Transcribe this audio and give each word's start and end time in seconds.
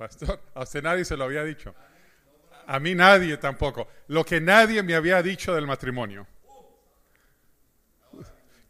Pastor, 0.00 0.40
a 0.54 0.62
usted 0.62 0.82
nadie 0.82 1.04
se 1.04 1.14
lo 1.14 1.24
había 1.24 1.44
dicho. 1.44 1.74
A 2.68 2.80
mí 2.80 2.94
nadie 2.94 3.36
tampoco. 3.36 3.86
Lo 4.08 4.24
que 4.24 4.40
nadie 4.40 4.82
me 4.82 4.94
había 4.94 5.22
dicho 5.22 5.54
del 5.54 5.66
matrimonio. 5.66 6.26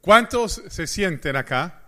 ¿Cuántos 0.01 0.61
se 0.69 0.89
sienten 0.89 1.37
acá 1.37 1.83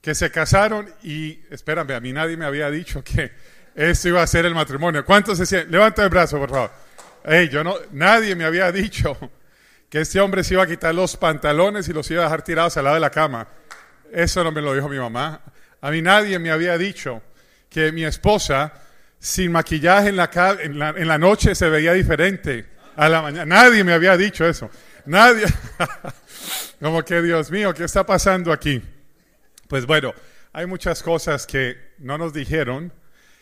que 0.00 0.14
se 0.14 0.30
casaron 0.30 0.88
y, 1.02 1.40
espérame, 1.50 1.96
a 1.96 2.00
mí 2.00 2.12
nadie 2.12 2.36
me 2.36 2.44
había 2.44 2.70
dicho 2.70 3.02
que 3.02 3.32
esto 3.74 4.06
iba 4.06 4.22
a 4.22 4.26
ser 4.28 4.46
el 4.46 4.54
matrimonio? 4.54 5.04
¿Cuántos 5.04 5.38
se 5.38 5.46
sienten? 5.46 5.72
Levanta 5.72 6.04
el 6.04 6.08
brazo, 6.08 6.38
por 6.38 6.50
favor. 6.50 6.70
Yo 7.50 7.64
no, 7.64 7.74
nadie 7.90 8.36
me 8.36 8.44
había 8.44 8.70
dicho 8.70 9.18
que 9.90 10.02
este 10.02 10.20
hombre 10.20 10.44
se 10.44 10.54
iba 10.54 10.62
a 10.62 10.66
quitar 10.68 10.94
los 10.94 11.16
pantalones 11.16 11.88
y 11.88 11.92
los 11.92 12.08
iba 12.12 12.20
a 12.20 12.26
dejar 12.26 12.42
tirados 12.42 12.76
al 12.76 12.84
lado 12.84 12.94
de 12.94 13.00
la 13.00 13.10
cama. 13.10 13.48
Eso 14.12 14.44
no 14.44 14.52
me 14.52 14.62
lo 14.62 14.72
dijo 14.74 14.88
mi 14.88 14.98
mamá. 15.00 15.42
A 15.80 15.90
mí 15.90 16.02
nadie 16.02 16.38
me 16.38 16.52
había 16.52 16.78
dicho 16.78 17.20
que 17.76 17.92
mi 17.92 18.06
esposa 18.06 18.72
sin 19.18 19.52
maquillaje 19.52 20.08
en 20.08 20.16
la, 20.78 21.18
noche 21.18 21.54
se 21.54 21.68
veía 21.68 21.92
diferente 21.92 22.64
a 22.96 23.06
la 23.10 23.20
mañana. 23.20 23.44
Nadie 23.44 23.84
me 23.84 23.92
había 23.92 24.16
dicho 24.16 24.48
eso. 24.48 24.70
Nadie. 25.04 25.44
Como 26.80 27.04
que, 27.04 27.20
Dios 27.20 27.50
mío, 27.50 27.74
¿qué 27.74 27.84
está 27.84 28.06
pasando 28.06 28.50
aquí? 28.50 28.80
Pues 29.68 29.84
bueno, 29.84 30.14
hay 30.54 30.64
muchas 30.64 31.02
cosas 31.02 31.46
que 31.46 31.76
no 31.98 32.16
nos 32.16 32.32
dijeron 32.32 32.94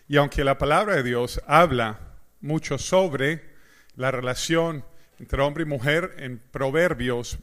y 0.09 0.16
aunque 0.16 0.43
la 0.43 0.59
palabra 0.59 0.96
de 0.96 1.05
Dios 1.05 1.41
habla 1.46 2.01
mucho 2.41 2.77
sobre 2.77 3.55
la 3.95 4.10
relación 4.10 4.85
entre 5.21 5.43
hombre 5.43 5.62
y 5.62 5.66
mujer 5.66 6.16
en 6.19 6.41
Proverbios, 6.51 7.38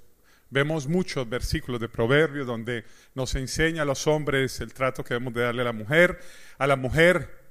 vemos 0.51 0.87
muchos 0.87 1.27
versículos 1.27 1.81
de 1.81 1.89
Proverbios 1.89 2.45
donde 2.45 2.85
nos 3.15 3.33
enseña 3.33 3.81
a 3.81 3.85
los 3.85 4.05
hombres 4.05 4.61
el 4.61 4.73
trato 4.73 5.03
que 5.03 5.15
debemos 5.15 5.33
de 5.33 5.41
darle 5.41 5.61
a 5.63 5.65
la 5.65 5.73
mujer, 5.73 6.19
a 6.59 6.67
la 6.67 6.75
mujer 6.75 7.41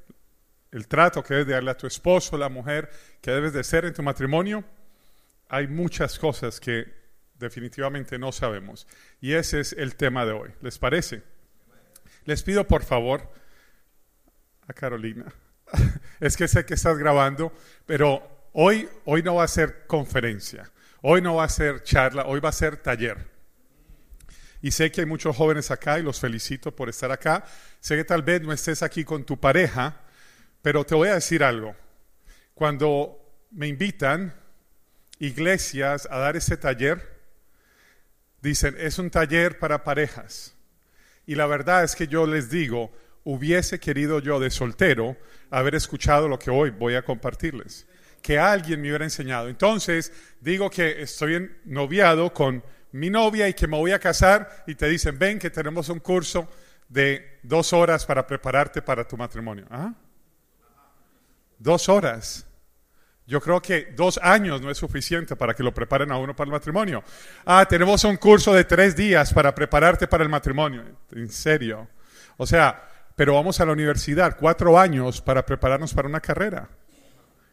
el 0.70 0.86
trato 0.86 1.24
que 1.24 1.34
debes 1.34 1.48
de 1.48 1.54
darle 1.54 1.72
a 1.72 1.76
tu 1.76 1.86
esposo, 1.86 2.38
la 2.38 2.48
mujer 2.48 2.90
que 3.20 3.32
debes 3.32 3.52
de 3.52 3.64
ser 3.64 3.84
en 3.84 3.94
tu 3.94 4.02
matrimonio. 4.02 4.64
Hay 5.48 5.66
muchas 5.66 6.18
cosas 6.18 6.60
que 6.60 6.86
definitivamente 7.34 8.18
no 8.18 8.30
sabemos. 8.30 8.86
Y 9.20 9.32
ese 9.32 9.60
es 9.60 9.72
el 9.72 9.96
tema 9.96 10.24
de 10.24 10.32
hoy. 10.32 10.50
¿Les 10.60 10.78
parece? 10.78 11.22
Les 12.24 12.42
pido 12.42 12.66
por 12.68 12.84
favor 12.84 13.32
a 14.68 14.72
Carolina. 14.72 15.26
es 16.20 16.36
que 16.36 16.46
sé 16.46 16.64
que 16.64 16.74
estás 16.74 16.96
grabando, 16.98 17.52
pero 17.86 18.48
hoy, 18.52 18.88
hoy 19.06 19.22
no 19.22 19.36
va 19.36 19.44
a 19.44 19.48
ser 19.48 19.86
conferencia, 19.86 20.70
hoy 21.02 21.22
no 21.22 21.36
va 21.36 21.44
a 21.44 21.48
ser 21.48 21.82
charla, 21.82 22.26
hoy 22.26 22.40
va 22.40 22.48
a 22.48 22.52
ser 22.52 22.76
taller. 22.76 23.28
Y 24.62 24.72
sé 24.72 24.90
que 24.92 25.02
hay 25.02 25.06
muchos 25.06 25.36
jóvenes 25.36 25.70
acá 25.70 25.98
y 25.98 26.02
los 26.02 26.20
felicito 26.20 26.74
por 26.74 26.88
estar 26.88 27.10
acá. 27.10 27.44
Sé 27.80 27.96
que 27.96 28.04
tal 28.04 28.22
vez 28.22 28.42
no 28.42 28.52
estés 28.52 28.82
aquí 28.82 29.04
con 29.04 29.24
tu 29.24 29.38
pareja, 29.40 30.02
pero 30.60 30.84
te 30.84 30.94
voy 30.94 31.08
a 31.08 31.14
decir 31.14 31.42
algo. 31.42 31.74
Cuando 32.54 33.18
me 33.50 33.68
invitan 33.68 34.34
iglesias 35.18 36.06
a 36.10 36.18
dar 36.18 36.36
ese 36.36 36.58
taller, 36.58 37.20
Dicen, 38.42 38.74
es 38.78 38.98
un 38.98 39.10
taller 39.10 39.58
para 39.58 39.84
parejas. 39.84 40.54
Y 41.26 41.34
la 41.34 41.46
verdad 41.46 41.84
es 41.84 41.94
que 41.94 42.08
yo 42.08 42.26
les 42.26 42.50
digo, 42.50 42.90
hubiese 43.24 43.78
querido 43.78 44.20
yo 44.20 44.40
de 44.40 44.50
soltero 44.50 45.16
haber 45.50 45.74
escuchado 45.74 46.26
lo 46.26 46.38
que 46.38 46.50
hoy 46.50 46.70
voy 46.70 46.94
a 46.94 47.02
compartirles. 47.02 47.86
Que 48.22 48.38
alguien 48.38 48.80
me 48.80 48.88
hubiera 48.88 49.04
enseñado. 49.04 49.48
Entonces, 49.48 50.12
digo 50.40 50.70
que 50.70 51.02
estoy 51.02 51.34
en 51.36 51.58
noviado 51.64 52.32
con 52.32 52.62
mi 52.92 53.10
novia 53.10 53.48
y 53.48 53.54
que 53.54 53.66
me 53.66 53.76
voy 53.76 53.92
a 53.92 53.98
casar 53.98 54.64
y 54.66 54.74
te 54.74 54.88
dicen, 54.88 55.18
ven 55.18 55.38
que 55.38 55.50
tenemos 55.50 55.88
un 55.88 56.00
curso 56.00 56.48
de 56.88 57.38
dos 57.42 57.72
horas 57.72 58.04
para 58.04 58.26
prepararte 58.26 58.82
para 58.82 59.06
tu 59.06 59.16
matrimonio. 59.16 59.66
¿Ah? 59.70 59.94
Dos 61.58 61.88
horas. 61.88 62.46
Yo 63.26 63.40
creo 63.40 63.62
que 63.62 63.92
dos 63.94 64.18
años 64.20 64.60
no 64.60 64.70
es 64.70 64.78
suficiente 64.78 65.36
para 65.36 65.54
que 65.54 65.62
lo 65.62 65.72
preparen 65.72 66.10
a 66.10 66.16
uno 66.16 66.34
para 66.34 66.48
el 66.48 66.52
matrimonio. 66.52 67.04
Ah, 67.44 67.64
tenemos 67.68 68.02
un 68.02 68.16
curso 68.16 68.52
de 68.52 68.64
tres 68.64 68.96
días 68.96 69.32
para 69.32 69.54
prepararte 69.54 70.08
para 70.08 70.24
el 70.24 70.28
matrimonio. 70.28 70.82
En 71.12 71.28
serio. 71.28 71.88
O 72.38 72.44
sea, 72.44 72.88
pero 73.14 73.34
vamos 73.34 73.60
a 73.60 73.66
la 73.66 73.72
universidad, 73.72 74.36
cuatro 74.36 74.76
años 74.76 75.20
para 75.20 75.46
prepararnos 75.46 75.94
para 75.94 76.08
una 76.08 76.20
carrera. 76.20 76.68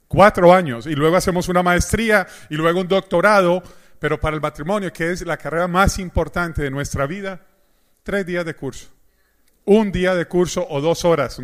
Cuatro 0.08 0.54
años. 0.54 0.86
Y 0.86 0.96
luego 0.96 1.18
hacemos 1.18 1.50
una 1.50 1.64
maestría 1.64 2.28
y 2.50 2.56
luego 2.56 2.82
un 2.82 2.88
doctorado. 2.88 3.62
Pero 4.00 4.20
para 4.20 4.36
el 4.36 4.42
matrimonio, 4.42 4.94
que 4.94 5.12
es 5.12 5.26
la 5.26 5.38
carrera 5.38 5.68
más 5.68 5.98
importante 6.00 6.62
de 6.62 6.70
nuestra 6.70 7.08
vida, 7.08 7.46
tres 8.04 8.26
días 8.26 8.46
de 8.46 8.56
curso. 8.56 8.90
Un 9.66 9.92
día 9.92 10.16
de 10.16 10.28
curso 10.28 10.66
o 10.70 10.80
dos 10.82 11.04
horas. 11.04 11.42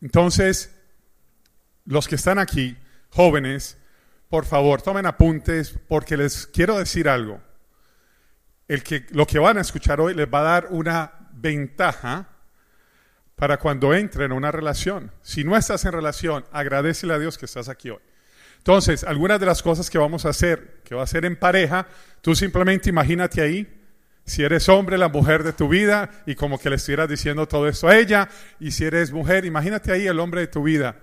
Entonces, 0.00 0.74
los 1.84 2.08
que 2.08 2.14
están 2.14 2.38
aquí, 2.38 2.76
jóvenes, 3.10 3.76
por 4.28 4.46
favor, 4.46 4.80
tomen 4.80 5.06
apuntes 5.06 5.78
porque 5.88 6.16
les 6.16 6.46
quiero 6.46 6.78
decir 6.78 7.08
algo. 7.08 7.40
El 8.68 8.82
que, 8.82 9.06
lo 9.10 9.26
que 9.26 9.38
van 9.38 9.58
a 9.58 9.60
escuchar 9.60 10.00
hoy 10.00 10.14
les 10.14 10.26
va 10.32 10.40
a 10.40 10.44
dar 10.44 10.68
una 10.70 11.28
ventaja 11.32 12.28
para 13.40 13.56
cuando 13.56 13.94
entren 13.94 14.26
en 14.26 14.36
una 14.36 14.52
relación. 14.52 15.10
Si 15.22 15.44
no 15.44 15.56
estás 15.56 15.86
en 15.86 15.92
relación, 15.92 16.44
agradecele 16.52 17.14
a 17.14 17.18
Dios 17.18 17.38
que 17.38 17.46
estás 17.46 17.70
aquí 17.70 17.88
hoy. 17.88 18.02
Entonces, 18.58 19.02
algunas 19.02 19.40
de 19.40 19.46
las 19.46 19.62
cosas 19.62 19.88
que 19.88 19.96
vamos 19.96 20.26
a 20.26 20.28
hacer, 20.28 20.82
que 20.84 20.94
va 20.94 21.04
a 21.04 21.06
ser 21.06 21.24
en 21.24 21.36
pareja, 21.36 21.86
tú 22.20 22.36
simplemente 22.36 22.90
imagínate 22.90 23.40
ahí, 23.40 23.66
si 24.26 24.42
eres 24.42 24.68
hombre, 24.68 24.98
la 24.98 25.08
mujer 25.08 25.42
de 25.42 25.54
tu 25.54 25.70
vida, 25.70 26.10
y 26.26 26.34
como 26.34 26.58
que 26.58 26.68
le 26.68 26.76
estuvieras 26.76 27.08
diciendo 27.08 27.48
todo 27.48 27.66
esto 27.66 27.88
a 27.88 27.96
ella, 27.96 28.28
y 28.60 28.72
si 28.72 28.84
eres 28.84 29.10
mujer, 29.10 29.46
imagínate 29.46 29.90
ahí 29.90 30.06
el 30.06 30.20
hombre 30.20 30.42
de 30.42 30.48
tu 30.48 30.62
vida 30.62 30.96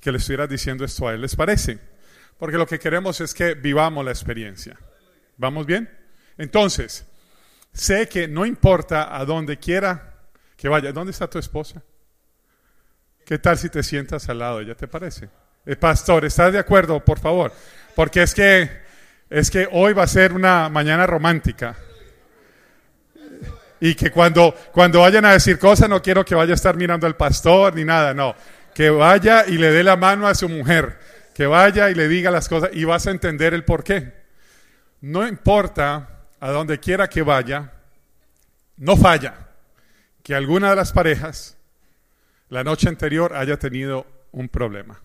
que 0.00 0.10
le 0.10 0.18
estuvieras 0.18 0.48
diciendo 0.48 0.84
esto 0.84 1.06
a 1.06 1.14
él. 1.14 1.20
¿Les 1.20 1.36
parece? 1.36 1.78
Porque 2.36 2.58
lo 2.58 2.66
que 2.66 2.80
queremos 2.80 3.20
es 3.20 3.32
que 3.32 3.54
vivamos 3.54 4.04
la 4.04 4.10
experiencia. 4.10 4.76
¿Vamos 5.36 5.66
bien? 5.66 5.88
Entonces, 6.36 7.06
sé 7.72 8.08
que 8.08 8.26
no 8.26 8.44
importa 8.44 9.16
a 9.16 9.24
donde 9.24 9.60
quiera 9.60 10.15
que 10.56 10.68
vaya. 10.68 10.92
¿Dónde 10.92 11.12
está 11.12 11.28
tu 11.28 11.38
esposa? 11.38 11.82
¿Qué 13.24 13.38
tal 13.38 13.58
si 13.58 13.68
te 13.68 13.82
sientas 13.82 14.28
al 14.28 14.38
lado 14.38 14.60
ella? 14.60 14.74
¿Te 14.74 14.88
parece? 14.88 15.28
Eh, 15.64 15.76
pastor, 15.76 16.24
¿estás 16.24 16.52
de 16.52 16.58
acuerdo, 16.58 17.04
por 17.04 17.18
favor? 17.18 17.52
Porque 17.94 18.22
es 18.22 18.34
que, 18.34 18.70
es 19.28 19.50
que 19.50 19.68
hoy 19.70 19.92
va 19.92 20.04
a 20.04 20.08
ser 20.08 20.32
una 20.32 20.68
mañana 20.68 21.06
romántica. 21.06 21.76
Y 23.80 23.94
que 23.94 24.10
cuando, 24.10 24.54
cuando 24.72 25.00
vayan 25.00 25.24
a 25.24 25.32
decir 25.32 25.58
cosas, 25.58 25.88
no 25.88 26.00
quiero 26.00 26.24
que 26.24 26.34
vaya 26.34 26.52
a 26.52 26.54
estar 26.54 26.76
mirando 26.76 27.06
al 27.06 27.16
pastor 27.16 27.74
ni 27.74 27.84
nada, 27.84 28.14
no 28.14 28.34
que 28.76 28.90
vaya 28.90 29.46
y 29.46 29.56
le 29.56 29.70
dé 29.70 29.82
la 29.82 29.96
mano 29.96 30.28
a 30.28 30.34
su 30.34 30.50
mujer, 30.50 30.98
que 31.34 31.46
vaya 31.46 31.88
y 31.88 31.94
le 31.94 32.08
diga 32.08 32.30
las 32.30 32.46
cosas 32.46 32.68
y 32.74 32.84
vas 32.84 33.06
a 33.06 33.10
entender 33.10 33.54
el 33.54 33.64
por 33.64 33.82
qué. 33.82 34.12
No 35.00 35.26
importa 35.26 36.26
a 36.38 36.50
donde 36.50 36.78
quiera 36.78 37.08
que 37.08 37.22
vaya, 37.22 37.72
no 38.76 38.98
falla 38.98 39.45
que 40.26 40.34
alguna 40.34 40.70
de 40.70 40.76
las 40.76 40.90
parejas 40.90 41.56
la 42.48 42.64
noche 42.64 42.88
anterior 42.88 43.32
haya 43.36 43.60
tenido 43.60 44.08
un 44.32 44.48
problema, 44.48 45.00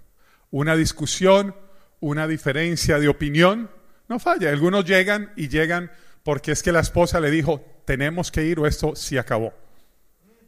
una 0.49 0.75
discusión, 0.75 1.55
una 1.99 2.25
diferencia 2.25 2.97
de 2.97 3.07
opinión, 3.07 3.69
no 4.09 4.17
falla. 4.17 4.49
Algunos 4.49 4.83
llegan 4.83 5.31
y 5.35 5.47
llegan 5.47 5.91
porque 6.23 6.51
es 6.51 6.63
que 6.63 6.71
la 6.71 6.79
esposa 6.79 7.19
le 7.19 7.29
dijo, 7.29 7.63
tenemos 7.85 8.31
que 8.31 8.45
ir 8.45 8.59
o 8.59 8.65
esto 8.65 8.95
se 8.95 9.19
acabó. 9.19 9.53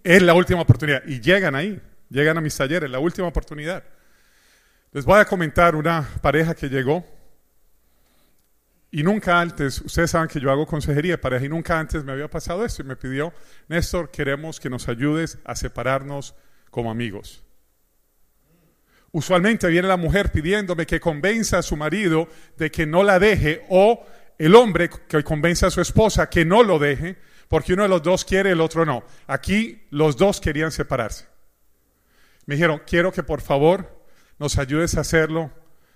Es 0.03 0.23
la 0.23 0.33
última 0.33 0.62
oportunidad 0.62 1.03
y 1.06 1.22
llegan 1.22 1.53
ahí 1.53 1.79
llegan 2.09 2.39
a 2.39 2.41
mis 2.41 2.57
talleres, 2.57 2.89
la 2.89 2.97
última 2.97 3.28
oportunidad. 3.28 3.83
Les 4.91 5.06
voy 5.06 5.19
a 5.19 5.25
comentar 5.25 5.75
una 5.75 6.09
pareja 6.19 6.56
que 6.56 6.67
llegó 6.67 7.06
y 8.96 9.02
nunca 9.02 9.42
antes, 9.42 9.81
ustedes 9.81 10.12
saben 10.12 10.28
que 10.28 10.40
yo 10.40 10.52
hago 10.52 10.68
consejería 10.68 11.14
de 11.14 11.18
pareja 11.18 11.46
y 11.46 11.50
nunca 11.50 11.80
antes 11.80 12.04
me 12.04 12.12
había 12.12 12.30
pasado 12.30 12.64
esto 12.64 12.84
y 12.84 12.86
me 12.86 12.96
pidió, 12.96 13.34
Néstor, 13.68 14.12
queremos 14.12 14.59
que 14.59 14.70
nos 14.70 14.88
ayudes 14.88 15.40
a 15.46 15.56
separarnos 15.56 16.36
como 16.70 16.92
amigos. 16.92 17.44
Usualmente 19.12 19.68
viene 19.68 19.88
la 19.88 19.98
mujer 19.98 20.31
pidiéndome 20.31 20.86
que 20.86 21.00
convenza 21.00 21.57
a 21.57 21.63
su 21.63 21.75
marido 21.75 22.28
de 22.56 22.69
que 22.69 22.86
no 22.86 23.01
la 23.01 23.18
deje 23.18 23.66
o 23.68 24.06
el 24.38 24.54
hombre 24.54 24.92
que 25.07 25.24
convence 25.24 25.66
a 25.66 25.72
su 25.72 25.81
esposa 25.81 26.30
que 26.30 26.46
no 26.46 26.62
lo 26.62 26.78
deje 26.78 27.18
porque 27.48 27.74
uno 27.74 27.81
de 27.81 27.89
los 27.89 28.04
dos 28.04 28.24
quiere, 28.24 28.51
el 28.51 28.62
otro 28.62 28.86
no. 28.86 29.04
Aquí 29.25 29.88
los 29.89 30.18
dos 30.18 30.39
querían 30.39 30.72
separarse. 30.72 31.25
Me 32.46 32.54
dijeron, 32.54 32.84
quiero 32.86 33.12
que 33.12 33.24
por 33.24 33.42
favor 33.42 34.06
nos 34.38 34.60
ayudes 34.60 34.96
a 34.98 35.01
hacerlo 35.01 35.50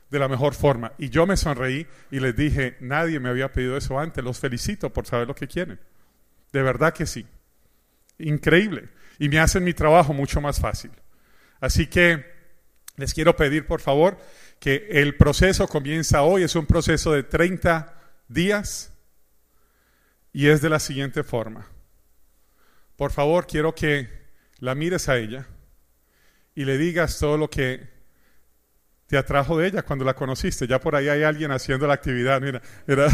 de 0.09 0.19
la 0.19 0.27
mejor 0.27 0.53
forma. 0.53 0.93
Y 0.97 1.09
yo 1.09 1.25
me 1.25 1.37
sonreí 1.37 1.87
y 2.11 2.19
les 2.19 2.35
dije, 2.35 2.77
nadie 2.79 3.19
me 3.19 3.29
había 3.29 3.51
pedido 3.51 3.77
eso 3.77 3.99
antes, 3.99 4.23
los 4.23 4.39
felicito 4.39 4.91
por 4.91 5.05
saber 5.05 5.27
lo 5.27 5.35
que 5.35 5.47
quieren. 5.47 5.79
De 6.51 6.61
verdad 6.61 6.93
que 6.93 7.05
sí. 7.05 7.25
Increíble. 8.19 8.89
Y 9.19 9.29
me 9.29 9.39
hacen 9.39 9.63
mi 9.63 9.73
trabajo 9.73 10.13
mucho 10.13 10.41
más 10.41 10.59
fácil. 10.59 10.91
Así 11.59 11.87
que 11.87 12.25
les 12.95 13.13
quiero 13.13 13.35
pedir, 13.35 13.67
por 13.67 13.81
favor, 13.81 14.17
que 14.59 14.87
el 14.89 15.15
proceso 15.15 15.67
comienza 15.67 16.23
hoy. 16.23 16.43
Es 16.43 16.55
un 16.55 16.65
proceso 16.65 17.11
de 17.11 17.23
30 17.23 17.93
días 18.27 18.93
y 20.33 20.47
es 20.47 20.61
de 20.61 20.69
la 20.69 20.79
siguiente 20.79 21.23
forma. 21.23 21.67
Por 22.95 23.11
favor, 23.11 23.45
quiero 23.45 23.75
que 23.75 24.09
la 24.59 24.73
mires 24.73 25.09
a 25.09 25.17
ella 25.17 25.47
y 26.55 26.65
le 26.65 26.77
digas 26.77 27.19
todo 27.19 27.37
lo 27.37 27.49
que 27.49 27.96
te 29.07 29.17
atrajo 29.17 29.57
de 29.57 29.67
ella 29.67 29.83
cuando 29.83 30.03
la 30.03 30.13
conociste. 30.13 30.67
Ya 30.67 30.79
por 30.79 30.95
ahí 30.95 31.07
hay 31.07 31.23
alguien 31.23 31.51
haciendo 31.51 31.87
la 31.87 31.93
actividad. 31.93 32.41
Mira, 32.41 32.61
mira. 32.85 33.07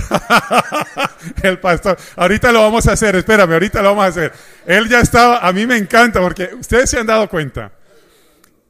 el 1.43 1.59
pastor. 1.59 1.97
Ahorita 2.15 2.51
lo 2.51 2.61
vamos 2.61 2.87
a 2.87 2.93
hacer, 2.93 3.15
espérame, 3.15 3.53
ahorita 3.53 3.81
lo 3.81 3.89
vamos 3.89 4.05
a 4.05 4.07
hacer. 4.07 4.33
Él 4.65 4.89
ya 4.89 4.99
estaba, 4.99 5.37
a 5.37 5.53
mí 5.53 5.67
me 5.67 5.77
encanta 5.77 6.19
porque 6.19 6.49
ustedes 6.59 6.89
se 6.89 6.99
han 6.99 7.05
dado 7.05 7.29
cuenta. 7.29 7.71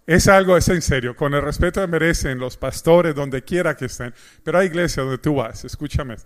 Es 0.06 0.28
algo, 0.28 0.58
es 0.58 0.68
en 0.68 0.82
serio, 0.82 1.16
con 1.16 1.34
el 1.34 1.42
respeto 1.42 1.80
que 1.80 1.88
merecen 1.88 2.38
los 2.38 2.58
pastores 2.58 3.16
donde 3.16 3.42
quiera 3.44 3.78
que 3.78 3.86
estén. 3.86 4.14
Pero 4.44 4.60
hay 4.60 4.68
iglesias 4.68 5.06
donde 5.06 5.18
tú 5.18 5.36
vas, 5.36 5.64
escúchame. 5.64 6.18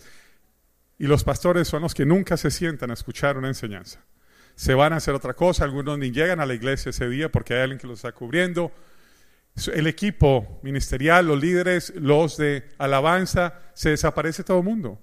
Y 0.97 1.05
los 1.05 1.23
pastores 1.23 1.67
son 1.67 1.83
los 1.83 1.94
que 1.94 2.07
nunca 2.07 2.38
se 2.38 2.49
sientan 2.49 2.89
a 2.89 2.95
escuchar 2.95 3.38
una 3.38 3.49
enseñanza. 3.49 4.03
Se 4.55 4.73
van 4.73 4.94
a 4.94 4.95
hacer 4.95 5.13
otra 5.13 5.35
cosa, 5.35 5.63
algunos 5.63 5.99
ni 5.99 6.09
llegan 6.09 6.39
a 6.39 6.47
la 6.47 6.55
iglesia 6.55 6.89
ese 6.89 7.07
día 7.07 7.29
porque 7.29 7.53
hay 7.53 7.61
alguien 7.61 7.77
que 7.77 7.85
los 7.85 7.99
está 7.99 8.13
cubriendo 8.13 8.71
el 9.74 9.88
equipo 9.88 10.59
ministerial, 10.62 11.27
los 11.27 11.42
líderes, 11.42 11.94
los 11.95 12.38
de 12.38 12.69
alabanza, 12.77 13.56
se 13.74 13.89
desaparece 13.89 14.44
todo 14.44 14.59
el 14.59 14.63
mundo. 14.63 15.01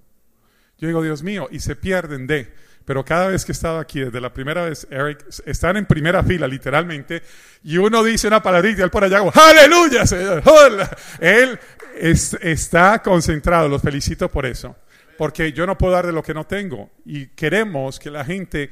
Yo 0.79 0.89
digo, 0.89 1.03
Dios 1.03 1.23
mío, 1.23 1.49
y 1.51 1.61
se 1.61 1.77
pierden 1.77 2.27
de. 2.27 2.53
Pero 2.85 3.05
cada 3.05 3.29
vez 3.29 3.45
que 3.45 3.53
he 3.53 3.55
estado 3.55 3.79
aquí, 3.79 4.01
desde 4.01 4.21
la 4.21 4.33
primera 4.33 4.65
vez, 4.65 4.87
Eric, 4.91 5.25
están 5.47 5.77
en 5.77 5.87
primera 5.87 6.23
fila, 6.23 6.47
literalmente, 6.47 7.23
y 7.63 7.79
uno 7.79 8.05
dice 8.05 8.29
una 8.29 8.43
palabrita 8.43 8.81
y 8.81 8.85
él 8.85 8.91
por 8.91 9.05
allá, 9.05 9.21
aleluya, 9.21 10.07
Señor, 10.07 10.43
hola. 10.45 10.95
Él 11.19 11.59
está 11.97 13.01
concentrado, 13.03 13.69
los 13.69 13.81
felicito 13.81 14.31
por 14.31 14.45
eso, 14.45 14.77
porque 15.17 15.53
yo 15.53 15.67
no 15.67 15.79
puedo 15.79 15.95
dar 15.95 16.07
de 16.07 16.13
lo 16.13 16.23
que 16.23 16.35
no 16.35 16.45
tengo, 16.45 16.91
y 17.07 17.29
queremos 17.29 17.99
que 17.99 18.11
la 18.11 18.25
gente 18.25 18.71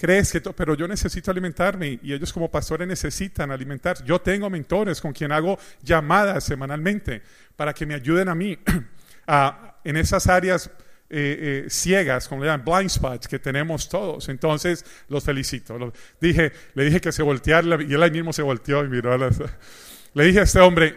crees 0.00 0.32
que, 0.32 0.40
pero 0.40 0.74
yo 0.74 0.88
necesito 0.88 1.30
alimentarme 1.30 2.00
y 2.02 2.14
ellos 2.14 2.32
como 2.32 2.50
pastores 2.50 2.88
necesitan 2.88 3.50
alimentarse. 3.50 4.02
Yo 4.06 4.18
tengo 4.18 4.48
mentores 4.48 4.98
con 4.98 5.12
quien 5.12 5.30
hago 5.30 5.58
llamadas 5.82 6.42
semanalmente 6.42 7.20
para 7.54 7.74
que 7.74 7.84
me 7.84 7.92
ayuden 7.92 8.30
a 8.30 8.34
mí 8.34 8.58
a, 9.26 9.76
en 9.84 9.98
esas 9.98 10.26
áreas 10.26 10.70
eh, 11.10 11.64
eh, 11.66 11.70
ciegas, 11.70 12.28
como 12.28 12.42
le 12.42 12.48
llaman, 12.48 12.64
blind 12.64 12.88
spots 12.88 13.28
que 13.28 13.38
tenemos 13.38 13.90
todos. 13.90 14.30
Entonces, 14.30 14.86
los 15.08 15.22
felicito. 15.22 15.92
dije, 16.18 16.50
le 16.72 16.84
dije 16.84 17.02
que 17.02 17.12
se 17.12 17.22
volteara 17.22 17.82
y 17.82 17.92
él 17.92 18.02
ahí 18.02 18.10
mismo 18.10 18.32
se 18.32 18.40
volteó 18.40 18.82
y 18.82 18.88
miró. 18.88 19.12
A 19.12 19.18
le 20.14 20.24
dije 20.24 20.40
a 20.40 20.44
este 20.44 20.60
hombre, 20.60 20.96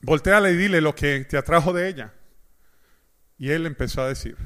volteale 0.00 0.50
y 0.50 0.56
dile 0.56 0.80
lo 0.80 0.92
que 0.92 1.24
te 1.24 1.36
atrajo 1.36 1.72
de 1.72 1.88
ella. 1.88 2.12
Y 3.38 3.50
él 3.50 3.64
empezó 3.66 4.02
a 4.02 4.08
decir, 4.08 4.36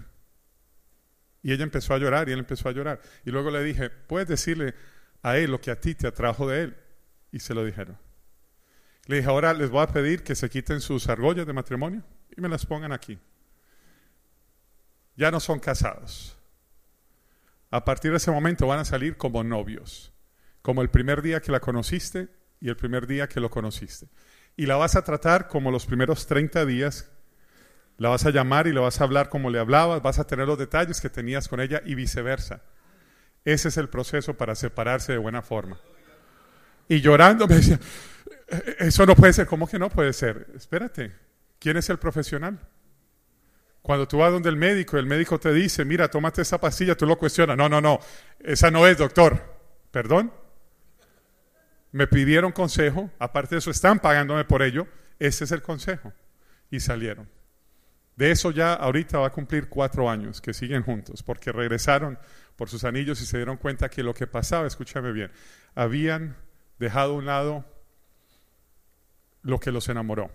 y 1.42 1.52
ella 1.52 1.64
empezó 1.64 1.94
a 1.94 1.98
llorar 1.98 2.28
y 2.28 2.32
él 2.32 2.40
empezó 2.40 2.68
a 2.68 2.72
llorar. 2.72 3.00
Y 3.24 3.30
luego 3.30 3.50
le 3.50 3.62
dije, 3.62 3.90
puedes 3.90 4.28
decirle 4.28 4.74
a 5.22 5.36
él 5.36 5.50
lo 5.50 5.60
que 5.60 5.70
a 5.70 5.80
ti 5.80 5.94
te 5.94 6.06
atrajo 6.06 6.48
de 6.48 6.62
él. 6.62 6.76
Y 7.30 7.40
se 7.40 7.54
lo 7.54 7.64
dijeron. 7.64 7.98
Le 9.06 9.16
dije, 9.16 9.28
ahora 9.28 9.54
les 9.54 9.70
voy 9.70 9.82
a 9.82 9.88
pedir 9.88 10.22
que 10.22 10.34
se 10.34 10.50
quiten 10.50 10.80
sus 10.80 11.08
argollas 11.08 11.46
de 11.46 11.52
matrimonio 11.52 12.02
y 12.36 12.40
me 12.40 12.48
las 12.48 12.66
pongan 12.66 12.92
aquí. 12.92 13.18
Ya 15.16 15.30
no 15.30 15.40
son 15.40 15.58
casados. 15.58 16.36
A 17.70 17.84
partir 17.84 18.10
de 18.10 18.16
ese 18.16 18.30
momento 18.30 18.66
van 18.66 18.78
a 18.80 18.84
salir 18.84 19.16
como 19.16 19.44
novios, 19.44 20.12
como 20.62 20.82
el 20.82 20.90
primer 20.90 21.22
día 21.22 21.40
que 21.40 21.52
la 21.52 21.60
conociste 21.60 22.28
y 22.60 22.68
el 22.68 22.76
primer 22.76 23.06
día 23.06 23.28
que 23.28 23.40
lo 23.40 23.50
conociste. 23.50 24.08
Y 24.56 24.66
la 24.66 24.76
vas 24.76 24.96
a 24.96 25.04
tratar 25.04 25.48
como 25.48 25.70
los 25.70 25.86
primeros 25.86 26.26
30 26.26 26.64
días 26.66 27.10
la 27.98 28.08
vas 28.08 28.24
a 28.24 28.30
llamar 28.30 28.66
y 28.68 28.72
le 28.72 28.80
vas 28.80 29.00
a 29.00 29.04
hablar 29.04 29.28
como 29.28 29.50
le 29.50 29.58
hablabas, 29.58 30.00
vas 30.02 30.18
a 30.18 30.26
tener 30.26 30.46
los 30.46 30.56
detalles 30.56 31.00
que 31.00 31.10
tenías 31.10 31.48
con 31.48 31.60
ella 31.60 31.82
y 31.84 31.94
viceversa. 31.94 32.62
Ese 33.44 33.68
es 33.68 33.76
el 33.76 33.88
proceso 33.88 34.34
para 34.34 34.54
separarse 34.54 35.12
de 35.12 35.18
buena 35.18 35.42
forma. 35.42 35.78
Y 36.88 37.00
llorando 37.00 37.46
me 37.48 37.56
decía, 37.56 37.78
e-, 38.48 38.76
eso 38.78 39.04
no 39.04 39.16
puede 39.16 39.32
ser, 39.32 39.46
¿cómo 39.46 39.68
que 39.68 39.78
no 39.78 39.90
puede 39.90 40.12
ser? 40.12 40.46
Espérate, 40.54 41.12
¿quién 41.58 41.76
es 41.76 41.90
el 41.90 41.98
profesional? 41.98 42.58
Cuando 43.82 44.06
tú 44.06 44.18
vas 44.18 44.30
donde 44.30 44.48
el 44.48 44.56
médico 44.56 44.96
el 44.96 45.06
médico 45.06 45.40
te 45.40 45.52
dice, 45.52 45.84
mira, 45.84 46.08
tómate 46.08 46.42
esa 46.42 46.60
pastilla, 46.60 46.96
tú 46.96 47.06
lo 47.06 47.18
cuestionas. 47.18 47.56
No, 47.56 47.68
no, 47.68 47.80
no, 47.80 47.98
esa 48.38 48.70
no 48.70 48.86
es, 48.86 48.96
doctor. 48.96 49.42
¿Perdón? 49.90 50.32
Me 51.90 52.06
pidieron 52.06 52.52
consejo, 52.52 53.10
aparte 53.18 53.54
de 53.54 53.60
eso 53.60 53.70
están 53.70 53.98
pagándome 53.98 54.44
por 54.44 54.62
ello, 54.62 54.86
ese 55.18 55.44
es 55.44 55.52
el 55.52 55.62
consejo. 55.62 56.12
Y 56.70 56.80
salieron. 56.80 57.37
De 58.18 58.32
eso 58.32 58.50
ya 58.50 58.74
ahorita 58.74 59.20
va 59.20 59.28
a 59.28 59.30
cumplir 59.30 59.68
cuatro 59.68 60.10
años 60.10 60.40
que 60.40 60.52
siguen 60.52 60.82
juntos, 60.82 61.22
porque 61.22 61.52
regresaron 61.52 62.18
por 62.56 62.68
sus 62.68 62.82
anillos 62.82 63.20
y 63.20 63.26
se 63.26 63.36
dieron 63.36 63.58
cuenta 63.58 63.88
que 63.88 64.02
lo 64.02 64.12
que 64.12 64.26
pasaba, 64.26 64.66
escúchame 64.66 65.12
bien, 65.12 65.30
habían 65.76 66.36
dejado 66.80 67.12
a 67.12 67.16
un 67.16 67.26
lado 67.26 67.64
lo 69.42 69.60
que 69.60 69.70
los 69.70 69.88
enamoró, 69.88 70.32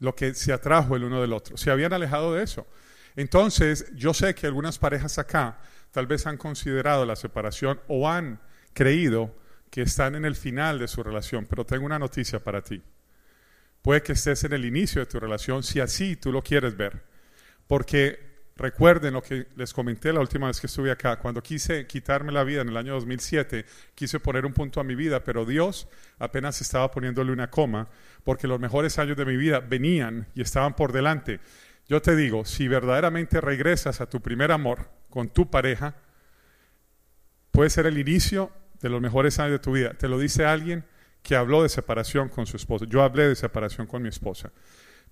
lo 0.00 0.16
que 0.16 0.34
se 0.34 0.52
atrajo 0.52 0.96
el 0.96 1.04
uno 1.04 1.20
del 1.20 1.32
otro, 1.32 1.56
se 1.56 1.70
habían 1.70 1.92
alejado 1.92 2.34
de 2.34 2.42
eso. 2.42 2.66
Entonces, 3.14 3.94
yo 3.94 4.12
sé 4.12 4.34
que 4.34 4.48
algunas 4.48 4.80
parejas 4.80 5.16
acá 5.20 5.60
tal 5.92 6.08
vez 6.08 6.26
han 6.26 6.38
considerado 6.38 7.06
la 7.06 7.14
separación 7.14 7.80
o 7.86 8.10
han 8.10 8.40
creído 8.72 9.32
que 9.70 9.82
están 9.82 10.16
en 10.16 10.24
el 10.24 10.34
final 10.34 10.80
de 10.80 10.88
su 10.88 11.04
relación, 11.04 11.46
pero 11.48 11.64
tengo 11.64 11.86
una 11.86 12.00
noticia 12.00 12.42
para 12.42 12.62
ti. 12.62 12.82
Puede 13.82 14.02
que 14.02 14.12
estés 14.12 14.44
en 14.44 14.52
el 14.52 14.64
inicio 14.64 15.00
de 15.00 15.06
tu 15.06 15.20
relación, 15.20 15.62
si 15.62 15.80
así 15.80 16.16
tú 16.16 16.32
lo 16.32 16.42
quieres 16.42 16.76
ver. 16.76 17.04
Porque 17.66 18.28
recuerden 18.56 19.14
lo 19.14 19.22
que 19.22 19.46
les 19.56 19.72
comenté 19.72 20.12
la 20.12 20.20
última 20.20 20.48
vez 20.48 20.60
que 20.60 20.66
estuve 20.66 20.90
acá. 20.90 21.16
Cuando 21.16 21.42
quise 21.42 21.86
quitarme 21.86 22.32
la 22.32 22.44
vida 22.44 22.62
en 22.62 22.68
el 22.68 22.76
año 22.76 22.94
2007, 22.94 23.64
quise 23.94 24.20
poner 24.20 24.44
un 24.44 24.52
punto 24.52 24.80
a 24.80 24.84
mi 24.84 24.96
vida, 24.96 25.22
pero 25.22 25.44
Dios 25.44 25.88
apenas 26.18 26.60
estaba 26.60 26.90
poniéndole 26.90 27.32
una 27.32 27.50
coma, 27.50 27.88
porque 28.24 28.48
los 28.48 28.58
mejores 28.58 28.98
años 28.98 29.16
de 29.16 29.24
mi 29.24 29.36
vida 29.36 29.60
venían 29.60 30.26
y 30.34 30.42
estaban 30.42 30.74
por 30.74 30.92
delante. 30.92 31.40
Yo 31.88 32.02
te 32.02 32.16
digo, 32.16 32.44
si 32.44 32.68
verdaderamente 32.68 33.40
regresas 33.40 34.00
a 34.00 34.06
tu 34.10 34.20
primer 34.20 34.50
amor 34.52 34.90
con 35.08 35.28
tu 35.28 35.50
pareja, 35.50 35.94
puede 37.52 37.70
ser 37.70 37.86
el 37.86 37.96
inicio 37.96 38.50
de 38.80 38.88
los 38.88 39.00
mejores 39.00 39.38
años 39.38 39.52
de 39.52 39.58
tu 39.60 39.72
vida. 39.72 39.94
Te 39.94 40.08
lo 40.08 40.18
dice 40.18 40.44
alguien 40.44 40.84
que 41.28 41.36
habló 41.36 41.62
de 41.62 41.68
separación 41.68 42.30
con 42.30 42.46
su 42.46 42.56
esposa. 42.56 42.86
Yo 42.88 43.02
hablé 43.02 43.28
de 43.28 43.36
separación 43.36 43.86
con 43.86 44.00
mi 44.00 44.08
esposa. 44.08 44.50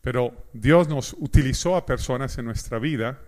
Pero 0.00 0.48
Dios 0.54 0.88
nos 0.88 1.12
utilizó 1.12 1.76
a 1.76 1.84
personas 1.84 2.38
en 2.38 2.46
nuestra 2.46 2.78
vida 2.78 3.20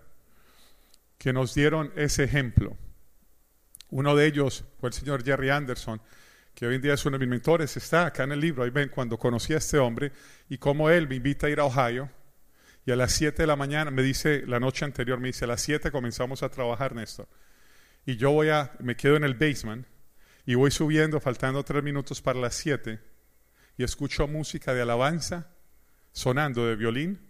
que 1.19 1.31
nos 1.31 1.53
dieron 1.53 1.93
ese 1.95 2.23
ejemplo. 2.23 2.75
Uno 3.91 4.15
de 4.15 4.25
ellos 4.25 4.65
fue 4.79 4.89
el 4.89 4.93
señor 4.93 5.23
Jerry 5.23 5.51
Anderson, 5.51 6.01
que 6.55 6.65
hoy 6.65 6.73
en 6.73 6.81
día 6.81 6.95
es 6.95 7.05
uno 7.05 7.19
de 7.19 7.27
mis 7.27 7.29
mentores, 7.29 7.77
está 7.77 8.07
acá 8.07 8.23
en 8.23 8.31
el 8.31 8.39
libro. 8.39 8.63
Ahí 8.63 8.71
ven 8.71 8.89
cuando 8.89 9.19
conocí 9.19 9.53
a 9.53 9.57
este 9.57 9.77
hombre 9.77 10.11
y 10.49 10.57
como 10.57 10.89
él 10.89 11.07
me 11.07 11.13
invita 11.13 11.45
a 11.45 11.51
ir 11.51 11.59
a 11.59 11.65
Ohio. 11.65 12.09
Y 12.87 12.91
a 12.91 12.95
las 12.95 13.11
7 13.11 13.43
de 13.43 13.45
la 13.45 13.55
mañana, 13.55 13.91
me 13.91 14.01
dice, 14.01 14.45
la 14.47 14.59
noche 14.59 14.83
anterior, 14.83 15.19
me 15.19 15.27
dice, 15.27 15.45
a 15.45 15.49
las 15.49 15.61
7 15.61 15.91
comenzamos 15.91 16.41
a 16.41 16.49
trabajar, 16.49 16.95
Néstor. 16.95 17.27
Y 18.07 18.15
yo 18.15 18.31
voy 18.31 18.49
a, 18.49 18.71
me 18.79 18.95
quedo 18.95 19.15
en 19.15 19.25
el 19.25 19.35
basement 19.35 19.85
y 20.45 20.55
voy 20.55 20.71
subiendo, 20.71 21.19
faltando 21.19 21.63
tres 21.63 21.83
minutos 21.83 22.21
para 22.21 22.39
las 22.39 22.55
siete, 22.55 22.99
y 23.77 23.83
escucho 23.83 24.27
música 24.27 24.73
de 24.73 24.81
alabanza 24.81 25.47
sonando 26.11 26.65
de 26.65 26.75
violín, 26.75 27.29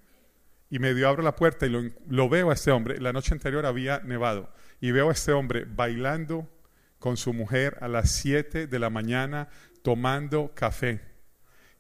y 0.69 0.79
medio 0.79 1.09
abro 1.09 1.23
la 1.23 1.35
puerta 1.35 1.65
y 1.65 1.91
lo, 2.07 2.29
veo 2.29 2.51
a 2.51 2.53
este 2.53 2.71
hombre. 2.71 2.99
La 2.99 3.11
noche 3.11 3.33
anterior 3.33 3.65
había 3.65 3.99
nevado, 3.99 4.53
y 4.79 4.91
veo 4.91 5.09
a 5.09 5.13
este 5.13 5.31
hombre 5.31 5.65
bailando 5.65 6.47
con 6.99 7.17
su 7.17 7.33
mujer 7.33 7.77
a 7.81 7.87
las 7.87 8.11
siete 8.11 8.67
de 8.67 8.79
la 8.79 8.89
mañana, 8.89 9.49
tomando 9.83 10.51
café. 10.53 11.01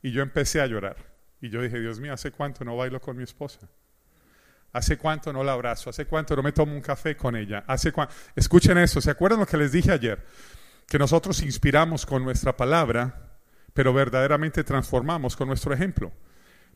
Y 0.01 0.11
yo 0.11 0.21
empecé 0.21 0.61
a 0.61 0.67
llorar. 0.67 0.97
Y 1.41 1.49
yo 1.49 1.61
dije, 1.61 1.79
Dios 1.79 1.99
mío, 1.99 2.13
¿hace 2.13 2.31
cuánto 2.31 2.65
no 2.65 2.75
bailo 2.75 2.99
con 2.99 3.17
mi 3.17 3.23
esposa? 3.23 3.69
¿Hace 4.71 4.97
cuánto 4.97 5.33
no 5.33 5.43
la 5.43 5.53
abrazo? 5.53 5.89
¿Hace 5.89 6.05
cuánto 6.05 6.35
no 6.35 6.43
me 6.43 6.51
tomo 6.51 6.73
un 6.73 6.81
café 6.81 7.15
con 7.15 7.35
ella? 7.35 7.63
¿Hace 7.67 7.91
Escuchen 8.35 8.77
eso, 8.77 9.01
¿se 9.01 9.11
acuerdan 9.11 9.39
lo 9.39 9.45
que 9.45 9.57
les 9.57 9.71
dije 9.71 9.91
ayer? 9.91 10.23
Que 10.89 10.99
nosotros 10.99 11.41
inspiramos 11.43 12.05
con 12.05 12.23
nuestra 12.23 12.57
palabra, 12.57 13.37
pero 13.73 13.93
verdaderamente 13.93 14.63
transformamos 14.63 15.37
con 15.37 15.47
nuestro 15.47 15.73
ejemplo. 15.73 16.11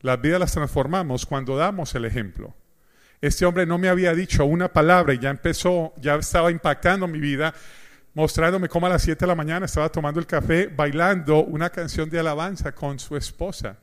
Las 0.00 0.20
vidas 0.20 0.38
las 0.38 0.52
transformamos 0.52 1.26
cuando 1.26 1.56
damos 1.56 1.94
el 1.96 2.04
ejemplo. 2.04 2.54
Este 3.20 3.44
hombre 3.44 3.66
no 3.66 3.76
me 3.76 3.88
había 3.88 4.14
dicho 4.14 4.44
una 4.44 4.72
palabra 4.72 5.14
y 5.14 5.18
ya 5.18 5.30
empezó, 5.30 5.92
ya 5.96 6.14
estaba 6.14 6.52
impactando 6.52 7.08
mi 7.08 7.18
vida, 7.18 7.54
mostrándome 8.12 8.68
cómo 8.68 8.86
a 8.86 8.90
las 8.90 9.02
7 9.02 9.18
de 9.18 9.26
la 9.26 9.34
mañana 9.34 9.66
estaba 9.66 9.88
tomando 9.90 10.20
el 10.20 10.26
café, 10.26 10.68
bailando 10.68 11.40
una 11.40 11.70
canción 11.70 12.08
de 12.08 12.20
alabanza 12.20 12.72
con 12.72 13.00
su 13.00 13.16
esposa. 13.16 13.78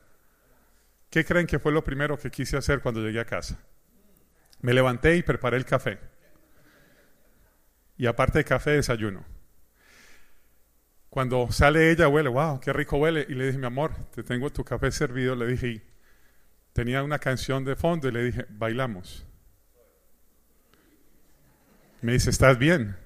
¿Qué 1.10 1.26
creen 1.26 1.46
que 1.46 1.58
fue 1.58 1.72
lo 1.72 1.84
primero 1.84 2.18
que 2.18 2.30
quise 2.30 2.56
hacer 2.56 2.80
cuando 2.80 3.02
llegué 3.02 3.20
a 3.20 3.26
casa? 3.26 3.58
Me 4.62 4.72
levanté 4.72 5.14
y 5.16 5.22
preparé 5.22 5.58
el 5.58 5.66
café. 5.66 5.98
Y 7.98 8.06
aparte 8.06 8.38
de 8.38 8.44
café, 8.44 8.70
desayuno. 8.70 9.31
Cuando 11.12 11.52
sale 11.52 11.90
ella, 11.90 12.08
huele, 12.08 12.30
wow, 12.30 12.58
qué 12.58 12.72
rico 12.72 12.96
huele. 12.96 13.26
Y 13.28 13.34
le 13.34 13.44
dije, 13.44 13.58
mi 13.58 13.66
amor, 13.66 13.92
te 14.14 14.22
tengo 14.22 14.48
tu 14.48 14.64
café 14.64 14.90
servido. 14.90 15.34
Le 15.34 15.46
dije, 15.46 15.82
tenía 16.72 17.02
una 17.02 17.18
canción 17.18 17.66
de 17.66 17.76
fondo 17.76 18.08
y 18.08 18.12
le 18.12 18.24
dije, 18.24 18.46
bailamos. 18.48 19.26
Me 22.00 22.14
dice, 22.14 22.30
¿estás 22.30 22.58
bien? 22.58 22.96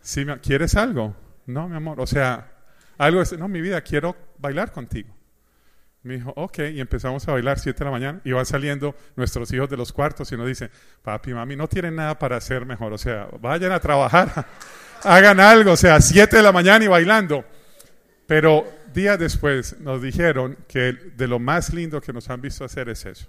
Sí, 0.00 0.24
¿quieres 0.40 0.76
algo? 0.76 1.16
No, 1.46 1.68
mi 1.68 1.74
amor. 1.74 2.00
O 2.00 2.06
sea, 2.06 2.52
Algo 2.98 3.20
es, 3.20 3.36
no, 3.36 3.48
mi 3.48 3.60
vida, 3.60 3.80
quiero 3.80 4.14
bailar 4.38 4.70
contigo. 4.70 5.12
Me 6.06 6.14
dijo, 6.14 6.32
ok, 6.36 6.58
y 6.72 6.80
empezamos 6.80 7.26
a 7.26 7.32
bailar 7.32 7.58
7 7.58 7.78
de 7.78 7.84
la 7.84 7.90
mañana 7.90 8.20
y 8.24 8.30
van 8.30 8.46
saliendo 8.46 8.94
nuestros 9.16 9.52
hijos 9.52 9.68
de 9.68 9.76
los 9.76 9.92
cuartos 9.92 10.30
y 10.30 10.36
nos 10.36 10.46
dicen, 10.46 10.70
papi, 11.02 11.34
mami, 11.34 11.56
no 11.56 11.66
tienen 11.66 11.96
nada 11.96 12.16
para 12.16 12.36
hacer 12.36 12.64
mejor, 12.64 12.92
o 12.92 12.98
sea, 12.98 13.28
vayan 13.40 13.72
a 13.72 13.80
trabajar, 13.80 14.46
hagan 15.02 15.40
algo, 15.40 15.72
o 15.72 15.76
sea, 15.76 16.00
7 16.00 16.36
de 16.36 16.42
la 16.44 16.52
mañana 16.52 16.84
y 16.84 16.88
bailando. 16.88 17.44
Pero 18.26 18.64
días 18.94 19.18
después 19.18 19.80
nos 19.80 20.00
dijeron 20.00 20.56
que 20.68 20.92
de 20.92 21.26
lo 21.26 21.40
más 21.40 21.74
lindo 21.74 22.00
que 22.00 22.12
nos 22.12 22.30
han 22.30 22.40
visto 22.40 22.64
hacer 22.64 22.88
es 22.88 23.04
eso. 23.04 23.28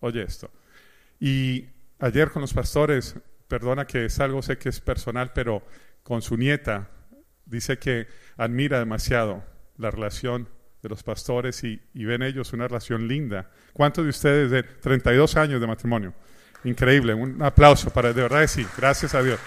Oye 0.00 0.22
esto. 0.22 0.50
Y 1.18 1.66
ayer 1.98 2.30
con 2.30 2.42
los 2.42 2.54
pastores, 2.54 3.16
perdona 3.48 3.86
que 3.86 4.04
es 4.04 4.20
algo, 4.20 4.40
sé 4.40 4.56
que 4.56 4.68
es 4.68 4.80
personal, 4.80 5.32
pero 5.34 5.64
con 6.04 6.22
su 6.22 6.36
nieta, 6.36 6.90
dice 7.44 7.78
que 7.78 8.06
admira 8.36 8.78
demasiado 8.78 9.42
la 9.76 9.90
relación 9.90 10.48
de 10.82 10.88
los 10.88 11.02
pastores 11.02 11.62
y, 11.64 11.80
ven 11.94 12.22
ellos 12.22 12.52
una 12.52 12.68
relación 12.68 13.08
linda. 13.08 13.50
¿Cuántos 13.72 14.04
de 14.04 14.10
ustedes 14.10 14.50
de 14.50 14.62
32 14.62 15.36
años 15.36 15.60
de 15.60 15.66
matrimonio? 15.66 16.14
Increíble, 16.64 17.14
un 17.14 17.42
aplauso 17.42 17.90
para, 17.90 18.12
de 18.12 18.22
verdad 18.22 18.46
sí, 18.46 18.66
gracias 18.76 19.14
a 19.14 19.22
Dios. 19.22 19.38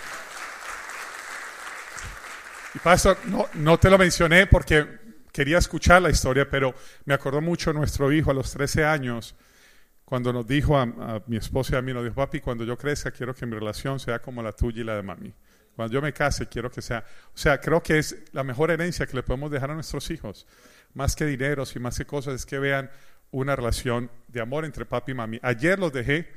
Y 2.73 2.79
pastor, 2.79 3.17
no, 3.25 3.47
no 3.55 3.77
te 3.77 3.89
lo 3.89 3.97
mencioné 3.97 4.47
porque 4.47 5.01
quería 5.31 5.57
escuchar 5.57 6.01
la 6.01 6.09
historia, 6.09 6.49
pero 6.49 6.73
me 7.05 7.13
acordó 7.13 7.41
mucho 7.41 7.73
nuestro 7.73 8.11
hijo 8.11 8.31
a 8.31 8.33
los 8.33 8.51
13 8.51 8.85
años, 8.85 9.35
cuando 10.05 10.33
nos 10.33 10.45
dijo 10.45 10.77
a, 10.77 11.23
mi 11.27 11.37
esposa 11.37 11.75
y 11.75 11.77
a 11.77 11.81
mí, 11.81 11.93
nos 11.93 12.03
dijo, 12.03 12.15
papi, 12.15 12.41
cuando 12.41 12.65
yo 12.65 12.77
crezca 12.77 13.11
quiero 13.11 13.33
que 13.33 13.45
mi 13.45 13.53
relación 13.53 13.99
sea 13.99 14.19
como 14.19 14.43
la 14.43 14.51
tuya 14.51 14.81
y 14.81 14.83
la 14.83 14.95
de 14.95 15.03
mami. 15.03 15.33
Cuando 15.73 15.93
yo 15.93 16.01
me 16.01 16.11
case 16.11 16.47
quiero 16.47 16.69
que 16.69 16.81
sea, 16.81 17.05
o 17.33 17.37
sea, 17.37 17.61
creo 17.61 17.81
que 17.81 17.97
es 17.97 18.23
la 18.33 18.43
mejor 18.43 18.71
herencia 18.71 19.05
que 19.05 19.15
le 19.15 19.23
podemos 19.23 19.49
dejar 19.49 19.71
a 19.71 19.73
nuestros 19.73 20.11
hijos, 20.11 20.45
más 20.93 21.15
que 21.15 21.25
dineros 21.25 21.75
y 21.75 21.79
más 21.79 21.97
que 21.97 22.05
cosas, 22.05 22.35
es 22.35 22.45
que 22.45 22.59
vean 22.59 22.89
una 23.31 23.55
relación 23.55 24.11
de 24.27 24.41
amor 24.41 24.65
entre 24.65 24.85
papi 24.85 25.11
y 25.11 25.15
mami. 25.15 25.39
Ayer 25.41 25.79
los 25.79 25.91
dejé 25.93 26.29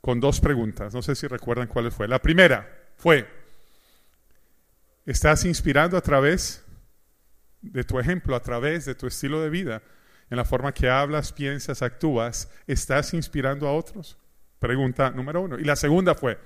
con 0.00 0.18
dos 0.20 0.40
preguntas, 0.40 0.92
no 0.94 1.02
sé 1.02 1.14
si 1.14 1.26
recuerdan 1.26 1.68
cuáles 1.68 1.94
fue. 1.94 2.08
La 2.08 2.20
primera 2.20 2.68
fue, 2.96 3.28
¿estás 5.06 5.44
inspirando 5.44 5.96
a 5.96 6.00
través 6.00 6.64
de 7.60 7.84
tu 7.84 8.00
ejemplo, 8.00 8.34
a 8.34 8.40
través 8.40 8.84
de 8.84 8.94
tu 8.94 9.06
estilo 9.06 9.40
de 9.40 9.50
vida, 9.50 9.82
en 10.30 10.36
la 10.36 10.44
forma 10.44 10.72
que 10.72 10.88
hablas, 10.88 11.32
piensas, 11.32 11.82
actúas, 11.82 12.50
estás 12.66 13.14
inspirando 13.14 13.68
a 13.68 13.74
otros? 13.74 14.16
Pregunta 14.58 15.10
número 15.10 15.40
uno. 15.42 15.58
Y 15.58 15.64
la 15.64 15.76
segunda 15.76 16.14
fue, 16.14 16.38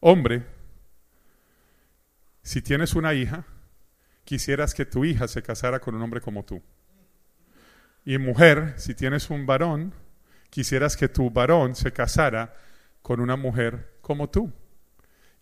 hombre, 0.00 0.44
si 2.42 2.62
tienes 2.62 2.94
una 2.94 3.14
hija, 3.14 3.44
quisieras 4.24 4.74
que 4.74 4.86
tu 4.86 5.04
hija 5.04 5.28
se 5.28 5.42
casara 5.42 5.80
con 5.80 5.94
un 5.94 6.02
hombre 6.02 6.20
como 6.20 6.44
tú. 6.44 6.62
Y 8.08 8.16
mujer, 8.16 8.72
si 8.78 8.94
tienes 8.94 9.28
un 9.28 9.44
varón, 9.44 9.92
quisieras 10.48 10.96
que 10.96 11.10
tu 11.10 11.30
varón 11.30 11.74
se 11.74 11.92
casara 11.92 12.54
con 13.02 13.20
una 13.20 13.36
mujer 13.36 13.98
como 14.00 14.30
tú. 14.30 14.50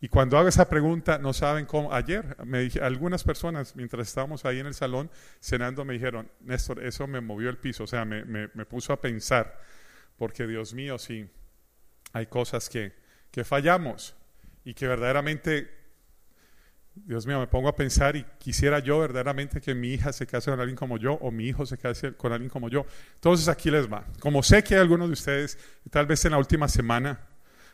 Y 0.00 0.08
cuando 0.08 0.36
hago 0.36 0.48
esa 0.48 0.68
pregunta, 0.68 1.16
no 1.18 1.32
saben 1.32 1.64
cómo. 1.64 1.94
Ayer, 1.94 2.36
algunas 2.82 3.22
personas, 3.22 3.76
mientras 3.76 4.08
estábamos 4.08 4.44
ahí 4.44 4.58
en 4.58 4.66
el 4.66 4.74
salón 4.74 5.12
cenando, 5.40 5.84
me 5.84 5.94
dijeron, 5.94 6.28
Néstor, 6.40 6.82
eso 6.82 7.06
me 7.06 7.20
movió 7.20 7.50
el 7.50 7.58
piso, 7.58 7.84
o 7.84 7.86
sea, 7.86 8.04
me, 8.04 8.24
me, 8.24 8.48
puso 8.66 8.92
a 8.92 9.00
pensar, 9.00 9.60
porque 10.16 10.48
Dios 10.48 10.74
mío, 10.74 10.98
sí, 10.98 11.30
hay 12.14 12.26
cosas 12.26 12.68
que, 12.68 12.94
que 13.30 13.44
fallamos 13.44 14.16
y 14.64 14.74
que 14.74 14.88
verdaderamente, 14.88 15.70
Dios 17.04 17.26
mío, 17.26 17.38
me 17.38 17.46
pongo 17.46 17.68
a 17.68 17.76
pensar 17.76 18.16
y 18.16 18.24
quisiera 18.38 18.78
yo 18.78 18.98
verdaderamente 18.98 19.60
que 19.60 19.74
mi 19.74 19.92
hija 19.92 20.12
se 20.12 20.26
case 20.26 20.50
con 20.50 20.60
alguien 20.60 20.76
como 20.76 20.96
yo 20.96 21.14
o 21.14 21.30
mi 21.30 21.46
hijo 21.46 21.66
se 21.66 21.76
case 21.76 22.14
con 22.14 22.32
alguien 22.32 22.48
como 22.48 22.68
yo. 22.68 22.86
Entonces 23.14 23.48
aquí 23.48 23.70
les 23.70 23.90
va. 23.92 24.04
Como 24.18 24.42
sé 24.42 24.64
que 24.64 24.74
hay 24.74 24.80
algunos 24.80 25.08
de 25.08 25.12
ustedes, 25.12 25.58
tal 25.90 26.06
vez 26.06 26.24
en 26.24 26.32
la 26.32 26.38
última 26.38 26.68
semana, 26.68 27.20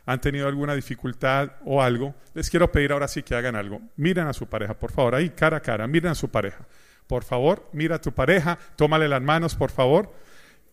han 0.05 0.19
tenido 0.19 0.47
alguna 0.47 0.75
dificultad 0.75 1.53
o 1.63 1.81
algo, 1.81 2.13
les 2.33 2.49
quiero 2.49 2.71
pedir 2.71 2.91
ahora 2.91 3.07
sí 3.07 3.23
que 3.23 3.35
hagan 3.35 3.55
algo. 3.55 3.81
Miren 3.95 4.27
a 4.27 4.33
su 4.33 4.47
pareja, 4.47 4.73
por 4.73 4.91
favor, 4.91 5.15
ahí 5.15 5.29
cara 5.29 5.57
a 5.57 5.61
cara, 5.61 5.87
miren 5.87 6.11
a 6.11 6.15
su 6.15 6.29
pareja. 6.29 6.65
Por 7.07 7.23
favor, 7.23 7.69
mira 7.73 7.95
a 7.95 8.01
tu 8.01 8.11
pareja, 8.11 8.57
tómale 8.75 9.07
las 9.07 9.21
manos, 9.21 9.55
por 9.55 9.71
favor. 9.71 10.13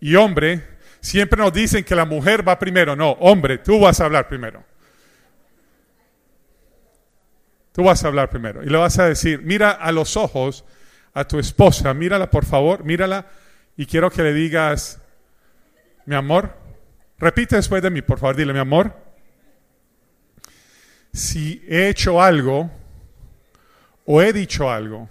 Y 0.01 0.17
hombre, 0.17 0.65
siempre 1.01 1.41
nos 1.41 1.53
dicen 1.53 1.85
que 1.85 1.95
la 1.95 2.05
mujer 2.05 2.47
va 2.47 2.59
primero. 2.59 2.97
No, 2.97 3.13
hombre, 3.13 3.59
tú 3.59 3.79
vas 3.81 4.01
a 4.01 4.07
hablar 4.07 4.29
primero. 4.29 4.65
Tú 7.73 7.85
vas 7.85 8.05
a 8.05 8.09
hablar 8.09 8.31
primero. 8.31 8.63
Y 8.63 8.67
le 8.67 8.79
vas 8.79 8.99
a 8.99 9.07
decir, 9.07 9.43
mira 9.43 9.71
a 9.71 9.93
los 9.93 10.17
ojos 10.17 10.65
a 11.13 11.25
tu 11.27 11.39
esposa, 11.39 11.93
mírala 11.95 12.31
por 12.31 12.45
favor, 12.45 12.85
mírala. 12.85 13.27
Y 13.77 13.87
quiero 13.87 14.11
que 14.11 14.23
le 14.23 14.33
digas, 14.33 15.01
mi 16.07 16.15
amor, 16.15 16.57
repite 17.19 17.57
después 17.57 17.83
de 17.83 17.91
mí, 17.91 18.03
por 18.03 18.19
favor, 18.19 18.37
dile, 18.37 18.53
mi 18.53 18.59
amor, 18.59 18.95
si 21.13 21.65
he 21.69 21.89
hecho 21.89 22.23
algo 22.23 22.71
o 24.05 24.23
he 24.23 24.33
dicho 24.33 24.71
algo 24.71 25.09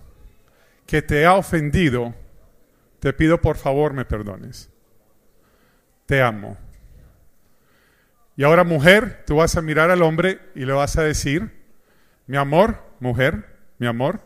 que 0.85 1.01
te 1.01 1.25
ha 1.25 1.35
ofendido, 1.35 2.15
te 2.99 3.13
pido 3.13 3.39
por 3.39 3.57
favor 3.57 3.93
me 3.93 4.05
perdones. 4.05 4.69
Te 6.05 6.21
amo. 6.21 6.57
Y 8.35 8.43
ahora 8.43 8.63
mujer, 8.63 9.23
tú 9.27 9.35
vas 9.35 9.55
a 9.55 9.61
mirar 9.61 9.91
al 9.91 10.01
hombre 10.01 10.39
y 10.55 10.65
le 10.65 10.73
vas 10.73 10.97
a 10.97 11.03
decir, 11.03 11.58
mi 12.29 12.37
amor, 12.37 12.79
mujer, 12.99 13.43
mi 13.79 13.87
amor, 13.87 14.21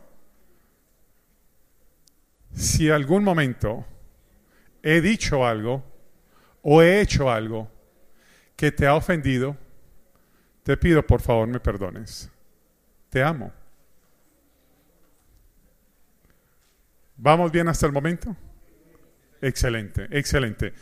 si 2.53 2.89
algún 2.89 3.23
momento 3.23 3.85
he 4.81 4.99
dicho 4.99 5.45
algo 5.45 5.85
o 6.61 6.81
he 6.81 6.99
hecho 6.99 7.31
algo 7.31 7.71
que 8.57 8.73
te 8.73 8.87
ha 8.87 8.95
ofendido, 8.95 9.55
te 10.63 10.75
pido 10.75 11.07
por 11.07 11.21
favor 11.21 11.47
me 11.47 11.61
perdones. 11.61 12.29
Te 13.09 13.23
amo. 13.23 13.53
¿Vamos 17.15 17.53
bien 17.53 17.69
hasta 17.69 17.85
el 17.85 17.93
momento? 17.93 18.35
Excelente, 19.41 20.09
excelente. 20.11 20.73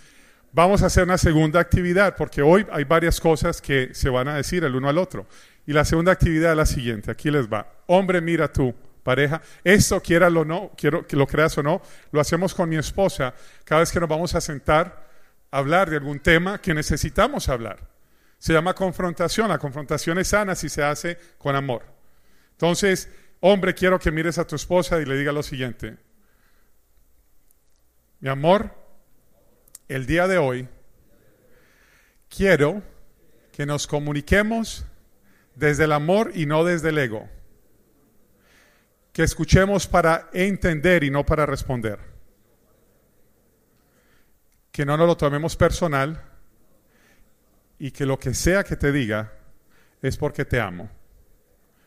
Vamos 0.54 0.82
a 0.82 0.88
hacer 0.88 1.04
una 1.04 1.20
segunda 1.20 1.60
actividad 1.60 2.16
porque 2.18 2.42
hoy 2.42 2.66
hay 2.72 2.84
varias 2.84 3.22
cosas 3.22 3.62
que 3.62 3.94
se 3.94 4.10
van 4.10 4.28
a 4.28 4.38
decir 4.38 4.64
el 4.64 4.76
uno 4.76 4.90
al 4.90 4.98
otro. 4.98 5.28
Y 5.66 5.74
la 5.74 5.86
segunda 5.86 6.12
actividad 6.12 6.52
es 6.52 6.58
la 6.58 6.66
siguiente. 6.66 7.12
Aquí 7.12 7.30
les 7.30 7.52
va. 7.52 7.68
Hombre, 7.88 8.22
mira 8.22 8.52
tú, 8.52 8.74
pareja. 9.04 9.42
Esto, 9.64 10.02
quiera 10.02 10.28
o 10.28 10.46
no, 10.46 10.72
quiero 10.76 11.06
que 11.06 11.16
lo 11.16 11.28
creas 11.28 11.58
o 11.58 11.64
no, 11.64 11.82
lo 12.12 12.22
hacemos 12.22 12.54
con 12.54 12.70
mi 12.70 12.78
esposa 12.78 13.34
cada 13.64 13.82
vez 13.82 13.92
que 13.92 14.00
nos 14.00 14.10
vamos 14.10 14.36
a 14.36 14.42
sentar 14.42 15.10
a 15.52 15.58
hablar 15.58 15.90
de 15.90 15.98
algún 15.98 16.20
tema 16.20 16.60
que 16.60 16.74
necesitamos 16.74 17.50
hablar. 17.50 17.80
Se 18.38 18.54
llama 18.54 18.74
confrontación. 18.74 19.50
La 19.50 19.60
confrontación 19.60 20.18
es 20.18 20.30
sana 20.30 20.56
si 20.56 20.70
se 20.70 20.84
hace 20.84 21.18
con 21.38 21.56
amor. 21.56 21.84
Entonces, 22.54 23.10
hombre, 23.40 23.74
quiero 23.74 24.00
que 24.00 24.12
mires 24.12 24.38
a 24.38 24.48
tu 24.48 24.56
esposa 24.56 25.00
y 25.00 25.06
le 25.06 25.18
diga 25.18 25.32
lo 25.32 25.44
siguiente. 25.44 25.98
Mi 28.20 28.30
amor, 28.30 28.72
el 29.88 30.06
día 30.06 30.28
de 30.28 30.38
hoy 30.38 30.68
quiero 32.30 32.82
que 33.52 33.66
nos 33.66 33.88
comuniquemos 33.88 34.86
desde 35.56 35.86
el 35.86 35.92
amor 35.92 36.32
y 36.34 36.46
no 36.46 36.64
desde 36.64 36.90
el 36.90 36.98
ego. 36.98 37.30
Que 39.14 39.24
escuchemos 39.24 39.88
para 39.88 40.30
entender 40.34 41.04
y 41.04 41.10
no 41.10 41.26
para 41.26 41.46
responder. 41.46 42.00
Que 44.72 44.86
no 44.86 44.96
nos 44.98 45.08
lo 45.08 45.18
tomemos 45.18 45.56
personal 45.56 46.22
y 47.78 47.92
que 47.92 48.06
lo 48.06 48.20
que 48.20 48.34
sea 48.34 48.64
que 48.64 48.76
te 48.76 48.92
diga 48.92 49.34
es 50.02 50.18
porque 50.18 50.46
te 50.46 50.60
amo. 50.60 50.90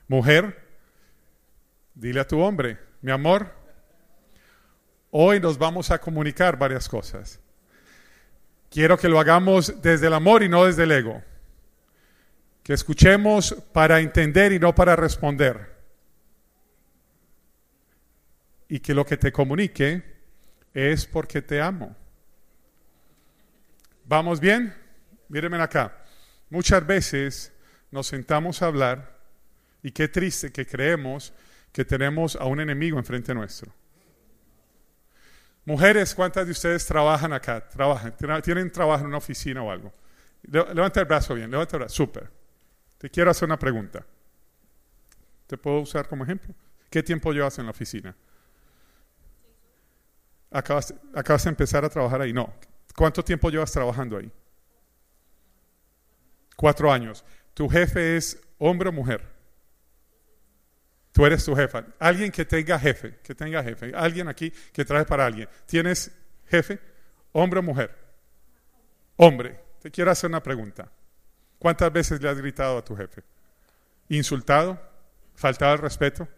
Mujer, 0.08 0.62
dile 1.94 2.20
a 2.20 2.26
tu 2.26 2.40
hombre, 2.40 2.78
mi 3.00 3.10
amor, 3.10 3.54
hoy 5.10 5.40
nos 5.40 5.56
vamos 5.56 5.90
a 5.90 5.98
comunicar 5.98 6.58
varias 6.58 6.88
cosas. 6.88 7.40
Quiero 8.70 8.98
que 8.98 9.08
lo 9.08 9.20
hagamos 9.20 9.80
desde 9.80 10.08
el 10.08 10.14
amor 10.14 10.42
y 10.42 10.48
no 10.48 10.64
desde 10.64 10.82
el 10.82 10.92
ego. 10.92 11.22
Que 12.64 12.72
escuchemos 12.72 13.54
para 13.72 14.00
entender 14.00 14.52
y 14.52 14.58
no 14.58 14.74
para 14.74 14.96
responder. 14.96 15.72
Y 18.68 18.80
que 18.80 18.94
lo 18.94 19.06
que 19.06 19.16
te 19.16 19.30
comunique 19.30 20.02
es 20.72 21.06
porque 21.06 21.42
te 21.42 21.60
amo. 21.60 21.94
¿Vamos 24.06 24.40
bien? 24.40 24.74
Mírenme 25.28 25.60
acá. 25.62 26.04
Muchas 26.50 26.86
veces 26.86 27.52
nos 27.90 28.06
sentamos 28.06 28.60
a 28.62 28.66
hablar 28.66 29.18
y 29.82 29.92
qué 29.92 30.08
triste 30.08 30.50
que 30.50 30.66
creemos 30.66 31.32
que 31.70 31.84
tenemos 31.84 32.36
a 32.36 32.46
un 32.46 32.60
enemigo 32.60 32.98
enfrente 32.98 33.34
nuestro. 33.34 33.72
Mujeres, 35.66 36.14
¿cuántas 36.14 36.46
de 36.46 36.52
ustedes 36.52 36.86
trabajan 36.86 37.32
acá? 37.32 37.68
Trabajan, 37.68 38.14
tienen 38.42 38.70
trabajo 38.70 39.02
en 39.02 39.08
una 39.08 39.18
oficina 39.18 39.62
o 39.62 39.70
algo. 39.70 39.92
Levanta 40.42 41.00
el 41.00 41.06
brazo 41.06 41.34
bien, 41.34 41.50
levanta 41.50 41.76
el 41.76 41.80
brazo. 41.80 41.94
Súper. 41.94 42.43
Te 43.04 43.10
quiero 43.10 43.30
hacer 43.30 43.44
una 43.44 43.58
pregunta. 43.58 44.02
¿Te 45.46 45.58
puedo 45.58 45.80
usar 45.80 46.08
como 46.08 46.24
ejemplo? 46.24 46.54
¿Qué 46.88 47.02
tiempo 47.02 47.32
llevas 47.32 47.58
en 47.58 47.66
la 47.66 47.72
oficina? 47.72 48.16
Acabas, 50.50 50.94
de 51.44 51.50
empezar 51.50 51.84
a 51.84 51.90
trabajar 51.90 52.22
ahí. 52.22 52.32
No. 52.32 52.54
¿Cuánto 52.96 53.22
tiempo 53.22 53.50
llevas 53.50 53.70
trabajando 53.72 54.16
ahí? 54.16 54.32
Cuatro 56.56 56.90
años. 56.90 57.22
¿Tu 57.52 57.68
jefe 57.68 58.16
es 58.16 58.40
hombre 58.56 58.88
o 58.88 58.92
mujer? 58.92 59.20
Tú 61.12 61.26
eres 61.26 61.44
tu 61.44 61.54
jefa. 61.54 61.84
Alguien 61.98 62.32
que 62.32 62.46
tenga 62.46 62.78
jefe, 62.78 63.18
que 63.22 63.34
tenga 63.34 63.62
jefe. 63.62 63.92
Alguien 63.94 64.28
aquí 64.28 64.50
que 64.72 64.82
traje 64.82 65.04
para 65.04 65.26
alguien. 65.26 65.46
¿Tienes 65.66 66.10
jefe? 66.46 66.80
¿Hombre 67.32 67.60
o 67.60 67.62
mujer? 67.62 67.94
Hombre. 69.16 69.60
Te 69.82 69.90
quiero 69.90 70.10
hacer 70.10 70.30
una 70.30 70.42
pregunta. 70.42 70.90
¿Cuántas 71.64 71.90
veces 71.90 72.20
le 72.20 72.28
has 72.28 72.36
gritado 72.36 72.76
a 72.76 72.84
tu 72.84 72.94
jefe? 72.94 73.22
¿Insultado? 74.10 74.78
¿Faltado 75.34 75.72
al 75.72 75.78
respeto? 75.78 76.28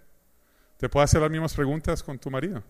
¿Te 0.76 0.88
puedo 0.88 1.02
hacer 1.02 1.20
las 1.20 1.28
mismas 1.32 1.52
preguntas 1.52 2.00
con 2.00 2.16
tu 2.16 2.30
marido? 2.30 2.62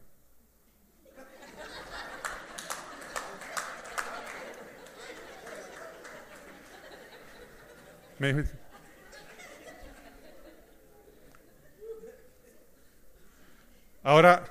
Ahora 14.03 14.47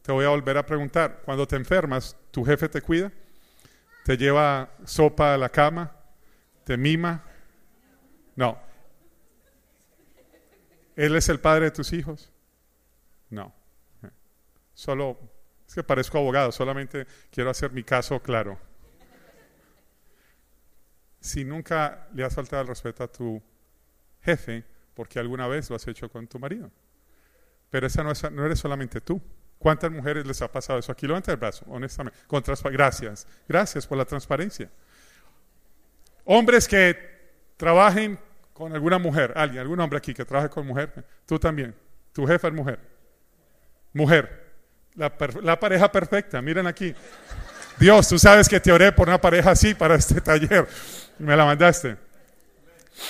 te 0.00 0.12
voy 0.12 0.24
a 0.24 0.30
volver 0.30 0.56
a 0.56 0.64
preguntar, 0.64 1.20
cuando 1.26 1.46
te 1.46 1.56
enfermas, 1.56 2.16
¿tu 2.30 2.42
jefe 2.42 2.70
te 2.70 2.80
cuida? 2.80 3.12
¿Te 4.02 4.16
lleva 4.16 4.70
sopa 4.86 5.34
a 5.34 5.36
la 5.36 5.50
cama? 5.50 5.94
¿Te 6.64 6.78
mima? 6.78 7.22
No. 8.36 8.58
¿Él 10.96 11.16
es 11.16 11.28
el 11.28 11.40
padre 11.40 11.66
de 11.66 11.70
tus 11.70 11.92
hijos? 11.92 12.30
No. 13.30 13.52
Solo, 14.74 15.18
es 15.66 15.74
que 15.74 15.82
parezco 15.82 16.18
abogado, 16.18 16.52
solamente 16.52 17.06
quiero 17.30 17.50
hacer 17.50 17.72
mi 17.72 17.84
caso 17.84 18.20
claro. 18.20 18.58
Si 21.20 21.44
nunca 21.44 22.08
le 22.12 22.24
has 22.24 22.34
faltado 22.34 22.62
el 22.62 22.68
respeto 22.68 23.02
a 23.02 23.08
tu 23.08 23.42
jefe, 24.22 24.64
porque 24.94 25.18
alguna 25.18 25.48
vez 25.48 25.70
lo 25.70 25.76
has 25.76 25.86
hecho 25.88 26.10
con 26.10 26.26
tu 26.26 26.38
marido. 26.38 26.70
Pero 27.70 27.86
esa 27.86 28.02
no, 28.02 28.12
es, 28.12 28.30
no 28.30 28.44
eres 28.44 28.58
solamente 28.58 29.00
tú. 29.00 29.20
¿Cuántas 29.58 29.90
mujeres 29.90 30.26
les 30.26 30.42
ha 30.42 30.52
pasado 30.52 30.78
eso? 30.78 30.92
Aquí 30.92 31.06
levanta 31.06 31.32
el 31.32 31.38
brazo, 31.38 31.64
honestamente. 31.68 32.18
Gracias. 32.70 33.26
Gracias 33.48 33.86
por 33.86 33.96
la 33.96 34.04
transparencia. 34.04 34.70
Hombres 36.24 36.68
que 36.68 37.13
trabajen 37.56 38.18
con 38.52 38.72
alguna 38.72 38.98
mujer, 38.98 39.32
alguien, 39.36 39.60
algún 39.60 39.80
hombre 39.80 39.98
aquí 39.98 40.14
que 40.14 40.24
trabaje 40.24 40.48
con 40.48 40.66
mujer, 40.66 41.04
tú 41.26 41.38
también. 41.38 41.74
Tu 42.12 42.26
jefa 42.26 42.48
es 42.48 42.54
mujer. 42.54 42.78
Mujer. 43.92 44.44
La, 44.94 45.58
pareja 45.58 45.90
perfecta, 45.90 46.40
miren 46.40 46.68
aquí. 46.68 46.94
Dios, 47.78 48.08
tú 48.08 48.18
sabes 48.18 48.48
que 48.48 48.60
te 48.60 48.70
oré 48.70 48.92
por 48.92 49.08
una 49.08 49.20
pareja 49.20 49.50
así 49.50 49.74
para 49.74 49.96
este 49.96 50.20
taller. 50.20 50.68
Me 51.18 51.36
la 51.36 51.44
mandaste. 51.44 51.96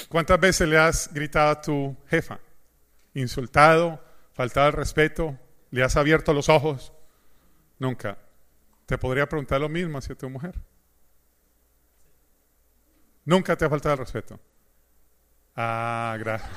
¿Cuántas 0.08 0.40
veces 0.40 0.66
le 0.66 0.78
has 0.78 1.12
gritado 1.12 1.50
a 1.50 1.60
tu 1.60 1.96
jefa? 2.08 2.40
Insultado, 3.12 4.02
faltado 4.32 4.68
el 4.68 4.72
respeto, 4.72 5.38
le 5.70 5.82
has 5.82 5.96
abierto 5.96 6.32
los 6.32 6.48
ojos. 6.48 6.94
Nunca. 7.78 8.16
Te 8.86 8.96
podría 8.96 9.28
preguntar 9.28 9.60
lo 9.60 9.68
mismo 9.68 9.98
hacia 9.98 10.14
tu 10.14 10.30
mujer. 10.30 10.54
Nunca 13.24 13.56
te 13.56 13.64
ha 13.64 13.70
faltado 13.70 13.94
el 13.94 13.98
respeto. 13.98 14.38
Ah, 15.56 16.16
gracias. 16.18 16.50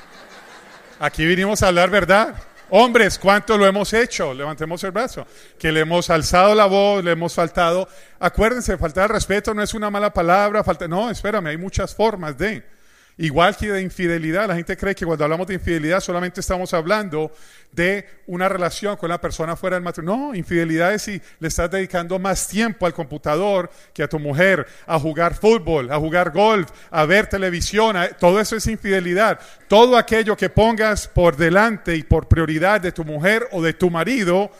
Aquí 1.00 1.26
vinimos 1.26 1.62
a 1.64 1.68
hablar 1.68 1.90
verdad. 1.90 2.36
Hombres, 2.70 3.18
¿cuánto 3.18 3.58
lo 3.58 3.66
hemos 3.66 3.94
hecho? 3.94 4.34
Levantemos 4.34 4.84
el 4.84 4.92
brazo. 4.92 5.26
Que 5.58 5.72
le 5.72 5.82
hemos 5.82 6.10
alzado 6.10 6.54
la 6.54 6.66
voz, 6.66 7.04
le 7.04 7.12
hemos 7.12 7.34
faltado. 7.34 7.88
Acuérdense, 8.20 8.78
faltar 8.78 9.06
el 9.06 9.16
respeto 9.16 9.54
no 9.54 9.64
es 9.64 9.74
una 9.74 9.90
mala 9.90 10.12
palabra. 10.12 10.64
Falta... 10.64 10.88
No, 10.88 11.10
espérame, 11.10 11.48
hay 11.48 11.58
muchas 11.58 11.96
formas 11.96 12.38
de. 12.38 12.77
Igual 13.20 13.58
que 13.58 13.72
de 13.72 13.82
infidelidad, 13.82 14.48
la 14.48 14.56
gente 14.56 14.78
cree 14.78 14.94
que 14.94 15.04
cuando 15.04 15.24
hablamos 15.24 15.48
de 15.48 15.56
infidelidad 15.56 16.02
solamente 16.02 16.40
estamos 16.40 16.72
hablando 16.76 17.32
de 17.72 18.08
una 18.28 18.48
relación 18.48 18.96
con 18.96 19.10
la 19.10 19.20
persona 19.20 19.56
fuera 19.56 19.76
del 19.76 19.84
matrimonio. 19.84 20.28
No, 20.28 20.36
infidelidad 20.36 20.94
es 20.94 21.02
si 21.02 21.20
le 21.40 21.48
estás 21.48 21.72
dedicando 21.72 22.20
más 22.20 22.48
tiempo 22.48 22.86
al 22.86 22.94
computador 22.94 23.72
que 23.92 24.04
a 24.04 24.08
tu 24.08 24.20
mujer, 24.20 24.68
a 24.86 25.00
jugar 25.00 25.34
fútbol, 25.34 25.92
a 25.92 25.98
jugar 25.98 26.32
golf, 26.32 26.70
a 26.92 27.06
ver 27.06 27.26
televisión. 27.26 27.96
todo 28.20 28.40
eso 28.40 28.56
es 28.56 28.68
infidelidad. 28.68 29.40
Todo 29.68 29.98
aquello 29.98 30.38
que 30.38 30.52
pongas 30.52 31.08
por 31.08 31.36
delante 31.38 31.96
y 31.96 32.04
por 32.04 32.28
prioridad 32.28 32.82
de 32.82 32.92
tu 32.92 33.04
mujer 33.04 33.48
o 33.52 33.64
de 33.64 33.74
tu 33.74 33.90
marido, 33.90 34.52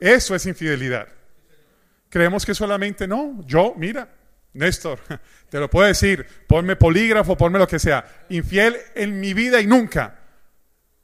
eso 0.00 0.34
es 0.34 0.46
infidelidad. 0.46 1.06
Creemos 2.08 2.46
que 2.46 2.54
solamente 2.54 3.06
no. 3.06 3.42
Yo, 3.44 3.74
mira, 3.76 4.08
Néstor, 4.56 4.98
te 5.50 5.60
lo 5.60 5.70
puedo 5.70 5.86
decir, 5.86 6.26
ponme 6.46 6.76
polígrafo, 6.76 7.36
ponme 7.36 7.58
lo 7.58 7.68
que 7.68 7.78
sea. 7.78 8.04
Infiel 8.30 8.76
en 8.94 9.20
mi 9.20 9.34
vida 9.34 9.60
y 9.60 9.66
nunca. 9.66 10.18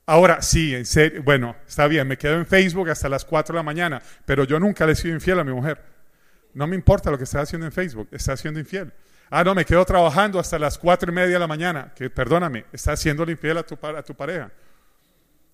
Ahora, 0.07 0.43
sí, 0.43 0.75
en 0.75 0.85
serio, 0.85 1.23
bueno, 1.23 1.55
está 1.67 1.87
bien, 1.87 2.09
me 2.09 2.19
quedo 2.19 2.35
en 2.35 2.47
Facebook 2.47 2.91
hasta 2.91 3.09
las 3.09 3.25
4 3.25 3.53
de 3.53 3.59
la 3.59 3.63
mañana, 3.63 4.03
pero 4.25 4.45
yo 4.45 4.59
nunca 4.59 4.85
le 4.85 4.93
he 4.93 4.97
sido 4.97 5.15
infiel 5.15 5.39
a 5.39 5.45
mi 5.45 5.53
mujer. 5.53 5.81
No 6.55 6.67
me 6.67 6.75
importa 6.75 7.11
lo 7.11 7.17
que 7.17 7.25
está 7.25 7.41
haciendo 7.41 7.67
en 7.67 7.73
Facebook, 7.73 8.09
está 8.11 8.37
siendo 8.37 8.59
infiel. 8.59 8.93
Ah, 9.31 9.45
no, 9.45 9.55
me 9.55 9.65
quedo 9.65 9.85
trabajando 9.85 10.39
hasta 10.39 10.59
las 10.59 10.77
4 10.77 11.11
y 11.11 11.15
media 11.15 11.35
de 11.35 11.39
la 11.39 11.47
mañana, 11.47 11.93
que 11.95 12.11
perdóname, 12.11 12.67
está 12.73 12.93
haciendo 12.93 13.23
infiel 13.31 13.59
a 13.59 13.63
tu, 13.63 13.79
a 13.87 14.03
tu 14.03 14.15
pareja. 14.15 14.51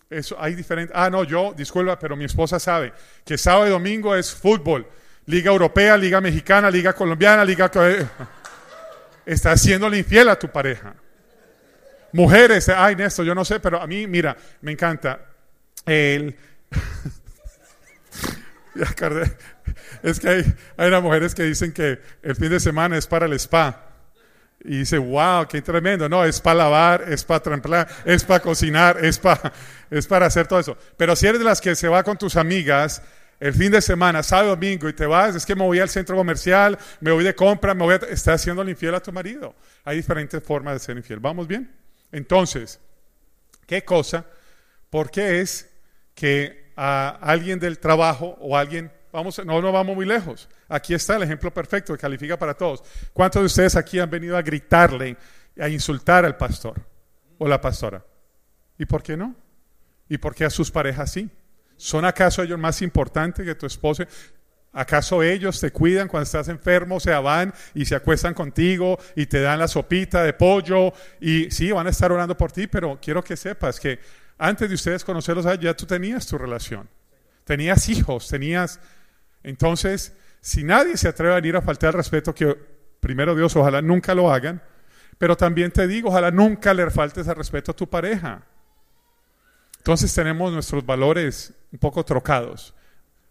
Eso 0.09 0.37
hay 0.41 0.55
diferente. 0.55 0.93
Ah, 0.97 1.11
no, 1.11 1.23
yo, 1.25 1.53
disculpa, 1.55 1.99
pero 1.99 2.17
mi 2.17 2.25
esposa 2.25 2.59
sabe 2.59 2.93
que 3.25 3.37
sábado 3.37 3.67
y 3.67 3.71
domingo 3.71 4.17
es 4.17 4.35
fútbol 4.35 4.89
Liga 5.29 5.51
Europea, 5.51 5.97
Liga 5.97 6.21
Mexicana, 6.23 6.71
Liga 6.71 6.95
Colombiana, 6.95 7.45
Liga... 7.45 7.71
Estás 9.27 9.61
haciéndole 9.61 9.99
infiel 9.99 10.31
a 10.31 10.39
tu 10.39 10.49
pareja. 10.49 10.95
Mujeres, 12.13 12.71
ay 12.71 12.97
Néstor, 12.97 13.27
yo 13.27 13.35
no 13.35 13.45
sé, 13.45 13.61
pero 13.61 13.79
a 13.79 13.87
mí, 13.87 14.07
mira, 14.07 14.35
me 14.63 14.73
encanta. 14.73 15.21
El... 15.85 16.35
es 20.03 20.19
que 20.19 20.29
hay, 20.29 20.55
hay 20.79 20.89
unas 20.89 21.03
mujeres 21.03 21.35
que 21.35 21.43
dicen 21.43 21.73
que 21.73 22.01
el 22.23 22.35
fin 22.35 22.49
de 22.49 22.59
semana 22.59 22.97
es 22.97 23.07
para 23.07 23.27
el 23.27 23.35
spa. 23.35 23.85
Y 24.65 24.79
dice, 24.79 24.97
wow, 24.97 25.47
qué 25.47 25.61
tremendo. 25.61 26.09
No, 26.09 26.25
es 26.25 26.41
para 26.41 26.61
lavar, 26.61 27.05
es 27.07 27.23
para 27.23 27.41
tramplar, 27.41 27.87
es 28.07 28.25
para 28.25 28.41
cocinar, 28.41 29.05
es 29.05 29.19
para, 29.19 29.53
es 29.91 30.07
para 30.07 30.25
hacer 30.25 30.47
todo 30.47 30.59
eso. 30.59 30.79
Pero 30.97 31.15
si 31.15 31.27
eres 31.27 31.39
de 31.39 31.45
las 31.45 31.61
que 31.61 31.77
se 31.77 31.87
va 31.87 32.03
con 32.03 32.17
tus 32.17 32.37
amigas 32.37 33.03
el 33.41 33.55
fin 33.55 33.71
de 33.71 33.81
semana, 33.81 34.23
sábado, 34.23 34.51
domingo, 34.51 34.89
y 34.89 34.93
te 34.93 35.07
vas, 35.07 35.37
es 35.37 35.47
que 35.47 35.55
me 35.55 35.65
voy 35.65 35.79
al 35.79 35.89
centro 35.89 36.17
comercial, 36.17 36.79
me 37.01 37.13
voy 37.13 37.25
de 37.25 37.35
compra, 37.35 37.75
me 37.75 37.85
voy 37.85 37.95
a... 37.95 37.97
Estás 37.97 38.41
haciendo 38.41 38.69
infiel 38.69 38.95
a 38.95 39.01
tu 39.01 39.13
marido. 39.13 39.55
Hay 39.85 39.97
diferentes 39.97 40.43
formas 40.43 40.75
de 40.75 40.81
ser 40.81 40.97
infiel. 40.97 41.21
¿Vamos 41.21 41.47
bien? 41.47 41.71
Entonces, 42.11 42.81
¿qué 43.67 43.85
cosa? 43.85 44.25
¿Por 44.91 45.11
qué 45.11 45.41
es 45.41 45.69
que 46.15 46.69
a 46.81 47.09
alguien 47.21 47.59
del 47.59 47.81
trabajo 47.81 48.37
o 48.41 48.57
alguien, 48.57 48.93
vamos, 49.13 49.45
no, 49.45 49.61
no 49.61 49.73
vamos 49.73 49.97
muy 49.97 50.07
lejos. 50.07 50.49
Aquí 50.69 50.95
está 50.95 51.17
el 51.17 51.25
ejemplo 51.25 51.53
perfecto 51.53 51.93
que 51.93 51.99
califica 51.99 52.39
para 52.39 52.55
todos. 52.55 52.85
¿Cuántos 53.13 53.43
de 53.43 53.47
ustedes 53.47 53.75
aquí 53.75 53.99
han 53.99 54.09
venido 54.09 54.37
a 54.37 54.43
gritarle, 54.43 55.17
a 55.61 55.69
insultar 55.69 56.25
al 56.25 56.37
pastor 56.37 56.81
o 57.37 57.49
la 57.49 57.61
pastora? 57.61 58.05
¿Y 58.79 58.87
por 58.87 59.03
qué 59.03 59.17
no? 59.17 59.35
¿Y 60.09 60.19
por 60.19 60.37
qué 60.37 60.45
a 60.45 60.51
sus 60.51 60.71
parejas 60.71 61.11
sí? 61.11 61.29
¿Son 61.79 62.05
acaso 62.05 62.43
ellos 62.43 62.59
más 62.59 62.83
importantes 62.83 63.47
que 63.47 63.55
tu 63.55 63.65
esposo? 63.65 64.05
¿Acaso 64.73 65.23
ellos 65.23 65.59
te 65.61 65.71
cuidan 65.71 66.09
cuando 66.09 66.25
estás 66.25 66.49
enfermo? 66.49 66.97
O 66.97 67.01
sea, 67.01 67.21
van 67.21 67.55
y 67.73 67.85
se 67.85 67.95
acuestan 67.95 68.35
contigo 68.35 68.99
y 69.17 69.27
te 69.27 69.41
dan 69.41 69.61
la 69.61 69.69
sopita 69.69 70.23
de 70.25 70.35
pollo 70.35 70.93
y 71.21 71.51
sí, 71.51 71.71
van 71.73 71.87
a 71.87 71.91
estar 71.91 72.13
orando 72.13 72.37
por 72.37 72.53
ti, 72.53 72.67
pero 72.67 72.99
quiero 73.01 73.23
que 73.23 73.37
sepas 73.37 73.81
que 73.81 74.01
antes 74.37 74.69
de 74.69 74.75
ustedes 74.75 75.05
conocerlos 75.05 75.47
ya 75.61 75.75
tú 75.75 75.87
tenías 75.87 76.27
tu 76.27 76.37
relación. 76.37 76.89
Tenías 77.45 77.89
hijos, 77.89 78.29
tenías... 78.29 78.81
Entonces, 79.43 80.13
si 80.41 80.65
nadie 80.65 80.97
se 80.97 81.09
atreve 81.09 81.33
a 81.33 81.37
venir 81.37 81.57
a 81.57 81.63
faltar 81.63 81.89
el 81.89 81.95
respeto, 81.95 82.35
que 82.35 82.57
primero 83.01 83.35
Dios, 83.35 83.55
ojalá 83.55 83.81
nunca 83.81 84.15
lo 84.15 84.33
hagan, 84.33 84.61
pero 85.17 85.37
también 85.37 85.71
te 85.71 85.87
digo, 85.87 86.09
ojalá 86.11 86.31
nunca 86.33 86.75
le 86.75 86.91
faltes 86.91 87.27
el 87.27 87.37
respeto 87.37 87.71
a 87.71 87.77
tu 87.77 87.89
pareja. 87.89 88.43
Entonces 89.79 90.13
tenemos 90.13 90.53
nuestros 90.53 90.85
valores 90.85 91.55
un 91.73 91.79
poco 91.79 92.05
trocados. 92.05 92.75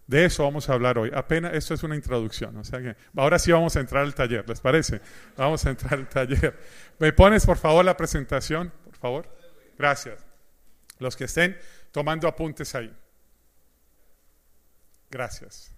De 0.06 0.24
eso 0.24 0.42
vamos 0.42 0.68
a 0.70 0.72
hablar 0.72 0.96
hoy. 0.96 1.10
Apenas 1.14 1.52
esto 1.52 1.74
es 1.74 1.82
una 1.82 1.94
introducción. 1.94 2.56
O 2.56 2.64
sea 2.64 2.80
que 2.80 2.96
ahora 3.14 3.38
sí 3.38 3.52
vamos 3.52 3.76
a 3.76 3.80
entrar 3.80 4.02
al 4.02 4.14
taller, 4.14 4.48
¿les 4.48 4.60
parece? 4.60 5.00
Vamos 5.36 5.64
a 5.66 5.70
entrar 5.70 5.94
al 5.94 6.08
taller. 6.08 6.58
¿Me 6.98 7.12
pones 7.12 7.44
por 7.44 7.58
favor 7.58 7.84
la 7.84 7.96
presentación? 7.96 8.72
Por 8.84 8.96
favor. 8.96 9.38
Gracias. 9.76 10.24
Los 10.98 11.14
que 11.14 11.24
estén 11.24 11.58
tomando 11.92 12.26
apuntes 12.26 12.74
ahí. 12.74 12.90
Gracias. 15.10 15.74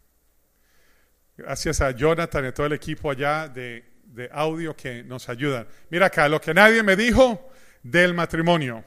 Gracias 1.37 1.81
a 1.81 1.91
Jonathan 1.91 2.45
y 2.45 2.49
a 2.49 2.55
todo 2.55 2.67
el 2.67 2.73
equipo 2.75 3.11
allá 3.11 3.49
de, 3.49 3.85
de 4.05 4.29
audio 4.33 4.77
que 4.77 5.03
nos 5.03 5.29
ayudan. 5.29 5.67
Mira 5.89 6.07
acá, 6.07 6.29
lo 6.29 6.41
que 6.41 6.55
nadie 6.55 6.85
me 6.85 6.95
dijo 6.95 7.51
del 7.83 8.15
matrimonio. 8.15 8.85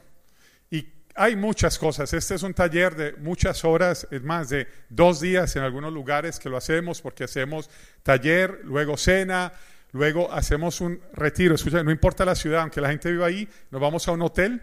Hay 1.14 1.36
muchas 1.36 1.78
cosas. 1.78 2.12
Este 2.12 2.34
es 2.34 2.42
un 2.42 2.54
taller 2.54 2.96
de 2.96 3.12
muchas 3.14 3.64
horas, 3.64 4.06
es 4.10 4.22
más 4.22 4.48
de 4.48 4.66
dos 4.88 5.20
días 5.20 5.54
en 5.56 5.62
algunos 5.62 5.92
lugares 5.92 6.38
que 6.38 6.48
lo 6.48 6.56
hacemos 6.56 7.00
porque 7.00 7.24
hacemos 7.24 7.70
taller, 8.02 8.60
luego 8.64 8.96
cena, 8.96 9.52
luego 9.92 10.32
hacemos 10.32 10.80
un 10.80 11.00
retiro. 11.12 11.54
Escucha, 11.54 11.82
no 11.82 11.90
importa 11.90 12.24
la 12.24 12.34
ciudad, 12.34 12.62
aunque 12.62 12.80
la 12.80 12.88
gente 12.88 13.10
viva 13.10 13.26
ahí, 13.26 13.48
nos 13.70 13.80
vamos 13.80 14.06
a 14.08 14.12
un 14.12 14.22
hotel 14.22 14.60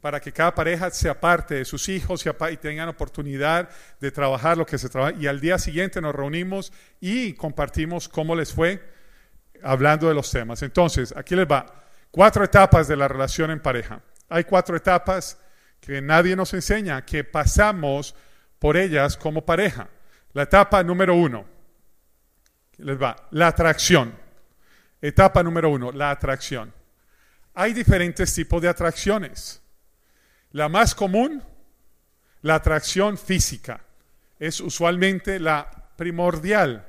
para 0.00 0.18
que 0.20 0.32
cada 0.32 0.54
pareja 0.54 0.90
se 0.90 1.10
aparte 1.10 1.56
de 1.56 1.64
sus 1.66 1.88
hijos 1.90 2.24
y, 2.24 2.56
tengan 2.56 2.88
oportunidad 2.88 3.68
de 4.00 4.10
trabajar 4.10 4.56
lo 4.56 4.64
que 4.64 4.78
se 4.78 4.88
trabaja. 4.88 5.14
Y 5.18 5.26
al 5.26 5.40
día 5.40 5.58
siguiente 5.58 6.00
nos 6.00 6.14
reunimos 6.14 6.72
y 7.00 7.34
compartimos 7.34 8.08
cómo 8.08 8.34
les 8.34 8.54
fue 8.54 8.82
hablando 9.62 10.08
de 10.08 10.14
los 10.14 10.30
temas. 10.30 10.62
Entonces, 10.62 11.14
aquí 11.14 11.36
les 11.36 11.46
va. 11.46 11.84
Cuatro 12.10 12.42
etapas 12.42 12.88
de 12.88 12.96
la 12.96 13.06
relación 13.06 13.50
en 13.50 13.60
pareja. 13.60 14.00
Hay 14.30 14.44
cuatro 14.44 14.74
etapas 14.74 15.38
que 15.80 16.00
nadie 16.00 16.36
nos 16.36 16.52
enseña, 16.54 17.04
que 17.04 17.24
pasamos 17.24 18.14
por 18.58 18.76
ellas 18.76 19.16
como 19.16 19.44
pareja. 19.44 19.88
La 20.32 20.42
etapa 20.42 20.82
número 20.82 21.14
uno, 21.14 21.44
les 22.78 23.00
va, 23.00 23.16
la 23.30 23.48
atracción. 23.48 24.14
Etapa 25.00 25.42
número 25.42 25.70
uno, 25.70 25.90
la 25.92 26.10
atracción. 26.10 26.72
Hay 27.54 27.72
diferentes 27.72 28.32
tipos 28.34 28.60
de 28.62 28.68
atracciones. 28.68 29.62
La 30.52 30.68
más 30.68 30.94
común, 30.94 31.42
la 32.42 32.56
atracción 32.56 33.16
física, 33.18 33.80
es 34.38 34.60
usualmente 34.60 35.38
la 35.38 35.70
primordial, 35.96 36.86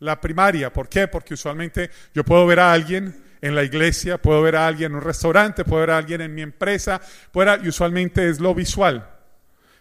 la 0.00 0.20
primaria. 0.20 0.72
¿Por 0.72 0.88
qué? 0.88 1.08
Porque 1.08 1.34
usualmente 1.34 1.90
yo 2.14 2.24
puedo 2.24 2.46
ver 2.46 2.60
a 2.60 2.72
alguien 2.72 3.25
en 3.40 3.54
la 3.54 3.64
iglesia, 3.64 4.18
puedo 4.18 4.42
ver 4.42 4.56
a 4.56 4.66
alguien 4.66 4.92
en 4.92 4.98
un 4.98 5.02
restaurante, 5.02 5.64
puedo 5.64 5.80
ver 5.80 5.90
a 5.90 5.98
alguien 5.98 6.20
en 6.20 6.34
mi 6.34 6.42
empresa, 6.42 7.00
puedo 7.32 7.56
y 7.64 7.68
usualmente 7.68 8.28
es 8.28 8.40
lo 8.40 8.54
visual. 8.54 9.08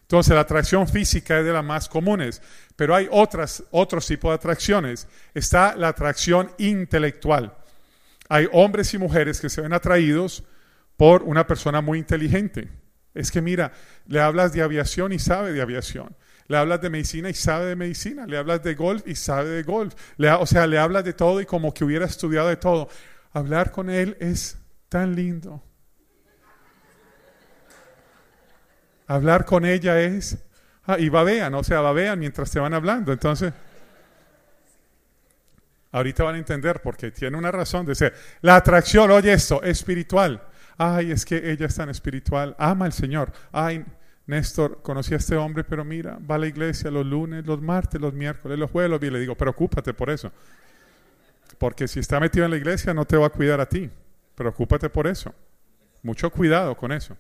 Entonces 0.02 0.36
la 0.36 0.42
atracción 0.42 0.88
física 0.88 1.40
es 1.40 1.46
de 1.46 1.52
las 1.52 1.64
más 1.64 1.90
comunes, 1.90 2.42
pero 2.76 2.96
hay 2.96 3.08
otras, 3.10 3.64
otros 3.72 4.06
tipos 4.06 4.30
de 4.30 4.36
atracciones. 4.36 5.08
Está 5.34 5.76
la 5.76 5.88
atracción 5.88 6.52
intelectual. 6.60 7.56
Hay 8.30 8.48
hombres 8.52 8.94
y 8.94 9.00
mujeres 9.00 9.42
que 9.42 9.50
se 9.50 9.62
ven 9.62 9.74
atraídos 9.74 10.44
por 10.96 11.24
una 11.24 11.48
persona 11.48 11.82
muy 11.82 11.98
inteligente. 11.98 12.70
Es 13.16 13.32
que 13.32 13.42
mira, 13.42 13.72
le 14.06 14.20
hablas 14.20 14.54
de 14.54 14.62
aviación 14.62 15.12
y 15.12 15.20
sabe 15.20 15.54
de 15.54 15.62
aviación. 15.62 16.16
Le 16.48 16.58
hablas 16.58 16.82
de 16.82 16.92
medicina 16.92 17.30
y 17.30 17.34
sabe 17.34 17.66
de 17.66 17.76
medicina. 17.76 18.28
Le 18.28 18.38
hablas 18.38 18.62
de 18.62 18.76
golf 18.76 19.08
y 19.08 19.16
sabe 19.16 19.50
de 19.50 19.64
golf. 19.64 19.96
o 20.40 20.46
sea, 20.46 20.68
le 20.68 20.78
hablas 20.78 21.04
de 21.04 21.14
todo 21.14 21.42
y 21.42 21.46
como 21.46 21.74
que 21.74 21.84
hubiera 21.84 22.06
estudiado 22.06 22.50
de 22.50 22.58
todo. 22.58 22.90
Hablar 23.36 23.72
con 23.72 23.92
él 23.92 24.18
es 24.20 24.58
tan 24.90 25.16
lindo. 25.16 25.62
Hablar 29.06 29.46
con 29.46 29.66
ella 29.66 30.02
es... 30.02 30.40
Ah, 30.88 30.98
y 31.00 31.10
babean, 31.10 31.54
o 31.54 31.64
sea, 31.64 31.82
babean 31.82 32.20
mientras 32.20 32.50
te 32.50 32.60
van 32.60 32.74
hablando. 32.74 33.12
Entonces, 33.12 33.54
ahorita 35.92 36.24
van 36.24 36.36
a 36.36 36.38
entender 36.40 36.82
porque 36.82 37.12
tiene 37.12 37.38
una 37.38 37.52
razón 37.52 37.86
de 37.86 37.94
ser. 37.94 38.16
La 38.42 38.56
atracción, 38.56 39.12
oye 39.12 39.34
esto, 39.34 39.62
espiritual 39.62 40.42
ay, 40.78 41.12
es 41.12 41.26
que 41.26 41.52
ella 41.52 41.68
es 41.68 41.76
tan 41.76 41.90
espiritual, 41.90 42.56
ama 42.58 42.86
al 42.86 42.94
Señor, 42.94 43.32
ay, 43.52 43.86
Néstor, 44.28 44.82
conocí 44.82 45.14
a 45.14 45.18
este 45.18 45.36
hombre, 45.36 45.64
pero 45.64 45.86
mira, 45.86 46.18
va 46.20 46.36
a 46.36 46.38
la 46.40 46.48
iglesia 46.48 46.90
los 46.90 47.06
lunes, 47.06 47.46
los 47.46 47.62
martes, 47.62 48.02
los 48.02 48.14
miércoles, 48.14 48.58
los 48.58 48.72
jueves, 48.72 49.00
y 49.04 49.10
le 49.12 49.20
digo, 49.20 49.36
preocúpate 49.36 49.94
por 49.94 50.10
eso. 50.10 50.32
Porque 51.58 51.88
si 51.88 52.00
está 52.00 52.20
metido 52.20 52.46
en 52.46 52.52
la 52.52 52.58
iglesia 52.58 52.94
no 52.94 53.06
te 53.06 53.18
va 53.18 53.28
a 53.28 53.30
cuidar 53.30 53.62
a 53.62 53.70
ti. 53.70 53.90
Preocúpate 54.36 54.90
por 54.90 55.08
eso. 55.08 55.34
Mucho 56.04 56.30
cuidado 56.30 56.76
con 56.76 56.92
eso. 56.92 57.18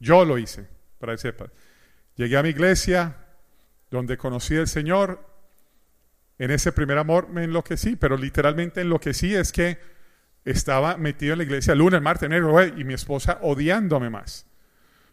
Yo 0.00 0.24
lo 0.24 0.38
hice, 0.38 0.66
para 0.98 1.12
que 1.14 1.18
sepas. 1.18 1.50
Llegué 2.16 2.36
a 2.36 2.42
mi 2.42 2.50
iglesia, 2.50 3.16
donde 3.90 4.16
conocí 4.16 4.56
al 4.56 4.68
Señor. 4.68 5.24
En 6.38 6.50
ese 6.50 6.72
primer 6.72 6.98
amor 6.98 7.28
me 7.28 7.44
enloquecí, 7.44 7.96
pero 7.96 8.16
literalmente 8.16 8.80
enloquecí 8.80 9.34
es 9.34 9.52
que 9.52 9.78
estaba 10.44 10.96
metido 10.96 11.32
en 11.32 11.38
la 11.38 11.44
iglesia 11.44 11.74
lunes, 11.74 12.02
martes, 12.02 12.26
enero, 12.26 12.62
y 12.64 12.84
mi 12.84 12.94
esposa 12.94 13.38
odiándome 13.42 14.10
más. 14.10 14.46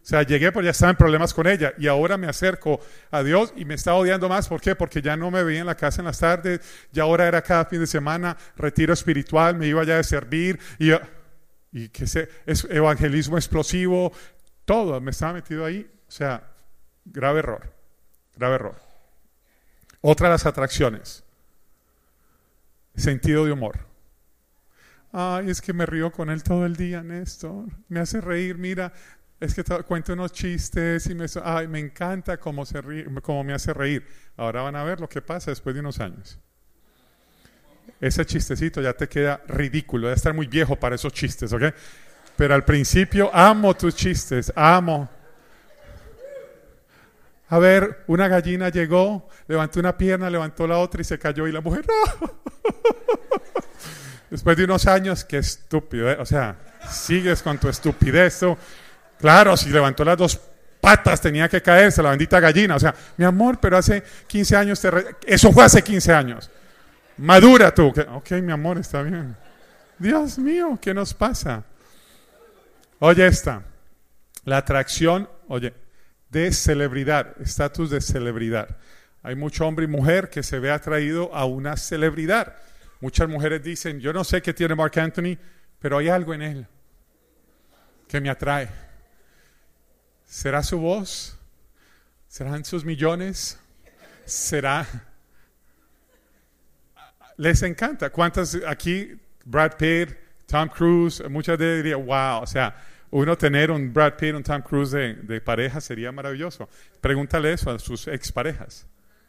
O 0.02 0.06
sea, 0.06 0.24
llegué, 0.24 0.52
pues 0.52 0.64
ya 0.64 0.72
estaba 0.72 0.90
en 0.90 0.98
problemas 0.98 1.32
con 1.34 1.46
ella 1.46 1.74
y 1.78 1.88
ahora 1.88 2.18
me 2.18 2.28
acerco 2.28 2.80
a 3.12 3.22
Dios 3.22 3.54
y 3.56 3.66
me 3.66 3.76
está 3.76 3.94
odiando 3.94 4.28
más. 4.30 4.48
¿Por 4.48 4.60
qué? 4.60 4.76
Porque 4.76 5.02
ya 5.02 5.16
no 5.16 5.30
me 5.30 5.44
veía 5.44 5.60
en 5.60 5.68
la 5.68 5.76
casa 5.76 6.02
en 6.02 6.06
las 6.06 6.20
tardes, 6.20 6.62
ya 6.92 7.04
ahora 7.04 7.28
era 7.28 7.42
cada 7.44 7.66
fin 7.66 7.80
de 7.80 7.88
semana 7.88 8.36
retiro 8.58 8.94
espiritual, 8.94 9.56
me 9.56 9.68
iba 9.68 9.84
ya 9.84 9.98
de 9.98 10.04
servir 10.04 10.60
y, 10.80 10.92
y 11.72 11.90
que 11.90 12.06
es 12.06 12.68
evangelismo 12.70 13.38
explosivo, 13.38 14.12
todo 14.66 15.00
me 15.00 15.12
estaba 15.12 15.34
metido 15.34 15.66
ahí. 15.66 15.90
O 16.08 16.12
sea, 16.12 16.52
grave 17.06 17.40
error, 17.40 17.72
grave 18.36 18.56
error. 18.56 18.76
Otra 20.02 20.28
de 20.28 20.34
las 20.34 20.48
atracciones, 20.48 21.24
sentido 22.96 23.46
de 23.46 23.52
humor. 23.52 23.92
Ay, 25.14 25.50
es 25.50 25.62
que 25.62 25.74
me 25.74 25.86
río 25.86 26.12
con 26.12 26.30
él 26.30 26.42
todo 26.42 26.66
el 26.66 26.76
día, 26.76 27.04
Néstor. 27.04 27.66
Me 27.90 28.00
hace 28.00 28.22
reír, 28.22 28.58
mira, 28.58 28.94
es 29.42 29.56
que 29.56 29.64
cuento 29.64 30.14
unos 30.14 30.32
chistes 30.32 31.08
y 31.08 31.16
me, 31.16 31.26
ay, 31.44 31.68
me 31.68 31.80
encanta 31.80 32.38
cómo, 32.38 32.64
se 32.64 32.80
ríe, 32.80 33.06
cómo 33.24 33.44
me 33.44 33.54
hace 33.54 33.74
reír. 33.74 34.08
Ahora 34.38 34.62
van 34.62 34.76
a 34.76 34.84
ver 34.84 35.02
lo 35.02 35.10
que 35.10 35.20
pasa 35.20 35.50
después 35.50 35.74
de 35.74 35.82
unos 35.82 36.00
años. 36.00 36.38
Ese 38.00 38.24
chistecito 38.24 38.82
ya 38.82 38.94
te 38.94 39.10
queda 39.10 39.42
ridículo, 39.48 40.08
debe 40.08 40.16
estar 40.16 40.36
muy 40.36 40.46
viejo 40.46 40.76
para 40.76 40.94
esos 40.94 41.12
chistes, 41.12 41.52
¿ok? 41.54 41.64
Pero 42.38 42.54
al 42.54 42.64
principio 42.64 43.32
amo 43.34 43.76
tus 43.76 43.96
chistes, 43.96 44.54
amo. 44.56 45.10
A 47.50 47.58
ver, 47.58 48.04
una 48.06 48.28
gallina 48.28 48.70
llegó, 48.70 49.28
levantó 49.48 49.80
una 49.80 49.98
pierna, 49.98 50.30
levantó 50.30 50.68
la 50.68 50.78
otra 50.78 51.02
y 51.02 51.04
se 51.04 51.18
cayó 51.18 51.48
y 51.48 51.52
la 51.52 51.62
mujer. 51.62 51.84
Después 54.30 54.56
de 54.56 54.66
unos 54.66 54.86
años, 54.86 55.26
qué 55.26 55.40
estúpido, 55.40 56.12
¿eh? 56.12 56.18
o 56.20 56.28
sea, 56.28 56.58
sigues 56.88 57.42
con 57.42 57.58
tu 57.58 57.70
estupidez. 57.70 58.46
Claro, 59.22 59.56
si 59.56 59.70
levantó 59.70 60.04
las 60.04 60.18
dos 60.18 60.42
patas 60.82 61.22
tenía 61.22 61.48
que 61.48 61.62
caerse 61.62 62.02
la 62.02 62.10
bendita 62.10 62.40
gallina. 62.40 62.76
O 62.76 62.80
sea, 62.80 62.94
mi 63.16 63.24
amor, 63.24 63.60
pero 63.60 63.78
hace 63.78 64.04
15 64.28 64.56
años 64.58 64.82
te... 64.82 64.90
Eso 65.26 65.52
fue 65.52 65.64
hace 65.64 65.84
15 65.84 66.14
años. 66.14 66.50
Madura 67.18 67.74
tú. 67.74 67.94
Ok, 68.14 68.32
mi 68.42 68.52
amor, 68.52 68.80
está 68.80 69.04
bien. 69.04 69.36
Dios 70.00 70.40
mío, 70.40 70.78
¿qué 70.82 70.94
nos 70.94 71.14
pasa? 71.14 71.64
Oye 73.00 73.28
esta, 73.28 73.64
la 74.46 74.58
atracción, 74.58 75.30
oye, 75.48 75.74
de 76.30 76.52
celebridad, 76.52 77.36
estatus 77.40 77.90
de 77.92 78.02
celebridad. 78.02 78.78
Hay 79.24 79.36
mucho 79.36 79.68
hombre 79.68 79.86
y 79.86 79.88
mujer 79.88 80.30
que 80.30 80.42
se 80.42 80.60
ve 80.60 80.72
atraído 80.72 81.34
a 81.36 81.46
una 81.46 81.78
celebridad. 81.78 82.56
Muchas 83.00 83.30
mujeres 83.30 83.64
dicen, 83.64 84.00
yo 84.00 84.14
no 84.14 84.24
sé 84.24 84.42
qué 84.42 84.54
tiene 84.54 84.74
Mark 84.74 84.98
Anthony, 85.00 85.38
pero 85.80 85.98
hay 85.98 86.10
algo 86.10 86.34
en 86.34 86.42
él 86.42 86.68
que 88.08 88.20
me 88.20 88.30
atrae. 88.30 88.70
¿Será 90.32 90.64
su 90.64 90.80
voz? 90.80 91.38
¿Serán 92.30 92.64
sus 92.64 92.86
millones? 92.86 93.60
¿Será? 94.24 94.88
Les 97.36 97.62
encanta. 97.64 98.10
¿Cuántas 98.12 98.58
aquí, 98.66 99.12
Brad 99.44 99.74
Pitt, 99.76 100.16
Tom 100.46 100.70
Cruise, 100.70 101.22
muchas 101.30 101.60
de 101.60 101.84
dirían, 101.84 102.06
wow, 102.06 102.44
o 102.44 102.48
sea, 102.48 102.74
uno 103.10 103.38
tener 103.38 103.72
un 103.72 103.92
Brad 103.92 104.14
Pitt, 104.14 104.34
un 104.34 104.42
Tom 104.42 104.62
Cruise 104.62 104.92
de, 104.92 105.16
de 105.16 105.42
pareja 105.42 105.82
sería 105.82 106.14
maravilloso. 106.14 106.70
Pregúntale 107.02 107.52
eso 107.52 107.70
a 107.70 107.78
sus 107.78 108.08
exparejas 108.08 108.88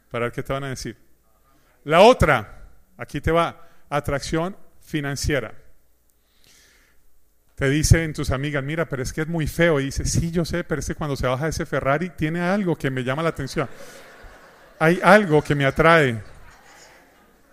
para 0.09 0.27
ver 0.27 0.31
qué 0.31 0.41
te 0.41 0.53
van 0.53 0.63
a 0.63 0.69
decir. 0.69 0.95
La 1.83 1.99
otra, 1.99 2.61
Aquí 2.95 3.19
te 3.19 3.31
va, 3.33 3.67
atracción 3.89 4.55
financiera. 4.79 5.53
Te 7.55 7.69
dicen 7.69 8.13
tus 8.13 8.31
amigas, 8.31 8.63
mira, 8.63 8.89
pero 8.89 9.03
es 9.03 9.13
que 9.13 9.21
es 9.21 9.27
muy 9.27 9.47
feo. 9.47 9.79
Y 9.79 9.85
dice, 9.85 10.05
sí, 10.05 10.31
yo 10.31 10.43
sé, 10.43 10.63
pero 10.63 10.79
es 10.79 10.87
que 10.87 10.95
cuando 10.95 11.15
se 11.15 11.27
baja 11.27 11.47
ese 11.47 11.65
Ferrari 11.65 12.09
tiene 12.09 12.41
algo 12.41 12.75
que 12.75 12.89
me 12.89 13.03
llama 13.03 13.21
la 13.21 13.29
atención. 13.29 13.69
Hay 14.79 14.99
algo 15.03 15.41
que 15.43 15.55
me 15.55 15.65
atrae. 15.65 16.21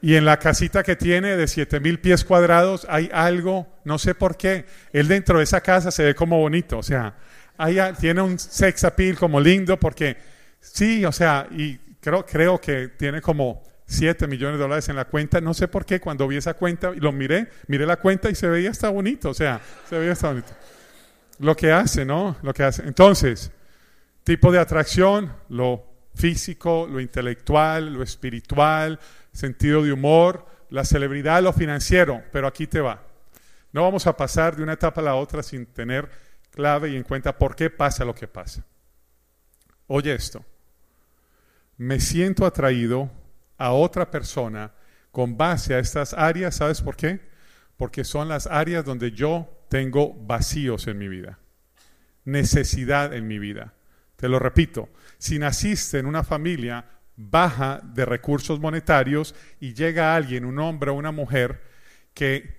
Y 0.02 0.14
en 0.16 0.24
la 0.24 0.38
casita 0.38 0.82
que 0.82 0.96
tiene 0.96 1.36
de 1.36 1.46
siete 1.46 1.78
mil 1.78 2.00
pies 2.00 2.24
cuadrados 2.24 2.86
hay 2.88 3.10
algo, 3.12 3.66
no 3.84 3.98
sé 3.98 4.14
por 4.14 4.38
qué. 4.38 4.64
Él 4.92 5.08
dentro 5.08 5.38
de 5.38 5.44
esa 5.44 5.60
casa 5.60 5.90
se 5.90 6.02
ve 6.02 6.14
como 6.14 6.38
bonito. 6.38 6.78
O 6.78 6.82
sea, 6.82 7.14
tiene 8.00 8.22
un 8.22 8.38
sex 8.38 8.84
appeal 8.84 9.18
como 9.18 9.38
lindo 9.38 9.78
porque 9.78 10.16
sí, 10.60 11.04
o 11.04 11.12
sea, 11.12 11.46
y 11.50 11.76
creo, 12.00 12.24
creo 12.24 12.58
que 12.58 12.88
tiene 12.88 13.20
como 13.20 13.62
7 13.90 14.28
millones 14.28 14.56
de 14.56 14.62
dólares 14.62 14.88
en 14.88 14.96
la 14.96 15.04
cuenta. 15.04 15.40
No 15.40 15.52
sé 15.52 15.66
por 15.66 15.84
qué, 15.84 16.00
cuando 16.00 16.28
vi 16.28 16.36
esa 16.36 16.54
cuenta, 16.54 16.92
y 16.94 17.00
lo 17.00 17.10
miré, 17.10 17.48
miré 17.66 17.86
la 17.86 17.96
cuenta 17.96 18.30
y 18.30 18.36
se 18.36 18.48
veía 18.48 18.70
hasta 18.70 18.88
bonito, 18.88 19.30
o 19.30 19.34
sea, 19.34 19.60
se 19.88 19.98
veía 19.98 20.12
hasta 20.12 20.28
bonito. 20.28 20.52
Lo 21.40 21.56
que 21.56 21.72
hace, 21.72 22.04
¿no? 22.04 22.36
Lo 22.42 22.54
que 22.54 22.62
hace. 22.62 22.82
Entonces, 22.82 23.50
tipo 24.22 24.52
de 24.52 24.60
atracción, 24.60 25.32
lo 25.48 25.84
físico, 26.14 26.86
lo 26.88 27.00
intelectual, 27.00 27.94
lo 27.94 28.04
espiritual, 28.04 29.00
sentido 29.32 29.82
de 29.82 29.92
humor, 29.92 30.46
la 30.70 30.84
celebridad, 30.84 31.42
lo 31.42 31.52
financiero, 31.52 32.22
pero 32.30 32.46
aquí 32.46 32.68
te 32.68 32.80
va. 32.80 33.02
No 33.72 33.82
vamos 33.82 34.06
a 34.06 34.16
pasar 34.16 34.54
de 34.54 34.62
una 34.62 34.74
etapa 34.74 35.00
a 35.00 35.04
la 35.04 35.14
otra 35.16 35.42
sin 35.42 35.66
tener 35.66 36.08
clave 36.50 36.90
y 36.90 36.96
en 36.96 37.02
cuenta 37.02 37.36
por 37.36 37.56
qué 37.56 37.70
pasa 37.70 38.04
lo 38.04 38.14
que 38.14 38.28
pasa. 38.28 38.64
Oye 39.88 40.14
esto. 40.14 40.44
Me 41.76 41.98
siento 41.98 42.46
atraído 42.46 43.10
a 43.60 43.72
otra 43.72 44.10
persona 44.10 44.72
con 45.12 45.36
base 45.36 45.74
a 45.74 45.78
estas 45.78 46.14
áreas. 46.14 46.56
¿Sabes 46.56 46.80
por 46.80 46.96
qué? 46.96 47.20
Porque 47.76 48.04
son 48.04 48.28
las 48.28 48.46
áreas 48.46 48.84
donde 48.84 49.12
yo 49.12 49.66
tengo 49.68 50.14
vacíos 50.14 50.86
en 50.86 50.98
mi 50.98 51.08
vida, 51.08 51.38
necesidad 52.24 53.12
en 53.12 53.28
mi 53.28 53.38
vida. 53.38 53.74
Te 54.16 54.28
lo 54.28 54.38
repito, 54.38 54.88
si 55.18 55.38
naciste 55.38 55.98
en 55.98 56.06
una 56.06 56.24
familia 56.24 56.86
baja 57.16 57.80
de 57.84 58.06
recursos 58.06 58.60
monetarios 58.60 59.34
y 59.60 59.74
llega 59.74 60.16
alguien, 60.16 60.46
un 60.46 60.58
hombre 60.58 60.90
o 60.90 60.94
una 60.94 61.12
mujer, 61.12 61.62
que 62.14 62.58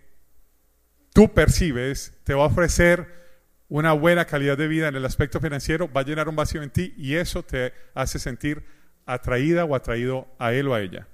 tú 1.13 1.33
percibes, 1.33 2.13
te 2.23 2.35
va 2.35 2.43
a 2.43 2.47
ofrecer 2.47 3.21
una 3.69 3.93
buena 3.93 4.25
calidad 4.25 4.57
de 4.57 4.67
vida 4.67 4.87
en 4.87 4.95
el 4.95 5.05
aspecto 5.05 5.39
financiero, 5.39 5.91
va 5.91 6.01
a 6.01 6.05
llenar 6.05 6.29
un 6.29 6.35
vacío 6.35 6.61
en 6.61 6.69
ti 6.69 6.93
y 6.95 7.15
eso 7.15 7.41
te 7.41 7.73
hace 7.95 8.19
sentir 8.19 8.63
atraída 9.05 9.65
o 9.65 9.75
atraído 9.75 10.27
a 10.39 10.53
él 10.53 10.67
o 10.67 10.73
a 10.73 10.81
ella. 10.81 11.07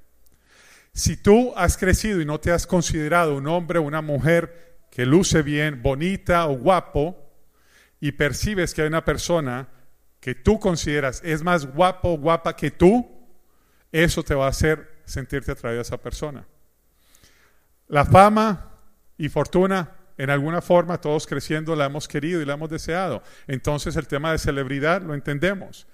Si 0.94 1.18
tú 1.18 1.54
has 1.56 1.78
crecido 1.78 2.22
y 2.22 2.26
no 2.26 2.40
te 2.40 2.52
has 2.52 2.66
considerado 2.66 3.36
un 3.36 3.48
hombre 3.48 3.80
o 3.80 3.84
una 3.84 4.02
mujer 4.02 4.78
que 4.90 5.06
luce 5.06 5.44
bien, 5.44 5.84
bonita 5.84 6.48
o 6.48 6.58
guapo, 6.58 7.28
y 8.00 8.12
percibes 8.14 8.74
que 8.74 8.82
hay 8.82 8.88
una 8.88 9.06
persona 9.06 9.68
que 10.20 10.36
tú 10.36 10.60
consideras 10.60 11.22
es 11.24 11.44
más 11.44 11.66
guapo 11.66 12.14
o 12.14 12.18
guapa 12.18 12.56
que 12.56 12.72
tú, 12.72 13.08
eso 13.92 14.24
te 14.24 14.36
va 14.36 14.46
a 14.46 14.50
hacer 14.50 15.02
sentirte 15.06 15.52
atraído 15.52 15.80
a 15.80 15.84
esa 15.84 15.98
persona. 15.98 16.46
La 17.88 18.06
fama 18.06 18.72
y 19.18 19.30
fortuna, 19.30 19.96
en 20.18 20.30
alguna 20.30 20.62
forma, 20.62 21.00
todos 21.00 21.26
creciendo, 21.26 21.76
la 21.76 21.86
hemos 21.86 22.08
querido 22.08 22.42
y 22.42 22.46
la 22.46 22.54
hemos 22.54 22.70
deseado. 22.70 23.24
Entonces 23.48 23.96
el 23.96 24.08
tema 24.08 24.32
de 24.32 24.40
celebridad 24.40 25.02
lo 25.02 25.14
entendemos. 25.14 25.88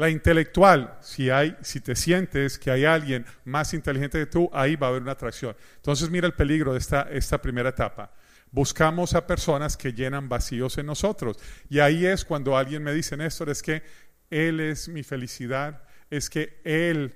La 0.00 0.08
intelectual, 0.08 0.96
si, 1.02 1.28
hay, 1.28 1.54
si 1.60 1.82
te 1.82 1.94
sientes 1.94 2.58
que 2.58 2.70
hay 2.70 2.86
alguien 2.86 3.26
más 3.44 3.74
inteligente 3.74 4.18
que 4.18 4.24
tú, 4.24 4.48
ahí 4.50 4.74
va 4.74 4.86
a 4.86 4.90
haber 4.90 5.02
una 5.02 5.12
atracción. 5.12 5.54
Entonces 5.76 6.08
mira 6.08 6.26
el 6.26 6.32
peligro 6.32 6.72
de 6.72 6.78
esta, 6.78 7.02
esta 7.10 7.42
primera 7.42 7.68
etapa. 7.68 8.10
Buscamos 8.50 9.12
a 9.12 9.26
personas 9.26 9.76
que 9.76 9.92
llenan 9.92 10.26
vacíos 10.26 10.78
en 10.78 10.86
nosotros. 10.86 11.36
Y 11.68 11.80
ahí 11.80 12.06
es 12.06 12.24
cuando 12.24 12.56
alguien 12.56 12.82
me 12.82 12.94
dice, 12.94 13.14
Néstor, 13.14 13.50
es 13.50 13.62
que 13.62 13.82
Él 14.30 14.60
es 14.60 14.88
mi 14.88 15.02
felicidad, 15.02 15.82
es 16.08 16.30
que 16.30 16.62
Él 16.64 17.14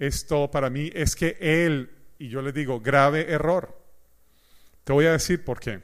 es 0.00 0.26
todo 0.26 0.50
para 0.50 0.70
mí, 0.70 0.90
es 0.92 1.14
que 1.14 1.36
Él, 1.38 1.92
y 2.18 2.28
yo 2.28 2.42
le 2.42 2.50
digo, 2.50 2.80
grave 2.80 3.30
error. 3.30 3.80
Te 4.82 4.92
voy 4.92 5.06
a 5.06 5.12
decir 5.12 5.44
por 5.44 5.60
qué. 5.60 5.80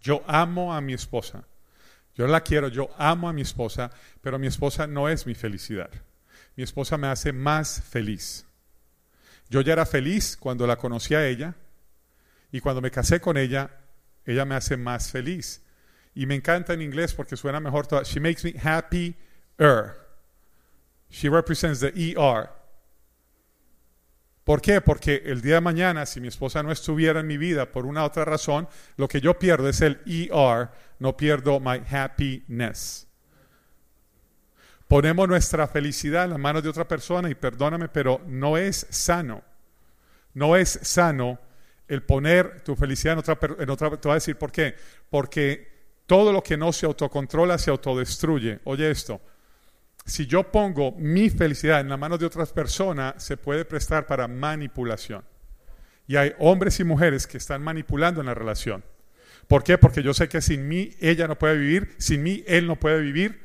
Yo 0.00 0.24
amo 0.26 0.72
a 0.72 0.80
mi 0.80 0.94
esposa 0.94 1.44
yo 2.16 2.26
la 2.26 2.40
quiero, 2.40 2.68
yo 2.68 2.88
amo 2.96 3.28
a 3.28 3.32
mi 3.32 3.42
esposa, 3.42 3.90
pero 4.22 4.38
mi 4.38 4.46
esposa 4.46 4.86
no 4.86 5.08
es 5.08 5.26
mi 5.26 5.34
felicidad. 5.34 5.90
Mi 6.56 6.64
esposa 6.64 6.96
me 6.96 7.08
hace 7.08 7.32
más 7.32 7.82
feliz. 7.82 8.46
Yo 9.50 9.60
ya 9.60 9.74
era 9.74 9.84
feliz 9.84 10.36
cuando 10.36 10.66
la 10.66 10.76
conocí 10.76 11.14
a 11.14 11.26
ella 11.26 11.54
y 12.50 12.60
cuando 12.60 12.80
me 12.80 12.90
casé 12.90 13.20
con 13.20 13.36
ella, 13.36 13.70
ella 14.24 14.46
me 14.46 14.54
hace 14.54 14.78
más 14.78 15.10
feliz. 15.10 15.62
Y 16.14 16.24
me 16.24 16.34
encanta 16.34 16.72
en 16.72 16.80
inglés 16.80 17.12
porque 17.12 17.36
suena 17.36 17.60
mejor. 17.60 17.86
She 18.04 18.18
makes 18.18 18.42
me 18.42 18.58
happier. 18.58 19.14
She 21.10 21.28
represents 21.28 21.80
the 21.80 21.92
ER. 22.16 22.48
¿Por 24.46 24.62
qué? 24.62 24.80
Porque 24.80 25.22
el 25.24 25.42
día 25.42 25.56
de 25.56 25.60
mañana, 25.60 26.06
si 26.06 26.20
mi 26.20 26.28
esposa 26.28 26.62
no 26.62 26.70
estuviera 26.70 27.18
en 27.18 27.26
mi 27.26 27.36
vida 27.36 27.72
por 27.72 27.84
una 27.84 28.04
otra 28.04 28.24
razón, 28.24 28.68
lo 28.96 29.08
que 29.08 29.20
yo 29.20 29.36
pierdo 29.36 29.68
es 29.68 29.80
el 29.80 30.00
ER, 30.06 30.68
no 31.00 31.16
pierdo 31.16 31.58
my 31.58 31.82
happiness. 31.90 33.08
Ponemos 34.86 35.26
nuestra 35.26 35.66
felicidad 35.66 36.26
en 36.26 36.30
las 36.30 36.38
manos 36.38 36.62
de 36.62 36.68
otra 36.68 36.86
persona 36.86 37.28
y 37.28 37.34
perdóname, 37.34 37.88
pero 37.88 38.20
no 38.28 38.56
es 38.56 38.86
sano. 38.88 39.42
No 40.32 40.54
es 40.54 40.78
sano 40.80 41.40
el 41.88 42.04
poner 42.04 42.60
tu 42.60 42.76
felicidad 42.76 43.14
en 43.14 43.18
otra, 43.18 43.32
otra 43.68 43.90
te 43.96 44.06
voy 44.06 44.12
a 44.12 44.14
decir 44.14 44.36
por 44.36 44.52
qué. 44.52 44.76
Porque 45.10 45.90
todo 46.06 46.32
lo 46.32 46.40
que 46.40 46.56
no 46.56 46.72
se 46.72 46.86
autocontrola 46.86 47.58
se 47.58 47.72
autodestruye. 47.72 48.60
Oye 48.62 48.92
esto, 48.92 49.20
si 50.06 50.26
yo 50.26 50.44
pongo 50.44 50.92
mi 50.92 51.30
felicidad 51.30 51.80
en 51.80 51.88
las 51.88 51.98
manos 51.98 52.20
de 52.20 52.26
otras 52.26 52.52
personas, 52.52 53.22
se 53.22 53.36
puede 53.36 53.64
prestar 53.64 54.06
para 54.06 54.28
manipulación. 54.28 55.24
Y 56.06 56.14
hay 56.14 56.32
hombres 56.38 56.78
y 56.78 56.84
mujeres 56.84 57.26
que 57.26 57.38
están 57.38 57.60
manipulando 57.62 58.20
en 58.20 58.26
la 58.26 58.34
relación. 58.34 58.84
¿Por 59.48 59.64
qué? 59.64 59.78
Porque 59.78 60.04
yo 60.04 60.14
sé 60.14 60.28
que 60.28 60.40
sin 60.40 60.68
mí 60.68 60.92
ella 61.00 61.26
no 61.26 61.36
puede 61.36 61.58
vivir, 61.58 61.94
sin 61.98 62.22
mí 62.22 62.44
él 62.46 62.68
no 62.68 62.76
puede 62.76 63.00
vivir, 63.00 63.40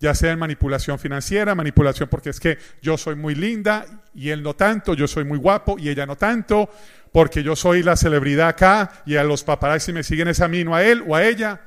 ya 0.00 0.14
sea 0.14 0.32
en 0.32 0.38
manipulación 0.38 0.98
financiera, 0.98 1.54
manipulación 1.54 2.08
porque 2.08 2.30
es 2.30 2.40
que 2.40 2.58
yo 2.80 2.96
soy 2.96 3.14
muy 3.14 3.34
linda 3.34 3.86
y 4.14 4.30
él 4.30 4.42
no 4.42 4.54
tanto, 4.54 4.94
yo 4.94 5.06
soy 5.06 5.24
muy 5.24 5.38
guapo 5.38 5.78
y 5.78 5.90
ella 5.90 6.06
no 6.06 6.16
tanto, 6.16 6.70
porque 7.12 7.42
yo 7.42 7.56
soy 7.56 7.82
la 7.82 7.96
celebridad 7.96 8.48
acá 8.48 9.02
y 9.04 9.16
a 9.16 9.24
los 9.24 9.44
paparazzi 9.44 9.92
me 9.92 10.02
siguen 10.02 10.28
esa 10.28 10.46
a 10.46 10.48
mí, 10.48 10.64
no 10.64 10.74
a 10.74 10.82
él 10.82 11.04
o 11.06 11.14
a 11.14 11.24
ella. 11.24 11.60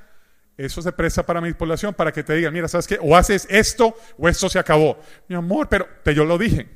Eso 0.60 0.82
se 0.82 0.92
presta 0.92 1.26
para 1.26 1.40
manipulación, 1.40 1.94
para 1.94 2.12
que 2.12 2.22
te 2.22 2.34
digan, 2.34 2.52
mira, 2.52 2.68
¿sabes 2.68 2.86
qué? 2.86 3.00
O 3.02 3.16
haces 3.16 3.48
esto 3.50 3.96
o 4.18 4.28
esto 4.28 4.50
se 4.50 4.60
acabó. 4.60 5.00
Mi 5.30 5.36
amor, 5.38 5.70
pero 5.70 5.88
te 6.04 6.14
yo 6.14 6.26
lo 6.26 6.38
dije. 6.38 6.68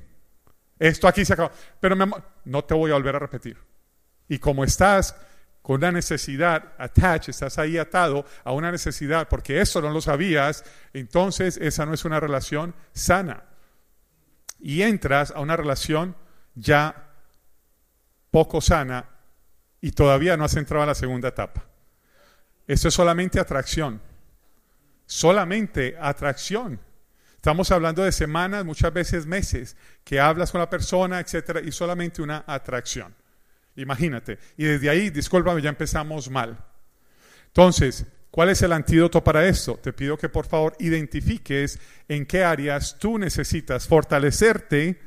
Esto 0.79 1.05
aquí 1.05 1.25
se 1.25 1.33
acabó. 1.33 1.51
Pero 1.81 1.93
mi 1.93 2.03
amor, 2.03 2.23
no 2.45 2.63
te 2.63 2.73
voy 2.73 2.91
a 2.91 2.93
volver 2.93 3.17
a 3.17 3.19
repetir. 3.19 3.57
Y 4.29 4.39
como 4.39 4.63
estás 4.63 5.17
con 5.61 5.75
una 5.75 5.91
necesidad 5.91 6.71
attached, 6.77 7.31
estás 7.31 7.59
ahí 7.59 7.77
atado 7.77 8.25
a 8.45 8.53
una 8.53 8.71
necesidad 8.71 9.27
porque 9.27 9.59
eso 9.59 9.81
no 9.81 9.89
lo 9.89 9.99
sabías, 9.99 10.63
entonces 10.93 11.57
esa 11.57 11.85
no 11.85 11.93
es 11.93 12.05
una 12.05 12.21
relación 12.21 12.73
sana. 12.93 13.43
Y 14.61 14.83
entras 14.83 15.31
a 15.31 15.41
una 15.41 15.57
relación 15.57 16.15
ya 16.55 17.09
poco 18.31 18.61
sana 18.61 19.09
y 19.81 19.91
todavía 19.91 20.37
no 20.37 20.45
has 20.45 20.55
entrado 20.55 20.83
a 20.83 20.87
la 20.87 20.95
segunda 20.95 21.27
etapa. 21.27 21.65
Eso 22.67 22.87
es 22.87 22.93
solamente 22.93 23.39
atracción. 23.39 24.01
Solamente 25.05 25.95
atracción. 25.99 26.79
Estamos 27.35 27.71
hablando 27.71 28.03
de 28.03 28.11
semanas, 28.13 28.63
muchas 28.63 28.93
veces 28.93 29.25
meses, 29.25 29.75
que 30.05 30.19
hablas 30.19 30.51
con 30.51 30.59
la 30.59 30.69
persona, 30.69 31.19
etcétera, 31.19 31.59
y 31.59 31.71
solamente 31.73 32.21
una 32.21 32.45
atracción. 32.47 33.13
Imagínate. 33.75 34.39
Y 34.55 34.63
desde 34.63 34.89
ahí, 34.89 35.09
discúlpame, 35.09 35.61
ya 35.61 35.69
empezamos 35.69 36.29
mal. 36.29 36.57
Entonces, 37.47 38.05
¿cuál 38.31 38.49
es 38.49 38.61
el 38.61 38.71
antídoto 38.71 39.21
para 39.21 39.45
esto? 39.45 39.75
Te 39.75 39.91
pido 39.91 40.17
que 40.17 40.29
por 40.29 40.45
favor 40.45 40.73
identifiques 40.79 41.79
en 42.07 42.25
qué 42.25 42.45
áreas 42.45 42.97
tú 42.97 43.17
necesitas 43.17 43.87
fortalecerte. 43.87 45.01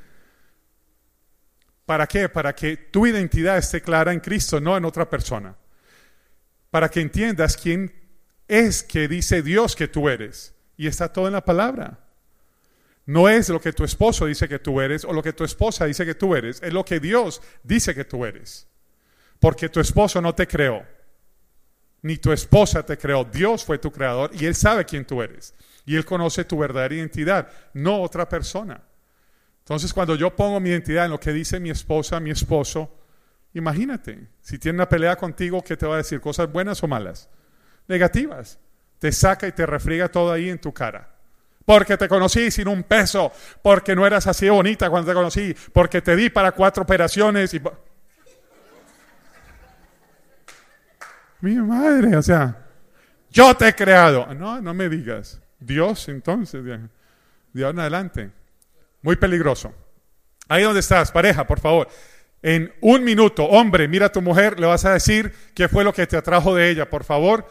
¿Para 1.86 2.06
qué? 2.06 2.28
Para 2.28 2.54
que 2.54 2.76
tu 2.76 3.06
identidad 3.06 3.56
esté 3.56 3.80
clara 3.80 4.12
en 4.12 4.20
Cristo, 4.20 4.60
no 4.60 4.76
en 4.76 4.84
otra 4.84 5.08
persona 5.08 5.56
para 6.76 6.90
que 6.90 7.00
entiendas 7.00 7.56
quién 7.56 7.90
es 8.48 8.82
que 8.82 9.08
dice 9.08 9.40
Dios 9.40 9.74
que 9.74 9.88
tú 9.88 10.10
eres. 10.10 10.54
Y 10.76 10.88
está 10.88 11.10
todo 11.10 11.26
en 11.26 11.32
la 11.32 11.42
palabra. 11.42 12.00
No 13.06 13.30
es 13.30 13.48
lo 13.48 13.62
que 13.62 13.72
tu 13.72 13.82
esposo 13.82 14.26
dice 14.26 14.46
que 14.46 14.58
tú 14.58 14.82
eres 14.82 15.02
o 15.06 15.14
lo 15.14 15.22
que 15.22 15.32
tu 15.32 15.42
esposa 15.42 15.86
dice 15.86 16.04
que 16.04 16.14
tú 16.14 16.36
eres, 16.36 16.60
es 16.62 16.74
lo 16.74 16.84
que 16.84 17.00
Dios 17.00 17.40
dice 17.62 17.94
que 17.94 18.04
tú 18.04 18.26
eres. 18.26 18.68
Porque 19.40 19.70
tu 19.70 19.80
esposo 19.80 20.20
no 20.20 20.34
te 20.34 20.46
creó, 20.46 20.84
ni 22.02 22.18
tu 22.18 22.30
esposa 22.30 22.84
te 22.84 22.98
creó, 22.98 23.24
Dios 23.24 23.64
fue 23.64 23.78
tu 23.78 23.90
creador 23.90 24.30
y 24.34 24.44
Él 24.44 24.54
sabe 24.54 24.84
quién 24.84 25.06
tú 25.06 25.22
eres. 25.22 25.54
Y 25.86 25.96
Él 25.96 26.04
conoce 26.04 26.44
tu 26.44 26.58
verdadera 26.58 26.94
identidad, 26.94 27.48
no 27.72 28.02
otra 28.02 28.28
persona. 28.28 28.82
Entonces 29.60 29.94
cuando 29.94 30.14
yo 30.14 30.36
pongo 30.36 30.60
mi 30.60 30.68
identidad 30.68 31.06
en 31.06 31.12
lo 31.12 31.20
que 31.20 31.32
dice 31.32 31.58
mi 31.58 31.70
esposa, 31.70 32.20
mi 32.20 32.32
esposo, 32.32 33.05
Imagínate, 33.56 34.28
si 34.42 34.58
tiene 34.58 34.76
una 34.76 34.86
pelea 34.86 35.16
contigo, 35.16 35.64
¿qué 35.64 35.78
te 35.78 35.86
va 35.86 35.94
a 35.94 35.98
decir? 35.98 36.20
¿Cosas 36.20 36.52
buenas 36.52 36.82
o 36.82 36.88
malas? 36.88 37.30
Negativas. 37.88 38.58
Te 38.98 39.10
saca 39.10 39.48
y 39.48 39.52
te 39.52 39.64
refriega 39.64 40.10
todo 40.10 40.30
ahí 40.30 40.50
en 40.50 40.60
tu 40.60 40.74
cara. 40.74 41.08
Porque 41.64 41.96
te 41.96 42.06
conocí 42.06 42.50
sin 42.50 42.68
un 42.68 42.82
peso, 42.82 43.32
porque 43.62 43.96
no 43.96 44.06
eras 44.06 44.26
así 44.26 44.46
bonita 44.50 44.90
cuando 44.90 45.10
te 45.10 45.14
conocí, 45.14 45.56
porque 45.72 46.02
te 46.02 46.14
di 46.14 46.28
para 46.28 46.52
cuatro 46.52 46.82
operaciones 46.82 47.54
y... 47.54 47.62
Mi 51.40 51.54
madre, 51.54 52.14
o 52.14 52.22
sea, 52.22 52.62
yo 53.30 53.56
te 53.56 53.68
he 53.68 53.74
creado. 53.74 54.34
No, 54.34 54.60
no 54.60 54.74
me 54.74 54.90
digas. 54.90 55.40
Dios, 55.58 56.10
entonces, 56.10 56.62
Dios 57.54 57.70
en 57.70 57.78
adelante. 57.78 58.32
Muy 59.00 59.16
peligroso. 59.16 59.72
Ahí 60.46 60.62
donde 60.62 60.80
estás, 60.80 61.10
pareja, 61.10 61.46
por 61.46 61.58
favor 61.58 61.88
en 62.46 62.72
un 62.80 63.02
minuto, 63.02 63.44
hombre, 63.44 63.88
mira 63.88 64.06
a 64.06 64.12
tu 64.12 64.22
mujer, 64.22 64.60
le 64.60 64.68
vas 64.68 64.84
a 64.84 64.92
decir 64.92 65.34
qué 65.52 65.68
fue 65.68 65.82
lo 65.82 65.92
que 65.92 66.06
te 66.06 66.16
atrajo 66.16 66.54
de 66.54 66.70
ella, 66.70 66.88
por 66.88 67.02
favor. 67.02 67.44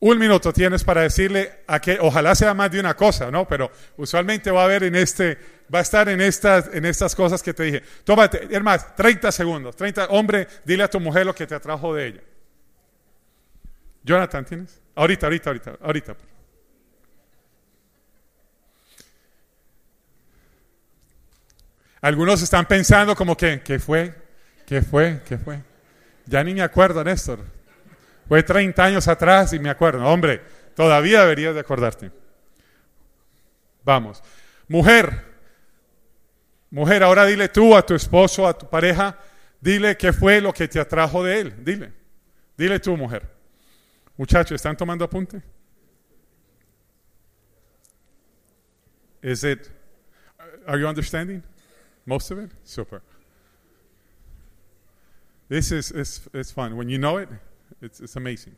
Un 0.00 0.18
minuto 0.18 0.52
tienes 0.52 0.84
para 0.84 1.00
decirle 1.00 1.60
a 1.66 1.80
que 1.80 1.96
ojalá 1.98 2.34
sea 2.34 2.52
más 2.52 2.70
de 2.70 2.78
una 2.78 2.94
cosa, 2.94 3.30
¿no? 3.30 3.48
Pero 3.48 3.70
usualmente 3.96 4.50
va 4.50 4.60
a 4.60 4.64
haber 4.66 4.84
en 4.84 4.96
este, 4.96 5.38
va 5.74 5.78
a 5.78 5.82
estar 5.82 6.10
en 6.10 6.20
estas, 6.20 6.68
en 6.74 6.84
estas 6.84 7.14
cosas 7.14 7.42
que 7.42 7.54
te 7.54 7.62
dije. 7.62 7.82
Tómate, 8.04 8.46
más, 8.60 8.94
30 8.94 9.32
segundos, 9.32 9.74
30, 9.76 10.08
hombre, 10.08 10.46
dile 10.62 10.82
a 10.82 10.90
tu 10.90 11.00
mujer 11.00 11.24
lo 11.24 11.34
que 11.34 11.46
te 11.46 11.54
atrajo 11.54 11.94
de 11.94 12.06
ella. 12.08 12.20
Jonathan, 14.04 14.44
¿tienes? 14.44 14.78
Ahorita, 14.94 15.24
ahorita, 15.24 15.48
ahorita, 15.48 15.78
ahorita. 15.80 16.16
Algunos 22.00 22.42
están 22.42 22.66
pensando 22.66 23.16
como 23.16 23.36
que, 23.36 23.60
¿qué 23.60 23.78
fue? 23.78 24.14
¿Qué 24.66 24.82
fue? 24.82 25.20
¿Qué 25.26 25.38
fue? 25.38 25.62
Ya 26.26 26.44
ni 26.44 26.54
me 26.54 26.62
acuerdo, 26.62 27.02
Néstor. 27.02 27.40
Fue 28.28 28.42
30 28.42 28.84
años 28.84 29.08
atrás 29.08 29.52
y 29.52 29.58
me 29.58 29.70
acuerdo. 29.70 30.04
Hombre, 30.06 30.42
todavía 30.76 31.22
deberías 31.22 31.54
de 31.54 31.60
acordarte. 31.60 32.12
Vamos. 33.82 34.22
Mujer, 34.68 35.24
mujer, 36.70 37.02
ahora 37.02 37.24
dile 37.24 37.48
tú 37.48 37.74
a 37.76 37.84
tu 37.84 37.94
esposo, 37.94 38.46
a 38.46 38.56
tu 38.56 38.68
pareja, 38.68 39.18
dile 39.60 39.96
qué 39.96 40.12
fue 40.12 40.40
lo 40.40 40.52
que 40.52 40.68
te 40.68 40.78
atrajo 40.78 41.24
de 41.24 41.40
él. 41.40 41.64
Dile. 41.64 41.92
Dile 42.56 42.78
tú, 42.78 42.96
mujer. 42.96 43.22
Muchachos, 44.16 44.56
¿están 44.56 44.76
tomando 44.76 45.04
apunte? 45.04 45.42
Is 49.22 49.42
it, 49.42 49.68
are 50.66 50.78
you 50.78 50.86
understanding 50.86 51.42
most 52.08 52.30
of 52.30 52.38
it? 52.38 52.50
Super. 52.64 53.02
This 55.48 55.70
is, 55.70 55.90
is, 55.92 56.26
is 56.32 56.50
fun. 56.50 56.76
When 56.76 56.88
you 56.88 56.96
know 56.96 57.18
it, 57.18 57.28
it's, 57.82 58.00
it's 58.00 58.16
amazing. 58.16 58.56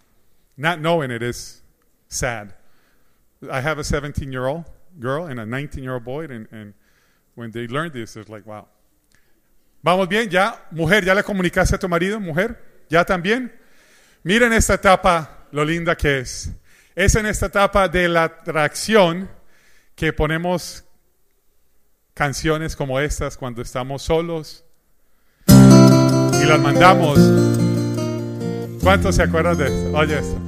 Not 0.56 0.80
knowing 0.80 1.10
it 1.10 1.20
is 1.20 1.60
sad. 2.06 2.54
I 3.50 3.60
have 3.60 3.78
a 3.78 3.84
17 3.84 4.30
year 4.30 4.46
old 4.46 4.66
girl 5.00 5.26
and 5.26 5.40
a 5.40 5.46
19 5.46 5.82
year 5.82 5.94
old 5.94 6.04
boy, 6.04 6.26
and, 6.26 6.46
and 6.52 6.74
when 7.34 7.50
they 7.50 7.66
learn 7.66 7.90
this, 7.92 8.16
it's 8.16 8.28
like, 8.28 8.46
wow. 8.46 8.68
Vamos 9.82 10.06
bien, 10.06 10.30
ya, 10.30 10.52
mujer, 10.70 11.04
ya 11.04 11.14
le 11.14 11.22
comunicaste 11.24 11.74
a 11.74 11.78
tu 11.78 11.88
marido, 11.88 12.20
mujer, 12.20 12.56
ya 12.88 13.02
también. 13.02 13.50
Miren 14.24 14.52
esta 14.52 14.74
etapa, 14.74 15.46
lo 15.50 15.64
linda 15.64 15.96
que 15.96 16.20
es. 16.20 16.50
Es 16.94 17.16
en 17.16 17.26
esta 17.26 17.46
etapa 17.46 17.88
de 17.88 18.08
la 18.08 18.24
atracción 18.24 19.28
que 19.96 20.12
ponemos 20.12 20.84
canciones 22.20 22.76
como 22.76 23.00
estas 23.00 23.38
cuando 23.38 23.62
estamos 23.62 24.02
solos 24.02 24.62
y 25.48 26.44
las 26.46 26.60
mandamos. 26.60 27.18
¿Cuántos 28.82 29.16
se 29.16 29.22
acuerdan 29.22 29.56
de 29.56 29.68
esto? 29.68 29.96
Oye 29.96 30.18
esto. 30.18 30.38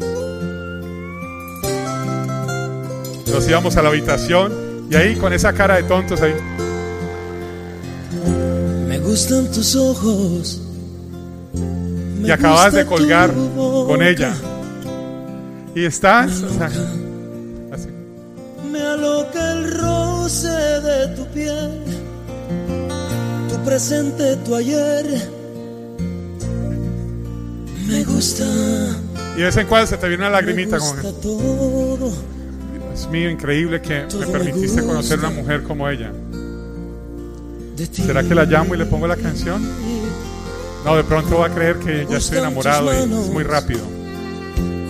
Nos 3.33 3.49
íbamos 3.49 3.75
a 3.79 3.83
la 3.83 3.89
habitación 3.89 4.53
y 4.91 4.97
ahí 4.97 5.17
con 5.17 5.33
esa 5.33 5.55
cara 5.55 5.77
de 5.77 5.85
tontos 5.85 6.21
ahí. 6.21 6.35
Me 8.87 8.99
gustan 8.99 9.51
tus 9.51 9.75
ojos. 9.75 10.61
Y 12.23 12.31
acabas 12.31 12.75
de 12.75 12.85
colgar 12.85 13.33
con 13.33 14.03
ella. 14.03 14.35
Y 15.75 15.87
estás... 15.87 16.43
o 16.43 16.53
sea, 16.53 16.69
el 20.23 20.29
roce 20.29 20.49
de 20.49 21.09
tu 21.17 21.27
piel, 21.29 21.83
tu 23.49 23.65
presente, 23.65 24.37
tu 24.37 24.55
ayer. 24.55 25.05
Me 27.87 28.05
gusta. 28.05 28.45
Y 29.35 29.39
de 29.39 29.45
vez 29.45 29.57
en 29.57 29.67
cuando 29.67 29.87
se 29.87 29.97
te 29.97 30.09
viene 30.09 30.23
una 30.25 30.31
lagrimita 30.31 30.77
me 30.77 30.79
como 30.79 30.95
que, 30.95 31.03
gusta 31.03 31.21
todo. 31.21 32.13
Dios 32.89 33.09
mío, 33.11 33.31
increíble 33.31 33.81
que 33.81 34.07
me 34.19 34.27
permitiste 34.27 34.83
conocer 34.85 35.19
una 35.19 35.31
mujer 35.31 35.63
como 35.63 35.89
ella. 35.89 36.13
¿Será 37.91 38.23
que 38.23 38.35
la 38.35 38.45
llamo 38.45 38.75
y 38.75 38.79
le 38.79 38.87
pongo 38.87 39.07
la 39.07 39.17
canción? 39.17 39.67
No, 40.85 40.97
de 40.97 41.05
pronto 41.05 41.39
va 41.39 41.47
a 41.47 41.51
creer 41.51 41.79
que 41.79 42.07
ya 42.09 42.19
estoy 42.19 42.39
enamorado 42.39 42.93
y 42.93 42.97
es 42.97 43.09
muy 43.29 43.45
rápido. 43.45 43.92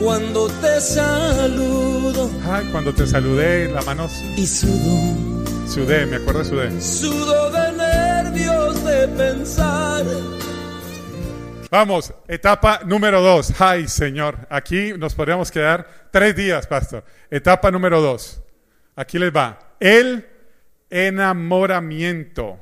Cuando 0.00 0.48
te 0.60 0.80
saludo 0.80 2.30
Ay, 2.44 2.68
cuando 2.72 2.92
te 2.92 3.06
saludé, 3.06 3.68
la 3.70 3.82
mano 3.82 4.08
y 4.36 4.46
sudo, 4.46 5.44
sudé, 5.68 6.06
me 6.06 6.16
acuerdo 6.16 6.44
sudé. 6.44 6.80
sudo 6.80 7.50
de 7.50 7.72
nervios 7.72 8.84
de 8.84 9.08
pensar. 9.08 10.04
Vamos, 11.70 12.12
etapa 12.28 12.80
número 12.84 13.22
dos. 13.22 13.52
Ay, 13.60 13.88
Señor, 13.88 14.46
aquí 14.50 14.92
nos 14.98 15.14
podríamos 15.14 15.50
quedar 15.50 16.08
tres 16.10 16.36
días, 16.36 16.66
pastor. 16.66 17.04
Etapa 17.30 17.70
número 17.70 18.00
dos. 18.02 18.42
Aquí 18.96 19.18
les 19.18 19.34
va. 19.34 19.58
El 19.80 20.26
enamoramiento. 20.90 22.58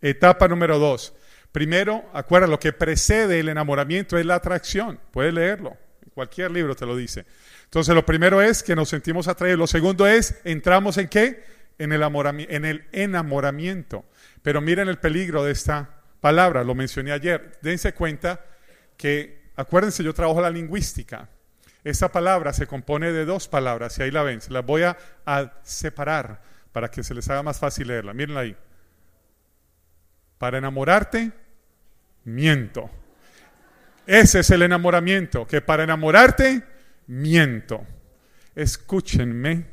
Etapa 0.00 0.48
número 0.48 0.78
dos. 0.78 1.12
Primero, 1.52 2.04
acuerda, 2.14 2.46
lo 2.46 2.58
que 2.58 2.72
precede 2.72 3.40
el 3.40 3.48
enamoramiento 3.50 4.16
es 4.16 4.24
la 4.24 4.36
atracción. 4.36 4.98
Puedes 5.10 5.34
leerlo. 5.34 5.76
Cualquier 6.18 6.50
libro 6.50 6.74
te 6.74 6.84
lo 6.84 6.96
dice. 6.96 7.26
Entonces, 7.62 7.94
lo 7.94 8.04
primero 8.04 8.42
es 8.42 8.64
que 8.64 8.74
nos 8.74 8.88
sentimos 8.88 9.28
atraídos. 9.28 9.56
Lo 9.56 9.68
segundo 9.68 10.04
es, 10.04 10.34
entramos 10.42 10.98
en 10.98 11.06
qué? 11.06 11.44
En 11.78 11.92
el, 11.92 12.02
en 12.48 12.64
el 12.64 12.84
enamoramiento. 12.90 14.04
Pero 14.42 14.60
miren 14.60 14.88
el 14.88 14.98
peligro 14.98 15.44
de 15.44 15.52
esta 15.52 16.00
palabra, 16.20 16.64
lo 16.64 16.74
mencioné 16.74 17.12
ayer. 17.12 17.56
Dense 17.62 17.94
cuenta 17.94 18.44
que, 18.96 19.52
acuérdense, 19.54 20.02
yo 20.02 20.12
trabajo 20.12 20.40
la 20.40 20.50
lingüística. 20.50 21.28
Esta 21.84 22.10
palabra 22.10 22.52
se 22.52 22.66
compone 22.66 23.12
de 23.12 23.24
dos 23.24 23.46
palabras 23.46 23.96
y 24.00 24.02
ahí 24.02 24.10
la 24.10 24.24
ven. 24.24 24.40
Se 24.40 24.52
las 24.52 24.66
voy 24.66 24.82
a, 24.82 24.98
a 25.24 25.52
separar 25.62 26.42
para 26.72 26.90
que 26.90 27.04
se 27.04 27.14
les 27.14 27.30
haga 27.30 27.44
más 27.44 27.60
fácil 27.60 27.86
leerla. 27.86 28.12
Mírenla 28.12 28.40
ahí. 28.40 28.56
Para 30.36 30.58
enamorarte, 30.58 31.30
miento. 32.24 32.90
Ese 34.08 34.38
es 34.38 34.48
el 34.48 34.62
enamoramiento, 34.62 35.46
que 35.46 35.60
para 35.60 35.84
enamorarte, 35.84 36.62
miento. 37.08 37.84
Escúchenme. 38.54 39.66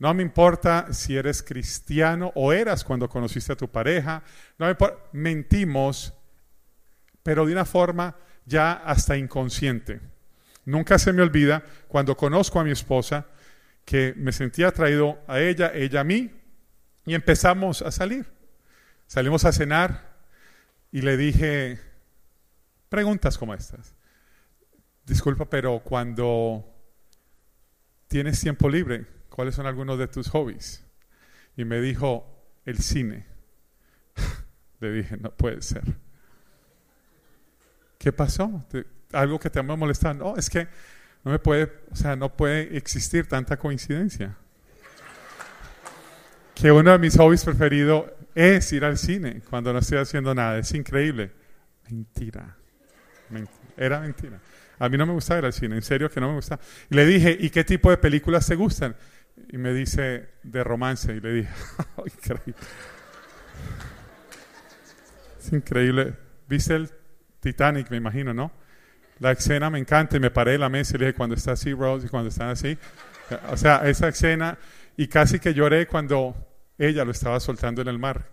No 0.00 0.12
me 0.14 0.24
importa 0.24 0.92
si 0.92 1.16
eres 1.16 1.44
cristiano 1.44 2.32
o 2.34 2.52
eras 2.52 2.82
cuando 2.82 3.08
conociste 3.08 3.52
a 3.52 3.56
tu 3.56 3.70
pareja. 3.70 4.24
No. 4.58 4.66
Mentimos, 5.12 6.12
pero 7.22 7.46
de 7.46 7.52
una 7.52 7.64
forma 7.64 8.16
ya 8.46 8.72
hasta 8.72 9.16
inconsciente. 9.16 10.00
Nunca 10.64 10.98
se 10.98 11.12
me 11.12 11.22
olvida 11.22 11.62
cuando 11.86 12.16
conozco 12.16 12.58
a 12.58 12.64
mi 12.64 12.72
esposa 12.72 13.26
que 13.84 14.12
me 14.16 14.32
sentía 14.32 14.66
atraído 14.66 15.20
a 15.28 15.38
ella, 15.38 15.70
ella 15.72 16.00
a 16.00 16.04
mí, 16.04 16.32
y 17.04 17.14
empezamos 17.14 17.80
a 17.80 17.92
salir. 17.92 18.26
Salimos 19.06 19.44
a 19.44 19.52
cenar 19.52 20.16
y 20.90 21.02
le 21.02 21.16
dije 21.16 21.85
preguntas 22.88 23.36
como 23.38 23.54
estas. 23.54 23.94
Disculpa, 25.04 25.48
pero 25.48 25.80
cuando 25.80 26.64
tienes 28.08 28.40
tiempo 28.40 28.68
libre, 28.68 29.06
¿cuáles 29.30 29.54
son 29.54 29.66
algunos 29.66 29.98
de 29.98 30.08
tus 30.08 30.28
hobbies? 30.28 30.84
Y 31.56 31.64
me 31.64 31.80
dijo, 31.80 32.26
el 32.64 32.78
cine. 32.78 33.26
Le 34.80 34.92
dije, 34.92 35.16
no 35.16 35.30
puede 35.30 35.62
ser. 35.62 35.84
¿Qué 37.98 38.12
pasó? 38.12 38.64
¿Te- 38.70 38.86
¿Algo 39.12 39.38
que 39.38 39.48
te 39.50 39.58
ha 39.58 39.62
molestado? 39.62 40.14
No, 40.14 40.36
es 40.36 40.50
que 40.50 40.68
no 41.24 41.30
me 41.32 41.38
puede, 41.38 41.72
o 41.90 41.96
sea, 41.96 42.16
no 42.16 42.36
puede 42.36 42.76
existir 42.76 43.26
tanta 43.26 43.56
coincidencia. 43.56 44.36
Que 46.54 46.72
uno 46.72 46.92
de 46.92 46.98
mis 46.98 47.16
hobbies 47.16 47.44
preferidos 47.44 48.06
es 48.34 48.72
ir 48.72 48.84
al 48.84 48.98
cine 48.98 49.42
cuando 49.48 49.72
no 49.72 49.78
estoy 49.78 49.98
haciendo 49.98 50.34
nada. 50.34 50.58
Es 50.58 50.72
increíble. 50.74 51.32
Mentira. 51.88 52.56
Era 53.76 54.00
mentira. 54.00 54.40
A 54.78 54.88
mí 54.88 54.98
no 54.98 55.06
me 55.06 55.12
gusta 55.12 55.38
ir 55.38 55.44
al 55.44 55.52
cine, 55.52 55.76
en 55.76 55.82
serio 55.82 56.10
que 56.10 56.20
no 56.20 56.28
me 56.28 56.34
gusta. 56.34 56.58
Y 56.90 56.94
le 56.94 57.06
dije, 57.06 57.36
¿y 57.38 57.50
qué 57.50 57.64
tipo 57.64 57.90
de 57.90 57.96
películas 57.96 58.46
te 58.46 58.54
gustan? 58.56 58.94
Y 59.50 59.58
me 59.58 59.72
dice, 59.72 60.28
de 60.42 60.64
romance. 60.64 61.14
Y 61.14 61.20
le 61.20 61.32
dije, 61.32 61.50
"Ay, 61.96 62.12
increíble. 62.14 62.54
Es 65.38 65.52
increíble. 65.52 66.14
¿Viste 66.48 66.74
el 66.74 66.90
Titanic, 67.40 67.90
me 67.90 67.96
imagino, 67.96 68.34
no? 68.34 68.52
La 69.18 69.32
escena 69.32 69.70
me 69.70 69.78
encanta 69.78 70.16
y 70.16 70.20
me 70.20 70.30
paré 70.30 70.54
en 70.54 70.60
la 70.60 70.68
mesa 70.68 70.96
y 70.96 70.98
le 70.98 71.06
dije, 71.06 71.16
cuando 71.16 71.34
está 71.34 71.52
así, 71.52 71.72
Rose, 71.72 72.06
y 72.06 72.10
cuando 72.10 72.28
están 72.28 72.48
así. 72.50 72.76
O 73.50 73.56
sea, 73.56 73.78
esa 73.88 74.08
escena, 74.08 74.58
y 74.96 75.08
casi 75.08 75.38
que 75.38 75.54
lloré 75.54 75.86
cuando 75.86 76.36
ella 76.78 77.04
lo 77.04 77.12
estaba 77.12 77.40
soltando 77.40 77.80
en 77.82 77.88
el 77.88 77.98
mar, 77.98 78.28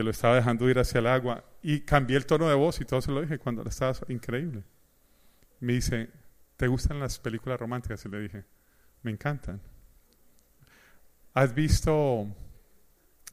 que 0.00 0.04
lo 0.04 0.12
estaba 0.12 0.36
dejando 0.36 0.70
ir 0.70 0.78
hacia 0.78 0.98
el 0.98 1.06
agua. 1.06 1.44
Y 1.62 1.80
cambié 1.80 2.16
el 2.16 2.24
tono 2.24 2.48
de 2.48 2.54
voz 2.54 2.80
y 2.80 2.86
todo 2.86 3.02
se 3.02 3.12
lo 3.12 3.20
dije 3.20 3.38
cuando 3.38 3.62
la 3.62 3.68
estaba. 3.68 3.92
Increíble. 4.08 4.64
Me 5.60 5.74
dice, 5.74 6.08
¿te 6.56 6.68
gustan 6.68 6.98
las 6.98 7.18
películas 7.18 7.60
románticas? 7.60 8.02
Y 8.06 8.08
le 8.08 8.20
dije, 8.20 8.44
me 9.02 9.10
encantan. 9.10 9.60
¿Has 11.34 11.54
visto 11.54 12.34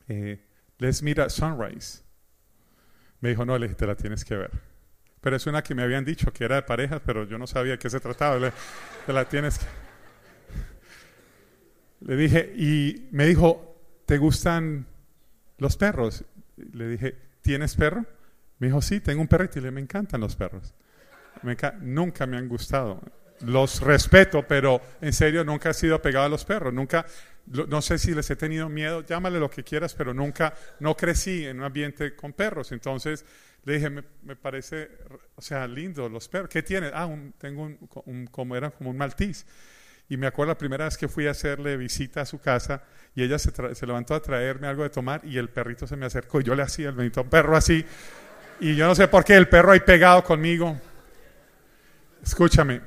eh, 0.09 0.45
Let's 0.77 1.01
Meet 1.01 1.19
at 1.19 1.29
Sunrise? 1.29 2.03
Me 3.21 3.29
dijo, 3.29 3.45
no, 3.45 3.57
le 3.57 3.67
dije, 3.67 3.77
te 3.77 3.87
la 3.87 3.95
tienes 3.95 4.25
que 4.25 4.35
ver. 4.35 4.51
Pero 5.21 5.37
es 5.37 5.47
una 5.47 5.63
que 5.63 5.73
me 5.73 5.83
habían 5.83 6.03
dicho 6.03 6.33
que 6.33 6.43
era 6.43 6.57
de 6.57 6.63
parejas, 6.63 7.01
pero 7.05 7.23
yo 7.23 7.37
no 7.37 7.47
sabía 7.47 7.71
de 7.71 7.79
qué 7.79 7.89
se 7.89 8.01
trataba. 8.01 8.37
Le, 8.37 8.51
te 9.05 9.13
la 9.13 9.23
tienes 9.23 9.57
que... 9.57 9.65
Le 12.01 12.17
dije, 12.17 12.53
y 12.57 13.07
me 13.13 13.25
dijo, 13.25 14.03
¿te 14.05 14.17
gustan 14.17 14.85
los 15.59 15.77
perros? 15.77 16.25
Le 16.73 16.87
dije, 16.87 17.15
¿tienes 17.41 17.75
perro? 17.75 18.05
Me 18.59 18.67
dijo, 18.67 18.81
sí, 18.81 18.99
tengo 18.99 19.21
un 19.21 19.27
perrito. 19.27 19.59
Y 19.59 19.61
le 19.61 19.71
me 19.71 19.81
encantan 19.81 20.21
los 20.21 20.35
perros. 20.35 20.73
Nunca 21.81 22.25
me 22.25 22.37
han 22.37 22.47
gustado. 22.47 23.01
los 23.41 23.81
respeto, 23.81 24.43
pero 24.47 24.81
en 24.99 25.13
serio 25.13 25.43
nunca 25.43 25.69
he 25.69 25.73
sido 25.73 26.01
pegado 26.01 26.25
a 26.25 26.29
los 26.29 26.43
perros, 26.43 26.73
nunca, 26.73 27.05
no 27.45 27.83
sé 27.83 27.99
si 27.99 28.15
les 28.15 28.27
he 28.31 28.35
tenido 28.35 28.67
miedo, 28.67 29.05
llámale 29.05 29.39
lo 29.39 29.47
que 29.47 29.63
quieras, 29.63 29.93
pero 29.93 30.11
nunca, 30.11 30.55
no 30.79 30.97
crecí 30.97 31.45
en 31.45 31.59
un 31.59 31.65
ambiente 31.65 32.15
con 32.15 32.33
perros, 32.33 32.71
entonces 32.71 33.23
le 33.63 33.73
dije, 33.73 33.89
me, 33.91 34.35
parece, 34.35 34.89
o 35.35 35.41
sea, 35.41 35.67
lindo 35.67 36.09
los 36.09 36.27
perros, 36.27 36.49
¿qué 36.49 36.63
tienes? 36.63 36.91
Ah, 36.95 37.07
tengo 37.37 37.69
un, 38.05 38.25
como 38.27 38.55
era 38.55 38.71
como 38.71 38.89
un 38.89 38.97
maltiz. 38.97 39.45
Y 40.09 40.17
me 40.17 40.27
acuerdo 40.27 40.51
la 40.51 40.57
primera 40.57 40.85
vez 40.85 40.97
que 40.97 41.07
fui 41.07 41.27
a 41.27 41.31
hacerle 41.31 41.75
visita 41.75 42.21
a 42.21 42.25
su 42.25 42.39
casa 42.39 42.83
y 43.13 43.23
ella 43.23 43.37
se, 43.39 43.51
levantó 43.85 44.15
a 44.15 44.21
traerme 44.21 44.67
algo 44.67 44.83
de 44.83 44.89
tomar 44.89 45.21
y 45.25 45.37
el 45.37 45.49
perrito 45.49 45.85
se 45.85 45.97
me 45.97 46.05
acercó 46.05 46.39
y 46.39 46.43
yo 46.43 46.55
le 46.55 46.63
hacía 46.63 46.89
el 46.89 46.95
bendito 46.95 47.23
perro 47.29 47.57
así. 47.57 47.85
Y 48.59 48.75
yo 48.75 48.87
no 48.87 48.95
sé 48.95 49.07
por 49.07 49.25
qué 49.25 49.35
el 49.35 49.49
perro 49.49 49.71
ahí 49.71 49.81
pegado 49.81 50.23
conmigo. 50.23 50.79
Escúchame, 52.23 52.81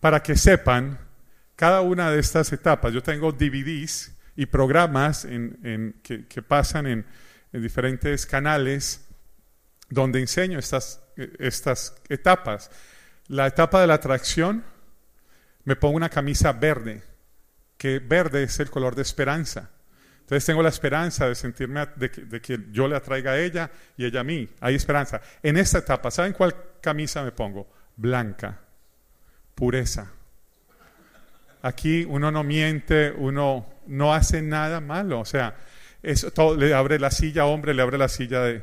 para 0.00 0.22
que 0.22 0.36
sepan 0.36 0.98
cada 1.56 1.80
una 1.80 2.10
de 2.10 2.20
estas 2.20 2.52
etapas, 2.52 2.92
yo 2.92 3.02
tengo 3.02 3.32
DVDs 3.32 4.14
y 4.36 4.46
programas 4.46 5.24
en, 5.24 6.00
que, 6.02 6.42
pasan 6.42 6.86
en, 6.86 7.06
diferentes 7.52 8.26
canales 8.26 9.08
donde 9.88 10.20
enseño 10.20 10.58
estas, 10.58 11.00
estas 11.38 11.96
etapas. 12.08 12.70
La 13.28 13.46
etapa 13.46 13.80
de 13.80 13.86
la 13.86 13.94
atracción, 13.94 14.64
me 15.66 15.76
pongo 15.76 15.96
una 15.96 16.08
camisa 16.08 16.52
verde, 16.52 17.02
que 17.76 17.98
verde 17.98 18.44
es 18.44 18.58
el 18.58 18.70
color 18.70 18.94
de 18.94 19.02
esperanza. 19.02 19.68
Entonces 20.20 20.46
tengo 20.46 20.62
la 20.62 20.70
esperanza 20.70 21.28
de 21.28 21.34
sentirme, 21.34 21.86
de 21.96 22.10
que, 22.10 22.22
de 22.56 22.66
yo 22.72 22.88
le 22.88 22.96
atraiga 22.96 23.32
a 23.32 23.38
ella 23.38 23.70
y 23.98 24.06
ella 24.06 24.20
a 24.20 24.24
mí. 24.24 24.48
Hay 24.60 24.74
esperanza. 24.74 25.20
En 25.42 25.58
esta 25.58 25.78
etapa, 25.78 26.10
¿saben 26.10 26.32
cuál 26.32 26.56
camisa 26.80 27.22
me 27.22 27.32
pongo? 27.32 27.68
Blanca 27.94 28.62
pureza. 29.56 30.12
Aquí 31.62 32.04
uno 32.08 32.30
no 32.30 32.44
miente, 32.44 33.12
uno 33.16 33.66
no 33.88 34.14
hace 34.14 34.40
nada 34.42 34.80
malo. 34.80 35.18
O 35.18 35.24
sea, 35.24 35.56
eso, 36.02 36.30
todo, 36.30 36.54
le 36.54 36.72
abre 36.72 37.00
la 37.00 37.10
silla, 37.10 37.46
hombre, 37.46 37.74
le 37.74 37.82
abre 37.82 37.98
la 37.98 38.08
silla 38.08 38.42
de, 38.42 38.62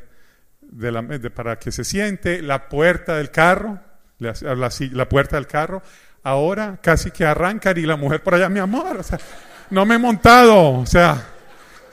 la, 0.91 1.03
para 1.35 1.59
que 1.59 1.73
se 1.73 1.83
siente, 1.83 2.41
la 2.41 2.69
puerta 2.69 3.17
del 3.17 3.31
carro, 3.31 3.81
la, 4.19 5.09
puerta 5.09 5.35
del 5.35 5.47
carro. 5.47 5.81
Ahora 6.23 6.77
casi 6.81 7.11
que 7.11 7.25
arrancan 7.25 7.77
y 7.77 7.81
la 7.81 7.97
mujer 7.97 8.23
por 8.23 8.35
allá, 8.35 8.49
mi 8.49 8.59
amor, 8.59 8.97
o 8.97 9.03
sea, 9.03 9.19
no 9.69 9.85
me 9.85 9.95
he 9.95 9.97
montado, 9.97 10.79
o 10.79 10.85
sea, 10.85 11.21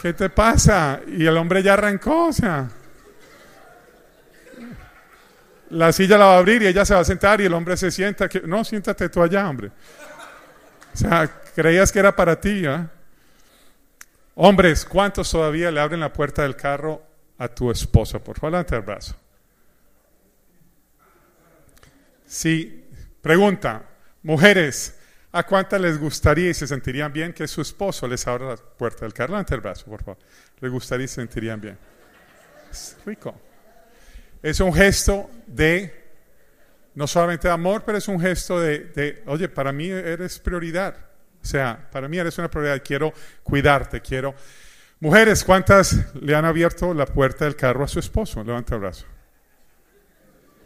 ¿qué 0.00 0.12
te 0.12 0.30
pasa? 0.30 1.00
Y 1.06 1.26
el 1.26 1.36
hombre 1.36 1.62
ya 1.62 1.74
arrancó, 1.74 2.28
o 2.28 2.32
sea 2.32 2.68
la 5.70 5.92
silla 5.92 6.18
la 6.18 6.26
va 6.26 6.34
a 6.34 6.38
abrir 6.38 6.62
y 6.62 6.66
ella 6.66 6.84
se 6.84 6.94
va 6.94 7.00
a 7.00 7.04
sentar 7.04 7.40
y 7.40 7.44
el 7.44 7.54
hombre 7.54 7.76
se 7.76 7.90
sienta. 7.90 8.28
Que, 8.28 8.40
no, 8.40 8.64
siéntate 8.64 9.08
tú 9.08 9.22
allá, 9.22 9.48
hombre. 9.48 9.70
O 10.92 10.96
sea, 10.96 11.28
creías 11.54 11.90
que 11.92 12.00
era 12.00 12.14
para 12.14 12.40
ti. 12.40 12.62
¿eh? 12.66 12.86
Hombres, 14.34 14.84
¿cuántos 14.84 15.30
todavía 15.30 15.70
le 15.70 15.80
abren 15.80 16.00
la 16.00 16.12
puerta 16.12 16.42
del 16.42 16.56
carro 16.56 17.02
a 17.38 17.48
tu 17.48 17.70
esposa? 17.70 18.18
Por 18.18 18.36
favor, 18.36 18.52
levanta 18.52 18.76
el 18.76 18.82
brazo. 18.82 19.14
Sí, 22.26 22.84
pregunta, 23.20 23.82
mujeres, 24.22 24.98
¿a 25.32 25.44
cuántas 25.44 25.80
les 25.80 25.98
gustaría 25.98 26.50
y 26.50 26.54
se 26.54 26.66
sentirían 26.66 27.12
bien 27.12 27.32
que 27.32 27.46
su 27.48 27.60
esposo 27.60 28.06
les 28.06 28.26
abra 28.26 28.50
la 28.50 28.56
puerta 28.56 29.04
del 29.04 29.14
carro? 29.14 29.32
Levanta 29.32 29.54
el 29.54 29.60
brazo, 29.60 29.86
por 29.86 30.02
favor. 30.02 30.18
¿Les 30.60 30.70
gustaría 30.70 31.04
y 31.04 31.08
se 31.08 31.16
sentirían 31.16 31.60
bien? 31.60 31.78
Es 32.70 32.96
rico. 33.04 33.34
Es 34.42 34.60
un 34.60 34.72
gesto 34.72 35.30
de, 35.46 36.10
no 36.94 37.06
solamente 37.06 37.48
de 37.48 37.54
amor, 37.54 37.82
pero 37.84 37.98
es 37.98 38.08
un 38.08 38.20
gesto 38.20 38.60
de, 38.60 39.22
oye, 39.26 39.48
para 39.48 39.72
mí 39.72 39.88
eres 39.88 40.38
prioridad. 40.38 40.96
O 41.42 41.44
sea, 41.44 41.88
para 41.90 42.08
mí 42.08 42.18
eres 42.18 42.36
una 42.38 42.50
prioridad, 42.50 42.82
quiero 42.84 43.12
cuidarte, 43.42 44.00
quiero... 44.00 44.34
Mujeres, 45.02 45.44
¿cuántas 45.44 46.14
le 46.14 46.34
han 46.34 46.44
abierto 46.44 46.92
la 46.92 47.06
puerta 47.06 47.46
del 47.46 47.56
carro 47.56 47.84
a 47.84 47.88
su 47.88 47.98
esposo? 47.98 48.44
Levanta 48.44 48.74
el 48.74 48.82
brazo. 48.82 49.06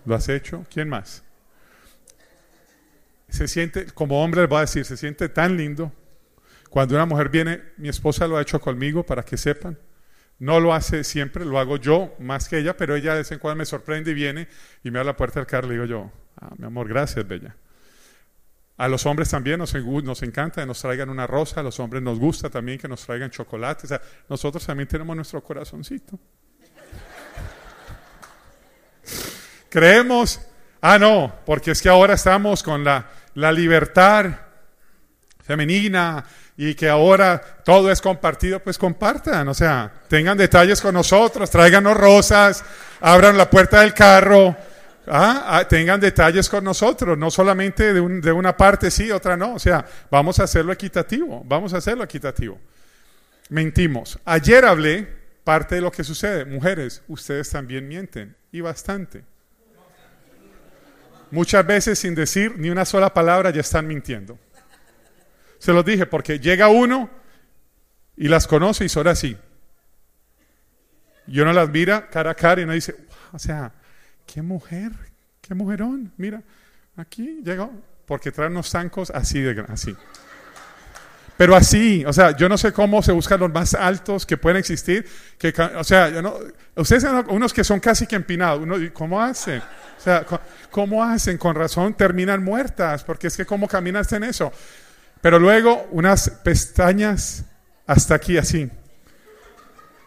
¿Lo 0.05 0.17
has 0.17 0.29
hecho? 0.29 0.67
¿Quién 0.73 0.89
más? 0.89 1.23
Se 3.35 3.49
siente, 3.49 3.87
como 3.87 4.23
hombre 4.23 4.43
les 4.43 4.49
voy 4.49 4.59
a 4.59 4.61
decir, 4.61 4.85
se 4.85 4.97
siente 4.97 5.29
tan 5.29 5.57
lindo. 5.57 5.91
Cuando 6.71 6.95
una 6.95 7.05
mujer 7.05 7.31
viene, 7.31 7.63
mi 7.79 7.89
esposa 7.89 8.29
lo 8.29 8.37
ha 8.37 8.43
hecho 8.43 8.61
conmigo 8.61 9.05
para 9.05 9.25
que 9.25 9.37
sepan. 9.37 9.77
No 10.39 10.61
lo 10.61 10.73
hace 10.73 11.03
siempre, 11.03 11.45
lo 11.45 11.59
hago 11.59 11.77
yo 11.77 12.15
más 12.21 12.49
que 12.49 12.59
ella, 12.59 12.77
pero 12.77 12.95
ella 12.95 13.11
de 13.11 13.19
vez 13.19 13.33
en 13.33 13.41
cuando 13.41 13.59
me 13.59 13.67
sorprende 13.67 14.13
y 14.13 14.15
viene 14.15 14.47
y 14.85 14.93
me 14.93 15.01
abre 15.01 15.07
la 15.07 15.17
puerta 15.17 15.41
del 15.41 15.49
carro 15.49 15.67
y 15.67 15.71
le 15.71 15.75
digo 15.75 15.87
yo, 15.87 16.13
ah, 16.41 16.53
mi 16.57 16.65
amor, 16.65 16.89
gracias, 16.89 17.27
bella. 17.27 17.57
A 18.77 18.87
los 18.87 19.05
hombres 19.05 19.31
también 19.31 19.59
nos, 19.59 19.75
nos 19.75 20.23
encanta 20.23 20.61
que 20.61 20.67
nos 20.67 20.81
traigan 20.81 21.11
una 21.11 21.27
rosa, 21.27 21.59
a 21.59 21.65
los 21.65 21.81
hombres 21.81 22.05
nos 22.05 22.21
gusta 22.21 22.51
también 22.51 22.79
que 22.79 22.87
nos 22.87 23.05
traigan 23.05 23.31
chocolate. 23.31 23.87
O 23.87 23.89
sea, 23.89 24.01
nosotros 24.29 24.65
también 24.65 24.89
tenemos 24.89 25.17
nuestro 25.17 25.43
corazoncito. 25.43 26.21
Creemos, 29.69 30.41
ah, 30.81 31.01
no, 31.01 31.35
porque 31.45 31.73
es 31.73 31.83
que 31.83 31.89
ahora 31.89 32.15
estamos 32.15 32.63
con 32.63 32.85
la, 32.85 33.11
la 33.35 33.53
libertad 33.53 34.27
femenina, 35.43 36.25
y 36.57 36.75
que 36.75 36.89
ahora 36.89 37.41
todo 37.65 37.91
es 37.91 38.01
compartido, 38.01 38.61
pues 38.61 38.79
compartan, 38.79 39.49
o 39.49 39.55
sea, 39.55 39.93
tengan 40.09 40.39
detalles 40.39 40.81
con 40.81 40.95
nosotros, 40.95 41.51
tráiganos 41.51 41.97
rosas, 41.97 42.65
abran 43.01 43.37
la 43.37 43.51
puerta 43.51 43.81
del 43.81 43.93
carro, 43.93 44.57
¿ah? 45.09 45.45
Ah, 45.47 45.69
tengan 45.69 46.01
detalles 46.01 46.49
con 46.49 46.63
nosotros, 46.63 47.19
no 47.19 47.31
solamente 47.31 47.93
de, 47.93 48.21
de 48.21 48.33
una 48.33 48.57
parte 48.57 48.91
sí, 48.91 49.11
otra 49.11 49.37
no, 49.37 49.55
o 49.55 49.59
sea, 49.59 49.85
vamos 50.11 50.39
a 50.39 50.45
hacerlo 50.45 50.73
equitativo, 50.73 51.43
vamos 51.45 51.75
a 51.75 51.79
hacerlo 51.79 52.05
equitativo. 52.05 52.59
Mentimos. 53.51 54.19
Ayer 54.25 54.65
hablé 54.65 55.07
parte 55.45 55.75
de 55.75 55.83
lo 55.83 55.93
que 55.93 56.03
sucede. 56.03 56.47
Mujeres, 56.47 57.03
ustedes 57.09 57.51
también 57.51 57.87
mienten, 57.87 58.35
y 58.51 58.63
bastante. 58.63 59.25
Muchas 61.35 61.67
veces 61.67 61.99
sin 61.99 62.15
decir 62.15 62.57
ni 62.59 62.71
una 62.71 62.85
sola 62.85 63.13
palabra 63.13 63.51
ya 63.51 63.61
están 63.61 63.89
mintiendo. 63.89 64.39
Se 65.59 65.73
los 65.73 65.85
dije 65.85 66.07
porque 66.07 66.39
llega 66.39 66.69
uno 66.69 67.11
y 68.17 68.29
las 68.29 68.47
conoce 68.47 68.85
y 68.85 68.89
son 68.89 69.09
así. 69.09 69.37
Y 71.27 71.41
uno 71.41 71.53
las 71.53 71.69
mira 71.71 72.09
cara 72.09 72.31
a 72.31 72.35
cara 72.37 72.61
y 72.61 72.65
uno 72.65 72.73
dice, 72.73 72.95
o 73.33 73.41
sea, 73.41 73.73
qué 74.27 74.43
mujer, 74.43 74.93
qué 75.41 75.57
mujerón. 75.57 76.13
Mira, 76.19 76.41
aquí 76.95 77.41
llegó, 77.43 77.73
porque 78.07 78.31
trae 78.31 78.47
unos 78.47 78.71
zancos 78.71 79.11
así 79.11 79.41
de 79.41 79.61
así. 79.67 79.97
Pero 81.37 81.57
así, 81.57 82.05
o 82.07 82.13
sea, 82.13 82.37
yo 82.37 82.49
no 82.49 82.57
sé 82.57 82.73
cómo 82.73 83.03
se 83.03 83.11
buscan 83.11 83.41
los 83.41 83.53
más 83.53 83.75
altos 83.75 84.25
que 84.25 84.37
pueden 84.37 84.59
existir. 84.59 85.09
Que, 85.37 85.53
o 85.77 85.83
sea, 85.83 86.09
yo 86.09 86.23
no, 86.23 86.35
ustedes 86.77 87.03
son 87.03 87.27
unos 87.29 87.53
que 87.53 87.65
son 87.65 87.81
casi 87.81 88.07
que 88.07 88.15
empinados. 88.15 88.61
Uno, 88.63 88.77
¿Cómo 88.93 89.21
hacen? 89.21 89.61
O 89.61 90.01
sea, 90.01 90.25
¿cómo 90.71 91.03
hacen? 91.03 91.37
Con 91.37 91.57
razón 91.57 91.95
terminan 91.95 92.45
muertas, 92.45 93.03
porque 93.03 93.27
es 93.27 93.37
que 93.37 93.45
¿cómo 93.45 93.67
caminaste 93.67 94.17
en 94.17 94.25
eso? 94.25 94.53
Pero 95.21 95.39
luego 95.39 95.89
unas 95.91 96.31
pestañas 96.31 97.45
hasta 97.87 98.15
aquí 98.15 98.39
así. 98.39 98.71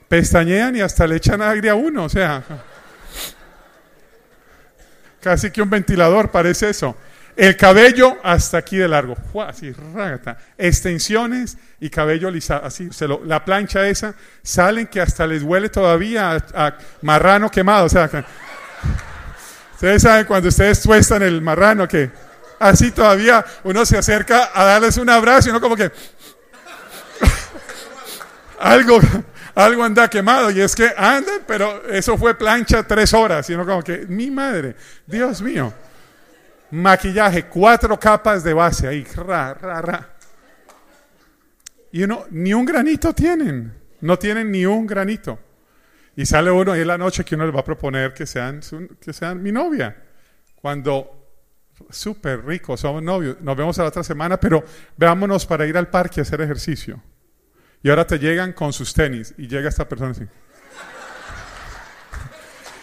Pestañean 0.08 0.78
y 0.78 0.82
hasta 0.82 1.06
le 1.08 1.18
echan 1.18 1.42
aire 1.42 1.70
a 1.70 1.76
uno, 1.76 2.06
o 2.06 2.10
sea. 2.10 2.44
Casi 5.20 5.52
que 5.52 5.62
un 5.62 5.70
ventilador 5.70 6.32
parece 6.32 6.70
eso. 6.70 6.96
El 7.38 7.56
cabello 7.56 8.18
hasta 8.24 8.58
aquí 8.58 8.78
de 8.78 8.88
largo. 8.88 9.16
Así, 9.48 9.72
rágata. 9.94 10.38
Extensiones 10.58 11.58
y 11.80 11.90
cabello 11.90 12.32
lisado. 12.32 12.66
Así, 12.66 12.90
se 12.92 13.08
lo, 13.08 13.24
la 13.24 13.46
plancha 13.46 13.88
esa, 13.88 14.16
salen 14.42 14.88
que 14.88 15.00
hasta 15.00 15.28
les 15.28 15.44
huele 15.44 15.70
todavía 15.70 16.44
a, 16.54 16.78
marrano 17.04 17.50
quemado. 17.52 17.86
O 17.86 17.90
sea, 17.90 18.10
ustedes 19.76 20.02
saben 20.02 20.26
cuando 20.26 20.50
ustedes 20.50 20.82
tuestan 20.82 21.22
el 21.22 21.42
marrano 21.42 21.88
que 21.88 22.10
Así 22.60 22.92
todavía 22.92 23.46
uno 23.64 23.86
se 23.86 23.98
acerca 23.98 24.50
a 24.54 24.64
darles 24.64 24.98
un 24.98 25.10
abrazo 25.10 25.50
y 25.50 25.52
uno 25.52 25.62
como 25.62 25.76
que 25.76 25.92
algo, 28.60 29.00
algo 29.54 29.84
anda 29.84 30.10
quemado 30.10 30.50
y 30.50 30.62
es 30.62 30.76
que 30.76 30.92
andan, 30.98 31.42
pero 31.46 31.88
eso 31.88 32.18
fue 32.18 32.36
plancha 32.36 32.84
tres 32.84 33.14
horas 33.14 33.48
y 33.50 33.54
uno 33.54 33.66
como 33.66 33.84
que, 33.84 34.06
mi 34.08 34.32
madre, 34.32 34.76
Dios 35.06 35.42
mío. 35.42 35.72
Maquillaje, 36.72 37.46
cuatro 37.46 37.98
capas 38.00 38.44
de 38.44 38.54
base 38.54 38.88
ahí, 38.88 39.04
ra, 39.16 39.54
ra, 39.54 39.82
ra. 39.82 40.14
Y 41.92 42.04
uno, 42.04 42.26
ni 42.32 42.54
un 42.54 42.66
granito 42.66 43.14
tienen, 43.14 43.74
no 44.02 44.20
tienen 44.20 44.52
ni 44.52 44.66
un 44.66 44.86
granito. 44.86 45.40
Y 46.16 46.26
sale 46.26 46.52
uno 46.52 46.72
ahí 46.72 46.82
en 46.82 46.88
la 46.88 46.98
noche 46.98 47.24
que 47.24 47.36
uno 47.36 47.46
le 47.46 47.52
va 47.52 47.62
a 47.62 47.64
proponer 47.64 48.14
que 48.14 48.26
sean, 48.26 48.60
que 49.00 49.14
sean 49.14 49.42
mi 49.42 49.52
novia. 49.52 49.96
Cuando 50.56 51.18
súper 51.90 52.46
rico, 52.46 52.76
somos 52.76 53.04
novios, 53.04 53.40
nos 53.42 53.56
vemos 53.56 53.78
a 53.80 53.84
la 53.84 53.90
otra 53.90 54.04
semana, 54.04 54.40
pero 54.40 54.64
veámonos 54.98 55.46
para 55.46 55.66
ir 55.66 55.78
al 55.78 55.90
parque 55.90 56.20
a 56.20 56.24
hacer 56.24 56.42
ejercicio. 56.42 57.02
Y 57.84 57.90
ahora 57.90 58.06
te 58.06 58.18
llegan 58.18 58.54
con 58.54 58.74
sus 58.74 58.94
tenis 58.94 59.34
y 59.38 59.48
llega 59.48 59.70
esta 59.70 59.88
persona 59.88 60.12
así. 60.12 60.26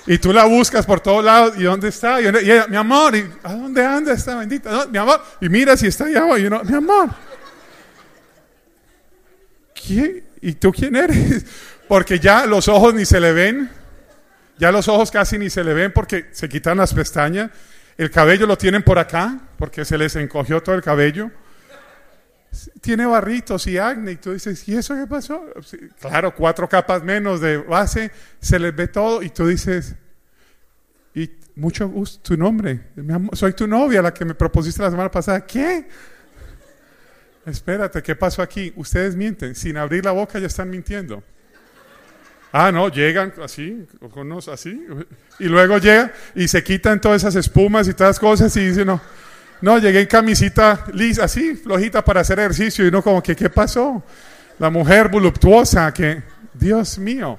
Y 0.06 0.18
tú 0.18 0.32
la 0.32 0.44
buscas 0.44 0.84
por 0.84 1.00
todos 1.00 1.24
lados. 1.24 1.54
¿Y 1.56 1.62
dónde 1.62 1.88
está? 1.88 2.20
Y, 2.20 2.26
ella, 2.26 2.66
mi 2.68 2.76
amor, 2.76 3.16
¿y 3.16 3.30
¿a 3.42 3.52
dónde 3.52 3.84
anda 3.84 4.12
esta 4.12 4.36
bendita? 4.36 4.86
mi 4.86 4.98
amor. 4.98 5.22
Y 5.40 5.48
mira 5.48 5.76
si 5.76 5.86
está 5.86 6.04
allá. 6.06 6.38
Y 6.38 6.48
mi 6.48 6.74
amor. 6.74 7.10
¿Y 10.40 10.52
tú 10.54 10.72
quién 10.72 10.96
eres? 10.96 11.44
Porque 11.88 12.18
ya 12.18 12.46
los 12.46 12.68
ojos 12.68 12.94
ni 12.94 13.04
se 13.04 13.20
le 13.20 13.32
ven. 13.32 13.70
Ya 14.58 14.70
los 14.70 14.88
ojos 14.88 15.10
casi 15.10 15.38
ni 15.38 15.50
se 15.50 15.64
le 15.64 15.74
ven 15.74 15.92
porque 15.92 16.28
se 16.30 16.48
quitan 16.48 16.78
las 16.78 16.94
pestañas. 16.94 17.50
El 17.98 18.08
cabello 18.10 18.46
lo 18.46 18.56
tienen 18.56 18.84
por 18.84 19.00
acá 19.00 19.36
porque 19.58 19.84
se 19.84 19.98
les 19.98 20.14
encogió 20.14 20.62
todo 20.62 20.76
el 20.76 20.82
cabello. 20.82 21.32
Tiene 22.80 23.06
barritos 23.06 23.66
y 23.66 23.78
acné. 23.78 24.12
Y 24.12 24.16
tú 24.16 24.32
dices, 24.32 24.66
¿y 24.68 24.76
eso 24.76 24.94
qué 24.94 25.06
pasó? 25.06 25.44
Claro, 26.00 26.34
cuatro 26.34 26.68
capas 26.68 27.02
menos 27.02 27.40
de 27.40 27.58
base, 27.58 28.10
se 28.40 28.58
les 28.58 28.74
ve 28.74 28.88
todo. 28.88 29.22
Y 29.22 29.30
tú 29.30 29.46
dices, 29.46 29.94
y 31.14 31.30
mucho 31.56 31.88
gusto, 31.88 32.20
tu 32.22 32.36
nombre. 32.36 32.80
soy 33.32 33.52
tu 33.52 33.66
novia, 33.66 34.02
la 34.02 34.12
que 34.12 34.24
me 34.24 34.34
propusiste 34.34 34.82
la 34.82 34.90
semana 34.90 35.10
pasada. 35.10 35.44
¿Qué? 35.44 35.88
Espérate, 37.46 38.02
¿qué 38.02 38.16
pasó 38.16 38.42
aquí? 38.42 38.72
Ustedes 38.76 39.16
mienten. 39.16 39.54
Sin 39.54 39.76
abrir 39.76 40.04
la 40.04 40.12
boca 40.12 40.38
ya 40.38 40.46
están 40.46 40.70
mintiendo. 40.70 41.22
Ah, 42.56 42.70
no, 42.70 42.88
llegan 42.88 43.32
así, 43.42 43.84
unos 44.14 44.46
así, 44.46 44.86
y 45.40 45.46
luego 45.46 45.78
llegan 45.78 46.12
y 46.36 46.46
se 46.46 46.62
quitan 46.62 47.00
todas 47.00 47.22
esas 47.22 47.34
espumas 47.34 47.88
y 47.88 47.94
todas 47.94 48.10
las 48.10 48.20
cosas 48.20 48.56
y 48.56 48.68
dicen, 48.68 48.86
no, 48.86 49.00
no, 49.64 49.78
llegué 49.78 50.02
en 50.02 50.06
camisita 50.06 50.84
lisa, 50.92 51.24
así, 51.24 51.54
flojita 51.54 52.04
para 52.04 52.20
hacer 52.20 52.38
ejercicio 52.38 52.86
y 52.86 52.90
no 52.90 53.02
como 53.02 53.22
que, 53.22 53.34
¿qué 53.34 53.48
pasó? 53.48 54.04
La 54.58 54.68
mujer 54.68 55.08
voluptuosa 55.08 55.90
que, 55.94 56.22
Dios 56.52 56.98
mío, 56.98 57.38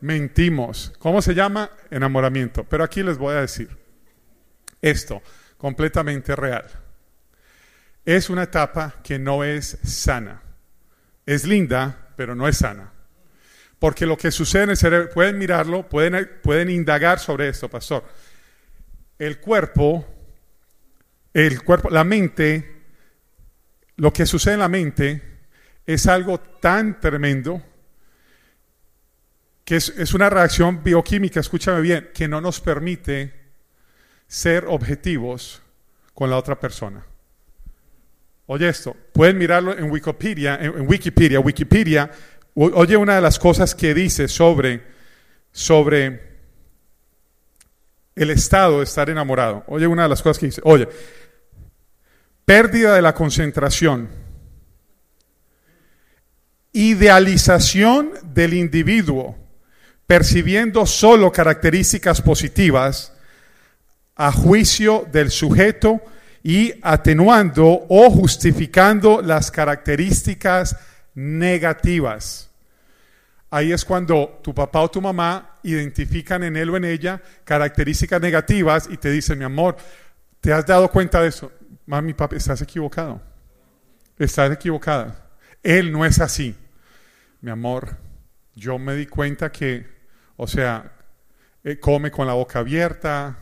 mentimos. 0.00 0.90
¿Cómo 0.98 1.20
se 1.20 1.34
llama? 1.34 1.68
Enamoramiento. 1.90 2.64
Pero 2.64 2.82
aquí 2.82 3.02
les 3.02 3.18
voy 3.18 3.34
a 3.34 3.42
decir 3.42 3.68
esto, 4.80 5.20
completamente 5.58 6.34
real. 6.34 6.64
Es 8.06 8.30
una 8.30 8.44
etapa 8.44 8.94
que 9.02 9.18
no 9.18 9.44
es 9.44 9.76
sana. 9.84 10.40
Es 11.26 11.44
linda, 11.44 12.08
pero 12.16 12.34
no 12.34 12.48
es 12.48 12.56
sana. 12.56 12.90
Porque 13.78 14.06
lo 14.06 14.16
que 14.16 14.30
sucede 14.30 14.62
en 14.62 14.70
el 14.70 14.76
cerebro, 14.78 15.10
pueden 15.10 15.36
mirarlo, 15.36 15.86
pueden, 15.90 16.26
pueden 16.42 16.70
indagar 16.70 17.18
sobre 17.18 17.50
esto, 17.50 17.68
pastor. 17.68 18.02
El 19.18 19.40
cuerpo, 19.40 20.13
el 21.34 21.62
cuerpo, 21.62 21.90
la 21.90 22.04
mente, 22.04 22.82
lo 23.96 24.12
que 24.12 24.24
sucede 24.24 24.54
en 24.54 24.60
la 24.60 24.68
mente 24.68 25.22
es 25.84 26.06
algo 26.06 26.40
tan 26.40 27.00
tremendo 27.00 27.62
que 29.64 29.76
es, 29.76 30.14
una 30.14 30.30
reacción 30.30 30.82
bioquímica, 30.82 31.40
escúchame 31.40 31.80
bien, 31.80 32.10
que 32.14 32.28
no 32.28 32.40
nos 32.40 32.60
permite 32.60 33.32
ser 34.26 34.66
objetivos 34.66 35.62
con 36.12 36.30
la 36.30 36.36
otra 36.36 36.58
persona. 36.58 37.04
Oye 38.46 38.68
esto, 38.68 38.94
pueden 39.12 39.38
mirarlo 39.38 39.76
en 39.76 39.90
Wikipedia, 39.90 40.56
en, 40.56 40.86
Wikipedia, 40.86 41.40
Wikipedia 41.40 42.10
Oye 42.56 42.96
una 42.96 43.16
de 43.16 43.20
las 43.20 43.38
cosas 43.38 43.74
que 43.74 43.94
dice 43.94 44.28
sobre, 44.28 44.80
sobre 45.50 46.20
el 48.14 48.30
estado 48.30 48.78
de 48.78 48.84
estar 48.84 49.10
enamorado. 49.10 49.64
Oye 49.66 49.88
una 49.88 50.04
de 50.04 50.08
las 50.08 50.22
cosas 50.22 50.38
que 50.38 50.46
dice. 50.46 50.60
Oye, 50.64 50.88
pérdida 52.44 52.94
de 52.94 53.02
la 53.02 53.14
concentración, 53.14 54.08
idealización 56.72 58.12
del 58.34 58.54
individuo, 58.54 59.36
percibiendo 60.06 60.84
solo 60.86 61.32
características 61.32 62.20
positivas 62.20 63.12
a 64.16 64.30
juicio 64.30 65.06
del 65.10 65.30
sujeto 65.30 66.00
y 66.42 66.74
atenuando 66.82 67.86
o 67.88 68.10
justificando 68.10 69.22
las 69.22 69.50
características 69.50 70.76
negativas. 71.14 72.50
Ahí 73.50 73.72
es 73.72 73.84
cuando 73.84 74.40
tu 74.42 74.52
papá 74.52 74.80
o 74.80 74.90
tu 74.90 75.00
mamá 75.00 75.58
identifican 75.62 76.42
en 76.42 76.56
él 76.56 76.70
o 76.70 76.76
en 76.76 76.84
ella 76.84 77.22
características 77.44 78.20
negativas 78.20 78.88
y 78.90 78.96
te 78.96 79.10
dicen, 79.10 79.38
mi 79.38 79.44
amor, 79.44 79.76
¿te 80.40 80.52
has 80.52 80.66
dado 80.66 80.90
cuenta 80.90 81.22
de 81.22 81.28
eso? 81.28 81.50
Mami, 81.86 82.14
papá, 82.14 82.36
estás 82.36 82.62
equivocado. 82.62 83.20
Estás 84.18 84.50
equivocada. 84.52 85.28
Él 85.62 85.92
no 85.92 86.04
es 86.04 86.20
así. 86.20 86.56
Mi 87.40 87.50
amor, 87.50 87.96
yo 88.54 88.78
me 88.78 88.94
di 88.94 89.06
cuenta 89.06 89.52
que, 89.52 89.86
o 90.36 90.46
sea, 90.46 90.92
eh, 91.62 91.78
come 91.78 92.10
con 92.10 92.26
la 92.26 92.34
boca 92.34 92.60
abierta, 92.60 93.36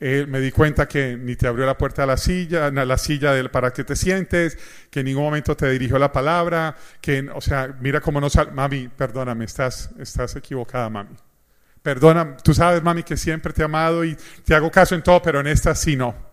eh, 0.00 0.24
me 0.26 0.40
di 0.40 0.50
cuenta 0.50 0.88
que 0.88 1.16
ni 1.16 1.36
te 1.36 1.46
abrió 1.46 1.66
la 1.66 1.76
puerta 1.76 2.02
de 2.02 2.08
la 2.08 2.16
silla, 2.16 2.70
la 2.70 2.96
silla 2.96 3.32
del, 3.32 3.50
para 3.50 3.70
que 3.72 3.84
te 3.84 3.94
sientes, 3.94 4.58
que 4.90 5.00
en 5.00 5.06
ningún 5.06 5.24
momento 5.24 5.54
te 5.56 5.68
dirigió 5.70 5.98
la 5.98 6.10
palabra, 6.10 6.74
que, 7.00 7.28
o 7.34 7.40
sea, 7.40 7.76
mira 7.80 8.00
cómo 8.00 8.20
no 8.20 8.30
sale. 8.30 8.50
Mami, 8.50 8.88
perdóname, 8.88 9.44
estás, 9.44 9.90
estás 9.98 10.34
equivocada, 10.36 10.88
mami. 10.88 11.14
Perdona, 11.82 12.36
tú 12.38 12.54
sabes, 12.54 12.82
mami, 12.82 13.02
que 13.02 13.16
siempre 13.16 13.52
te 13.52 13.62
he 13.62 13.64
amado 13.64 14.04
y 14.04 14.16
te 14.44 14.54
hago 14.54 14.70
caso 14.70 14.94
en 14.94 15.02
todo, 15.02 15.20
pero 15.22 15.40
en 15.40 15.46
esta 15.46 15.74
sí 15.74 15.96
no. 15.96 16.29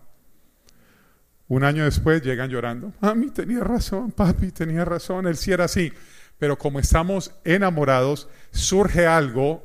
Un 1.48 1.64
año 1.64 1.84
después 1.84 2.22
llegan 2.22 2.50
llorando. 2.50 2.92
Mami, 3.00 3.30
tenía 3.30 3.60
razón, 3.60 4.12
papi, 4.12 4.52
tenía 4.52 4.84
razón, 4.84 5.26
él 5.26 5.36
sí 5.36 5.50
era 5.50 5.64
así. 5.64 5.92
Pero 6.38 6.58
como 6.58 6.78
estamos 6.78 7.32
enamorados, 7.44 8.28
surge 8.50 9.06
algo 9.06 9.64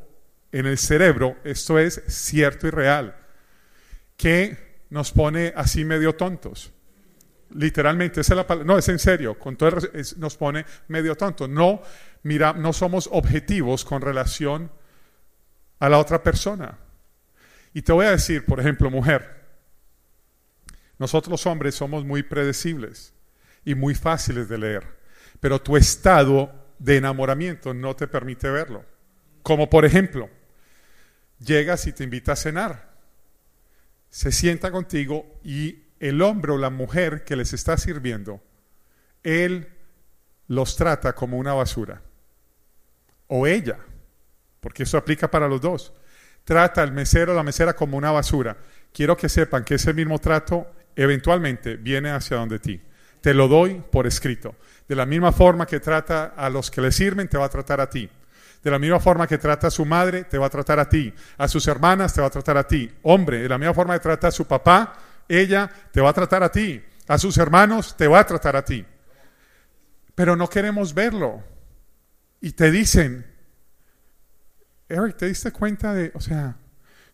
en 0.51 0.65
el 0.65 0.77
cerebro, 0.77 1.35
esto 1.43 1.77
es 1.79 2.01
cierto 2.07 2.67
y 2.67 2.69
real 2.69 3.15
que 4.15 4.85
nos 4.89 5.11
pone 5.11 5.53
así 5.55 5.83
medio 5.83 6.15
tontos. 6.15 6.71
Literalmente, 7.49 8.21
esa 8.21 8.33
es 8.33 8.37
la 8.37 8.47
palabra. 8.47 8.65
No, 8.65 8.77
es 8.77 8.87
en 8.89 8.99
serio, 8.99 9.37
con 9.37 9.57
todo 9.57 9.77
nos 10.17 10.37
pone 10.37 10.65
medio 10.87 11.15
tontos. 11.15 11.49
No, 11.49 11.81
mira, 12.23 12.53
no 12.53 12.73
somos 12.73 13.09
objetivos 13.11 13.85
con 13.85 14.01
relación 14.01 14.71
a 15.79 15.89
la 15.89 15.97
otra 15.99 16.23
persona. 16.23 16.77
Y 17.73 17.81
te 17.81 17.91
voy 17.91 18.05
a 18.05 18.11
decir, 18.11 18.45
por 18.45 18.59
ejemplo, 18.59 18.89
mujer, 18.89 19.42
nosotros 21.03 21.31
los 21.31 21.45
hombres 21.45 21.75
somos 21.75 22.05
muy 22.05 22.23
predecibles 22.23 23.13
y 23.63 23.75
muy 23.75 23.95
fáciles 23.95 24.49
de 24.49 24.57
leer, 24.57 24.87
pero 25.39 25.61
tu 25.61 25.77
estado 25.77 26.51
de 26.79 26.97
enamoramiento 26.97 27.73
no 27.73 27.95
te 27.95 28.07
permite 28.07 28.49
verlo. 28.49 28.85
Como 29.43 29.69
por 29.69 29.85
ejemplo, 29.85 30.29
llegas 31.39 31.85
y 31.87 31.93
te 31.93 32.03
invita 32.03 32.31
a 32.31 32.35
cenar 32.35 32.93
se 34.13 34.31
sienta 34.31 34.69
contigo 34.69 35.25
y 35.43 35.85
el 35.99 36.21
hombre 36.21 36.51
o 36.51 36.59
la 36.59 36.69
mujer 36.69 37.23
que 37.23 37.35
les 37.35 37.51
está 37.51 37.77
sirviendo, 37.77 38.43
él 39.23 39.69
los 40.47 40.75
trata 40.75 41.15
como 41.15 41.39
una 41.39 41.55
basura. 41.55 42.03
O 43.25 43.47
ella, 43.47 43.79
porque 44.59 44.83
eso 44.83 44.99
aplica 44.99 45.31
para 45.31 45.47
los 45.47 45.61
dos. 45.61 45.93
Trata 46.43 46.83
al 46.83 46.91
mesero 46.91 47.31
o 47.31 47.35
la 47.35 47.41
mesera 47.41 47.73
como 47.75 47.97
una 47.97 48.11
basura. 48.11 48.55
Quiero 48.93 49.17
que 49.17 49.29
sepan 49.29 49.63
que 49.63 49.75
ese 49.75 49.95
mismo 49.95 50.19
trato 50.19 50.67
eventualmente 50.95 51.75
viene 51.75 52.11
hacia 52.11 52.37
donde 52.37 52.59
ti. 52.59 52.81
Te 53.21 53.33
lo 53.33 53.47
doy 53.47 53.81
por 53.91 54.05
escrito. 54.07 54.55
De 54.87 54.95
la 54.95 55.05
misma 55.05 55.31
forma 55.31 55.65
que 55.65 55.79
trata 55.79 56.33
a 56.35 56.49
los 56.49 56.69
que 56.69 56.81
le 56.81 56.91
sirven, 56.91 57.27
te 57.27 57.37
va 57.37 57.45
a 57.45 57.49
tratar 57.49 57.79
a 57.79 57.89
ti. 57.89 58.09
De 58.63 58.71
la 58.71 58.79
misma 58.79 58.99
forma 58.99 59.27
que 59.27 59.37
trata 59.37 59.67
a 59.67 59.71
su 59.71 59.85
madre, 59.85 60.23
te 60.23 60.37
va 60.37 60.47
a 60.47 60.49
tratar 60.49 60.79
a 60.79 60.87
ti. 60.87 61.13
A 61.37 61.47
sus 61.47 61.67
hermanas, 61.67 62.13
te 62.13 62.21
va 62.21 62.27
a 62.27 62.31
tratar 62.31 62.57
a 62.57 62.67
ti. 62.67 62.91
Hombre, 63.03 63.41
de 63.41 63.49
la 63.49 63.57
misma 63.57 63.73
forma 63.73 63.93
que 63.93 64.03
trata 64.03 64.27
a 64.27 64.31
su 64.31 64.45
papá, 64.45 64.93
ella 65.27 65.69
te 65.91 66.01
va 66.01 66.09
a 66.09 66.13
tratar 66.13 66.43
a 66.43 66.51
ti. 66.51 66.83
A 67.07 67.17
sus 67.17 67.37
hermanos, 67.37 67.95
te 67.97 68.07
va 68.07 68.19
a 68.19 68.25
tratar 68.25 68.55
a 68.55 68.63
ti. 68.63 68.85
Pero 70.15 70.35
no 70.35 70.49
queremos 70.49 70.93
verlo. 70.93 71.43
Y 72.39 72.51
te 72.53 72.71
dicen, 72.71 73.25
Eric, 74.87 75.17
¿te 75.17 75.27
diste 75.27 75.51
cuenta 75.51 75.93
de, 75.93 76.11
o 76.13 76.21
sea, 76.21 76.55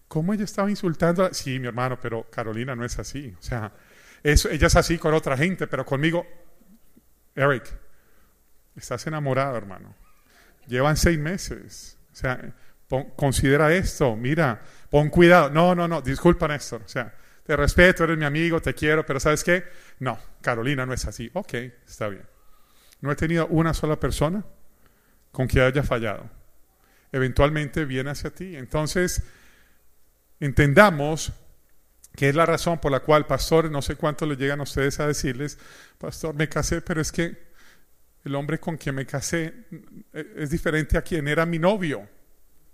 cómo 0.09 0.33
ella 0.33 0.43
estaba 0.43 0.69
insultando? 0.69 1.23
A... 1.23 1.33
Sí, 1.33 1.57
mi 1.59 1.67
hermano, 1.67 1.97
pero 2.01 2.29
Carolina 2.29 2.75
no 2.75 2.83
es 2.83 2.99
así. 2.99 3.33
O 3.39 3.41
sea, 3.41 3.71
eso, 4.21 4.49
ella 4.49 4.67
es 4.67 4.75
así 4.75 4.97
con 4.97 5.13
otra 5.13 5.37
gente, 5.37 5.67
pero 5.67 5.85
conmigo, 5.85 6.27
Eric, 7.33 7.63
estás 8.75 9.07
enamorado, 9.07 9.55
hermano. 9.55 9.95
Llevan 10.67 10.97
seis 10.97 11.17
meses. 11.17 11.97
O 12.11 12.15
sea, 12.15 12.53
considera 13.15 13.73
esto, 13.73 14.17
mira, 14.17 14.59
pon 14.89 15.09
cuidado. 15.09 15.49
No, 15.51 15.73
no, 15.73 15.87
no, 15.87 16.01
disculpa 16.01 16.47
Néstor. 16.47 16.81
O 16.83 16.87
sea, 16.89 17.13
te 17.45 17.55
respeto, 17.55 18.03
eres 18.03 18.17
mi 18.17 18.25
amigo, 18.25 18.61
te 18.61 18.73
quiero, 18.73 19.05
pero 19.05 19.19
¿sabes 19.19 19.43
qué? 19.43 19.63
No, 19.99 20.19
Carolina 20.41 20.85
no 20.85 20.93
es 20.93 21.05
así. 21.05 21.29
Ok, 21.33 21.53
está 21.87 22.09
bien. 22.09 22.25
No 23.01 23.11
he 23.11 23.15
tenido 23.15 23.47
una 23.47 23.73
sola 23.73 23.99
persona 23.99 24.43
con 25.31 25.47
quien 25.47 25.63
haya 25.63 25.83
fallado. 25.83 26.29
Eventualmente 27.11 27.85
viene 27.85 28.09
hacia 28.09 28.31
ti. 28.31 28.55
Entonces, 28.55 29.23
entendamos 30.39 31.31
que 32.15 32.29
es 32.29 32.35
la 32.35 32.45
razón 32.45 32.79
por 32.79 32.91
la 32.91 32.99
cual, 32.99 33.25
pastor, 33.25 33.71
no 33.71 33.81
sé 33.81 33.95
cuánto 33.95 34.25
le 34.25 34.35
llegan 34.35 34.59
a 34.59 34.63
ustedes 34.63 34.99
a 34.99 35.07
decirles, 35.07 35.57
pastor, 35.97 36.35
me 36.35 36.49
casé, 36.49 36.81
pero 36.81 37.01
es 37.01 37.11
que 37.11 37.49
el 38.25 38.35
hombre 38.35 38.59
con 38.59 38.77
quien 38.77 38.95
me 38.95 39.05
casé 39.05 39.65
es 40.13 40.49
diferente 40.49 40.97
a 40.97 41.01
quien 41.01 41.27
era 41.27 41.45
mi 41.45 41.59
novio. 41.59 42.07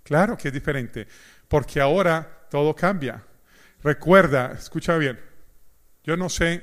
Claro 0.02 0.36
que 0.36 0.48
es 0.48 0.54
diferente, 0.54 1.06
porque 1.48 1.80
ahora 1.80 2.46
todo 2.50 2.74
cambia. 2.74 3.22
Recuerda, 3.82 4.52
escucha 4.52 4.96
bien, 4.96 5.20
yo 6.02 6.16
no 6.16 6.28
sé, 6.28 6.62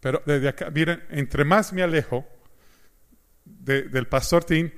pero 0.00 0.22
desde 0.26 0.48
acá, 0.48 0.70
miren, 0.70 1.04
entre 1.10 1.44
más 1.44 1.72
me 1.72 1.82
alejo 1.82 2.26
del 3.44 4.08
pastor 4.08 4.44
Tim, 4.44 4.70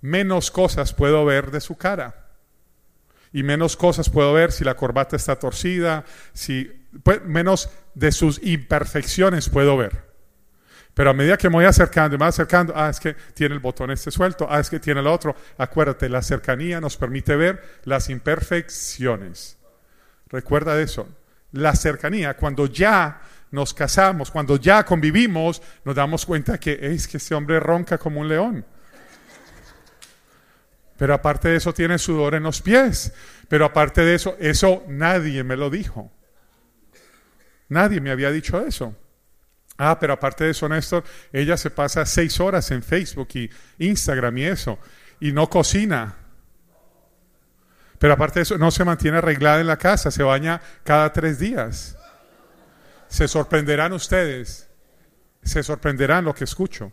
menos 0.00 0.50
cosas 0.50 0.94
puedo 0.94 1.24
ver 1.24 1.50
de 1.50 1.60
su 1.60 1.76
cara. 1.76 2.29
Y 3.32 3.42
menos 3.42 3.76
cosas 3.76 4.10
puedo 4.10 4.32
ver 4.32 4.52
si 4.52 4.64
la 4.64 4.74
corbata 4.74 5.16
está 5.16 5.36
torcida, 5.38 6.04
si, 6.32 6.70
pues, 7.02 7.24
menos 7.24 7.70
de 7.94 8.12
sus 8.12 8.42
imperfecciones 8.42 9.48
puedo 9.48 9.76
ver. 9.76 10.10
Pero 10.94 11.10
a 11.10 11.14
medida 11.14 11.36
que 11.36 11.48
me 11.48 11.54
voy 11.54 11.64
acercando 11.64 12.16
y 12.16 12.18
me 12.18 12.24
voy 12.24 12.30
acercando, 12.30 12.72
ah, 12.76 12.90
es 12.90 12.98
que 12.98 13.14
tiene 13.34 13.54
el 13.54 13.60
botón 13.60 13.90
este 13.90 14.10
suelto, 14.10 14.46
ah, 14.50 14.58
es 14.60 14.68
que 14.68 14.80
tiene 14.80 15.00
el 15.00 15.06
otro. 15.06 15.36
Acuérdate, 15.56 16.08
la 16.08 16.22
cercanía 16.22 16.80
nos 16.80 16.96
permite 16.96 17.36
ver 17.36 17.62
las 17.84 18.10
imperfecciones. 18.10 19.56
Recuerda 20.28 20.80
eso. 20.80 21.08
La 21.52 21.74
cercanía, 21.74 22.36
cuando 22.36 22.66
ya 22.66 23.22
nos 23.50 23.74
casamos, 23.74 24.30
cuando 24.30 24.56
ya 24.56 24.84
convivimos, 24.84 25.62
nos 25.84 25.94
damos 25.94 26.26
cuenta 26.26 26.58
que 26.58 26.78
es 26.80 27.08
que 27.08 27.16
ese 27.16 27.34
hombre 27.34 27.60
ronca 27.60 27.98
como 27.98 28.20
un 28.20 28.28
león. 28.28 28.64
Pero 31.00 31.14
aparte 31.14 31.48
de 31.48 31.56
eso 31.56 31.72
tiene 31.72 31.96
sudor 31.96 32.34
en 32.34 32.42
los 32.42 32.60
pies. 32.60 33.14
Pero 33.48 33.64
aparte 33.64 34.02
de 34.02 34.14
eso, 34.14 34.36
eso 34.38 34.84
nadie 34.86 35.42
me 35.42 35.56
lo 35.56 35.70
dijo. 35.70 36.12
Nadie 37.70 38.02
me 38.02 38.10
había 38.10 38.30
dicho 38.30 38.60
eso. 38.60 38.94
Ah, 39.78 39.98
pero 39.98 40.12
aparte 40.12 40.44
de 40.44 40.50
eso, 40.50 40.68
Néstor, 40.68 41.02
ella 41.32 41.56
se 41.56 41.70
pasa 41.70 42.04
seis 42.04 42.38
horas 42.38 42.70
en 42.70 42.82
Facebook 42.82 43.28
y 43.32 43.50
Instagram 43.78 44.36
y 44.36 44.44
eso, 44.44 44.78
y 45.20 45.32
no 45.32 45.48
cocina. 45.48 46.16
Pero 47.98 48.12
aparte 48.12 48.40
de 48.40 48.42
eso, 48.42 48.58
no 48.58 48.70
se 48.70 48.84
mantiene 48.84 49.16
arreglada 49.16 49.62
en 49.62 49.68
la 49.68 49.78
casa, 49.78 50.10
se 50.10 50.22
baña 50.22 50.60
cada 50.84 51.14
tres 51.14 51.38
días. 51.38 51.96
Se 53.08 53.26
sorprenderán 53.26 53.94
ustedes, 53.94 54.68
se 55.42 55.62
sorprenderán 55.62 56.26
lo 56.26 56.34
que 56.34 56.44
escucho, 56.44 56.92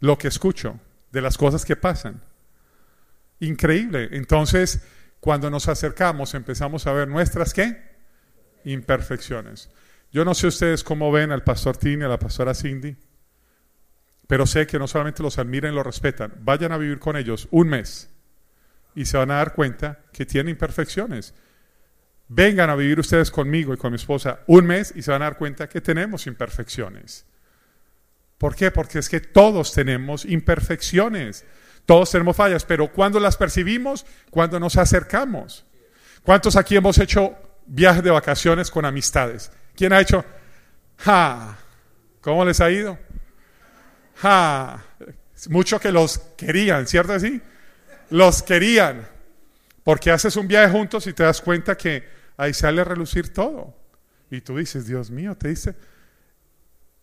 lo 0.00 0.16
que 0.16 0.28
escucho 0.28 0.80
de 1.12 1.20
las 1.20 1.36
cosas 1.36 1.66
que 1.66 1.76
pasan. 1.76 2.22
Increíble. 3.40 4.08
Entonces, 4.12 4.80
cuando 5.20 5.50
nos 5.50 5.68
acercamos, 5.68 6.34
empezamos 6.34 6.86
a 6.86 6.92
ver 6.92 7.08
nuestras 7.08 7.52
qué? 7.52 7.82
Imperfecciones. 8.64 9.70
Yo 10.12 10.24
no 10.24 10.34
sé 10.34 10.46
ustedes 10.46 10.84
cómo 10.84 11.12
ven 11.12 11.32
al 11.32 11.42
pastor 11.42 11.76
Tini, 11.76 12.04
a 12.04 12.08
la 12.08 12.18
pastora 12.18 12.54
Cindy, 12.54 12.96
pero 14.26 14.46
sé 14.46 14.66
que 14.66 14.78
no 14.78 14.88
solamente 14.88 15.22
los 15.22 15.38
admiran 15.38 15.72
y 15.72 15.76
los 15.76 15.86
respetan, 15.86 16.32
vayan 16.40 16.72
a 16.72 16.78
vivir 16.78 16.98
con 16.98 17.16
ellos 17.16 17.48
un 17.50 17.68
mes 17.68 18.10
y 18.94 19.04
se 19.04 19.16
van 19.16 19.30
a 19.30 19.36
dar 19.36 19.52
cuenta 19.52 20.00
que 20.12 20.26
tienen 20.26 20.50
imperfecciones. 20.50 21.34
Vengan 22.28 22.70
a 22.70 22.76
vivir 22.76 22.98
ustedes 22.98 23.30
conmigo 23.30 23.72
y 23.72 23.76
con 23.76 23.92
mi 23.92 23.96
esposa 23.96 24.40
un 24.46 24.66
mes 24.66 24.92
y 24.96 25.02
se 25.02 25.12
van 25.12 25.22
a 25.22 25.26
dar 25.26 25.38
cuenta 25.38 25.68
que 25.68 25.80
tenemos 25.80 26.26
imperfecciones. 26.26 27.26
¿Por 28.38 28.56
qué? 28.56 28.70
Porque 28.70 28.98
es 28.98 29.08
que 29.08 29.20
todos 29.20 29.72
tenemos 29.72 30.24
imperfecciones, 30.24 31.44
todos 31.86 32.10
tenemos 32.10 32.36
fallas, 32.36 32.64
pero 32.64 32.92
cuando 32.92 33.20
las 33.20 33.36
percibimos, 33.36 34.04
cuando 34.30 34.58
nos 34.58 34.76
acercamos. 34.76 35.64
¿Cuántos 36.24 36.56
aquí 36.56 36.76
hemos 36.76 36.98
hecho 36.98 37.36
viajes 37.66 38.02
de 38.02 38.10
vacaciones 38.10 38.70
con 38.70 38.84
amistades? 38.84 39.52
¿Quién 39.76 39.92
ha 39.92 40.00
hecho? 40.00 40.24
¡Ja! 40.98 41.56
¿Cómo 42.20 42.44
les 42.44 42.60
ha 42.60 42.70
ido? 42.70 42.98
¡Ja! 44.16 44.82
Mucho 45.48 45.78
que 45.78 45.92
los 45.92 46.18
querían, 46.36 46.88
¿cierto 46.88 47.12
así? 47.12 47.40
Los 48.10 48.42
querían. 48.42 49.06
Porque 49.84 50.10
haces 50.10 50.34
un 50.34 50.48
viaje 50.48 50.72
juntos 50.72 51.06
y 51.06 51.12
te 51.12 51.22
das 51.22 51.40
cuenta 51.40 51.76
que 51.76 52.08
ahí 52.36 52.52
sale 52.52 52.80
a 52.80 52.84
relucir 52.84 53.32
todo. 53.32 53.76
Y 54.28 54.40
tú 54.40 54.56
dices, 54.56 54.88
Dios 54.88 55.12
mío, 55.12 55.36
te 55.36 55.48
dice, 55.48 55.76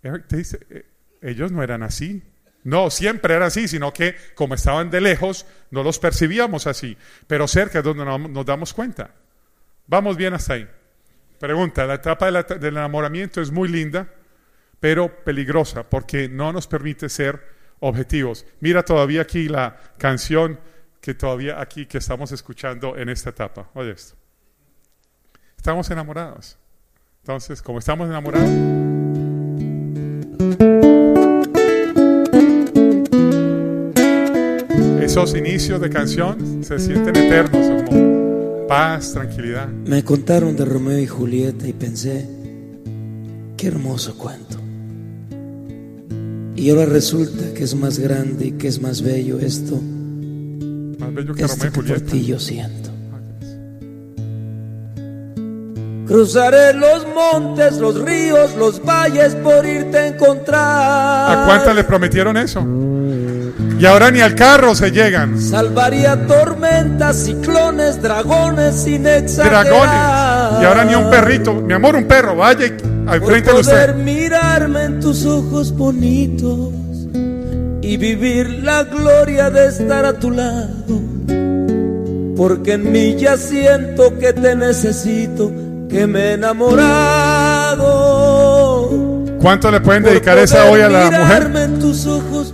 te 0.01 0.35
dice, 0.35 0.59
eh, 0.69 0.85
ellos 1.21 1.53
no 1.53 1.63
eran 1.63 1.83
así. 1.83 2.21
No, 2.63 2.89
siempre 2.89 3.33
era 3.33 3.47
así, 3.47 3.67
sino 3.67 3.93
que 3.93 4.15
como 4.35 4.55
estaban 4.55 4.89
de 4.89 5.01
lejos, 5.01 5.45
no 5.71 5.83
los 5.83 5.99
percibíamos 5.99 6.65
así. 6.67 6.97
Pero 7.27 7.47
cerca 7.47 7.79
es 7.79 7.83
donde 7.83 8.05
nos 8.05 8.45
damos 8.45 8.73
cuenta. 8.73 9.11
Vamos 9.87 10.15
bien 10.15 10.33
hasta 10.33 10.53
ahí. 10.53 10.69
Pregunta, 11.39 11.85
la 11.85 11.95
etapa 11.95 12.31
del 12.31 12.77
enamoramiento 12.77 13.41
es 13.41 13.51
muy 13.51 13.67
linda, 13.67 14.07
pero 14.79 15.23
peligrosa 15.23 15.89
porque 15.89 16.29
no 16.29 16.53
nos 16.53 16.67
permite 16.67 17.09
ser 17.09 17.45
objetivos. 17.79 18.45
Mira 18.61 18.83
todavía 18.83 19.23
aquí 19.23 19.49
la 19.49 19.77
canción 19.97 20.59
que 21.01 21.13
todavía 21.13 21.59
aquí 21.59 21.85
que 21.85 21.97
estamos 21.97 22.31
escuchando 22.31 22.95
en 22.95 23.09
esta 23.09 23.31
etapa. 23.31 23.69
Oye 23.73 23.91
esto. 23.91 24.15
Estamos 25.57 25.89
enamorados. 25.91 26.57
Entonces, 27.21 27.61
como 27.61 27.79
estamos 27.79 28.09
enamorados... 28.09 28.92
Esos 35.13 35.35
inicios 35.35 35.79
de 35.79 35.91
canción 35.91 36.63
se 36.63 36.79
sienten 36.79 37.15
eternos, 37.15 37.85
como 37.87 38.65
paz, 38.67 39.13
tranquilidad. 39.13 39.67
Me 39.67 40.03
contaron 40.03 40.55
de 40.55 40.65
Romeo 40.65 40.97
y 40.97 41.05
Julieta 41.05 41.67
y 41.67 41.73
pensé, 41.73 42.27
qué 43.55 43.67
hermoso 43.67 44.17
cuento. 44.17 44.57
Y 46.55 46.67
ahora 46.71 46.87
resulta 46.87 47.53
que 47.53 47.63
es 47.63 47.75
más 47.75 47.99
grande 47.99 48.47
y 48.47 48.51
que 48.53 48.67
es 48.67 48.81
más 48.81 49.03
bello 49.03 49.37
esto. 49.37 49.79
Más 50.97 51.13
bello 51.13 51.35
que 51.35 51.43
esto 51.43 51.57
Romeo 51.57 51.67
y 51.67 51.69
que 51.69 51.75
por 51.75 51.83
Julieta. 51.83 52.11
ti 52.11 52.25
yo 52.25 52.39
siento. 52.39 52.89
Cruzaré 56.07 56.73
los 56.73 57.05
montes, 57.13 57.77
los 57.77 58.01
ríos, 58.01 58.55
los 58.55 58.83
valles 58.83 59.35
por 59.35 59.63
irte 59.63 59.95
a 59.95 60.07
encontrar. 60.07 61.37
¿A 61.37 61.45
cuántas 61.45 61.75
le 61.75 61.83
prometieron 61.83 62.35
eso? 62.35 62.65
Y 63.79 63.85
ahora 63.85 64.09
ni 64.11 64.21
al 64.21 64.33
carro 64.35 64.73
se 64.75 64.91
llegan. 64.91 65.39
Salvaría 65.39 66.25
tormentas, 66.27 67.17
ciclones, 67.17 68.01
dragones 68.01 68.75
sin 68.75 69.05
exagerar. 69.05 69.65
Dragones. 69.67 70.61
Y 70.61 70.65
ahora 70.65 70.85
ni 70.85 70.95
un 70.95 71.09
perrito. 71.09 71.53
Mi 71.53 71.73
amor, 71.73 71.95
un 71.95 72.05
perro. 72.05 72.35
Vaya 72.35 72.65
al 73.07 73.19
Por 73.19 73.29
frente 73.29 73.51
de 73.53 73.63
poder 73.63 73.89
usted. 73.91 74.03
mirarme 74.03 74.83
en 74.83 74.99
tus 74.99 75.25
ojos 75.25 75.71
bonitos 75.75 76.69
y 77.81 77.97
vivir 77.97 78.63
la 78.63 78.83
gloria 78.83 79.49
de 79.49 79.67
estar 79.67 80.05
a 80.05 80.13
tu 80.13 80.31
lado. 80.31 81.01
Porque 82.35 82.73
en 82.73 82.91
mí 82.91 83.15
ya 83.15 83.37
siento 83.37 84.17
que 84.17 84.33
te 84.33 84.55
necesito, 84.55 85.51
que 85.89 86.07
me 86.07 86.29
he 86.29 86.33
enamorado. 87.93 88.89
¿Cuánto 89.39 89.69
le 89.69 89.81
pueden 89.81 90.03
dedicar 90.03 90.37
esa 90.37 90.65
poder 90.65 90.73
hoy 90.73 90.81
a 90.81 90.89
la 90.89 91.05
mujer? 91.11 91.19
mirarme 91.49 91.63
en 91.63 91.79
tus 91.79 92.07
ojos 92.07 92.53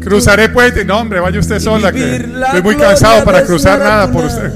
Cruzaré 0.00 0.48
puente. 0.48 0.84
No, 0.84 0.98
hombre, 1.00 1.20
vaya 1.20 1.38
usted 1.40 1.58
sola, 1.60 1.92
que 1.92 2.16
estoy 2.16 2.62
muy 2.62 2.76
cansado 2.76 3.24
para 3.24 3.44
cruzar 3.44 3.78
nada 3.78 4.10
por 4.10 4.24
usted. 4.24 4.50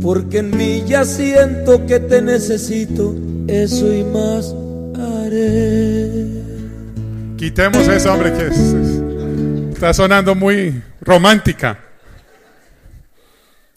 Porque 0.00 0.38
en 0.38 0.56
mí 0.56 0.82
ya 0.86 1.04
siento 1.04 1.86
que 1.86 2.00
te 2.00 2.20
necesito, 2.22 3.14
eso 3.46 3.92
y 3.92 4.02
más 4.04 4.52
haré. 4.98 6.42
Quitemos 7.36 7.86
eso, 7.88 8.12
hombre, 8.12 8.32
que 8.32 8.46
es- 8.48 8.58
es- 8.58 9.72
está 9.74 9.94
sonando 9.94 10.34
muy 10.34 10.82
romántica. 11.00 11.78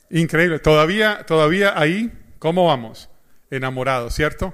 Increíble. 0.09 0.59
Todavía, 0.59 1.23
todavía 1.27 1.73
ahí, 1.79 2.11
¿cómo 2.39 2.65
vamos? 2.67 3.09
Enamorados, 3.49 4.13
¿cierto? 4.13 4.53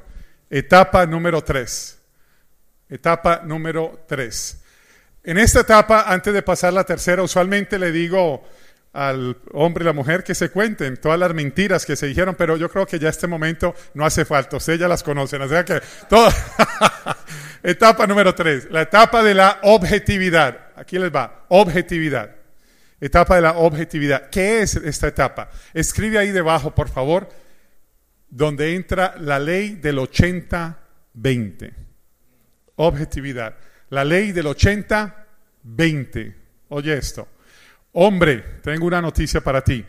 Etapa 0.50 1.06
número 1.06 1.42
tres. 1.44 2.00
Etapa 2.90 3.42
número 3.46 4.04
tres. 4.08 4.61
En 5.24 5.38
esta 5.38 5.60
etapa, 5.60 6.06
antes 6.08 6.34
de 6.34 6.42
pasar 6.42 6.74
la 6.74 6.84
tercera, 6.84 7.22
usualmente 7.22 7.78
le 7.78 7.92
digo 7.92 8.44
al 8.94 9.38
hombre 9.54 9.84
y 9.84 9.86
la 9.86 9.94
mujer 9.94 10.24
que 10.24 10.34
se 10.36 10.50
cuenten 10.50 10.98
todas 10.98 11.20
las 11.20 11.34
mentiras 11.34 11.86
que 11.86 11.96
se 11.96 12.08
dijeron, 12.08 12.36
pero 12.36 12.58
yo 12.58 12.70
creo 12.70 12.86
que 12.88 13.00
ya 13.00 13.10
este 13.10 13.28
momento 13.28 13.74
no 13.94 14.06
hace 14.06 14.26
falta, 14.26 14.58
ustedes 14.58 14.80
ya 14.80 14.88
las 14.88 15.04
conocen, 15.04 15.42
o 15.44 15.48
sea 15.48 15.64
que 15.64 15.80
todo. 16.10 16.28
etapa 17.64 18.08
número 18.08 18.34
tres, 18.34 18.68
la 18.72 18.82
etapa 18.82 19.22
de 19.24 19.36
la 19.36 19.60
objetividad. 19.62 20.72
Aquí 20.76 20.98
les 20.98 21.14
va, 21.14 21.46
objetividad. 21.50 22.36
Etapa 23.00 23.36
de 23.36 23.42
la 23.44 23.54
objetividad. 23.54 24.30
¿Qué 24.30 24.62
es 24.62 24.76
esta 24.76 25.08
etapa? 25.08 25.50
Escribe 25.74 26.18
ahí 26.18 26.32
debajo, 26.32 26.74
por 26.76 26.90
favor, 26.90 27.30
donde 28.30 28.76
entra 28.76 29.16
la 29.20 29.40
ley 29.40 29.76
del 29.76 29.98
80-20. 29.98 31.74
Objetividad. 32.76 33.56
La 33.92 34.04
ley 34.06 34.32
del 34.32 34.48
80-20. 34.48 36.36
Oye 36.70 36.98
esto. 36.98 37.28
Hombre, 37.92 38.60
tengo 38.64 38.86
una 38.86 39.02
noticia 39.02 39.42
para 39.42 39.62
ti. 39.62 39.86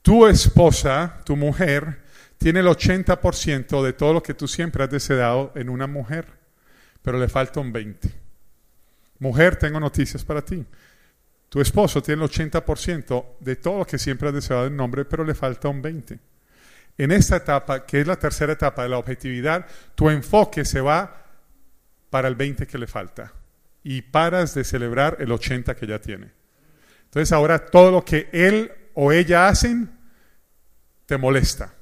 Tu 0.00 0.26
esposa, 0.26 1.20
tu 1.22 1.36
mujer, 1.36 2.00
tiene 2.38 2.60
el 2.60 2.66
80% 2.66 3.84
de 3.84 3.92
todo 3.92 4.14
lo 4.14 4.22
que 4.22 4.32
tú 4.32 4.48
siempre 4.48 4.84
has 4.84 4.90
deseado 4.90 5.52
en 5.54 5.68
una 5.68 5.86
mujer, 5.86 6.26
pero 7.02 7.18
le 7.18 7.28
falta 7.28 7.60
un 7.60 7.72
20. 7.72 8.08
Mujer, 9.18 9.56
tengo 9.56 9.80
noticias 9.80 10.24
para 10.24 10.42
ti. 10.42 10.64
Tu 11.50 11.60
esposo 11.60 12.02
tiene 12.02 12.24
el 12.24 12.30
80% 12.30 13.24
de 13.40 13.56
todo 13.56 13.80
lo 13.80 13.86
que 13.86 13.98
siempre 13.98 14.28
has 14.28 14.34
deseado 14.34 14.66
en 14.66 14.76
nombre, 14.76 15.04
pero 15.04 15.24
le 15.24 15.34
falta 15.34 15.68
un 15.68 15.82
20%. 15.82 16.18
En 16.96 17.12
esta 17.12 17.36
etapa, 17.36 17.84
que 17.84 18.00
es 18.00 18.06
la 18.06 18.16
tercera 18.16 18.54
etapa 18.54 18.82
de 18.82 18.88
la 18.88 18.96
objetividad, 18.96 19.66
tu 19.94 20.08
enfoque 20.08 20.64
se 20.64 20.80
va 20.80 21.25
para 22.16 22.28
el 22.28 22.34
20 22.34 22.66
que 22.66 22.78
le 22.78 22.86
falta 22.86 23.30
y 23.82 24.00
paras 24.00 24.54
de 24.54 24.64
celebrar 24.64 25.18
el 25.20 25.30
80 25.30 25.76
que 25.76 25.86
ya 25.86 26.00
tiene. 26.00 26.32
Entonces 27.04 27.30
ahora 27.30 27.58
todo 27.58 27.90
lo 27.90 28.06
que 28.06 28.30
él 28.32 28.72
o 28.94 29.12
ella 29.12 29.48
hacen 29.48 29.90
te 31.04 31.18
molesta. 31.18 31.74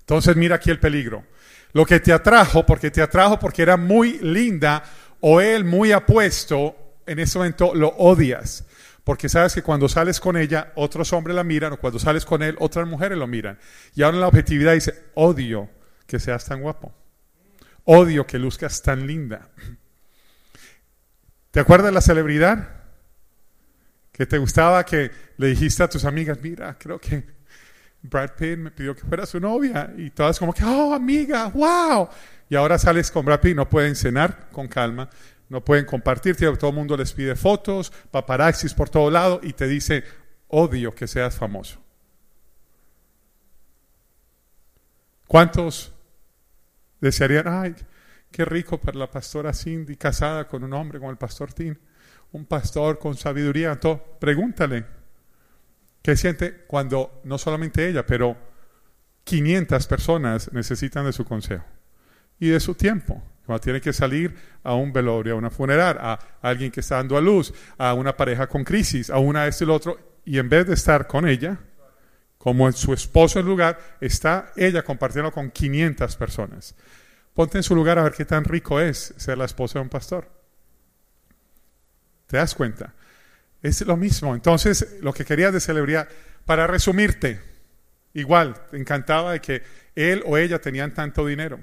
Entonces 0.00 0.36
mira 0.36 0.56
aquí 0.56 0.70
el 0.70 0.80
peligro. 0.80 1.26
Lo 1.74 1.84
que 1.84 2.00
te 2.00 2.14
atrajo, 2.14 2.64
porque 2.64 2.90
te 2.90 3.02
atrajo 3.02 3.38
porque 3.38 3.60
era 3.60 3.76
muy 3.76 4.20
linda 4.20 4.82
o 5.20 5.42
él 5.42 5.66
muy 5.66 5.92
apuesto, 5.92 6.74
en 7.04 7.18
ese 7.18 7.36
momento 7.36 7.74
lo 7.74 7.88
odias. 7.88 8.64
Porque 9.04 9.28
sabes 9.28 9.52
que 9.52 9.62
cuando 9.62 9.86
sales 9.86 10.18
con 10.18 10.38
ella, 10.38 10.72
otros 10.76 11.12
hombres 11.12 11.36
la 11.36 11.44
miran, 11.44 11.74
o 11.74 11.76
cuando 11.76 11.98
sales 11.98 12.24
con 12.24 12.42
él, 12.42 12.56
otras 12.58 12.88
mujeres 12.88 13.18
lo 13.18 13.26
miran. 13.26 13.58
Y 13.94 14.02
ahora 14.02 14.16
la 14.16 14.28
objetividad 14.28 14.72
dice, 14.72 14.94
odio 15.12 15.68
que 16.06 16.18
seas 16.18 16.46
tan 16.46 16.62
guapo. 16.62 17.03
Odio 17.84 18.26
que 18.26 18.38
luzcas 18.38 18.82
tan 18.82 19.06
linda. 19.06 19.50
¿Te 21.50 21.60
acuerdas 21.60 21.92
la 21.92 22.00
celebridad? 22.00 22.68
Que 24.10 24.26
te 24.26 24.38
gustaba 24.38 24.84
que 24.84 25.10
le 25.36 25.48
dijiste 25.48 25.82
a 25.82 25.88
tus 25.88 26.04
amigas, 26.04 26.38
mira, 26.40 26.76
creo 26.78 26.98
que 26.98 27.24
Brad 28.02 28.30
Pitt 28.36 28.58
me 28.58 28.70
pidió 28.70 28.94
que 28.94 29.02
fuera 29.02 29.24
su 29.26 29.40
novia. 29.40 29.92
Y 29.96 30.10
todas 30.10 30.38
como 30.38 30.52
que, 30.52 30.64
oh, 30.64 30.94
amiga, 30.94 31.48
wow. 31.48 32.08
Y 32.48 32.56
ahora 32.56 32.78
sales 32.78 33.10
con 33.10 33.24
Brad 33.24 33.40
Pitt, 33.40 33.56
no 33.56 33.68
pueden 33.68 33.96
cenar 33.96 34.48
con 34.50 34.68
calma, 34.68 35.08
no 35.48 35.64
pueden 35.64 35.84
compartir, 35.84 36.36
todo 36.36 36.70
el 36.70 36.76
mundo 36.76 36.96
les 36.96 37.12
pide 37.12 37.36
fotos, 37.36 37.92
paparaxis 38.10 38.74
por 38.74 38.90
todo 38.90 39.10
lado 39.10 39.40
y 39.42 39.52
te 39.52 39.66
dice, 39.66 40.04
odio 40.48 40.94
que 40.94 41.06
seas 41.06 41.36
famoso. 41.36 41.80
¿Cuántos 45.26 45.93
desearían, 47.04 47.46
ay, 47.46 47.74
qué 48.30 48.44
rico 48.44 48.80
para 48.80 48.98
la 48.98 49.10
pastora 49.10 49.52
Cindy 49.52 49.96
casada 49.96 50.48
con 50.48 50.64
un 50.64 50.72
hombre 50.72 50.98
como 50.98 51.10
el 51.10 51.18
pastor 51.18 51.52
Tim, 51.52 51.76
un 52.32 52.46
pastor 52.46 52.98
con 52.98 53.14
sabiduría? 53.14 53.78
Todo. 53.78 54.16
Pregúntale, 54.18 54.84
¿qué 56.02 56.16
siente 56.16 56.64
cuando 56.66 57.20
no 57.24 57.36
solamente 57.36 57.86
ella, 57.86 58.06
pero 58.06 58.36
500 59.24 59.86
personas 59.86 60.52
necesitan 60.52 61.04
de 61.04 61.12
su 61.12 61.24
consejo 61.24 61.64
y 62.40 62.48
de 62.48 62.60
su 62.60 62.74
tiempo? 62.74 63.22
Cuando 63.44 63.60
tiene 63.60 63.80
que 63.82 63.92
salir 63.92 64.34
a 64.62 64.74
un 64.74 64.90
velorio, 64.90 65.34
a 65.34 65.36
una 65.36 65.50
funeral, 65.50 65.98
a 66.00 66.18
alguien 66.40 66.70
que 66.70 66.80
está 66.80 66.96
dando 66.96 67.18
a 67.18 67.20
luz, 67.20 67.52
a 67.76 67.92
una 67.92 68.16
pareja 68.16 68.46
con 68.46 68.64
crisis, 68.64 69.10
a 69.10 69.18
una 69.18 69.46
este 69.46 69.64
y 69.64 69.66
el 69.66 69.70
otro, 69.70 70.20
y 70.24 70.38
en 70.38 70.48
vez 70.48 70.66
de 70.66 70.72
estar 70.72 71.06
con 71.06 71.28
ella, 71.28 71.58
como 72.44 72.70
su 72.72 72.92
esposo 72.92 73.40
en 73.40 73.46
lugar, 73.46 73.96
está 74.02 74.52
ella 74.54 74.82
compartiendo 74.82 75.32
con 75.32 75.50
500 75.50 76.14
personas. 76.16 76.74
Ponte 77.32 77.56
en 77.56 77.62
su 77.62 77.74
lugar 77.74 77.98
a 77.98 78.02
ver 78.02 78.12
qué 78.12 78.26
tan 78.26 78.44
rico 78.44 78.78
es 78.80 79.14
ser 79.16 79.38
la 79.38 79.46
esposa 79.46 79.78
de 79.78 79.84
un 79.84 79.88
pastor. 79.88 80.28
¿Te 82.26 82.36
das 82.36 82.54
cuenta? 82.54 82.92
Es 83.62 83.80
lo 83.86 83.96
mismo. 83.96 84.34
Entonces, 84.34 84.98
lo 85.00 85.14
que 85.14 85.24
querías 85.24 85.54
de 85.54 85.60
celebridad, 85.60 86.06
para 86.44 86.66
resumirte, 86.66 87.40
igual, 88.12 88.62
te 88.70 88.76
encantaba 88.76 89.32
de 89.32 89.40
que 89.40 89.62
él 89.94 90.22
o 90.26 90.36
ella 90.36 90.60
tenían 90.60 90.92
tanto 90.92 91.24
dinero, 91.24 91.60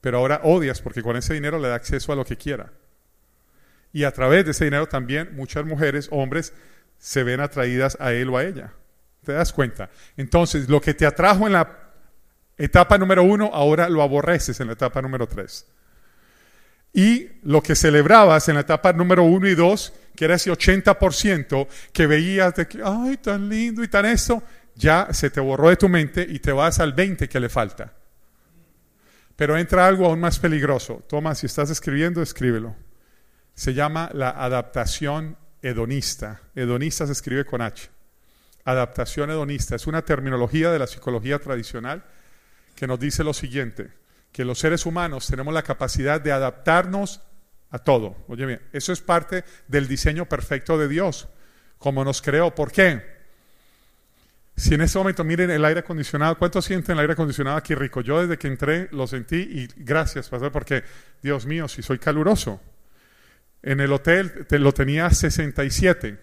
pero 0.00 0.20
ahora 0.20 0.40
odias 0.44 0.80
porque 0.80 1.02
con 1.02 1.18
ese 1.18 1.34
dinero 1.34 1.58
le 1.58 1.68
da 1.68 1.74
acceso 1.74 2.14
a 2.14 2.16
lo 2.16 2.24
que 2.24 2.38
quiera. 2.38 2.72
Y 3.92 4.04
a 4.04 4.10
través 4.12 4.46
de 4.46 4.52
ese 4.52 4.64
dinero 4.64 4.88
también 4.88 5.36
muchas 5.36 5.66
mujeres, 5.66 6.08
hombres, 6.12 6.54
se 6.96 7.24
ven 7.24 7.40
atraídas 7.40 7.98
a 8.00 8.14
él 8.14 8.30
o 8.30 8.38
a 8.38 8.44
ella. 8.44 8.72
¿Te 9.24 9.32
das 9.32 9.52
cuenta? 9.52 9.90
Entonces, 10.16 10.68
lo 10.68 10.80
que 10.80 10.94
te 10.94 11.06
atrajo 11.06 11.46
en 11.46 11.54
la 11.54 11.78
etapa 12.56 12.98
número 12.98 13.22
uno, 13.22 13.50
ahora 13.52 13.88
lo 13.88 14.02
aborreces 14.02 14.60
en 14.60 14.68
la 14.68 14.74
etapa 14.74 15.02
número 15.02 15.26
tres. 15.26 15.66
Y 16.92 17.28
lo 17.42 17.60
que 17.62 17.74
celebrabas 17.74 18.48
en 18.48 18.54
la 18.54 18.60
etapa 18.60 18.92
número 18.92 19.24
uno 19.24 19.48
y 19.48 19.54
dos, 19.56 19.92
que 20.14 20.26
era 20.26 20.36
ese 20.36 20.52
80% 20.52 21.66
que 21.92 22.06
veías 22.06 22.54
de 22.54 22.68
que, 22.68 22.80
ay, 22.84 23.16
tan 23.16 23.48
lindo 23.48 23.82
y 23.82 23.88
tan 23.88 24.06
eso, 24.06 24.42
ya 24.76 25.08
se 25.12 25.30
te 25.30 25.40
borró 25.40 25.70
de 25.70 25.76
tu 25.76 25.88
mente 25.88 26.24
y 26.28 26.38
te 26.38 26.52
vas 26.52 26.78
al 26.78 26.92
20 26.92 27.28
que 27.28 27.40
le 27.40 27.48
falta. 27.48 27.92
Pero 29.34 29.58
entra 29.58 29.86
algo 29.86 30.06
aún 30.06 30.20
más 30.20 30.38
peligroso. 30.38 31.02
Toma, 31.08 31.34
si 31.34 31.46
estás 31.46 31.70
escribiendo, 31.70 32.22
escríbelo. 32.22 32.76
Se 33.54 33.74
llama 33.74 34.10
la 34.12 34.30
adaptación 34.30 35.36
hedonista. 35.62 36.42
Hedonista 36.54 37.06
se 37.06 37.12
escribe 37.12 37.44
con 37.44 37.60
H. 37.60 37.90
Adaptación 38.64 39.30
hedonista 39.30 39.76
es 39.76 39.86
una 39.86 40.02
terminología 40.02 40.70
de 40.70 40.78
la 40.78 40.86
psicología 40.86 41.38
tradicional 41.38 42.04
que 42.74 42.86
nos 42.86 42.98
dice 42.98 43.22
lo 43.22 43.34
siguiente, 43.34 43.90
que 44.32 44.44
los 44.44 44.58
seres 44.58 44.86
humanos 44.86 45.26
tenemos 45.26 45.52
la 45.52 45.62
capacidad 45.62 46.20
de 46.20 46.32
adaptarnos 46.32 47.20
a 47.70 47.78
todo. 47.78 48.16
Oye 48.28 48.46
bien, 48.46 48.60
eso 48.72 48.92
es 48.92 49.00
parte 49.00 49.44
del 49.68 49.86
diseño 49.86 50.26
perfecto 50.26 50.78
de 50.78 50.88
Dios, 50.88 51.28
como 51.78 52.04
nos 52.04 52.22
creó. 52.22 52.54
¿Por 52.54 52.72
qué? 52.72 53.14
Si 54.56 54.74
en 54.74 54.82
este 54.82 54.98
momento 54.98 55.24
miren 55.24 55.50
el 55.50 55.64
aire 55.64 55.80
acondicionado, 55.80 56.38
¿cuánto 56.38 56.62
sienten 56.62 56.94
el 56.94 57.00
aire 57.00 57.14
acondicionado 57.14 57.56
aquí 57.56 57.74
rico? 57.74 58.00
Yo 58.00 58.22
desde 58.22 58.38
que 58.38 58.46
entré 58.46 58.88
lo 58.92 59.06
sentí 59.06 59.36
y 59.36 59.68
gracias, 59.76 60.28
pastor, 60.28 60.52
porque 60.52 60.84
Dios 61.22 61.44
mío, 61.44 61.66
si 61.66 61.82
soy 61.82 61.98
caluroso. 61.98 62.60
En 63.62 63.80
el 63.80 63.92
hotel 63.92 64.46
te, 64.46 64.58
lo 64.58 64.72
tenía 64.72 65.10
67 65.10 66.18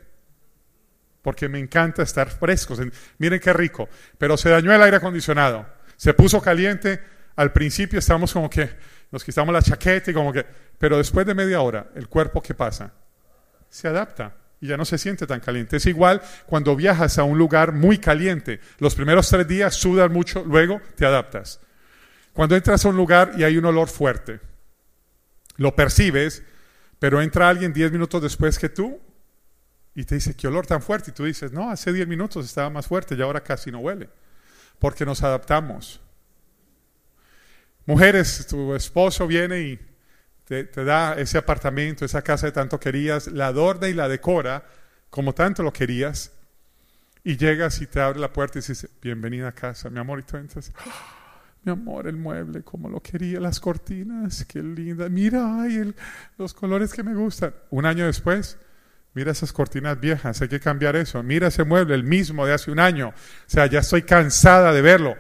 porque 1.22 1.47
me 1.47 1.59
encanta 1.59 2.03
estar 2.03 2.30
frescos. 2.30 2.80
Miren 3.17 3.39
qué 3.39 3.53
rico. 3.53 3.88
Pero 4.17 4.38
se 4.38 4.49
dañó 4.49 4.74
el 4.74 4.82
aire 4.82 4.97
acondicionado. 4.97 5.65
Se 5.95 6.13
puso 6.13 6.41
caliente. 6.41 6.99
Al 7.36 7.51
principio 7.51 7.99
estábamos 7.99 8.34
como 8.34 8.49
que 8.49 8.69
nos 9.11 9.24
quitamos 9.24 9.53
la 9.53 9.61
chaqueta 9.61 10.11
y 10.11 10.13
como 10.13 10.34
que... 10.34 10.45
Pero 10.78 10.97
después 10.97 11.26
de 11.26 11.36
media 11.36 11.61
hora, 11.61 11.88
el 11.95 12.07
cuerpo 12.07 12.41
¿qué 12.41 12.53
pasa? 12.53 12.93
Se 13.69 13.88
adapta 13.88 14.36
y 14.59 14.67
ya 14.67 14.78
no 14.78 14.86
se 14.86 14.97
siente 14.97 15.28
tan 15.28 15.39
caliente. 15.39 15.78
Es 15.78 15.86
igual 15.86 16.22
cuando 16.45 16.76
viajas 16.76 17.17
a 17.17 17.24
un 17.24 17.38
lugar 17.38 17.72
muy 17.72 17.97
caliente. 17.97 18.59
Los 18.80 18.95
primeros 18.95 19.30
tres 19.30 19.47
días 19.47 19.76
sudas 19.76 20.09
mucho, 20.09 20.43
luego 20.45 20.82
te 20.95 21.05
adaptas. 21.05 21.59
Cuando 22.34 22.55
entras 22.55 22.86
a 22.86 22.89
un 22.89 22.95
lugar 22.95 23.34
y 23.38 23.43
hay 23.43 23.57
un 23.57 23.65
olor 23.65 23.89
fuerte, 23.89 24.39
lo 25.57 25.76
percibes, 25.76 26.43
pero 26.99 27.22
entra 27.22 27.49
alguien 27.49 27.74
diez 27.74 27.91
minutos 27.91 28.22
después 28.22 28.57
que 28.57 28.69
tú 28.69 29.01
y 29.93 30.05
te 30.05 30.15
dice, 30.15 30.35
¿qué 30.35 30.47
olor 30.47 30.65
tan 30.65 30.81
fuerte? 30.81 31.11
Y 31.11 31.13
tú 31.13 31.25
dices, 31.25 31.51
no, 31.51 31.69
hace 31.69 31.91
10 31.91 32.07
minutos 32.07 32.45
estaba 32.45 32.69
más 32.69 32.87
fuerte 32.87 33.15
y 33.15 33.21
ahora 33.21 33.41
casi 33.41 33.71
no 33.71 33.79
huele. 33.79 34.09
Porque 34.79 35.05
nos 35.05 35.21
adaptamos. 35.21 36.01
Mujeres, 37.85 38.47
tu 38.47 38.73
esposo 38.73 39.27
viene 39.27 39.59
y 39.59 39.79
te, 40.45 40.65
da 40.83 41.13
ese 41.13 41.37
apartamento, 41.37 42.05
esa 42.05 42.21
casa 42.21 42.47
que 42.47 42.51
tanto 42.51 42.79
querías, 42.79 43.27
la 43.27 43.47
adorna 43.47 43.87
y 43.87 43.93
la 43.93 44.07
decora 44.07 44.65
como 45.09 45.33
tanto 45.33 45.63
lo 45.63 45.73
querías. 45.73 46.31
Y 47.23 47.37
llegas 47.37 47.81
y 47.81 47.87
te 47.87 47.99
abre 47.99 48.19
la 48.19 48.33
puerta 48.33 48.57
y 48.57 48.61
dices, 48.61 48.89
bienvenida 49.01 49.49
a 49.49 49.51
casa, 49.51 49.89
mi 49.89 49.99
amor. 49.99 50.19
Y 50.19 50.23
tú 50.23 50.37
entras, 50.37 50.71
mi 51.63 51.71
amor, 51.71 52.07
el 52.07 52.17
mueble, 52.17 52.63
como 52.63 52.89
lo 52.89 52.99
quería, 53.01 53.39
las 53.39 53.59
cortinas, 53.59 54.45
qué 54.45 54.63
linda. 54.63 55.07
Mira, 55.09 55.61
ay, 55.61 55.93
los 56.37 56.53
colores 56.53 56.93
que 56.93 57.03
me 57.03 57.13
gustan. 57.13 57.53
Un 57.69 57.85
año 57.85 58.05
después, 58.05 58.57
Mira 59.14 59.32
esas 59.32 59.51
cortinas 59.51 59.99
viejas, 59.99 60.41
hay 60.41 60.47
que 60.47 60.59
cambiar 60.59 60.95
eso. 60.95 61.22
Mira 61.22 61.47
ese 61.47 61.64
mueble, 61.64 61.95
el 61.95 62.03
mismo 62.03 62.45
de 62.45 62.53
hace 62.53 62.72
un 62.72 62.80
año. 62.80 63.09
O 63.09 63.14
sea, 63.49 63.66
ya 63.66 63.80
estoy 63.80 64.03
cansada 64.03 64.72
de 64.72 64.82
verlo. 64.82 65.16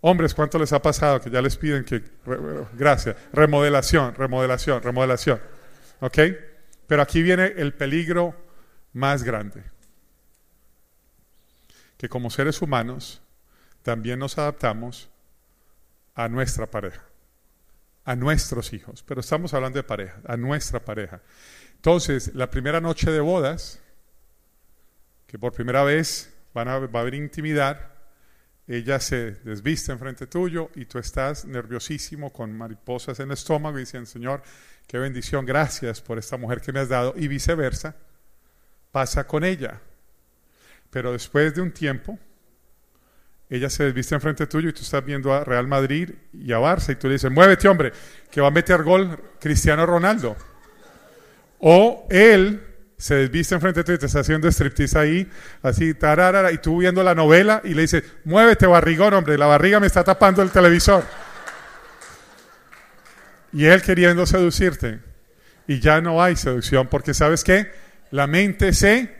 Hombres, 0.00 0.34
¿cuánto 0.34 0.58
les 0.58 0.72
ha 0.72 0.82
pasado 0.82 1.20
que 1.20 1.30
ya 1.30 1.40
les 1.40 1.56
piden 1.56 1.84
que... 1.84 2.02
Gracias. 2.74 3.16
Remodelación, 3.32 4.14
remodelación, 4.14 4.82
remodelación. 4.82 5.40
¿Ok? 6.00 6.18
Pero 6.86 7.02
aquí 7.02 7.22
viene 7.22 7.54
el 7.56 7.72
peligro 7.72 8.34
más 8.92 9.22
grande. 9.22 9.62
Que 11.96 12.08
como 12.08 12.30
seres 12.30 12.60
humanos 12.60 13.22
también 13.82 14.18
nos 14.18 14.38
adaptamos 14.38 15.08
a 16.14 16.28
nuestra 16.28 16.66
pareja, 16.66 17.02
a 18.04 18.16
nuestros 18.16 18.72
hijos. 18.72 19.02
Pero 19.06 19.20
estamos 19.20 19.54
hablando 19.54 19.78
de 19.78 19.84
pareja, 19.84 20.20
a 20.26 20.36
nuestra 20.36 20.80
pareja. 20.80 21.20
Entonces, 21.86 22.34
la 22.34 22.50
primera 22.50 22.80
noche 22.80 23.12
de 23.12 23.20
bodas, 23.20 23.80
que 25.28 25.38
por 25.38 25.52
primera 25.52 25.84
vez 25.84 26.34
van 26.52 26.66
a, 26.66 26.80
va 26.80 26.98
a 26.98 27.02
haber 27.02 27.14
intimidad, 27.14 27.92
ella 28.66 28.98
se 28.98 29.36
desviste 29.44 29.92
enfrente 29.92 30.26
tuyo 30.26 30.70
y 30.74 30.86
tú 30.86 30.98
estás 30.98 31.44
nerviosísimo 31.44 32.32
con 32.32 32.58
mariposas 32.58 33.20
en 33.20 33.26
el 33.26 33.34
estómago 33.34 33.76
y 33.76 33.82
diciendo, 33.82 34.10
Señor, 34.10 34.42
qué 34.88 34.98
bendición, 34.98 35.46
gracias 35.46 36.00
por 36.00 36.18
esta 36.18 36.36
mujer 36.36 36.60
que 36.60 36.72
me 36.72 36.80
has 36.80 36.88
dado 36.88 37.14
y 37.16 37.28
viceversa, 37.28 37.94
pasa 38.90 39.24
con 39.24 39.44
ella. 39.44 39.80
Pero 40.90 41.12
después 41.12 41.54
de 41.54 41.60
un 41.60 41.70
tiempo, 41.70 42.18
ella 43.48 43.70
se 43.70 43.84
desviste 43.84 44.16
enfrente 44.16 44.48
tuyo 44.48 44.70
y 44.70 44.72
tú 44.72 44.80
estás 44.80 45.04
viendo 45.04 45.32
a 45.32 45.44
Real 45.44 45.68
Madrid 45.68 46.10
y 46.32 46.52
a 46.52 46.58
Barça 46.58 46.90
y 46.90 46.96
tú 46.96 47.06
le 47.06 47.12
dices, 47.12 47.30
muévete 47.30 47.68
hombre, 47.68 47.92
que 48.28 48.40
va 48.40 48.48
a 48.48 48.50
meter 48.50 48.82
gol 48.82 49.36
Cristiano 49.38 49.86
Ronaldo. 49.86 50.36
O 51.58 52.06
él 52.10 52.62
se 52.98 53.14
desviste 53.14 53.54
enfrente 53.54 53.82
de 53.82 53.94
ti 53.94 54.00
te 54.00 54.06
está 54.06 54.20
haciendo 54.20 54.48
striptease 54.48 54.98
ahí, 54.98 55.30
así, 55.62 55.94
tararara, 55.94 56.50
y 56.52 56.58
tú 56.58 56.78
viendo 56.78 57.02
la 57.02 57.14
novela 57.14 57.60
y 57.64 57.74
le 57.74 57.82
dices, 57.82 58.04
muévete 58.24 58.66
barrigón, 58.66 59.14
hombre, 59.14 59.36
la 59.36 59.46
barriga 59.46 59.80
me 59.80 59.86
está 59.86 60.02
tapando 60.02 60.42
el 60.42 60.50
televisor. 60.50 61.04
Y 63.52 63.66
él 63.66 63.82
queriendo 63.82 64.26
seducirte. 64.26 65.00
Y 65.66 65.80
ya 65.80 66.00
no 66.00 66.22
hay 66.22 66.36
seducción, 66.36 66.88
porque 66.88 67.12
¿sabes 67.12 67.42
qué? 67.42 67.70
La 68.10 68.26
mente 68.26 68.72
se 68.72 69.14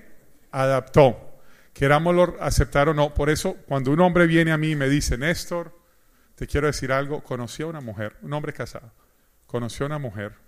adaptó. 0.53 1.41
Querámoslo 1.72 2.37
aceptar 2.41 2.89
o 2.89 2.95
no. 2.95 3.12
Por 3.12 3.28
eso, 3.28 3.57
cuando 3.66 3.91
un 3.91 4.01
hombre 4.01 4.26
viene 4.26 4.53
a 4.53 4.57
mí 4.57 4.70
y 4.70 4.76
me 4.76 4.89
dice, 4.89 5.18
Néstor, 5.18 5.78
te 6.34 6.47
quiero 6.47 6.66
decir 6.66 6.93
algo, 6.93 7.22
conocí 7.22 7.62
a 7.62 7.66
una 7.66 7.80
mujer, 7.80 8.16
un 8.22 8.32
hombre 8.32 8.53
casado, 8.53 8.93
conoció 9.47 9.84
a 9.84 9.89
una 9.89 9.99
mujer 9.99 10.45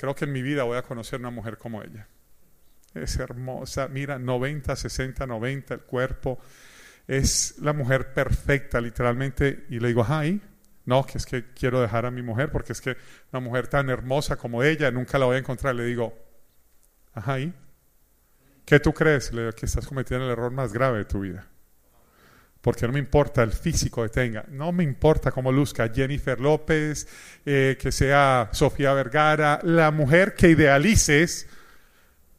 Creo 0.00 0.14
que 0.14 0.24
en 0.24 0.32
mi 0.32 0.40
vida 0.40 0.62
voy 0.62 0.78
a 0.78 0.82
conocer 0.82 1.20
una 1.20 1.28
mujer 1.28 1.58
como 1.58 1.82
ella. 1.82 2.08
Es 2.94 3.18
hermosa, 3.18 3.86
mira, 3.88 4.18
90, 4.18 4.74
60, 4.74 5.26
90, 5.26 5.74
el 5.74 5.80
cuerpo. 5.80 6.38
Es 7.06 7.58
la 7.58 7.74
mujer 7.74 8.14
perfecta, 8.14 8.80
literalmente. 8.80 9.66
Y 9.68 9.78
le 9.78 9.88
digo, 9.88 10.06
ay, 10.08 10.40
no, 10.86 11.04
que 11.04 11.18
es 11.18 11.26
que 11.26 11.52
quiero 11.52 11.82
dejar 11.82 12.06
a 12.06 12.10
mi 12.10 12.22
mujer 12.22 12.50
porque 12.50 12.72
es 12.72 12.80
que 12.80 12.96
una 13.30 13.40
mujer 13.40 13.68
tan 13.68 13.90
hermosa 13.90 14.36
como 14.36 14.62
ella 14.62 14.90
nunca 14.90 15.18
la 15.18 15.26
voy 15.26 15.36
a 15.36 15.40
encontrar. 15.40 15.74
Le 15.74 15.84
digo, 15.84 16.16
ajá, 17.12 17.38
¿y? 17.38 17.52
¿Qué 18.64 18.80
tú 18.80 18.94
crees? 18.94 19.34
Le 19.34 19.42
digo, 19.42 19.52
que 19.52 19.66
estás 19.66 19.86
cometiendo 19.86 20.24
el 20.24 20.32
error 20.32 20.50
más 20.50 20.72
grave 20.72 20.96
de 20.96 21.04
tu 21.04 21.20
vida 21.20 21.49
porque 22.60 22.86
no 22.86 22.92
me 22.92 22.98
importa 22.98 23.42
el 23.42 23.52
físico 23.52 24.02
que 24.02 24.10
tenga, 24.10 24.44
no 24.50 24.72
me 24.72 24.84
importa 24.84 25.32
cómo 25.32 25.50
luzca 25.50 25.88
Jennifer 25.88 26.38
López, 26.40 27.08
eh, 27.46 27.78
que 27.80 27.90
sea 27.90 28.50
Sofía 28.52 28.92
Vergara, 28.92 29.60
la 29.62 29.90
mujer 29.90 30.34
que 30.34 30.50
idealices, 30.50 31.48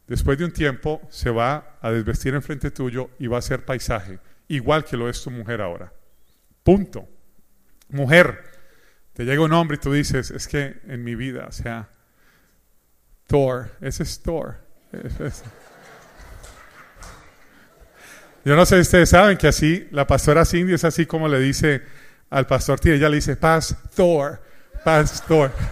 después 0.06 0.38
de 0.38 0.44
un 0.44 0.52
tiempo 0.52 1.00
se 1.10 1.30
va 1.30 1.78
a 1.80 1.90
desvestir 1.90 2.34
en 2.34 2.42
frente 2.42 2.70
tuyo 2.70 3.10
y 3.18 3.26
va 3.26 3.38
a 3.38 3.42
ser 3.42 3.64
paisaje, 3.64 4.20
igual 4.48 4.84
que 4.84 4.96
lo 4.96 5.08
es 5.08 5.22
tu 5.22 5.30
mujer 5.30 5.60
ahora. 5.60 5.92
Punto. 6.62 7.08
Mujer, 7.88 8.44
te 9.12 9.24
llega 9.24 9.42
un 9.42 9.52
hombre 9.52 9.76
y 9.76 9.80
tú 9.80 9.92
dices, 9.92 10.30
es 10.30 10.46
que 10.46 10.80
en 10.86 11.02
mi 11.02 11.14
vida, 11.14 11.46
o 11.48 11.52
sea, 11.52 11.88
Thor, 13.26 13.70
ese 13.80 14.04
es 14.04 14.22
Thor. 14.22 14.56
Yo 18.44 18.56
no 18.56 18.66
sé 18.66 18.76
si 18.76 18.80
ustedes 18.82 19.10
saben 19.10 19.38
que 19.38 19.46
así, 19.46 19.86
la 19.92 20.06
pastora 20.06 20.44
Cindy 20.44 20.74
es 20.74 20.84
así 20.84 21.06
como 21.06 21.28
le 21.28 21.38
dice 21.38 21.82
al 22.28 22.46
pastor 22.46 22.80
T. 22.80 22.94
Ella 22.94 23.08
le 23.08 23.16
dice, 23.16 23.36
pastor, 23.36 24.42
pastor. 24.84 25.52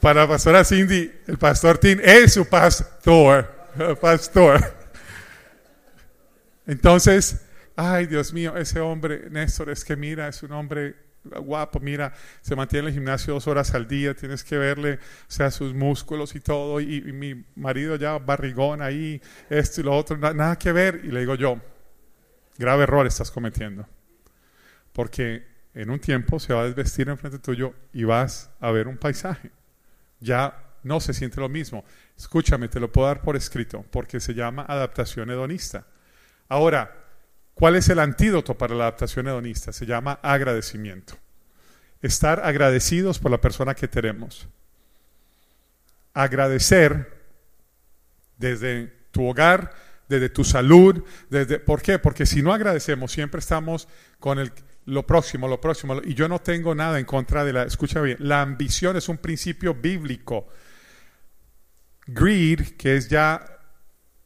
Para 0.00 0.22
la 0.22 0.28
pastora 0.28 0.64
Cindy, 0.64 1.12
el 1.26 1.36
pastor 1.36 1.76
Tim 1.76 1.98
es 2.02 2.32
su 2.34 2.46
pastor, 2.46 3.52
pastor. 4.00 4.74
Entonces, 6.66 7.42
ay 7.76 8.06
Dios 8.06 8.32
mío, 8.32 8.56
ese 8.56 8.80
hombre, 8.80 9.28
Néstor, 9.30 9.68
es 9.70 9.84
que 9.84 9.96
mira, 9.96 10.28
es 10.28 10.42
un 10.42 10.52
hombre 10.52 11.07
guapo, 11.24 11.80
mira, 11.80 12.12
se 12.40 12.56
mantiene 12.56 12.84
en 12.84 12.88
el 12.88 12.94
gimnasio 12.94 13.34
dos 13.34 13.46
horas 13.46 13.74
al 13.74 13.86
día, 13.86 14.14
tienes 14.14 14.44
que 14.44 14.56
verle, 14.56 14.94
o 14.94 15.30
sea, 15.30 15.50
sus 15.50 15.74
músculos 15.74 16.34
y 16.34 16.40
todo, 16.40 16.80
y, 16.80 17.00
mi 17.12 17.44
marido 17.56 17.96
ya 17.96 18.18
barrigón 18.18 18.82
ahí, 18.82 19.20
esto 19.50 19.80
y 19.80 19.84
lo 19.84 19.96
otro, 19.96 20.16
nada 20.16 20.56
que 20.56 20.72
ver, 20.72 21.02
y 21.04 21.08
le 21.08 21.20
digo 21.20 21.34
yo, 21.34 21.60
grave 22.56 22.84
error 22.84 23.06
estás 23.06 23.30
cometiendo, 23.30 23.86
porque 24.92 25.46
en 25.74 25.90
un 25.90 25.98
tiempo 25.98 26.38
se 26.38 26.54
va 26.54 26.62
a 26.62 26.64
desvestir 26.64 27.08
enfrente 27.08 27.38
tuyo 27.38 27.74
y 27.92 28.04
vas 28.04 28.50
a 28.60 28.70
ver 28.70 28.88
un 28.88 28.96
paisaje, 28.96 29.50
ya 30.20 30.64
no 30.82 31.00
se 31.00 31.12
siente 31.12 31.40
lo 31.40 31.48
mismo, 31.48 31.84
escúchame, 32.16 32.68
te 32.68 32.80
lo 32.80 32.90
puedo 32.90 33.08
dar 33.08 33.20
por 33.22 33.36
escrito, 33.36 33.84
porque 33.90 34.20
se 34.20 34.34
llama 34.34 34.64
adaptación 34.68 35.30
hedonista. 35.30 35.86
Ahora, 36.48 37.07
¿Cuál 37.58 37.74
es 37.74 37.88
el 37.88 37.98
antídoto 37.98 38.56
para 38.56 38.76
la 38.76 38.84
adaptación 38.84 39.26
hedonista? 39.26 39.72
Se 39.72 39.84
llama 39.84 40.20
agradecimiento. 40.22 41.14
Estar 42.00 42.44
agradecidos 42.44 43.18
por 43.18 43.32
la 43.32 43.40
persona 43.40 43.74
que 43.74 43.88
tenemos. 43.88 44.46
Agradecer 46.14 47.20
desde 48.36 48.86
tu 49.10 49.26
hogar, 49.26 49.74
desde 50.08 50.28
tu 50.28 50.44
salud, 50.44 51.02
desde 51.30 51.58
¿por 51.58 51.82
qué? 51.82 51.98
Porque 51.98 52.26
si 52.26 52.42
no 52.42 52.52
agradecemos, 52.52 53.10
siempre 53.10 53.40
estamos 53.40 53.88
con 54.20 54.38
el 54.38 54.52
lo 54.84 55.04
próximo, 55.04 55.48
lo 55.48 55.60
próximo, 55.60 56.00
y 56.04 56.14
yo 56.14 56.28
no 56.28 56.38
tengo 56.38 56.76
nada 56.76 57.00
en 57.00 57.06
contra 57.06 57.44
de 57.44 57.52
la, 57.52 57.64
escucha 57.64 58.00
bien, 58.00 58.18
la 58.20 58.40
ambición 58.40 58.96
es 58.96 59.08
un 59.08 59.18
principio 59.18 59.74
bíblico. 59.74 60.46
Greed, 62.06 62.76
que 62.76 62.96
es 62.96 63.08
ya 63.08 63.57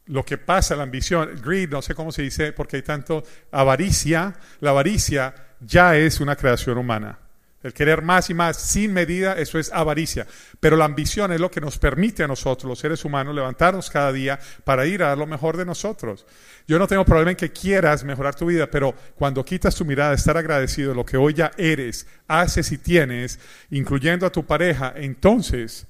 lo 0.05 0.25
que 0.25 0.37
pasa, 0.37 0.75
la 0.75 0.83
ambición, 0.83 1.41
greed, 1.41 1.69
no 1.69 1.81
sé 1.81 1.95
cómo 1.95 2.11
se 2.11 2.23
dice, 2.23 2.51
porque 2.53 2.77
hay 2.77 2.81
tanto 2.81 3.23
avaricia, 3.51 4.33
la 4.59 4.71
avaricia 4.71 5.33
ya 5.61 5.95
es 5.95 6.19
una 6.19 6.35
creación 6.35 6.77
humana. 6.77 7.19
El 7.63 7.73
querer 7.73 8.01
más 8.01 8.29
y 8.29 8.33
más 8.33 8.57
sin 8.57 8.91
medida, 8.91 9.35
eso 9.37 9.57
es 9.57 9.71
avaricia. 9.71 10.27
Pero 10.59 10.75
la 10.75 10.83
ambición 10.83 11.31
es 11.31 11.39
lo 11.39 11.49
que 11.49 11.61
nos 11.61 11.77
permite 11.77 12.21
a 12.21 12.27
nosotros, 12.27 12.67
los 12.67 12.79
seres 12.79 13.05
humanos, 13.05 13.33
levantarnos 13.33 13.89
cada 13.89 14.11
día 14.11 14.37
para 14.65 14.85
ir 14.85 15.01
a 15.01 15.07
dar 15.07 15.17
lo 15.17 15.25
mejor 15.25 15.55
de 15.55 15.63
nosotros. 15.63 16.25
Yo 16.67 16.77
no 16.77 16.87
tengo 16.87 17.05
problema 17.05 17.31
en 17.31 17.37
que 17.37 17.53
quieras 17.53 18.03
mejorar 18.03 18.35
tu 18.35 18.47
vida, 18.47 18.69
pero 18.69 18.93
cuando 19.15 19.45
quitas 19.45 19.75
tu 19.75 19.85
mirada, 19.85 20.13
estar 20.13 20.35
agradecido 20.35 20.89
de 20.89 20.95
lo 20.95 21.05
que 21.05 21.15
hoy 21.15 21.33
ya 21.35 21.51
eres, 21.57 22.05
haces 22.27 22.69
y 22.73 22.77
tienes, 22.77 23.39
incluyendo 23.69 24.25
a 24.25 24.31
tu 24.31 24.45
pareja, 24.45 24.93
entonces 24.97 25.87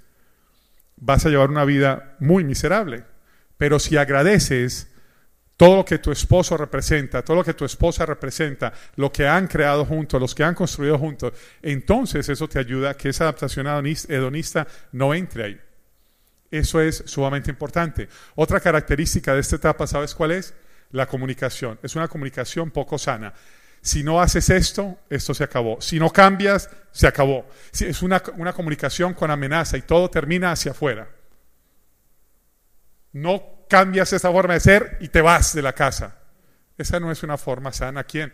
vas 0.96 1.26
a 1.26 1.30
llevar 1.30 1.50
una 1.50 1.66
vida 1.66 2.16
muy 2.20 2.44
miserable. 2.44 3.04
Pero 3.58 3.80
si 3.80 3.98
agradeces 3.98 4.88
todo 5.58 5.78
lo 5.78 5.86
que 5.86 6.00
tu 6.00 6.12
esposo 6.12 6.58
representa, 6.58 7.22
todo 7.22 7.38
lo 7.38 7.44
que 7.44 7.54
tu 7.54 7.64
esposa 7.66 8.06
representa, 8.06 8.74
lo 8.96 9.12
que 9.12 9.28
han 9.28 9.48
creado 9.48 9.86
juntos, 9.86 10.20
los 10.20 10.34
que 10.34 10.44
han 10.44 10.56
construido 10.56 10.98
juntos, 10.98 11.34
entonces 11.62 12.28
eso 12.28 12.48
te 12.48 12.60
ayuda 12.60 12.92
a 12.92 12.98
que 12.98 13.10
esa 13.10 13.26
adaptación 13.26 13.68
hedonista 13.68 14.68
no 14.92 15.14
entre 15.14 15.44
ahí. 15.44 15.62
Eso 16.52 16.82
es 16.82 17.04
sumamente 17.08 17.50
importante. 17.50 18.08
Otra 18.36 18.60
característica 18.60 19.34
de 19.34 19.40
esta 19.40 19.56
etapa, 19.56 19.88
¿sabes 19.88 20.14
cuál 20.14 20.32
es? 20.32 20.54
La 20.92 21.08
comunicación. 21.08 21.80
Es 21.82 21.96
una 21.96 22.08
comunicación 22.08 22.70
poco 22.70 22.98
sana. 22.98 23.34
Si 23.82 24.04
no 24.04 24.22
haces 24.22 24.50
esto, 24.50 25.00
esto 25.10 25.34
se 25.34 25.44
acabó. 25.44 25.82
Si 25.82 26.00
no 26.00 26.12
cambias, 26.12 26.70
se 26.92 27.08
acabó. 27.08 27.48
Es 27.72 28.04
una, 28.04 28.22
una 28.38 28.54
comunicación 28.54 29.14
con 29.16 29.32
amenaza 29.32 29.78
y 29.78 29.82
todo 29.82 30.10
termina 30.10 30.52
hacia 30.52 30.72
afuera. 30.72 31.10
No 33.14 33.66
cambias 33.70 34.12
esa 34.12 34.32
forma 34.32 34.56
de 34.56 34.60
ser 34.60 34.98
y 35.00 35.08
te 35.08 35.22
vas 35.22 35.54
de 35.54 35.62
la 35.62 35.74
casa. 35.74 36.18
Esa 36.78 37.00
no 37.00 37.12
es 37.12 37.24
una 37.24 37.38
forma 37.38 37.72
sana. 37.72 38.04
¿Quién? 38.04 38.34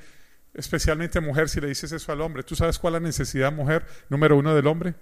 Especialmente 0.53 1.19
mujer, 1.19 1.49
si 1.49 1.61
le 1.61 1.67
dices 1.67 1.91
eso 1.91 2.11
al 2.11 2.21
hombre. 2.21 2.43
¿Tú 2.43 2.55
sabes 2.55 2.79
cuál 2.79 2.95
es 2.95 3.01
la 3.01 3.07
necesidad, 3.07 3.51
mujer, 3.51 3.85
número 4.09 4.37
uno 4.37 4.55
del 4.55 4.67
hombre? 4.67 4.95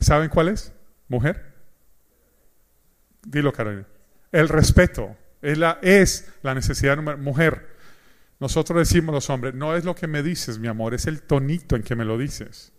¿Saben 0.00 0.28
cuál 0.28 0.48
es? 0.48 0.72
Mujer. 1.08 1.54
Dilo, 3.24 3.52
Carolina. 3.52 3.86
El 4.32 4.48
respeto 4.48 5.16
es 5.40 5.56
la, 5.56 5.78
es 5.80 6.32
la 6.42 6.54
necesidad 6.54 6.96
número 6.96 7.18
mujer. 7.18 7.76
Nosotros 8.40 8.78
decimos 8.78 9.14
los 9.14 9.30
hombres, 9.30 9.54
no 9.54 9.76
es 9.76 9.84
lo 9.84 9.94
que 9.94 10.08
me 10.08 10.24
dices, 10.24 10.58
mi 10.58 10.66
amor, 10.66 10.94
es 10.94 11.06
el 11.06 11.22
tonito 11.22 11.76
en 11.76 11.84
que 11.84 11.94
me 11.94 12.04
lo 12.04 12.18
dices. 12.18 12.72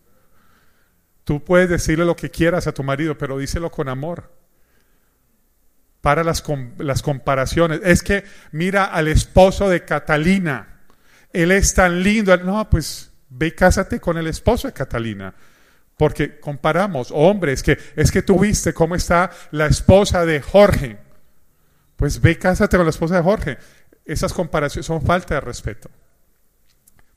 Tú 1.24 1.46
puedes 1.46 1.70
decirle 1.70 2.04
lo 2.04 2.18
que 2.18 2.30
quieras 2.30 2.68
a 2.68 2.74
tu 2.74 2.84
marido, 2.84 3.18
pero 3.18 3.38
díselo 3.38 3.72
con 3.72 3.88
amor 3.88 4.43
para 6.04 6.26
las, 6.26 6.44
las 6.80 7.02
comparaciones. 7.02 7.80
Es 7.82 8.04
que 8.04 8.26
mira 8.52 8.84
al 8.84 9.08
esposo 9.08 9.70
de 9.70 9.86
Catalina, 9.86 10.82
él 11.32 11.50
es 11.54 11.74
tan 11.74 12.04
lindo. 12.04 12.36
No, 12.36 12.70
pues 12.70 13.10
ve 13.30 13.56
cásate 13.56 14.02
con 14.02 14.18
el 14.18 14.28
esposo 14.28 14.68
de 14.68 14.74
Catalina. 14.74 15.34
Porque 15.96 16.42
comparamos, 16.42 17.08
hombres, 17.14 17.64
que 17.64 17.78
es 17.96 18.12
que 18.12 18.22
tú 18.22 18.38
viste 18.38 18.74
cómo 18.74 18.96
está 18.96 19.32
la 19.52 19.68
esposa 19.68 20.26
de 20.26 20.42
Jorge. 20.42 20.98
Pues 21.96 22.20
ve 22.20 22.38
cásate 22.38 22.76
con 22.76 22.86
la 22.86 22.90
esposa 22.90 23.16
de 23.16 23.22
Jorge. 23.22 23.58
Esas 24.04 24.34
comparaciones 24.34 24.86
son 24.86 25.02
falta 25.02 25.36
de 25.36 25.40
respeto. 25.40 25.90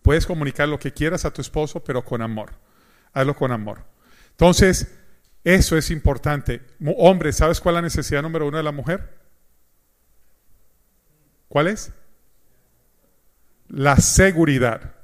Puedes 0.01 0.27
comunicar 0.27 0.69
lo 0.69 0.79
que 0.79 0.93
quieras 0.93 1.25
a 1.25 1.33
tu 1.33 1.41
esposo, 1.41 1.83
pero 1.83 2.05
con 2.05 2.23
amor. 2.23 2.53
Hazlo 3.13 3.35
con 3.35 3.51
amor. 3.51 3.81
Entonces, 4.31 4.87
eso 5.47 5.79
es 5.79 5.93
importante. 5.93 6.61
Hombre, 6.97 7.33
¿sabes 7.33 7.61
cuál 7.61 7.77
es 7.77 7.77
la 7.77 7.83
necesidad 7.83 8.21
número 8.21 8.49
uno 8.49 8.57
de 8.57 8.65
la 8.65 8.73
mujer? 8.73 9.09
¿Cuál 11.47 11.69
es? 11.69 11.93
La 13.69 13.95
seguridad. 13.97 14.97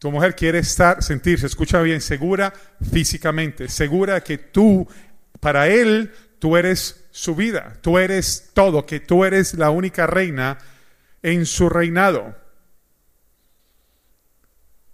Tu 0.00 0.10
mujer 0.10 0.34
quiere 0.34 0.58
estar, 0.58 1.00
sentirse, 1.00 1.46
escucha 1.46 1.80
bien, 1.80 2.00
segura 2.00 2.52
físicamente, 2.90 3.68
segura 3.68 4.20
que 4.20 4.36
tú, 4.36 4.88
para 5.38 5.68
él, 5.68 6.12
tú 6.40 6.56
eres 6.56 7.06
su 7.12 7.36
vida, 7.36 7.78
tú 7.82 7.98
eres 7.98 8.50
todo, 8.54 8.84
que 8.84 8.98
tú 8.98 9.24
eres 9.24 9.54
la 9.54 9.70
única 9.70 10.08
reina 10.08 10.58
en 11.22 11.46
su 11.46 11.68
reinado. 11.68 12.34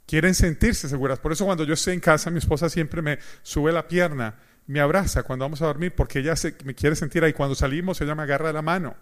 Quieren 0.05 0.35
sentirse 0.35 0.91
seguras. 0.91 1.21
Por 1.21 1.33
eso 1.33 1.47
cuando 1.47 1.65
yo 1.65 1.73
estoy 1.73 1.95
en 1.95 2.01
casa, 2.01 2.31
mi 2.31 2.39
esposa 2.39 2.69
siempre 2.69 3.01
me 3.01 3.19
sube 3.43 3.73
la 3.73 3.89
pierna 3.89 4.35
me 4.69 4.81
abraza 4.81 5.23
cuando 5.23 5.47
vamos 5.47 5.63
a 5.63 5.67
dormir 5.67 5.95
porque 5.95 6.19
ella 6.19 6.37
se, 6.37 6.55
me 6.63 6.75
quiere 6.75 6.95
sentir 6.95 7.25
ahí. 7.25 7.33
Cuando 7.33 7.55
salimos, 7.55 8.01
ella 8.03 8.15
me 8.15 8.23
agarra 8.23 8.53
la 8.53 8.61
mano. 8.61 8.95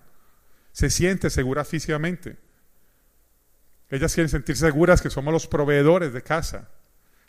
Se 0.70 0.90
siente 0.90 1.28
segura 1.28 1.64
físicamente. 1.64 2.36
Ellas 3.90 4.14
quieren 4.14 4.28
sentirse 4.28 4.64
seguras 4.64 5.02
que 5.02 5.10
somos 5.10 5.32
los 5.32 5.48
proveedores 5.48 6.12
de 6.12 6.22
casa. 6.22 6.68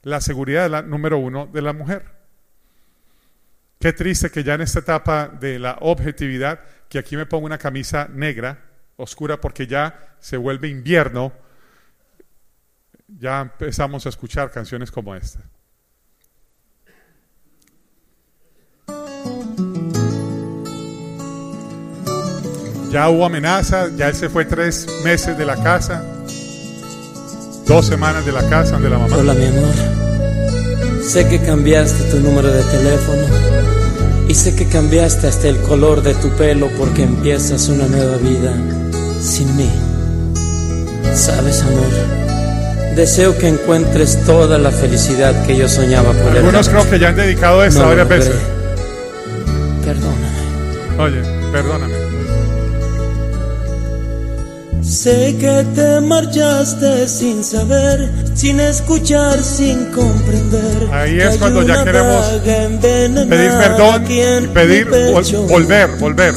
La 0.03 0.21
seguridad 0.21 0.65
es 0.65 0.71
la 0.71 0.83
número 0.83 1.17
uno 1.17 1.47
de 1.47 1.63
la 1.63 1.73
mujer. 1.73 2.05
Qué 3.79 3.91
triste 3.91 4.29
que 4.29 4.43
ya 4.43 4.53
en 4.53 4.61
esta 4.61 4.79
etapa 4.79 5.27
de 5.27 5.57
la 5.57 5.77
objetividad, 5.81 6.61
que 6.89 6.99
aquí 6.99 7.17
me 7.17 7.25
pongo 7.25 7.47
una 7.47 7.57
camisa 7.57 8.07
negra, 8.07 8.65
oscura, 8.97 9.41
porque 9.41 9.65
ya 9.65 10.15
se 10.19 10.38
vuelve 10.38 10.67
invierno, 10.67 11.33
ya 13.07 13.41
empezamos 13.41 14.05
a 14.05 14.09
escuchar 14.09 14.51
canciones 14.51 14.91
como 14.91 15.15
esta. 15.15 15.39
Ya 22.97 23.09
hubo 23.09 23.27
amenazas, 23.27 23.91
ya 23.95 24.07
él 24.07 24.15
se 24.15 24.27
fue 24.27 24.45
tres 24.45 24.87
meses 25.03 25.37
de 25.37 25.45
la 25.45 25.55
casa, 25.61 26.01
dos 27.67 27.85
semanas 27.85 28.25
de 28.25 28.31
la 28.31 28.41
casa 28.49 28.79
de 28.79 28.89
la 28.89 28.97
mamá. 28.97 29.17
Hola 29.17 29.35
mi 29.35 29.45
amor, 29.45 31.03
sé 31.03 31.27
que 31.27 31.39
cambiaste 31.39 32.05
tu 32.05 32.19
número 32.19 32.51
de 32.51 32.63
teléfono 32.63 33.21
y 34.27 34.33
sé 34.33 34.55
que 34.55 34.65
cambiaste 34.65 35.27
hasta 35.27 35.47
el 35.47 35.57
color 35.57 36.01
de 36.01 36.15
tu 36.15 36.29
pelo 36.37 36.69
porque 36.75 37.03
empiezas 37.03 37.69
una 37.69 37.85
nueva 37.85 38.17
vida 38.17 38.51
sin 39.21 39.55
mí. 39.55 39.69
Sabes 41.13 41.61
amor, 41.61 42.95
deseo 42.95 43.37
que 43.37 43.47
encuentres 43.47 44.25
toda 44.25 44.57
la 44.57 44.71
felicidad 44.71 45.45
que 45.45 45.55
yo 45.55 45.69
soñaba 45.69 46.13
por 46.13 46.35
Algunos 46.35 46.67
creo 46.67 46.89
que 46.89 46.97
ya 46.97 47.09
han 47.09 47.15
dedicado 47.15 47.63
esta 47.63 47.81
No 47.81 47.89
varias 47.89 48.09
veces. 48.09 48.35
Perdóname. 49.85 50.97
Oye, 50.97 51.21
perdóname. 51.51 52.16
Sé 54.88 55.35
que 55.39 55.65
te 55.75 55.99
marchaste 56.01 57.07
sin 57.07 57.43
saber, 57.43 58.09
sin 58.35 58.59
escuchar, 58.59 59.43
sin 59.43 59.91
comprender. 59.91 60.89
Ahí 60.93 61.19
es 61.19 61.38
cuando 61.38 61.61
ya 61.63 61.83
queremos 61.83 62.25
Pedir 63.29 63.51
perdón 63.51 64.05
y 64.05 64.47
pedir 64.47 64.88
vol- 64.89 65.47
volver, 65.49 65.89
volver. 65.99 66.33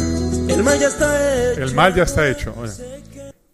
El 0.48 0.62
mal 0.64 0.78
ya 0.80 0.88
está 0.88 1.52
hecho. 1.52 1.62
El 1.62 1.74
mal 1.74 1.94
ya 1.94 2.02
está 2.02 2.28
hecho. 2.28 2.54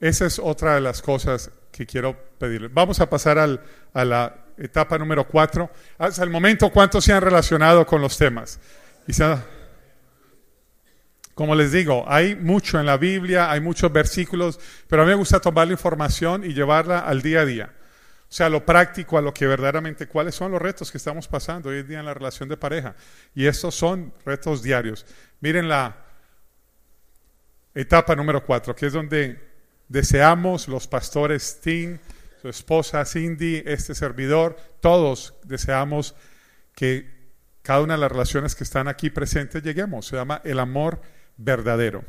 Esa 0.01 0.27
es 0.27 0.39
otra 0.43 0.77
de 0.77 0.81
las 0.81 1.03
cosas 1.03 1.51
que 1.71 1.85
quiero 1.87 2.17
pedirle. 2.39 2.69
Vamos 2.73 2.99
a 3.01 3.09
pasar 3.11 3.39
al- 3.39 3.61
a 3.93 4.05
la 4.05 4.35
etapa 4.57 4.97
número 4.97 5.27
cuatro. 5.29 5.71
Hasta 5.99 6.23
el 6.25 6.31
momento, 6.31 6.71
¿cuántos 6.71 7.05
se 7.05 7.13
han 7.13 7.21
relacionado 7.21 7.87
con 7.87 8.01
los 8.01 8.17
temas? 8.17 8.59
Y 9.07 9.13
se 9.13 9.25
ha- 9.25 9.45
como 11.37 11.55
les 11.55 11.71
digo, 11.71 12.03
hay 12.09 12.35
mucho 12.35 12.81
en 12.81 12.87
la 12.87 12.97
Biblia, 12.97 13.51
hay 13.51 13.61
muchos 13.61 13.93
versículos, 13.93 14.59
pero 14.89 15.03
a 15.03 15.05
mí 15.05 15.11
me 15.11 15.17
gusta 15.17 15.39
tomar 15.39 15.67
la 15.67 15.75
información 15.75 16.43
y 16.45 16.55
llevarla 16.55 17.01
al 17.01 17.21
día 17.21 17.41
a 17.41 17.45
día. 17.45 17.75
O 18.23 18.33
sea, 18.33 18.49
lo 18.49 18.65
práctico, 18.65 19.19
a 19.19 19.21
lo 19.21 19.35
que 19.35 19.47
verdaderamente, 19.47 20.09
cuáles 20.09 20.35
son 20.35 20.51
los 20.51 20.63
retos 20.63 20.91
que 20.91 20.97
estamos 20.97 21.29
pasando 21.29 21.69
hoy 21.69 21.81
en 21.81 21.89
día 21.89 21.99
en 22.01 22.07
la 22.07 22.15
relación 22.15 22.49
de 22.49 22.57
pareja. 22.57 22.97
Y 23.35 23.45
estos 23.45 23.75
son 23.75 24.15
retos 24.25 24.63
diarios. 24.63 25.05
Miren 25.41 25.69
la 25.69 26.07
etapa 27.75 28.17
número 28.17 28.43
cuatro, 28.43 28.75
que 28.75 28.87
es 28.87 28.95
donde 28.95 29.39
deseamos 29.89 30.69
los 30.69 30.89
pastores 30.89 31.61
Tim, 31.61 31.99
su 32.41 32.49
esposa 32.49 33.05
Cindy, 33.05 33.63
este 33.67 33.95
servidor, 33.95 34.57
todos 34.81 35.35
deseamos 35.45 36.15
que 36.75 37.15
cada 37.61 37.83
una 37.83 37.93
de 37.93 38.01
las 38.01 38.11
relaciones 38.11 38.55
que 38.55 38.65
están 38.65 38.89
aquí 38.89 39.11
presentes 39.11 39.63
lleguemos. 39.63 40.07
Se 40.07 40.17
llama 40.17 40.41
el 40.43 40.61
amor 40.61 41.03
verdadero. 41.37 42.05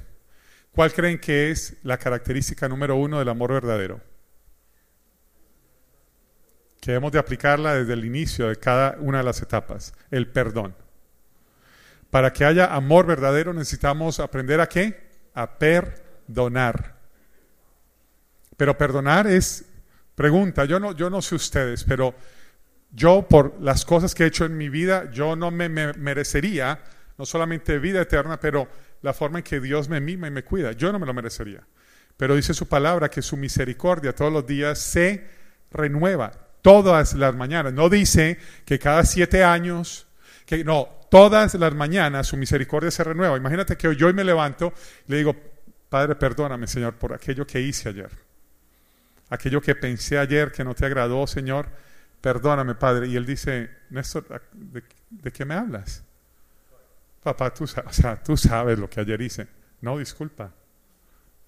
¿Cuál 0.72 0.94
creen 0.94 1.20
que 1.20 1.50
es 1.50 1.76
la 1.84 1.98
característica 1.98 2.70
número 2.70 2.96
uno 2.96 3.20
del 3.20 3.30
amor 3.30 3.52
verdadero? 3.54 4.00
Que 6.80 6.92
debemos 6.92 7.12
de 7.12 7.20
aplicarla 7.20 7.76
desde 7.76 7.94
el 7.94 8.06
inicio 8.06 8.48
de 8.48 8.58
cada 8.58 8.98
una 9.00 9.18
de 9.18 9.24
las 9.24 9.42
etapas, 9.42 9.94
el 10.12 10.28
perdón. 10.28 10.76
Para 12.12 12.32
que 12.32 12.46
haya 12.46 12.74
amor 12.74 13.08
verdadero 13.08 13.54
necesitamos 13.54 14.20
aprender 14.20 14.62
a 14.62 14.70
qué? 14.70 15.10
A 15.34 15.58
perdonar. 15.58 16.96
Pero 18.56 18.78
perdonar 18.78 19.28
es 19.28 19.66
pregunta, 20.16 20.66
yo 20.66 20.80
no 20.80 20.94
yo 20.94 21.10
no 21.10 21.22
sé 21.22 21.36
ustedes, 21.36 21.84
pero 21.84 22.16
yo 22.92 23.28
por 23.28 23.60
las 23.62 23.84
cosas 23.84 24.16
que 24.16 24.24
he 24.24 24.28
hecho 24.28 24.46
en 24.46 24.58
mi 24.58 24.70
vida, 24.70 25.12
yo 25.12 25.36
no 25.36 25.52
me, 25.52 25.70
me 25.70 25.94
merecería 25.94 26.80
no 27.18 27.26
solamente 27.26 27.80
vida 27.80 28.02
eterna, 28.02 28.40
pero 28.40 28.68
la 29.02 29.14
forma 29.14 29.40
en 29.40 29.44
que 29.44 29.60
Dios 29.60 29.90
me 29.90 30.00
mima 30.02 30.28
y 30.28 30.32
me 30.32 30.44
cuida. 30.44 30.72
Yo 30.72 30.92
no 30.92 31.00
me 31.00 31.06
lo 31.06 31.14
merecería. 31.14 31.64
Pero 32.18 32.36
dice 32.36 32.54
su 32.54 32.68
palabra 32.68 33.10
que 33.10 33.22
su 33.22 33.38
misericordia 33.38 34.14
todos 34.14 34.34
los 34.34 34.46
días 34.46 34.80
se 34.80 35.28
renueva, 35.72 36.32
todas 36.62 37.14
las 37.14 37.36
mañanas. 37.36 37.74
No 37.74 37.90
dice 37.90 38.40
que 38.66 38.80
cada 38.80 39.04
siete 39.04 39.44
años, 39.44 40.08
que 40.46 40.64
no, 40.64 40.90
todas 41.10 41.54
las 41.54 41.76
mañanas 41.76 42.28
su 42.28 42.38
misericordia 42.38 42.90
se 42.90 43.04
renueva. 43.04 43.38
Imagínate 43.38 43.78
que 43.78 43.96
yo 43.96 44.08
hoy 44.08 44.14
me 44.14 44.24
levanto 44.24 44.74
y 45.08 45.12
le 45.12 45.18
digo, 45.18 45.36
Padre, 45.90 46.16
perdóname, 46.16 46.68
Señor, 46.68 46.96
por 46.96 47.14
aquello 47.14 47.46
que 47.46 47.62
hice 47.62 47.90
ayer. 47.90 48.10
Aquello 49.30 49.62
que 49.62 49.76
pensé 49.76 50.18
ayer 50.18 50.52
que 50.52 50.64
no 50.64 50.74
te 50.74 50.86
agradó, 50.86 51.28
Señor, 51.28 51.70
perdóname, 52.20 52.76
Padre. 52.76 53.08
Y 53.08 53.16
él 53.16 53.26
dice, 53.26 53.70
Néstor, 53.90 54.42
¿de, 54.54 54.84
de 55.10 55.32
qué 55.32 55.46
me 55.46 55.54
hablas? 55.54 56.04
Papá, 57.28 57.54
tú, 57.54 57.66
o 57.66 57.92
sea, 57.92 58.16
tú 58.24 58.38
sabes 58.38 58.80
lo 58.80 58.90
que 58.90 59.02
ayer 59.02 59.20
hice. 59.22 59.50
No, 59.82 59.98
disculpa. 59.98 60.54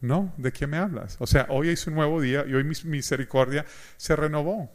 No, 0.02 0.34
¿de 0.36 0.52
qué 0.52 0.68
me 0.68 0.76
hablas? 0.76 1.16
O 1.22 1.26
sea, 1.26 1.46
hoy 1.48 1.70
es 1.70 1.88
un 1.88 1.94
nuevo 1.96 2.20
día 2.20 2.44
y 2.46 2.54
hoy 2.54 2.66
mi 2.66 2.76
misericordia 2.84 3.66
se 3.96 4.14
renovó. 4.18 4.70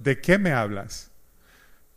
¿De 0.00 0.20
qué 0.20 0.36
me 0.36 0.50
hablas? 0.50 1.12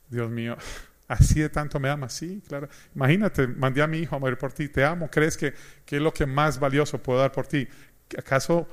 Dios 0.10 0.30
mío, 0.30 0.58
así 1.08 1.40
de 1.40 1.50
tanto 1.50 1.80
me 1.80 1.90
amas, 1.90 2.14
sí, 2.14 2.44
claro. 2.48 2.70
Imagínate, 2.94 3.48
mandé 3.48 3.82
a 3.82 3.88
mi 3.88 3.98
hijo 3.98 4.16
a 4.16 4.20
morir 4.20 4.38
por 4.38 4.54
ti, 4.54 4.70
te 4.70 4.86
amo, 4.86 5.10
¿crees 5.10 5.36
que, 5.38 5.56
es 5.88 6.00
lo 6.00 6.14
que 6.14 6.28
más 6.28 6.60
valioso 6.60 7.02
puedo 7.02 7.18
dar 7.18 7.32
por 7.32 7.48
ti? 7.48 7.68
¿Acaso 8.16 8.68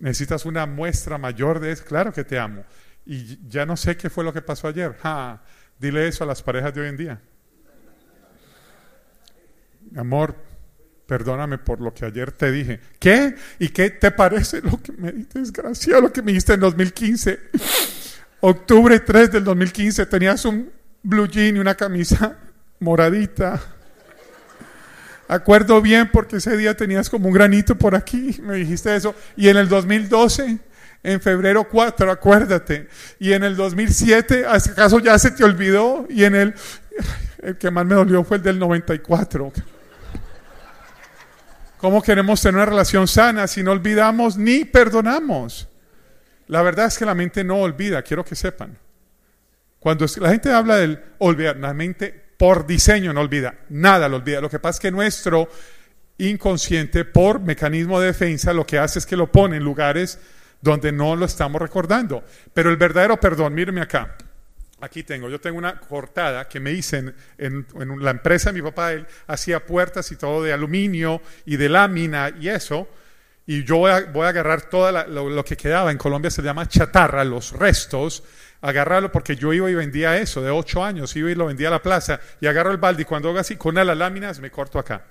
necesitas 0.00 0.46
una 0.46 0.66
muestra 0.66 1.16
mayor 1.16 1.60
de 1.60 1.70
eso? 1.70 1.84
Claro 1.84 2.12
que 2.12 2.24
te 2.24 2.40
amo. 2.40 2.64
Y 3.06 3.38
ya 3.48 3.66
no 3.66 3.76
sé 3.76 3.96
qué 3.96 4.10
fue 4.10 4.24
lo 4.24 4.32
que 4.32 4.42
pasó 4.42 4.66
ayer. 4.66 4.96
Dile 5.78 6.08
eso 6.08 6.24
a 6.24 6.26
las 6.26 6.42
parejas 6.42 6.74
de 6.74 6.80
hoy 6.80 6.88
en 6.88 6.96
día. 6.96 7.20
Amor, 9.96 10.34
perdóname 11.06 11.58
por 11.58 11.80
lo 11.80 11.94
que 11.94 12.04
ayer 12.04 12.32
te 12.32 12.50
dije. 12.50 12.80
¿Qué? 12.98 13.34
¿Y 13.58 13.68
qué 13.68 13.90
te 13.90 14.10
parece 14.10 14.60
lo 14.60 14.80
que 14.82 14.92
me 14.92 15.12
dijiste? 15.12 15.38
Desgraciado, 15.38 16.02
lo 16.02 16.12
que 16.12 16.22
me 16.22 16.32
dijiste 16.32 16.54
en 16.54 16.60
2015. 16.60 17.40
Octubre 18.40 19.00
3 19.00 19.32
del 19.32 19.44
2015 19.44 20.06
tenías 20.06 20.44
un 20.44 20.70
blue 21.02 21.28
jean 21.28 21.56
y 21.56 21.58
una 21.60 21.74
camisa 21.74 22.36
moradita. 22.80 23.60
Acuerdo 25.28 25.80
bien 25.80 26.10
porque 26.12 26.36
ese 26.36 26.56
día 26.56 26.76
tenías 26.76 27.08
como 27.08 27.28
un 27.28 27.34
granito 27.34 27.76
por 27.76 27.94
aquí, 27.94 28.38
me 28.42 28.56
dijiste 28.56 28.94
eso. 28.94 29.14
Y 29.36 29.48
en 29.48 29.56
el 29.56 29.68
2012, 29.68 30.58
en 31.02 31.20
febrero 31.20 31.66
4, 31.70 32.10
acuérdate. 32.10 32.88
Y 33.18 33.32
en 33.32 33.44
el 33.44 33.56
2007, 33.56 34.44
¿acaso 34.46 34.98
ya 34.98 35.18
se 35.18 35.30
te 35.30 35.44
olvidó? 35.44 36.06
Y 36.10 36.24
en 36.24 36.34
el, 36.34 36.54
el 37.42 37.56
que 37.56 37.70
más 37.70 37.86
me 37.86 37.94
dolió 37.94 38.24
fue 38.24 38.36
el 38.38 38.42
del 38.42 38.58
94. 38.58 39.52
¿Cómo 41.84 42.00
queremos 42.00 42.40
tener 42.40 42.54
una 42.54 42.64
relación 42.64 43.06
sana 43.06 43.46
si 43.46 43.62
no 43.62 43.70
olvidamos 43.70 44.38
ni 44.38 44.64
perdonamos? 44.64 45.68
La 46.46 46.62
verdad 46.62 46.86
es 46.86 46.96
que 46.96 47.04
la 47.04 47.14
mente 47.14 47.44
no 47.44 47.58
olvida, 47.58 48.00
quiero 48.00 48.24
que 48.24 48.34
sepan. 48.34 48.78
Cuando 49.80 50.06
la 50.16 50.30
gente 50.30 50.50
habla 50.50 50.76
del 50.76 50.98
olvidar, 51.18 51.58
la 51.58 51.74
mente 51.74 52.08
por 52.38 52.66
diseño 52.66 53.12
no 53.12 53.20
olvida, 53.20 53.56
nada 53.68 54.08
lo 54.08 54.16
olvida. 54.16 54.40
Lo 54.40 54.48
que 54.48 54.58
pasa 54.58 54.78
es 54.78 54.80
que 54.80 54.90
nuestro 54.90 55.50
inconsciente, 56.16 57.04
por 57.04 57.40
mecanismo 57.40 58.00
de 58.00 58.06
defensa, 58.06 58.54
lo 58.54 58.64
que 58.64 58.78
hace 58.78 58.98
es 58.98 59.04
que 59.04 59.18
lo 59.18 59.30
pone 59.30 59.58
en 59.58 59.62
lugares 59.62 60.18
donde 60.62 60.90
no 60.90 61.16
lo 61.16 61.26
estamos 61.26 61.60
recordando. 61.60 62.24
Pero 62.54 62.70
el 62.70 62.78
verdadero 62.78 63.20
perdón, 63.20 63.52
mírenme 63.52 63.82
acá. 63.82 64.16
Aquí 64.80 65.04
tengo, 65.04 65.30
yo 65.30 65.40
tengo 65.40 65.56
una 65.56 65.78
cortada 65.78 66.48
que 66.48 66.58
me 66.58 66.72
hice 66.72 67.14
en, 67.38 67.66
la 68.00 68.10
empresa 68.10 68.50
de 68.50 68.60
mi 68.60 68.62
papá, 68.62 68.92
él 68.92 69.06
hacía 69.28 69.64
puertas 69.64 70.10
y 70.10 70.16
todo 70.16 70.42
de 70.42 70.52
aluminio 70.52 71.22
y 71.46 71.56
de 71.56 71.68
lámina 71.68 72.32
y 72.38 72.48
eso, 72.48 72.88
y 73.46 73.62
yo 73.64 73.76
voy 73.76 73.92
a, 73.92 74.00
voy 74.00 74.26
a 74.26 74.30
agarrar 74.30 74.62
todo 74.62 74.90
lo, 75.06 75.30
lo 75.30 75.44
que 75.44 75.56
quedaba, 75.56 75.92
en 75.92 75.98
Colombia 75.98 76.30
se 76.30 76.42
llama 76.42 76.68
chatarra, 76.68 77.24
los 77.24 77.52
restos, 77.52 78.24
agarrarlo 78.62 79.12
porque 79.12 79.36
yo 79.36 79.52
iba 79.52 79.70
y 79.70 79.74
vendía 79.74 80.18
eso, 80.18 80.42
de 80.42 80.50
ocho 80.50 80.84
años, 80.84 81.14
iba 81.14 81.30
y 81.30 81.34
lo 81.34 81.46
vendía 81.46 81.68
a 81.68 81.72
la 81.72 81.82
plaza, 81.82 82.20
y 82.40 82.46
agarro 82.46 82.72
el 82.72 82.78
balde 82.78 83.02
y 83.02 83.04
cuando 83.04 83.28
hago 83.28 83.38
así, 83.38 83.56
con 83.56 83.74
una 83.74 83.82
de 83.82 83.86
las 83.86 83.98
láminas 83.98 84.40
me 84.40 84.50
corto 84.50 84.78
acá. 84.78 85.04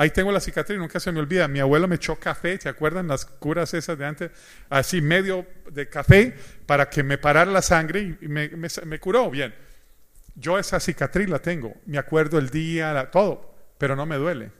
Ahí 0.00 0.10
tengo 0.10 0.30
la 0.30 0.38
cicatriz, 0.38 0.78
nunca 0.78 1.00
se 1.00 1.10
me 1.10 1.18
olvida. 1.18 1.48
Mi 1.48 1.58
abuelo 1.58 1.88
me 1.88 1.96
echó 1.96 2.14
café, 2.14 2.56
¿se 2.60 2.68
acuerdan 2.68 3.08
las 3.08 3.24
curas 3.24 3.74
esas 3.74 3.98
de 3.98 4.06
antes? 4.06 4.30
Así 4.70 5.02
medio 5.02 5.44
de 5.72 5.88
café 5.88 6.36
para 6.66 6.88
que 6.88 7.02
me 7.02 7.18
parara 7.18 7.50
la 7.50 7.62
sangre 7.62 8.16
y 8.20 8.28
me, 8.28 9.00
curó 9.00 9.28
bien. 9.28 9.52
Yo 10.36 10.56
esa 10.56 10.78
cicatriz 10.78 11.28
la 11.28 11.40
tengo, 11.40 11.74
me 11.84 11.98
acuerdo 11.98 12.38
el 12.38 12.48
día, 12.48 13.10
todo, 13.10 13.52
pero 13.76 13.96
no 13.96 14.06
me 14.06 14.14
duele. 14.14 14.52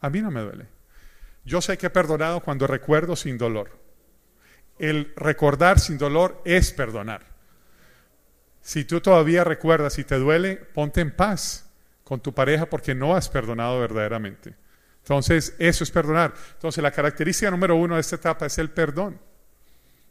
A 0.00 0.10
mí 0.10 0.20
no 0.20 0.32
me 0.32 0.40
duele. 0.40 0.66
Yo 1.44 1.60
sé 1.60 1.78
que 1.78 1.86
he 1.86 1.90
perdonado 1.90 2.40
cuando 2.40 2.66
recuerdo 2.66 3.14
sin 3.14 3.38
dolor. 3.38 3.78
El 4.80 5.12
recordar 5.14 5.78
sin 5.78 5.96
dolor 5.96 6.42
es 6.44 6.72
perdonar. 6.72 7.24
Si 8.62 8.84
tú 8.84 9.00
todavía 9.00 9.44
recuerdas 9.44 9.96
y 10.00 10.02
te 10.04 10.16
duele, 10.16 10.56
ponte 10.56 11.00
en 11.00 11.12
paz 11.12 11.69
con 12.10 12.18
tu 12.18 12.34
pareja 12.34 12.66
porque 12.66 12.92
no 12.92 13.14
has 13.14 13.28
perdonado 13.28 13.78
verdaderamente. 13.78 14.56
Entonces, 14.98 15.54
eso 15.60 15.84
es 15.84 15.92
perdonar. 15.92 16.34
Entonces, 16.54 16.82
la 16.82 16.90
característica 16.90 17.52
número 17.52 17.76
uno 17.76 17.94
de 17.94 18.00
esta 18.00 18.16
etapa 18.16 18.46
es 18.46 18.58
el 18.58 18.68
perdón. 18.68 19.20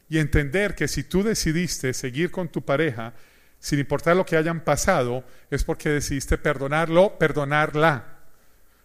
Y 0.08 0.16
entender 0.16 0.74
que 0.74 0.88
si 0.88 1.02
tú 1.02 1.22
decidiste 1.22 1.92
seguir 1.92 2.30
con 2.30 2.48
tu 2.48 2.62
pareja, 2.62 3.12
sin 3.58 3.80
importar 3.80 4.16
lo 4.16 4.24
que 4.24 4.38
hayan 4.38 4.60
pasado, 4.60 5.24
es 5.50 5.62
porque 5.62 5.90
decidiste 5.90 6.38
perdonarlo, 6.38 7.18
perdonarla. 7.18 8.20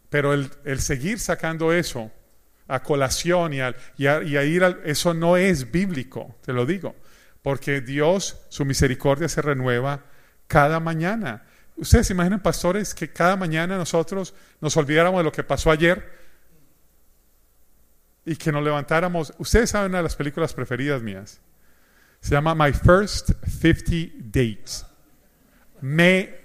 Pero 0.09 0.33
el, 0.33 0.81
seguir 0.81 1.17
sacando 1.21 1.71
eso 1.71 2.11
a 2.67 2.83
colación 2.83 3.53
y, 3.53 3.61
a, 3.61 3.73
ir 4.43 4.61
al, 4.61 4.81
eso 4.83 5.13
no 5.13 5.37
es 5.37 5.71
bíblico, 5.71 6.35
te 6.43 6.51
lo 6.51 6.65
digo, 6.65 6.97
porque 7.41 7.79
Dios, 7.79 8.41
su 8.49 8.65
misericordia 8.65 9.29
se 9.29 9.41
renueva 9.41 10.03
cada 10.47 10.81
mañana. 10.81 11.45
Ustedes 11.77 12.07
se 12.07 12.13
imaginan, 12.13 12.41
pastores, 12.41 12.93
que 12.93 13.11
cada 13.11 13.35
mañana 13.35 13.77
nosotros 13.77 14.33
nos 14.61 14.75
olvidáramos 14.77 15.19
de 15.19 15.23
lo 15.25 15.31
que 15.31 15.43
pasó 15.43 15.71
ayer 15.71 16.13
y 18.25 18.35
que 18.35 18.51
nos 18.51 18.63
levantáramos. 18.63 19.33
Ustedes 19.37 19.69
saben 19.69 19.91
una 19.91 19.99
de 19.99 20.03
las 20.03 20.15
películas 20.15 20.53
preferidas 20.53 21.01
mías. 21.01 21.41
Se 22.21 22.31
llama 22.31 22.55
My 22.55 22.73
First 22.73 23.31
50 23.45 24.15
Dates. 24.17 24.85
Me 25.81 26.39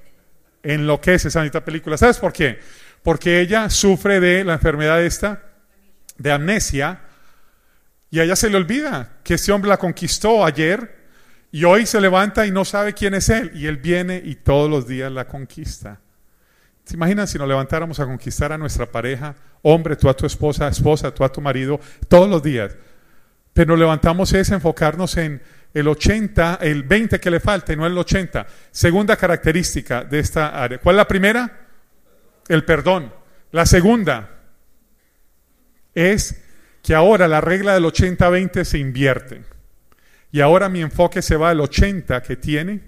enloquece 0.62 1.28
esa 1.28 1.64
película. 1.64 1.96
¿Sabes 1.96 2.18
por 2.18 2.32
qué? 2.32 2.60
Porque 3.02 3.40
ella 3.40 3.70
sufre 3.70 4.20
de 4.20 4.44
la 4.44 4.54
enfermedad 4.54 5.02
esta, 5.02 5.42
de 6.18 6.32
amnesia, 6.32 7.00
y 8.10 8.18
a 8.18 8.24
ella 8.24 8.36
se 8.36 8.50
le 8.50 8.56
olvida 8.56 9.18
que 9.22 9.34
ese 9.34 9.52
hombre 9.52 9.70
la 9.70 9.78
conquistó 9.78 10.44
ayer 10.44 10.99
y 11.52 11.64
hoy 11.64 11.86
se 11.86 12.00
levanta 12.00 12.46
y 12.46 12.50
no 12.50 12.64
sabe 12.64 12.94
quién 12.94 13.14
es 13.14 13.28
él. 13.28 13.50
Y 13.54 13.66
él 13.66 13.78
viene 13.78 14.20
y 14.24 14.36
todos 14.36 14.70
los 14.70 14.86
días 14.86 15.10
la 15.10 15.26
conquista. 15.26 16.00
¿Se 16.84 16.94
imaginan 16.94 17.26
si 17.26 17.38
nos 17.38 17.48
levantáramos 17.48 18.00
a 18.00 18.06
conquistar 18.06 18.52
a 18.52 18.58
nuestra 18.58 18.86
pareja, 18.86 19.34
hombre, 19.62 19.96
tú 19.96 20.08
a 20.08 20.14
tu 20.14 20.26
esposa, 20.26 20.68
esposa, 20.68 21.12
tú 21.14 21.24
a 21.24 21.32
tu 21.32 21.40
marido, 21.40 21.80
todos 22.08 22.28
los 22.28 22.42
días? 22.42 22.76
Pero 23.52 23.68
nos 23.70 23.78
levantamos 23.78 24.32
es 24.32 24.50
enfocarnos 24.50 25.16
en 25.16 25.42
el 25.74 25.88
80, 25.88 26.58
el 26.62 26.82
20 26.82 27.20
que 27.20 27.30
le 27.30 27.40
falta 27.40 27.72
y 27.72 27.76
no 27.76 27.86
el 27.86 27.96
80. 27.96 28.46
Segunda 28.70 29.16
característica 29.16 30.04
de 30.04 30.18
esta 30.20 30.48
área. 30.48 30.78
¿Cuál 30.78 30.96
es 30.96 30.98
la 30.98 31.08
primera? 31.08 31.66
El 32.48 32.64
perdón. 32.64 33.12
La 33.52 33.66
segunda 33.66 34.30
es 35.94 36.42
que 36.82 36.94
ahora 36.94 37.28
la 37.28 37.40
regla 37.40 37.74
del 37.74 37.84
80-20 37.84 38.64
se 38.64 38.78
invierte. 38.78 39.42
Y 40.32 40.40
ahora 40.40 40.68
mi 40.68 40.80
enfoque 40.80 41.22
se 41.22 41.36
va 41.36 41.50
al 41.50 41.60
80 41.60 42.22
que 42.22 42.36
tiene 42.36 42.80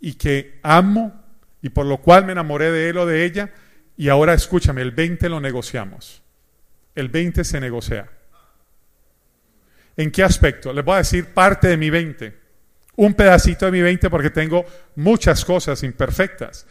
y 0.00 0.14
que 0.14 0.58
amo 0.62 1.24
y 1.62 1.70
por 1.70 1.86
lo 1.86 1.98
cual 1.98 2.26
me 2.26 2.32
enamoré 2.32 2.70
de 2.70 2.90
él 2.90 2.98
o 2.98 3.06
de 3.06 3.24
ella. 3.24 3.50
Y 3.96 4.08
ahora 4.08 4.34
escúchame, 4.34 4.82
el 4.82 4.90
20 4.90 5.28
lo 5.28 5.40
negociamos. 5.40 6.22
El 6.94 7.08
20 7.08 7.42
se 7.42 7.60
negocia. 7.60 8.08
¿En 9.96 10.10
qué 10.10 10.22
aspecto? 10.22 10.72
Les 10.72 10.84
voy 10.84 10.96
a 10.96 10.98
decir 10.98 11.32
parte 11.32 11.68
de 11.68 11.76
mi 11.76 11.88
20. 11.88 12.34
Un 12.96 13.14
pedacito 13.14 13.64
de 13.66 13.72
mi 13.72 13.80
20 13.80 14.10
porque 14.10 14.30
tengo 14.30 14.64
muchas 14.96 15.44
cosas 15.44 15.82
imperfectas. 15.82 16.66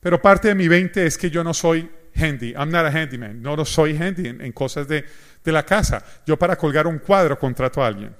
Pero 0.00 0.20
parte 0.20 0.48
de 0.48 0.54
mi 0.54 0.68
20 0.68 1.06
es 1.06 1.16
que 1.18 1.30
yo 1.30 1.44
no 1.44 1.54
soy 1.54 1.88
handy. 2.14 2.52
I'm 2.52 2.70
not 2.70 2.86
a 2.86 2.88
handyman. 2.88 3.40
No 3.40 3.64
soy 3.64 3.96
handy 3.96 4.28
en, 4.28 4.52
cosas 4.52 4.88
de, 4.88 5.04
de, 5.44 5.52
la 5.52 5.64
casa. 5.64 6.04
Yo 6.26 6.38
para 6.38 6.56
colgar 6.56 6.86
un 6.86 6.98
cuadro 6.98 7.38
contrato 7.38 7.82
a 7.82 7.86
alguien. 7.86 8.14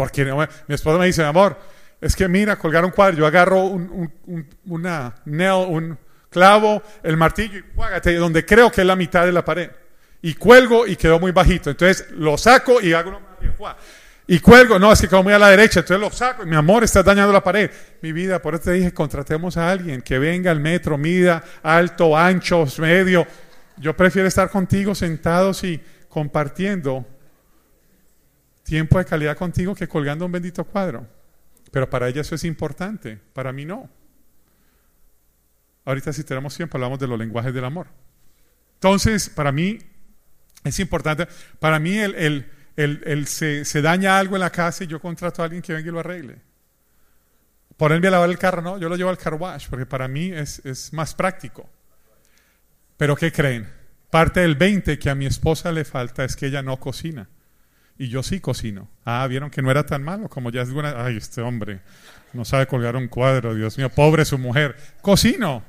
Porque 0.00 0.24
mi 0.24 0.74
esposa 0.74 0.96
me 0.96 1.04
dice, 1.04 1.22
amor, 1.22 1.58
es 2.00 2.16
que 2.16 2.26
mira, 2.26 2.56
colgar 2.56 2.86
un 2.86 2.90
cuadro. 2.90 3.18
Yo 3.18 3.26
agarro 3.26 3.64
un, 3.64 4.10
un, 4.24 4.46
una 4.64 5.14
nail, 5.26 5.66
un 5.68 5.98
clavo, 6.30 6.82
el 7.02 7.18
martillo 7.18 7.60
y 8.06 8.12
donde 8.14 8.46
creo 8.46 8.72
que 8.72 8.80
es 8.80 8.86
la 8.86 8.96
mitad 8.96 9.26
de 9.26 9.32
la 9.32 9.44
pared 9.44 9.70
y 10.22 10.32
cuelgo 10.32 10.86
y 10.86 10.96
quedó 10.96 11.20
muy 11.20 11.32
bajito. 11.32 11.68
Entonces 11.68 12.06
lo 12.12 12.38
saco 12.38 12.80
y 12.80 12.94
hago 12.94 13.10
una 13.10 13.76
y 14.26 14.38
cuelgo, 14.40 14.78
no, 14.78 14.90
es 14.90 15.02
que 15.02 15.08
quedó 15.08 15.22
muy 15.22 15.34
a 15.34 15.38
la 15.38 15.50
derecha, 15.50 15.80
entonces 15.80 16.00
lo 16.00 16.10
saco 16.10 16.46
mi 16.46 16.56
amor, 16.56 16.82
está 16.82 17.02
dañando 17.02 17.30
la 17.30 17.44
pared. 17.44 17.70
Mi 18.00 18.12
vida, 18.12 18.40
por 18.40 18.54
eso 18.54 18.64
te 18.64 18.72
dije, 18.72 18.94
contratemos 18.94 19.58
a 19.58 19.70
alguien 19.70 20.00
que 20.00 20.18
venga 20.18 20.50
al 20.50 20.60
metro, 20.60 20.96
mida, 20.96 21.44
alto, 21.62 22.16
ancho, 22.16 22.64
medio. 22.78 23.26
Yo 23.76 23.94
prefiero 23.94 24.26
estar 24.26 24.48
contigo 24.48 24.94
sentados 24.94 25.62
y 25.62 25.78
compartiendo 26.08 27.04
tiempo 28.70 28.98
de 28.98 29.04
calidad 29.04 29.36
contigo 29.36 29.74
que 29.74 29.88
colgando 29.88 30.24
un 30.24 30.30
bendito 30.30 30.62
cuadro. 30.64 31.04
Pero 31.72 31.90
para 31.90 32.08
ella 32.08 32.20
eso 32.20 32.36
es 32.36 32.44
importante, 32.44 33.18
para 33.32 33.52
mí 33.52 33.64
no. 33.64 33.90
Ahorita 35.84 36.12
si 36.12 36.22
tenemos 36.22 36.56
tiempo 36.56 36.76
hablamos 36.76 37.00
de 37.00 37.08
los 37.08 37.18
lenguajes 37.18 37.52
del 37.52 37.64
amor. 37.64 37.88
Entonces, 38.74 39.28
para 39.28 39.50
mí 39.50 39.78
es 40.62 40.78
importante. 40.78 41.26
Para 41.58 41.80
mí, 41.80 41.98
el, 41.98 42.46
el, 42.76 43.26
se, 43.26 43.64
se, 43.64 43.82
daña 43.82 44.20
algo 44.20 44.36
en 44.36 44.40
la 44.40 44.50
casa 44.50 44.84
y 44.84 44.86
yo 44.86 45.00
contrato 45.00 45.42
a 45.42 45.46
alguien 45.46 45.62
que 45.62 45.72
venga 45.72 45.88
y 45.88 45.92
lo 45.92 45.98
arregle. 45.98 46.40
Ponerme 47.76 48.06
a 48.06 48.12
lavar 48.12 48.30
el 48.30 48.38
carro, 48.38 48.62
no, 48.62 48.78
yo 48.78 48.88
lo 48.88 48.94
llevo 48.94 49.10
al 49.10 49.18
car 49.18 49.34
wash, 49.34 49.66
porque 49.68 49.86
para 49.86 50.06
mí 50.06 50.30
es, 50.30 50.64
es 50.64 50.92
más 50.92 51.14
práctico. 51.14 51.68
Pero 52.96 53.16
¿qué 53.16 53.32
creen? 53.32 53.68
Parte 54.10 54.40
del 54.40 54.54
20 54.54 54.96
que 54.98 55.10
a 55.10 55.16
mi 55.16 55.26
esposa 55.26 55.72
le 55.72 55.84
falta 55.84 56.24
es 56.24 56.36
que 56.36 56.46
ella 56.46 56.62
no 56.62 56.78
cocina. 56.78 57.28
Y 58.00 58.08
yo 58.08 58.22
sí 58.22 58.40
cocino. 58.40 58.88
Ah, 59.04 59.26
vieron 59.26 59.50
que 59.50 59.60
no 59.60 59.70
era 59.70 59.84
tan 59.84 60.02
malo 60.02 60.30
como 60.30 60.50
ya 60.50 60.62
es 60.62 60.70
buena. 60.70 61.04
Ay, 61.04 61.18
este 61.18 61.42
hombre 61.42 61.80
no 62.32 62.46
sabe 62.46 62.66
colgar 62.66 62.96
un 62.96 63.08
cuadro, 63.08 63.54
Dios 63.54 63.76
mío, 63.76 63.90
pobre 63.90 64.24
su 64.24 64.38
mujer. 64.38 64.74
Cocino. 65.02 65.62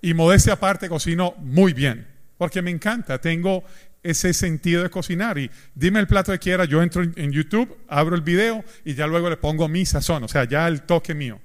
Y 0.00 0.14
modestia 0.14 0.52
aparte, 0.52 0.88
cocino 0.88 1.34
muy 1.38 1.72
bien. 1.72 2.06
Porque 2.38 2.62
me 2.62 2.70
encanta. 2.70 3.20
Tengo 3.20 3.64
ese 4.00 4.32
sentido 4.32 4.84
de 4.84 4.90
cocinar. 4.90 5.38
Y 5.38 5.50
dime 5.74 5.98
el 5.98 6.06
plato 6.06 6.30
que 6.30 6.38
quiera, 6.38 6.66
yo 6.66 6.80
entro 6.84 7.02
en 7.02 7.32
YouTube, 7.32 7.76
abro 7.88 8.14
el 8.14 8.22
video 8.22 8.64
y 8.84 8.94
ya 8.94 9.08
luego 9.08 9.28
le 9.28 9.36
pongo 9.36 9.66
mi 9.66 9.84
sazón, 9.84 10.22
o 10.22 10.28
sea, 10.28 10.44
ya 10.44 10.68
el 10.68 10.82
toque 10.82 11.14
mío. 11.16 11.40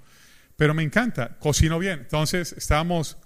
Pero 0.55 0.75
me 0.75 0.83
encanta, 0.83 1.35
cocino 1.39 1.79
bien. 1.79 2.01
Entonces, 2.01 2.53
estábamos 2.53 3.17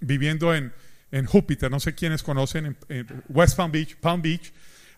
viviendo 0.00 0.54
en, 0.54 0.72
en 1.10 1.26
Júpiter, 1.26 1.72
no 1.72 1.80
sé 1.80 1.96
quiénes 1.96 2.22
conocen, 2.22 2.76
en, 2.88 3.06
West 3.30 3.56
Palm 3.56 3.72
Beach, 3.72 3.96
Palm 3.96 4.22
Beach. 4.22 4.52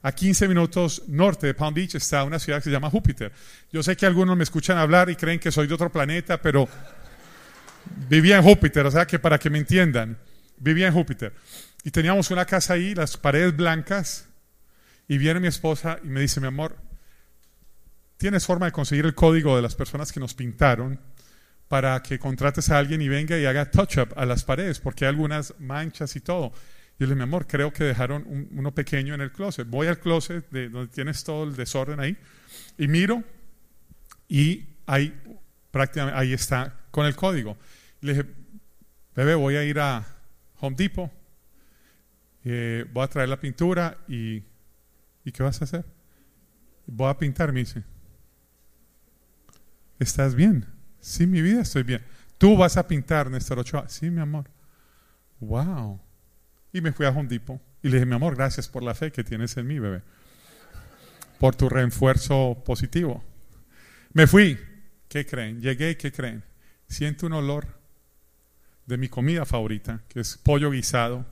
A 0.04 0.12
15 0.12 0.48
minutos 0.48 1.04
norte 1.08 1.46
de 1.46 1.54
Palm 1.54 1.72
Beach 1.72 1.94
está 1.94 2.24
una 2.24 2.38
ciudad 2.38 2.58
que 2.58 2.64
se 2.64 2.70
llama 2.70 2.90
Júpiter. 2.90 3.32
Yo 3.72 3.82
sé 3.82 3.96
que 3.96 4.04
algunos 4.04 4.36
me 4.36 4.44
escuchan 4.44 4.76
hablar 4.76 5.08
y 5.08 5.16
creen 5.16 5.40
que 5.40 5.50
soy 5.50 5.66
de 5.66 5.72
otro 5.72 5.90
planeta, 5.90 6.42
pero 6.42 6.68
vivía 8.10 8.36
en 8.36 8.42
Júpiter, 8.42 8.84
o 8.84 8.90
sea 8.90 9.06
que 9.06 9.18
para 9.18 9.38
que 9.38 9.48
me 9.48 9.56
entiendan, 9.56 10.18
vivía 10.58 10.88
en 10.88 10.92
Júpiter. 10.92 11.32
Y 11.84 11.90
teníamos 11.90 12.30
una 12.30 12.44
casa 12.44 12.74
ahí, 12.74 12.94
las 12.94 13.16
paredes 13.16 13.56
blancas, 13.56 14.28
y 15.08 15.16
viene 15.16 15.40
mi 15.40 15.48
esposa 15.48 15.98
y 16.04 16.08
me 16.08 16.20
dice, 16.20 16.38
mi 16.38 16.48
amor, 16.48 16.76
¿tienes 18.18 18.44
forma 18.44 18.66
de 18.66 18.72
conseguir 18.72 19.06
el 19.06 19.14
código 19.14 19.56
de 19.56 19.62
las 19.62 19.74
personas 19.74 20.12
que 20.12 20.20
nos 20.20 20.34
pintaron 20.34 21.00
para 21.66 22.02
que 22.02 22.18
contrates 22.18 22.68
a 22.68 22.76
alguien 22.76 23.00
y 23.00 23.08
venga 23.08 23.38
y 23.38 23.46
haga 23.46 23.70
touch-up 23.70 24.12
a 24.18 24.26
las 24.26 24.44
paredes? 24.44 24.80
Porque 24.80 25.06
hay 25.06 25.08
algunas 25.08 25.54
manchas 25.60 26.14
y 26.14 26.20
todo. 26.20 26.52
Yo 26.98 27.06
le 27.06 27.06
dije, 27.06 27.16
mi 27.16 27.22
amor, 27.22 27.46
creo 27.46 27.72
que 27.72 27.84
dejaron 27.84 28.48
uno 28.52 28.72
pequeño 28.72 29.14
en 29.14 29.20
el 29.20 29.32
closet. 29.32 29.68
Voy 29.68 29.86
al 29.88 29.98
closet 29.98 30.48
de 30.50 30.68
donde 30.68 30.92
tienes 30.92 31.24
todo 31.24 31.44
el 31.44 31.56
desorden 31.56 32.00
ahí 32.00 32.16
y 32.78 32.86
miro 32.88 33.22
y 34.28 34.66
ahí 34.86 35.12
prácticamente 35.70 36.18
ahí 36.18 36.32
está 36.32 36.74
con 36.90 37.06
el 37.06 37.16
código. 37.16 37.56
le 38.00 38.12
dije, 38.14 38.28
bebé, 39.14 39.34
voy 39.34 39.56
a 39.56 39.64
ir 39.64 39.80
a 39.80 40.06
Home 40.60 40.76
Depot 40.76 41.10
eh, 42.44 42.84
voy 42.92 43.04
a 43.04 43.08
traer 43.08 43.28
la 43.28 43.40
pintura 43.40 43.98
y, 44.06 44.42
¿y 45.24 45.32
qué 45.32 45.42
vas 45.42 45.60
a 45.62 45.64
hacer? 45.64 45.84
Voy 46.86 47.08
a 47.08 47.16
pintar, 47.16 47.52
me 47.52 47.60
dice. 47.60 47.82
¿Estás 49.98 50.34
bien? 50.34 50.66
Sí, 51.00 51.26
mi 51.26 51.40
vida, 51.40 51.62
estoy 51.62 51.84
bien. 51.84 52.04
Tú 52.36 52.56
vas 52.56 52.76
a 52.76 52.86
pintar, 52.86 53.30
Néstor 53.30 53.58
Ochoa. 53.58 53.88
Sí, 53.88 54.10
mi 54.10 54.20
amor. 54.20 54.50
Wow. 55.40 56.00
Y 56.74 56.80
me 56.80 56.92
fui 56.92 57.06
a 57.06 57.10
Hondipo 57.10 57.60
y 57.84 57.88
le 57.88 57.94
dije, 57.98 58.06
mi 58.06 58.16
amor, 58.16 58.34
gracias 58.34 58.68
por 58.68 58.82
la 58.82 58.96
fe 58.96 59.12
que 59.12 59.22
tienes 59.22 59.56
en 59.56 59.68
mí, 59.68 59.78
bebé. 59.78 60.02
Por 61.38 61.54
tu 61.54 61.68
refuerzo 61.68 62.64
positivo. 62.66 63.22
Me 64.12 64.26
fui. 64.26 64.58
¿Qué 65.08 65.24
creen? 65.24 65.60
Llegué, 65.60 65.96
¿qué 65.96 66.10
creen? 66.10 66.42
Siento 66.88 67.26
un 67.26 67.34
olor 67.34 67.68
de 68.86 68.98
mi 68.98 69.08
comida 69.08 69.44
favorita, 69.44 70.02
que 70.08 70.18
es 70.18 70.36
pollo 70.36 70.72
guisado 70.72 71.24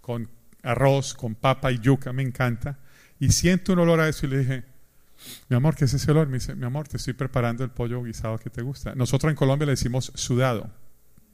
con 0.00 0.30
arroz, 0.62 1.12
con 1.12 1.34
papa 1.34 1.70
y 1.70 1.78
yuca, 1.78 2.14
me 2.14 2.22
encanta. 2.22 2.78
Y 3.20 3.30
siento 3.32 3.74
un 3.74 3.80
olor 3.80 4.00
a 4.00 4.08
eso 4.08 4.24
y 4.24 4.30
le 4.30 4.38
dije, 4.38 4.64
Mi 5.50 5.56
amor, 5.56 5.76
¿qué 5.76 5.84
es 5.84 5.92
ese 5.92 6.10
olor? 6.12 6.28
Me 6.28 6.38
dice, 6.38 6.54
mi 6.54 6.64
amor, 6.64 6.88
te 6.88 6.96
estoy 6.96 7.12
preparando 7.12 7.62
el 7.62 7.70
pollo 7.70 8.02
guisado 8.02 8.38
que 8.38 8.48
te 8.48 8.62
gusta. 8.62 8.94
Nosotros 8.94 9.28
en 9.28 9.36
Colombia 9.36 9.66
le 9.66 9.72
decimos 9.72 10.12
sudado, 10.14 10.70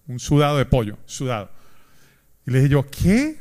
un 0.09 0.19
sudado 0.19 0.59
de 0.59 0.66
pollo, 0.66 0.98
sudado. 1.06 1.52
Y 2.48 2.50
le 2.50 2.60
dije 2.60 2.70
yo, 2.70 2.86
¿qué? 2.86 3.36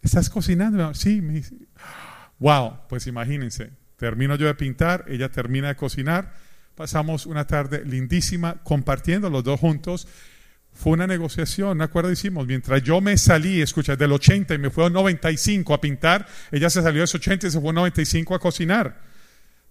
¿Estás 0.00 0.30
cocinando? 0.30 0.94
Sí, 0.94 1.20
me 1.20 1.32
dice, 1.32 1.56
wow, 2.38 2.78
pues 2.88 3.08
imagínense, 3.08 3.72
termino 3.96 4.36
yo 4.36 4.46
de 4.46 4.54
pintar, 4.54 5.04
ella 5.08 5.28
termina 5.28 5.66
de 5.66 5.74
cocinar, 5.74 6.32
pasamos 6.76 7.26
una 7.26 7.48
tarde 7.48 7.84
lindísima 7.84 8.62
compartiendo 8.62 9.28
los 9.28 9.42
dos 9.42 9.58
juntos. 9.58 10.06
Fue 10.72 10.92
una 10.92 11.08
negociación, 11.08 11.78
¿no 11.78 11.82
acuerdo? 11.82 12.12
Hicimos, 12.12 12.46
mientras 12.46 12.80
yo 12.84 13.00
me 13.00 13.18
salí, 13.18 13.60
escucha, 13.60 13.96
del 13.96 14.12
80 14.12 14.54
y 14.54 14.58
me 14.58 14.70
fue 14.70 14.86
a 14.86 14.90
95 14.90 15.74
a 15.74 15.80
pintar, 15.80 16.28
ella 16.52 16.70
se 16.70 16.82
salió 16.82 17.00
de 17.00 17.06
ese 17.06 17.16
80 17.16 17.48
y 17.48 17.50
se 17.50 17.60
fue 17.60 17.70
a 17.70 17.72
95 17.72 18.36
a 18.36 18.38
cocinar. 18.38 19.02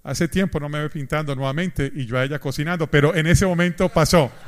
Hace 0.04 0.28
tiempo 0.28 0.60
no 0.60 0.68
me 0.68 0.82
ve 0.82 0.90
pintando 0.90 1.34
nuevamente 1.36 1.90
y 1.96 2.06
yo 2.06 2.18
a 2.18 2.26
ella 2.26 2.40
cocinando, 2.40 2.88
pero 2.88 3.16
en 3.16 3.28
ese 3.28 3.46
momento 3.46 3.88
pasó. 3.88 4.30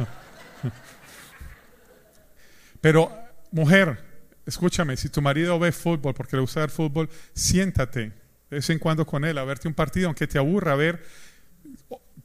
Pero, 2.79 3.26
mujer, 3.51 3.99
escúchame, 4.45 4.97
si 4.97 5.09
tu 5.09 5.21
marido 5.21 5.59
ve 5.59 5.71
fútbol 5.71 6.13
porque 6.13 6.35
le 6.35 6.41
gusta 6.41 6.61
ver 6.61 6.69
fútbol, 6.69 7.09
siéntate 7.33 8.13
de 8.49 8.55
vez 8.57 8.69
en 8.69 8.79
cuando 8.79 9.05
con 9.05 9.25
él 9.25 9.37
a 9.37 9.43
verte 9.43 9.67
un 9.67 9.73
partido, 9.73 10.07
aunque 10.07 10.25
te 10.25 10.37
aburra 10.37 10.75
ver 10.75 11.03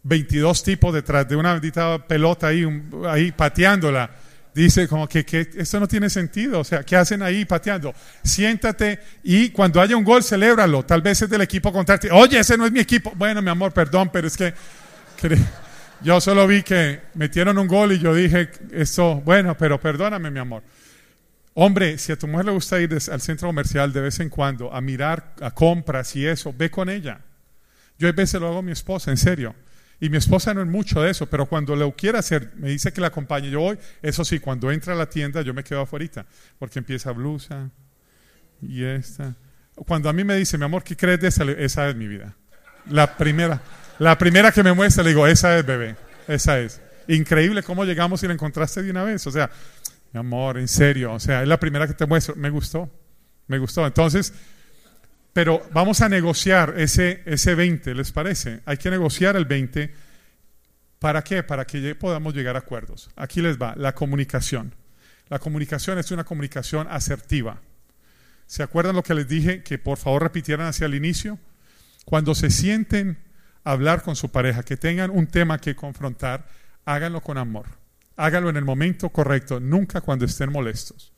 22 0.04 0.62
tipos 0.62 0.94
detrás 0.94 1.28
de 1.28 1.34
una 1.34 1.52
bendita 1.52 2.06
pelota 2.06 2.48
ahí, 2.48 3.32
pateándola. 3.32 4.10
Dice 4.54 4.86
como 4.86 5.08
que, 5.08 5.24
que, 5.24 5.48
esto 5.56 5.80
no 5.80 5.88
tiene 5.88 6.10
sentido, 6.10 6.60
o 6.60 6.64
sea, 6.64 6.84
¿qué 6.84 6.94
hacen 6.94 7.22
ahí 7.22 7.46
pateando? 7.46 7.94
Siéntate 8.22 9.00
y 9.24 9.48
cuando 9.48 9.80
haya 9.80 9.96
un 9.96 10.04
gol, 10.04 10.22
celébralo. 10.22 10.84
Tal 10.84 11.00
vez 11.00 11.22
es 11.22 11.30
del 11.30 11.40
equipo 11.40 11.72
contrario. 11.72 12.14
Oye, 12.14 12.38
ese 12.38 12.58
no 12.58 12.66
es 12.66 12.72
mi 12.72 12.80
equipo. 12.80 13.12
Bueno, 13.16 13.40
mi 13.40 13.50
amor, 13.50 13.72
perdón, 13.72 14.10
pero 14.12 14.26
es 14.28 14.36
que, 14.36 14.52
que 15.16 15.38
yo 16.02 16.20
solo 16.20 16.46
vi 16.46 16.62
que 16.62 17.00
metieron 17.14 17.56
un 17.56 17.66
gol 17.66 17.92
y 17.92 17.98
yo 17.98 18.14
dije, 18.14 18.50
esto, 18.72 19.22
bueno, 19.22 19.56
pero 19.56 19.80
perdóname, 19.80 20.30
mi 20.30 20.38
amor. 20.38 20.62
Hombre, 21.54 21.98
si 21.98 22.12
a 22.12 22.16
tu 22.16 22.26
mujer 22.26 22.46
le 22.46 22.52
gusta 22.52 22.80
ir 22.80 22.92
al 22.92 23.20
centro 23.20 23.48
comercial 23.48 23.92
de 23.92 24.00
vez 24.00 24.20
en 24.20 24.30
cuando 24.30 24.72
a 24.72 24.80
mirar 24.80 25.34
a 25.40 25.50
compras 25.50 26.16
y 26.16 26.26
eso, 26.26 26.54
ve 26.56 26.70
con 26.70 26.88
ella. 26.88 27.20
Yo 27.98 28.08
a 28.08 28.12
veces 28.12 28.40
lo 28.40 28.48
hago 28.48 28.58
a 28.58 28.62
mi 28.62 28.72
esposa, 28.72 29.10
en 29.10 29.16
serio. 29.18 29.54
Y 30.00 30.08
mi 30.08 30.16
esposa 30.16 30.52
no 30.52 30.62
es 30.62 30.66
mucho 30.66 31.00
de 31.02 31.10
eso, 31.10 31.26
pero 31.26 31.46
cuando 31.46 31.76
lo 31.76 31.94
quiere 31.94 32.18
hacer, 32.18 32.52
me 32.56 32.70
dice 32.70 32.92
que 32.92 33.00
la 33.00 33.08
acompañe. 33.08 33.50
Yo 33.50 33.60
voy, 33.60 33.78
eso 34.02 34.24
sí, 34.24 34.40
cuando 34.40 34.72
entra 34.72 34.94
a 34.94 34.96
la 34.96 35.08
tienda, 35.08 35.42
yo 35.42 35.54
me 35.54 35.62
quedo 35.62 35.82
afuera, 35.82 36.26
porque 36.58 36.80
empieza 36.80 37.12
blusa 37.12 37.70
y 38.60 38.82
esta. 38.82 39.36
Cuando 39.74 40.08
a 40.08 40.12
mí 40.12 40.24
me 40.24 40.34
dice, 40.34 40.58
mi 40.58 40.64
amor, 40.64 40.82
¿qué 40.82 40.96
crees 40.96 41.20
de 41.20 41.28
esa? 41.28 41.44
Esa 41.44 41.88
es 41.88 41.94
mi 41.94 42.08
vida. 42.08 42.34
La 42.90 43.16
primera, 43.16 43.60
la 44.00 44.18
primera 44.18 44.50
que 44.50 44.64
me 44.64 44.72
muestra, 44.72 45.04
le 45.04 45.10
digo, 45.10 45.26
esa 45.26 45.56
es 45.56 45.64
bebé, 45.64 45.94
esa 46.26 46.58
es. 46.58 46.80
Increíble 47.08 47.62
cómo 47.62 47.84
llegamos 47.84 48.22
y 48.22 48.26
la 48.26 48.32
encontraste 48.32 48.82
de 48.82 48.90
una 48.90 49.04
vez. 49.04 49.24
O 49.26 49.30
sea, 49.30 49.50
mi 50.12 50.20
amor, 50.20 50.58
en 50.58 50.68
serio, 50.68 51.14
o 51.14 51.20
sea, 51.20 51.42
es 51.42 51.48
la 51.48 51.58
primera 51.58 51.86
que 51.86 51.94
te 51.94 52.06
muestro. 52.06 52.36
Me 52.36 52.50
gustó, 52.50 52.90
me 53.46 53.58
gustó. 53.58 53.86
Entonces, 53.86 54.32
pero 55.32 55.66
vamos 55.72 56.02
a 56.02 56.08
negociar 56.08 56.74
ese, 56.76 57.22
ese 57.24 57.54
20, 57.54 57.94
¿les 57.94 58.12
parece? 58.12 58.60
Hay 58.66 58.76
que 58.76 58.90
negociar 58.90 59.36
el 59.36 59.46
20. 59.46 59.92
¿Para 60.98 61.22
qué? 61.24 61.42
Para 61.42 61.64
que 61.64 61.94
podamos 61.94 62.34
llegar 62.34 62.56
a 62.56 62.60
acuerdos. 62.60 63.10
Aquí 63.16 63.40
les 63.40 63.60
va, 63.60 63.74
la 63.76 63.94
comunicación. 63.94 64.74
La 65.28 65.38
comunicación 65.38 65.98
es 65.98 66.10
una 66.10 66.24
comunicación 66.24 66.86
asertiva. 66.90 67.62
¿Se 68.46 68.62
acuerdan 68.62 68.94
lo 68.94 69.02
que 69.02 69.14
les 69.14 69.26
dije? 69.26 69.62
Que 69.62 69.78
por 69.78 69.96
favor 69.96 70.22
repitieran 70.22 70.66
hacia 70.66 70.84
el 70.84 70.94
inicio. 70.94 71.38
Cuando 72.04 72.34
se 72.34 72.50
sienten 72.50 73.18
a 73.64 73.72
hablar 73.72 74.02
con 74.02 74.14
su 74.14 74.30
pareja, 74.30 74.62
que 74.62 74.76
tengan 74.76 75.10
un 75.10 75.26
tema 75.26 75.58
que 75.58 75.74
confrontar, 75.74 76.46
háganlo 76.84 77.22
con 77.22 77.38
amor. 77.38 77.81
Háganlo 78.22 78.50
en 78.50 78.56
el 78.56 78.64
momento 78.64 79.08
correcto, 79.08 79.58
nunca 79.58 80.00
cuando 80.00 80.26
estén 80.26 80.52
molestos. 80.52 81.12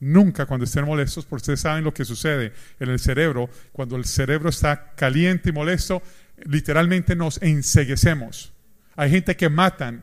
Nunca 0.00 0.46
cuando 0.46 0.64
estén 0.64 0.86
molestos, 0.86 1.26
porque 1.26 1.42
ustedes 1.42 1.60
saben 1.60 1.84
lo 1.84 1.92
que 1.92 2.06
sucede 2.06 2.54
en 2.80 2.88
el 2.88 2.98
cerebro. 2.98 3.50
Cuando 3.72 3.96
el 3.96 4.06
cerebro 4.06 4.48
está 4.48 4.94
caliente 4.94 5.50
y 5.50 5.52
molesto, 5.52 6.02
literalmente 6.44 7.14
nos 7.14 7.42
enseguecemos. 7.42 8.54
Hay 8.94 9.10
gente 9.10 9.36
que 9.36 9.50
matan 9.50 10.02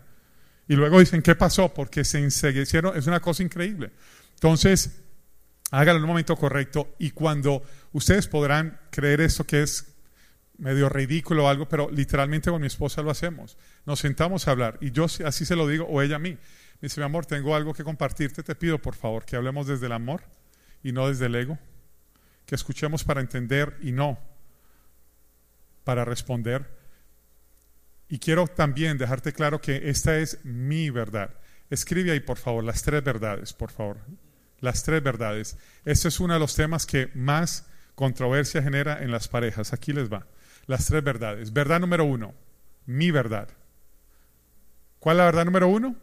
y 0.67 0.75
luego 0.75 0.99
dicen, 0.99 1.23
¿qué 1.23 1.33
pasó? 1.33 1.73
Porque 1.73 2.03
se 2.03 2.19
enseguecieron. 2.19 2.95
Es 2.95 3.07
una 3.07 3.19
cosa 3.19 3.41
increíble. 3.41 3.89
Entonces, 4.35 5.01
háganlo 5.71 5.97
en 5.97 6.03
el 6.03 6.07
momento 6.07 6.35
correcto 6.35 6.93
y 6.99 7.09
cuando 7.09 7.63
ustedes 7.93 8.27
podrán 8.27 8.79
creer 8.91 9.21
esto 9.21 9.43
que 9.43 9.63
es 9.63 9.87
medio 10.59 10.87
ridículo 10.87 11.45
o 11.45 11.47
algo, 11.47 11.67
pero 11.67 11.89
literalmente 11.89 12.51
con 12.51 12.61
mi 12.61 12.67
esposa 12.67 13.01
lo 13.01 13.09
hacemos. 13.09 13.57
Nos 13.85 13.99
sentamos 13.99 14.47
a 14.47 14.51
hablar 14.51 14.77
y 14.81 14.91
yo 14.91 15.05
así 15.25 15.45
se 15.45 15.55
lo 15.55 15.67
digo 15.67 15.85
o 15.85 16.01
ella 16.01 16.15
a 16.15 16.19
mí 16.19 16.37
dice, 16.81 16.99
mi 16.99 17.05
amor, 17.05 17.25
tengo 17.25 17.55
algo 17.55 17.73
que 17.73 17.83
compartirte, 17.83 18.43
te 18.43 18.55
pido 18.55 18.79
por 18.79 18.95
favor 18.95 19.25
que 19.25 19.35
hablemos 19.35 19.67
desde 19.67 19.85
el 19.85 19.91
amor 19.91 20.23
y 20.83 20.91
no 20.91 21.07
desde 21.07 21.27
el 21.27 21.35
ego, 21.35 21.57
que 22.45 22.55
escuchemos 22.55 23.03
para 23.03 23.21
entender 23.21 23.77
y 23.81 23.91
no 23.91 24.19
para 25.83 26.05
responder. 26.05 26.69
Y 28.09 28.19
quiero 28.19 28.47
también 28.47 28.97
dejarte 28.97 29.33
claro 29.33 29.59
que 29.61 29.89
esta 29.89 30.17
es 30.17 30.43
mi 30.43 30.89
verdad. 30.89 31.33
Escribe 31.69 32.11
ahí, 32.11 32.19
por 32.19 32.37
favor, 32.37 32.63
las 32.63 32.83
tres 32.83 33.03
verdades, 33.03 33.53
por 33.53 33.71
favor. 33.71 33.97
Las 34.59 34.83
tres 34.83 35.01
verdades. 35.01 35.57
Este 35.83 36.07
es 36.07 36.19
uno 36.19 36.33
de 36.33 36.39
los 36.39 36.55
temas 36.55 36.85
que 36.85 37.09
más 37.15 37.65
controversia 37.95 38.61
genera 38.61 39.01
en 39.01 39.11
las 39.11 39.27
parejas. 39.27 39.73
Aquí 39.73 39.93
les 39.93 40.11
va. 40.11 40.27
Las 40.67 40.85
tres 40.85 41.03
verdades. 41.03 41.51
Verdad 41.51 41.79
número 41.79 42.05
uno, 42.05 42.33
mi 42.85 43.11
verdad. 43.11 43.49
¿Cuál 45.03 45.17
es 45.17 45.17
la 45.17 45.25
verdad 45.25 45.43
número 45.43 45.67
uno? 45.67 45.97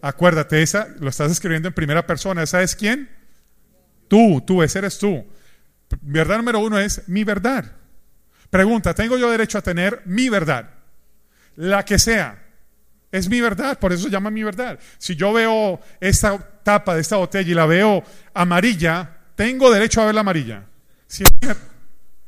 Acuérdate, 0.00 0.62
esa 0.62 0.88
lo 0.98 1.10
estás 1.10 1.30
escribiendo 1.30 1.68
en 1.68 1.74
primera 1.74 2.06
persona. 2.06 2.42
¿Esa 2.42 2.62
es 2.62 2.74
quién? 2.74 3.10
Tú, 4.08 4.40
tú, 4.46 4.62
ese 4.62 4.78
eres 4.78 4.98
tú. 4.98 5.26
Verdad 6.00 6.38
número 6.38 6.60
uno 6.60 6.78
es 6.78 7.06
mi 7.06 7.22
verdad. 7.22 7.72
Pregunta, 8.48 8.94
¿tengo 8.94 9.18
yo 9.18 9.30
derecho 9.30 9.58
a 9.58 9.60
tener 9.60 10.00
mi 10.06 10.30
verdad? 10.30 10.70
La 11.56 11.84
que 11.84 11.98
sea. 11.98 12.42
Es 13.12 13.28
mi 13.28 13.42
verdad, 13.42 13.78
por 13.78 13.92
eso 13.92 14.04
se 14.04 14.10
llama 14.10 14.30
mi 14.30 14.42
verdad. 14.42 14.78
Si 14.96 15.16
yo 15.16 15.34
veo 15.34 15.78
esta 16.00 16.38
tapa 16.62 16.94
de 16.94 17.02
esta 17.02 17.16
botella 17.16 17.50
y 17.50 17.54
la 17.54 17.66
veo 17.66 18.02
amarilla, 18.32 19.18
tengo 19.34 19.70
derecho 19.70 20.00
a 20.00 20.06
ver 20.06 20.14
la 20.14 20.22
amarilla. 20.22 20.64
Si 21.06 21.24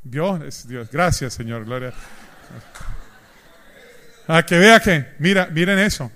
Dios, 0.03 0.67
Dios, 0.69 0.91
gracias 0.91 1.33
Señor, 1.33 1.65
gloria. 1.65 1.95
A 4.27 4.45
que 4.45 4.59
vea 4.59 4.81
que, 4.81 5.15
mira, 5.19 5.47
miren 5.47 5.79
eso. 5.79 6.11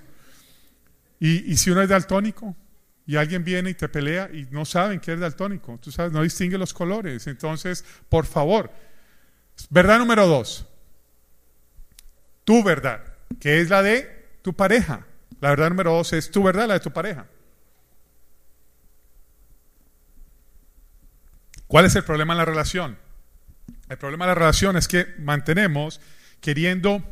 Y, 1.19 1.55
si 1.57 1.69
uno 1.69 1.83
es 1.83 1.89
daltónico 1.89 2.55
y 3.05 3.15
alguien 3.15 3.43
viene 3.43 3.69
y 3.69 3.73
te 3.75 3.87
pelea 3.87 4.29
y 4.33 4.47
no 4.49 4.65
saben 4.65 4.99
que 4.99 5.13
es 5.13 5.19
daltónico, 5.19 5.77
tú 5.79 5.91
sabes, 5.91 6.11
no 6.11 6.23
distingue 6.23 6.57
los 6.57 6.73
colores. 6.73 7.27
Entonces, 7.27 7.85
por 8.09 8.25
favor, 8.25 8.71
verdad 9.69 9.99
número 9.99 10.25
dos, 10.25 10.65
tu 12.43 12.63
verdad, 12.63 13.03
que 13.39 13.61
es 13.61 13.69
la 13.69 13.83
de 13.83 14.29
tu 14.41 14.53
pareja. 14.53 15.05
La 15.39 15.49
verdad 15.49 15.69
número 15.69 15.93
dos 15.93 16.11
es 16.13 16.31
tu 16.31 16.41
verdad, 16.41 16.67
la 16.67 16.73
de 16.73 16.79
tu 16.79 16.91
pareja. 16.91 17.27
¿Cuál 21.67 21.85
es 21.85 21.95
el 21.95 22.03
problema 22.03 22.33
en 22.33 22.39
la 22.39 22.45
relación? 22.45 22.97
El 23.89 23.97
problema 23.97 24.25
en 24.25 24.29
la 24.29 24.35
relación 24.35 24.75
es 24.75 24.87
que 24.87 25.05
mantenemos 25.19 26.01
queriendo 26.39 27.03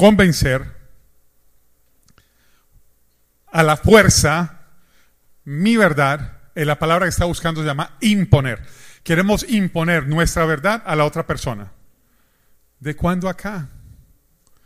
convencer 0.00 0.64
a 3.52 3.62
la 3.62 3.76
fuerza 3.76 4.62
mi 5.44 5.76
verdad, 5.76 6.38
en 6.54 6.68
la 6.68 6.78
palabra 6.78 7.04
que 7.04 7.10
está 7.10 7.26
buscando 7.26 7.60
se 7.60 7.66
llama 7.66 7.98
imponer. 8.00 8.62
Queremos 9.02 9.44
imponer 9.46 10.08
nuestra 10.08 10.46
verdad 10.46 10.82
a 10.86 10.96
la 10.96 11.04
otra 11.04 11.26
persona. 11.26 11.72
¿De 12.78 12.96
cuándo 12.96 13.28
acá? 13.28 13.68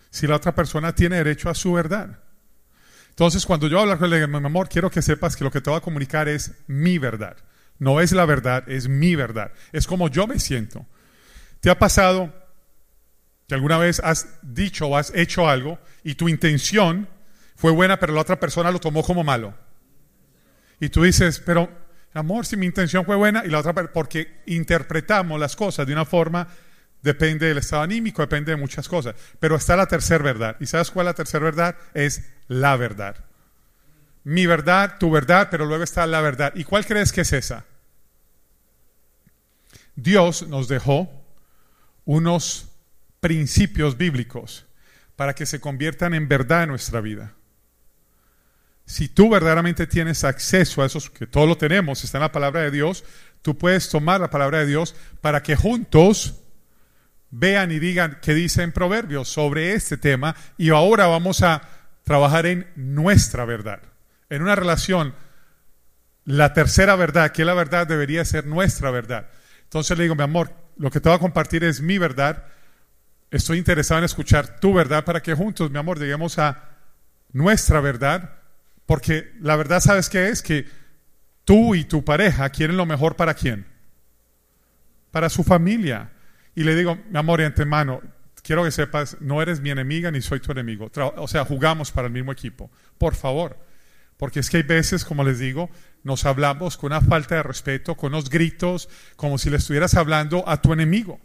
Si 0.08 0.28
la 0.28 0.36
otra 0.36 0.54
persona 0.54 0.94
tiene 0.94 1.16
derecho 1.16 1.50
a 1.50 1.54
su 1.56 1.72
verdad. 1.72 2.20
Entonces, 3.08 3.44
cuando 3.44 3.66
yo 3.66 3.80
hablo 3.80 3.98
con 3.98 4.12
él, 4.12 4.28
mi 4.28 4.36
amor, 4.36 4.68
quiero 4.68 4.88
que 4.88 5.02
sepas 5.02 5.34
que 5.34 5.42
lo 5.42 5.50
que 5.50 5.60
te 5.60 5.68
voy 5.68 5.78
a 5.78 5.82
comunicar 5.82 6.28
es 6.28 6.52
mi 6.68 6.98
verdad. 6.98 7.36
No 7.80 8.00
es 8.00 8.12
la 8.12 8.24
verdad, 8.24 8.68
es 8.68 8.86
mi 8.86 9.16
verdad. 9.16 9.50
Es 9.72 9.88
como 9.88 10.06
yo 10.06 10.28
me 10.28 10.38
siento. 10.38 10.86
¿Te 11.58 11.70
ha 11.70 11.78
pasado 11.80 12.43
alguna 13.54 13.78
vez 13.78 14.00
has 14.00 14.28
dicho 14.42 14.86
o 14.86 14.96
has 14.96 15.12
hecho 15.14 15.48
algo 15.48 15.78
y 16.02 16.14
tu 16.14 16.28
intención 16.28 17.08
fue 17.56 17.72
buena, 17.72 17.98
pero 17.98 18.12
la 18.12 18.20
otra 18.20 18.38
persona 18.38 18.70
lo 18.70 18.80
tomó 18.80 19.02
como 19.02 19.24
malo. 19.24 19.54
Y 20.80 20.88
tú 20.88 21.02
dices, 21.02 21.40
pero 21.40 21.70
amor, 22.12 22.46
si 22.46 22.56
mi 22.56 22.66
intención 22.66 23.04
fue 23.04 23.16
buena 23.16 23.44
y 23.44 23.48
la 23.48 23.58
otra, 23.58 23.72
porque 23.92 24.42
interpretamos 24.46 25.38
las 25.40 25.56
cosas 25.56 25.86
de 25.86 25.92
una 25.92 26.04
forma, 26.04 26.48
depende 27.02 27.46
del 27.46 27.58
estado 27.58 27.82
anímico, 27.82 28.22
depende 28.22 28.52
de 28.52 28.56
muchas 28.56 28.88
cosas. 28.88 29.14
Pero 29.38 29.56
está 29.56 29.76
la 29.76 29.86
tercera 29.86 30.24
verdad. 30.24 30.56
¿Y 30.60 30.66
sabes 30.66 30.90
cuál 30.90 31.06
es 31.06 31.10
la 31.10 31.14
tercera 31.14 31.44
verdad? 31.44 31.76
Es 31.92 32.30
la 32.48 32.76
verdad. 32.76 33.16
Mi 34.24 34.46
verdad, 34.46 34.96
tu 34.98 35.10
verdad, 35.10 35.48
pero 35.50 35.66
luego 35.66 35.84
está 35.84 36.06
la 36.06 36.20
verdad. 36.20 36.52
¿Y 36.56 36.64
cuál 36.64 36.86
crees 36.86 37.12
que 37.12 37.20
es 37.20 37.32
esa? 37.32 37.64
Dios 39.96 40.48
nos 40.48 40.66
dejó 40.66 41.10
unos 42.04 42.73
principios 43.24 43.96
bíblicos 43.96 44.66
para 45.16 45.34
que 45.34 45.46
se 45.46 45.58
conviertan 45.58 46.12
en 46.12 46.28
verdad 46.28 46.64
en 46.64 46.68
nuestra 46.68 47.00
vida. 47.00 47.32
Si 48.84 49.08
tú 49.08 49.30
verdaderamente 49.30 49.86
tienes 49.86 50.24
acceso 50.24 50.82
a 50.82 50.86
esos, 50.86 51.08
que 51.08 51.26
todos 51.26 51.48
lo 51.48 51.56
tenemos, 51.56 52.04
está 52.04 52.18
en 52.18 52.22
la 52.24 52.32
palabra 52.32 52.60
de 52.60 52.70
Dios, 52.70 53.02
tú 53.40 53.56
puedes 53.56 53.88
tomar 53.88 54.20
la 54.20 54.28
palabra 54.28 54.58
de 54.58 54.66
Dios 54.66 54.94
para 55.22 55.42
que 55.42 55.56
juntos 55.56 56.42
vean 57.30 57.72
y 57.72 57.78
digan 57.78 58.18
qué 58.20 58.34
dice 58.34 58.62
en 58.62 58.72
Proverbios 58.72 59.26
sobre 59.26 59.72
este 59.72 59.96
tema 59.96 60.36
y 60.58 60.68
ahora 60.68 61.06
vamos 61.06 61.40
a 61.40 61.62
trabajar 62.02 62.44
en 62.44 62.66
nuestra 62.76 63.46
verdad, 63.46 63.80
en 64.28 64.42
una 64.42 64.54
relación. 64.54 65.14
La 66.26 66.52
tercera 66.52 66.94
verdad, 66.94 67.32
que 67.32 67.46
la 67.46 67.54
verdad 67.54 67.86
debería 67.86 68.22
ser 68.26 68.44
nuestra 68.44 68.90
verdad. 68.90 69.30
Entonces 69.62 69.96
le 69.96 70.04
digo, 70.04 70.14
mi 70.14 70.24
amor, 70.24 70.52
lo 70.76 70.90
que 70.90 71.00
te 71.00 71.08
voy 71.08 71.16
a 71.16 71.20
compartir 71.20 71.64
es 71.64 71.80
mi 71.80 71.96
verdad. 71.96 72.48
Estoy 73.34 73.58
interesado 73.58 73.98
en 73.98 74.04
escuchar 74.04 74.60
tu 74.60 74.72
verdad 74.72 75.04
para 75.04 75.20
que 75.20 75.34
juntos, 75.34 75.68
mi 75.68 75.76
amor, 75.76 75.98
lleguemos 75.98 76.38
a 76.38 76.68
nuestra 77.32 77.80
verdad 77.80 78.30
porque 78.86 79.32
la 79.40 79.56
verdad, 79.56 79.80
¿sabes 79.80 80.08
qué 80.08 80.28
es? 80.28 80.40
Que 80.40 80.68
tú 81.44 81.74
y 81.74 81.82
tu 81.82 82.04
pareja 82.04 82.48
quieren 82.50 82.76
lo 82.76 82.86
mejor 82.86 83.16
para 83.16 83.34
quién? 83.34 83.66
Para 85.10 85.28
su 85.30 85.42
familia. 85.42 86.12
Y 86.54 86.62
le 86.62 86.76
digo, 86.76 86.96
mi 87.10 87.18
amor, 87.18 87.40
y 87.40 87.44
antemano, 87.44 88.02
quiero 88.44 88.62
que 88.62 88.70
sepas, 88.70 89.16
no 89.18 89.42
eres 89.42 89.58
mi 89.58 89.70
enemiga 89.70 90.12
ni 90.12 90.22
soy 90.22 90.38
tu 90.38 90.52
enemigo. 90.52 90.92
O 91.16 91.26
sea, 91.26 91.44
jugamos 91.44 91.90
para 91.90 92.06
el 92.06 92.12
mismo 92.12 92.30
equipo. 92.30 92.70
Por 92.98 93.16
favor. 93.16 93.58
Porque 94.16 94.38
es 94.38 94.48
que 94.48 94.58
hay 94.58 94.62
veces, 94.62 95.04
como 95.04 95.24
les 95.24 95.40
digo, 95.40 95.70
nos 96.04 96.24
hablamos 96.24 96.76
con 96.76 96.92
una 96.92 97.00
falta 97.00 97.34
de 97.34 97.42
respeto, 97.42 97.96
con 97.96 98.14
unos 98.14 98.30
gritos, 98.30 98.88
como 99.16 99.38
si 99.38 99.50
le 99.50 99.56
estuvieras 99.56 99.96
hablando 99.96 100.48
a 100.48 100.62
tu 100.62 100.72
enemigo. 100.72 101.18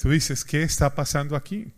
Tú 0.00 0.10
dices, 0.10 0.44
¿qué 0.44 0.62
está 0.62 0.94
pasando 0.94 1.36
aquí? 1.36 1.72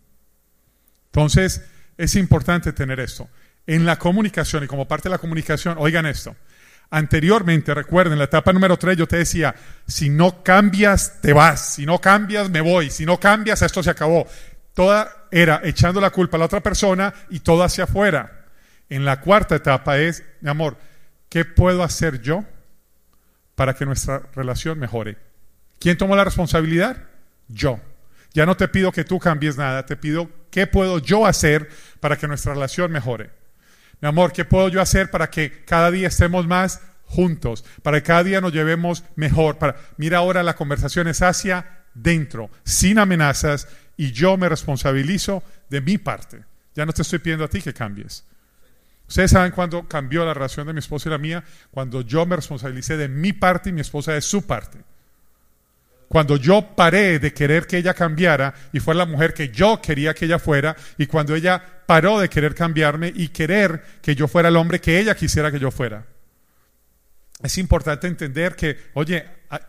Entonces, 1.07 1.61
es 1.97 2.15
importante 2.15 2.71
tener 2.71 2.99
esto 2.99 3.29
en 3.67 3.85
la 3.85 3.97
comunicación 3.97 4.63
y 4.63 4.67
como 4.67 4.87
parte 4.87 5.09
de 5.09 5.11
la 5.11 5.17
comunicación, 5.17 5.75
oigan 5.77 6.05
esto. 6.05 6.35
Anteriormente, 6.89 7.73
recuerden, 7.73 8.17
la 8.17 8.25
etapa 8.25 8.53
número 8.53 8.77
3 8.77 8.97
yo 8.97 9.07
te 9.07 9.17
decía, 9.17 9.55
si 9.87 10.09
no 10.09 10.43
cambias, 10.43 11.21
te 11.21 11.33
vas, 11.33 11.73
si 11.73 11.85
no 11.85 11.99
cambias, 11.99 12.49
me 12.49 12.61
voy, 12.61 12.89
si 12.89 13.05
no 13.05 13.19
cambias, 13.19 13.61
esto 13.61 13.81
se 13.81 13.89
acabó. 13.89 14.27
Toda 14.73 15.27
era 15.31 15.61
echando 15.63 15.99
la 15.99 16.11
culpa 16.11 16.37
a 16.37 16.39
la 16.39 16.45
otra 16.45 16.61
persona 16.61 17.13
y 17.29 17.39
todo 17.39 17.63
hacia 17.63 17.85
afuera. 17.85 18.47
En 18.89 19.05
la 19.05 19.21
cuarta 19.21 19.55
etapa 19.55 19.97
es, 19.97 20.23
mi 20.41 20.49
amor, 20.49 20.77
¿qué 21.29 21.45
puedo 21.45 21.83
hacer 21.83 22.21
yo 22.21 22.45
para 23.55 23.73
que 23.73 23.85
nuestra 23.85 24.23
relación 24.35 24.77
mejore? 24.77 25.17
¿Quién 25.79 25.97
tomó 25.97 26.15
la 26.15 26.23
responsabilidad? 26.23 26.97
Yo. 27.47 27.79
Ya 28.33 28.45
no 28.45 28.57
te 28.57 28.67
pido 28.67 28.91
que 28.91 29.03
tú 29.03 29.19
cambies 29.19 29.57
nada, 29.57 29.85
te 29.85 29.95
pido 29.95 30.29
qué 30.49 30.65
puedo 30.65 30.99
yo 30.99 31.25
hacer 31.25 31.69
para 31.99 32.17
que 32.17 32.27
nuestra 32.27 32.53
relación 32.53 32.91
mejore. 32.91 33.29
Mi 34.01 34.07
amor, 34.07 34.33
¿qué 34.33 34.43
puedo 34.43 34.69
yo 34.69 34.81
hacer 34.81 35.11
para 35.11 35.29
que 35.29 35.63
cada 35.65 35.91
día 35.91 36.07
estemos 36.07 36.47
más 36.47 36.81
juntos? 37.05 37.63
Para 37.83 37.99
que 37.99 38.07
cada 38.07 38.23
día 38.23 38.41
nos 38.41 38.51
llevemos 38.51 39.03
mejor. 39.15 39.59
Para... 39.59 39.75
Mira 39.97 40.17
ahora 40.17 40.43
la 40.43 40.55
conversación 40.55 41.07
es 41.07 41.21
hacia 41.21 41.83
dentro, 41.93 42.49
sin 42.63 42.97
amenazas, 42.97 43.67
y 43.95 44.11
yo 44.11 44.35
me 44.35 44.49
responsabilizo 44.49 45.43
de 45.69 45.81
mi 45.81 45.99
parte. 45.99 46.43
Ya 46.75 46.85
no 46.85 46.93
te 46.93 47.03
estoy 47.03 47.19
pidiendo 47.19 47.45
a 47.45 47.49
ti 47.49 47.61
que 47.61 47.73
cambies. 47.73 48.25
Ustedes 49.07 49.31
saben 49.31 49.51
cuándo 49.51 49.87
cambió 49.87 50.25
la 50.25 50.33
relación 50.33 50.65
de 50.65 50.73
mi 50.73 50.79
esposa 50.79 51.07
y 51.07 51.11
la 51.11 51.17
mía, 51.19 51.43
cuando 51.69 52.01
yo 52.01 52.25
me 52.25 52.35
responsabilicé 52.35 52.97
de 52.97 53.09
mi 53.09 53.31
parte 53.31 53.69
y 53.69 53.73
mi 53.73 53.81
esposa 53.81 54.13
de 54.13 54.21
su 54.21 54.47
parte. 54.47 54.79
Cuando 56.07 56.37
yo 56.37 56.75
paré 56.75 57.19
de 57.19 57.33
querer 57.33 57.65
que 57.65 57.77
ella 57.77 57.93
cambiara 57.93 58.53
y 58.71 58.79
fue 58.79 58.93
la 58.95 59.05
mujer 59.05 59.33
que 59.33 59.49
yo 59.49 59.81
quería 59.81 60.13
que 60.13 60.25
ella 60.25 60.39
fuera, 60.39 60.75
y 60.97 61.07
cuando 61.07 61.35
ella 61.35 61.61
paró 61.85 62.19
de 62.19 62.29
querer 62.29 62.53
cambiarme 62.53 63.11
y 63.13 63.29
querer 63.29 63.83
que 64.01 64.15
yo 64.15 64.27
fuera 64.27 64.49
el 64.49 64.55
hombre 64.55 64.79
que 64.79 64.99
ella 64.99 65.15
quisiera 65.15 65.51
que 65.51 65.59
yo 65.59 65.71
fuera. 65.71 66.05
Es 67.41 67.57
importante 67.57 68.07
entender 68.07 68.55
que, 68.55 68.77
oye, 68.93 69.25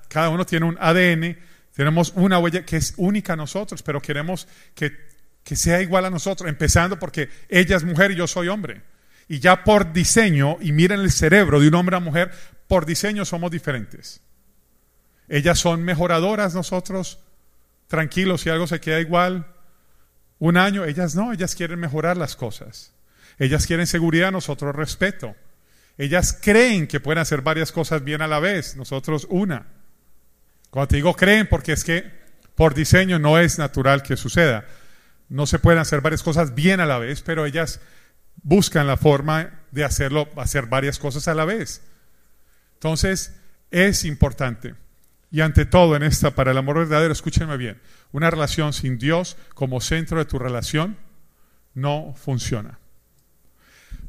cada 0.09 0.29
uno 0.29 0.47
tiene 0.47 0.67
un 0.67 0.77
ADN, 0.79 1.37
tenemos 1.75 2.13
una 2.15 2.39
huella 2.39 2.65
que 2.65 2.77
es 2.77 2.95
única 2.97 3.33
a 3.33 3.37
nosotros, 3.37 3.83
pero 3.83 4.01
queremos 4.01 4.47
que, 4.75 4.93
que 5.43 5.57
sea 5.57 5.83
igual 5.83 6.05
a 6.05 6.11
nosotros, 6.11 6.49
empezando 6.49 6.99
porque 6.99 7.29
ella 7.49 7.77
es 7.77 7.85
mujer 7.85 8.13
y 8.13 8.17
yo 8.17 8.27
soy 8.27 8.49
hombre. 8.49 8.83
Y 9.27 9.41
ya 9.41 9.65
por 9.65 9.93
diseño, 9.93 10.59
y 10.61 10.73
miren 10.73 11.01
el 11.01 11.11
cerebro 11.11 11.59
de 11.59 11.69
un 11.69 11.75
hombre 11.75 11.97
a 11.97 12.01
mujer, 12.01 12.31
por 12.69 12.87
diseño 12.87 13.25
somos 13.25 13.51
diferentes. 13.51 14.21
Ellas 15.29 15.59
son 15.59 15.83
mejoradoras, 15.83 16.55
nosotros 16.55 17.19
tranquilos 17.87 18.43
si 18.43 18.51
algo 18.51 18.67
se 18.67 18.81
queda 18.81 19.01
igual. 19.01 19.47
Un 20.39 20.57
año, 20.57 20.85
ellas 20.85 21.15
no, 21.15 21.33
ellas 21.33 21.55
quieren 21.55 21.79
mejorar 21.79 22.17
las 22.17 22.37
cosas. 22.37 22.93
Ellas 23.39 23.67
quieren 23.67 23.87
seguridad, 23.87 24.33
nosotros 24.33 24.75
respeto. 24.75 25.35
Ellas 25.97 26.39
creen 26.41 26.87
que 26.87 27.01
pueden 27.01 27.21
hacer 27.21 27.43
varias 27.43 27.73
cosas 27.73 28.03
bien 28.03 28.21
a 28.21 28.27
la 28.27 28.41
vez, 28.41 28.77
nosotros 28.77 29.27
una. 29.31 29.67
Cuando 30.71 30.89
te 30.89 30.97
digo 30.97 31.15
creen, 31.15 31.49
porque 31.49 31.73
es 31.73 31.85
que 31.85 32.11
por 32.57 32.75
diseño 32.75 33.19
no 33.19 33.39
es 33.39 33.59
natural 33.59 34.03
que 34.03 34.17
suceda. 34.17 34.67
No 35.29 35.47
se 35.47 35.59
pueden 35.59 35.81
hacer 35.81 36.01
varias 36.01 36.23
cosas 36.23 36.55
bien 36.55 36.81
a 36.81 36.87
la 36.87 36.99
vez, 36.99 37.23
pero 37.23 37.47
ellas 37.47 37.81
buscan 38.43 38.87
la 38.87 38.97
forma 38.97 39.63
de 39.71 39.85
hacerlo, 39.85 40.29
hacer 40.37 40.67
varias 40.67 40.99
cosas 40.99 41.29
a 41.29 41.35
la 41.35 41.45
vez. 41.45 41.83
Entonces, 42.75 43.35
es 43.71 44.05
importante. 44.05 44.75
Y 45.35 45.41
ante 45.41 45.67
todo 45.67 45.97
en 45.97 46.05
esta, 46.05 46.31
para 46.31 46.53
el 46.53 46.59
amor 46.59 46.79
verdadero, 46.79 47.13
escúchenme 47.13 47.57
bien, 47.57 47.81
una 48.13 48.31
relación 48.31 48.73
sin 48.73 48.99
Dios 48.99 49.37
como 49.55 49.81
centro 49.81 50.19
de 50.19 50.27
tu 50.27 50.39
relación 50.39 50.97
no 51.75 52.15
funciona. 52.17 52.79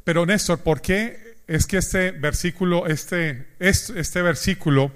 Pero 0.04 0.24
Néstor, 0.24 0.60
¿por 0.60 0.80
qué 0.80 1.38
es 1.48 1.66
que 1.66 1.78
este 1.78 2.12
versículo, 2.12 2.86
este, 2.86 3.48
este, 3.58 4.22
versículo 4.22 4.92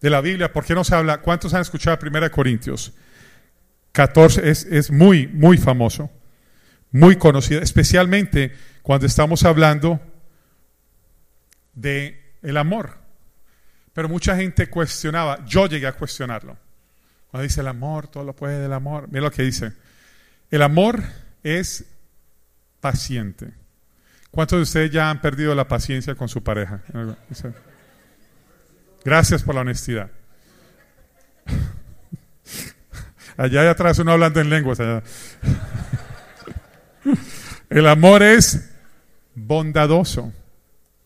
de 0.00 0.10
la 0.10 0.20
Biblia, 0.20 0.52
¿por 0.52 0.64
qué 0.64 0.76
no 0.76 0.84
se 0.84 0.94
habla? 0.94 1.22
¿Cuántos 1.22 1.54
han 1.54 1.62
escuchado 1.62 1.98
1 2.00 2.30
Corintios? 2.30 2.92
14 3.90 4.48
es, 4.48 4.64
es 4.66 4.92
muy, 4.92 5.26
muy 5.26 5.58
famoso, 5.58 6.08
muy 6.92 7.16
conocido, 7.16 7.60
especialmente 7.62 8.52
cuando 8.82 9.06
estamos 9.06 9.42
hablando 9.42 10.00
de 11.74 12.36
el 12.42 12.56
amor. 12.56 12.99
Pero 14.00 14.08
mucha 14.08 14.34
gente 14.34 14.70
cuestionaba, 14.70 15.44
yo 15.44 15.66
llegué 15.66 15.86
a 15.86 15.92
cuestionarlo. 15.92 16.56
Cuando 17.30 17.42
dice 17.42 17.60
el 17.60 17.68
amor, 17.68 18.08
todo 18.08 18.24
lo 18.24 18.34
puede 18.34 18.58
del 18.58 18.72
amor. 18.72 19.08
Mira 19.08 19.24
lo 19.24 19.30
que 19.30 19.42
dice. 19.42 19.74
El 20.50 20.62
amor 20.62 21.02
es 21.42 21.84
paciente. 22.80 23.52
¿Cuántos 24.30 24.58
de 24.58 24.62
ustedes 24.62 24.90
ya 24.90 25.10
han 25.10 25.20
perdido 25.20 25.54
la 25.54 25.68
paciencia 25.68 26.14
con 26.14 26.30
su 26.30 26.42
pareja? 26.42 26.80
Gracias 29.04 29.42
por 29.42 29.54
la 29.54 29.60
honestidad. 29.60 30.10
Allá 33.36 33.70
atrás 33.70 33.98
uno 33.98 34.12
hablando 34.12 34.40
en 34.40 34.48
lenguas. 34.48 34.78
El 37.68 37.86
amor 37.86 38.22
es 38.22 38.70
bondadoso 39.34 40.32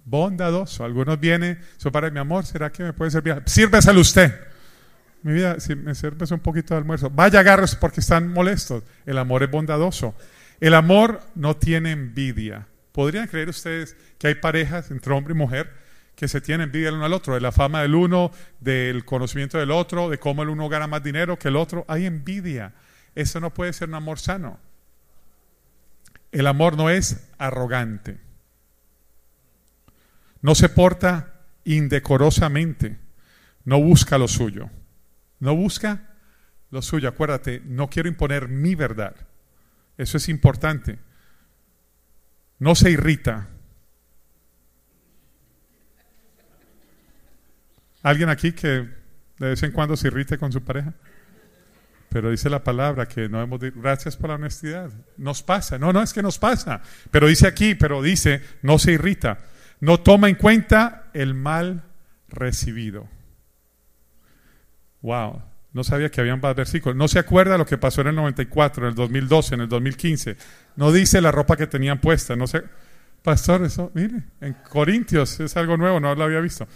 bondadoso. 0.04 0.84
Algunos 0.84 1.18
vienen, 1.18 1.58
su 1.76 1.90
padre, 1.90 2.10
mi 2.10 2.20
amor, 2.20 2.44
¿será 2.44 2.70
que 2.70 2.82
me 2.82 2.92
puede 2.92 3.10
servir? 3.10 3.42
Sírveselo 3.46 4.00
usted. 4.00 4.32
Mi 5.22 5.32
vida, 5.32 5.58
si 5.58 5.74
me 5.74 5.94
sirves 5.94 6.30
un 6.30 6.40
poquito 6.40 6.74
de 6.74 6.78
almuerzo. 6.78 7.10
Vaya, 7.10 7.40
agarros 7.40 7.74
porque 7.74 8.00
están 8.00 8.28
molestos. 8.28 8.82
El 9.06 9.18
amor 9.18 9.42
es 9.42 9.50
bondadoso. 9.50 10.14
El 10.60 10.74
amor 10.74 11.20
no 11.34 11.56
tiene 11.56 11.92
envidia. 11.92 12.66
¿Podrían 12.92 13.26
creer 13.26 13.48
ustedes 13.48 13.96
que 14.18 14.28
hay 14.28 14.34
parejas 14.34 14.90
entre 14.90 15.12
hombre 15.14 15.32
y 15.32 15.36
mujer 15.36 15.70
que 16.14 16.28
se 16.28 16.40
tienen 16.40 16.66
envidia 16.66 16.90
el 16.90 16.96
uno 16.96 17.06
al 17.06 17.12
otro? 17.12 17.34
De 17.34 17.40
la 17.40 17.52
fama 17.52 17.82
del 17.82 17.94
uno, 17.94 18.30
del 18.60 19.04
conocimiento 19.04 19.58
del 19.58 19.70
otro, 19.70 20.10
de 20.10 20.18
cómo 20.18 20.42
el 20.42 20.50
uno 20.50 20.68
gana 20.68 20.86
más 20.86 21.02
dinero 21.02 21.38
que 21.38 21.48
el 21.48 21.56
otro. 21.56 21.84
Hay 21.88 22.04
envidia. 22.04 22.74
Eso 23.14 23.40
no 23.40 23.52
puede 23.52 23.72
ser 23.72 23.88
un 23.88 23.94
amor 23.94 24.18
sano. 24.18 24.60
El 26.30 26.46
amor 26.46 26.76
no 26.76 26.90
es 26.90 27.28
arrogante 27.38 28.23
no 30.44 30.54
se 30.54 30.68
porta 30.68 31.40
indecorosamente, 31.64 32.98
no 33.64 33.80
busca 33.80 34.18
lo 34.18 34.28
suyo, 34.28 34.68
no 35.40 35.56
busca 35.56 36.16
lo 36.70 36.82
suyo. 36.82 37.08
Acuérdate, 37.08 37.62
no 37.64 37.88
quiero 37.88 38.10
imponer 38.10 38.48
mi 38.48 38.74
verdad. 38.74 39.16
Eso 39.96 40.18
es 40.18 40.28
importante. 40.28 40.98
No 42.58 42.74
se 42.74 42.90
irrita. 42.90 43.48
¿Alguien 48.02 48.28
aquí 48.28 48.52
que 48.52 48.68
de 48.68 49.48
vez 49.48 49.62
en 49.62 49.72
cuando 49.72 49.96
se 49.96 50.08
irrite 50.08 50.36
con 50.36 50.52
su 50.52 50.62
pareja? 50.62 50.92
Pero 52.10 52.30
dice 52.30 52.50
la 52.50 52.62
palabra 52.62 53.08
que 53.08 53.30
no 53.30 53.40
hemos 53.40 53.60
dicho, 53.60 53.80
gracias 53.80 54.14
por 54.14 54.28
la 54.28 54.34
honestidad. 54.34 54.90
Nos 55.16 55.42
pasa. 55.42 55.78
No, 55.78 55.90
no 55.94 56.02
es 56.02 56.12
que 56.12 56.22
nos 56.22 56.38
pasa. 56.38 56.82
Pero 57.10 57.28
dice 57.28 57.46
aquí, 57.46 57.74
pero 57.74 58.02
dice, 58.02 58.42
no 58.60 58.78
se 58.78 58.92
irrita 58.92 59.53
no 59.84 60.00
toma 60.00 60.30
en 60.30 60.36
cuenta 60.36 61.10
el 61.12 61.34
mal 61.34 61.84
recibido. 62.28 63.06
Wow, 65.02 65.42
no 65.74 65.84
sabía 65.84 66.10
que 66.10 66.22
habían 66.22 66.40
más 66.40 66.56
versículos. 66.56 66.96
No 66.96 67.06
se 67.06 67.18
acuerda 67.18 67.58
lo 67.58 67.66
que 67.66 67.76
pasó 67.76 68.00
en 68.00 68.06
el 68.06 68.14
94, 68.14 68.84
en 68.84 68.88
el 68.88 68.94
2012, 68.94 69.54
en 69.56 69.60
el 69.60 69.68
2015. 69.68 70.36
No 70.76 70.90
dice 70.90 71.20
la 71.20 71.30
ropa 71.30 71.58
que 71.58 71.66
tenían 71.66 72.00
puesta. 72.00 72.34
No 72.34 72.46
sé. 72.46 72.64
Pastor, 73.22 73.62
eso, 73.62 73.90
mire, 73.92 74.22
en 74.40 74.54
Corintios 74.54 75.38
es 75.40 75.54
algo 75.56 75.76
nuevo, 75.76 76.00
no 76.00 76.14
lo 76.14 76.24
había 76.24 76.40
visto. 76.40 76.66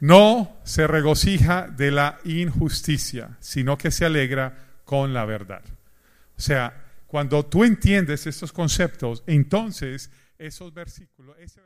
No 0.00 0.56
se 0.64 0.88
regocija 0.88 1.68
de 1.68 1.92
la 1.92 2.18
injusticia, 2.24 3.36
sino 3.38 3.78
que 3.78 3.92
se 3.92 4.04
alegra 4.04 4.56
con 4.84 5.14
la 5.14 5.24
verdad. 5.24 5.62
O 6.36 6.40
sea, 6.40 6.84
cuando 7.06 7.46
tú 7.46 7.62
entiendes 7.62 8.26
estos 8.26 8.52
conceptos, 8.52 9.22
entonces 9.28 10.10
esos 10.38 10.74
versículos, 10.74 11.36
ese 11.38 11.60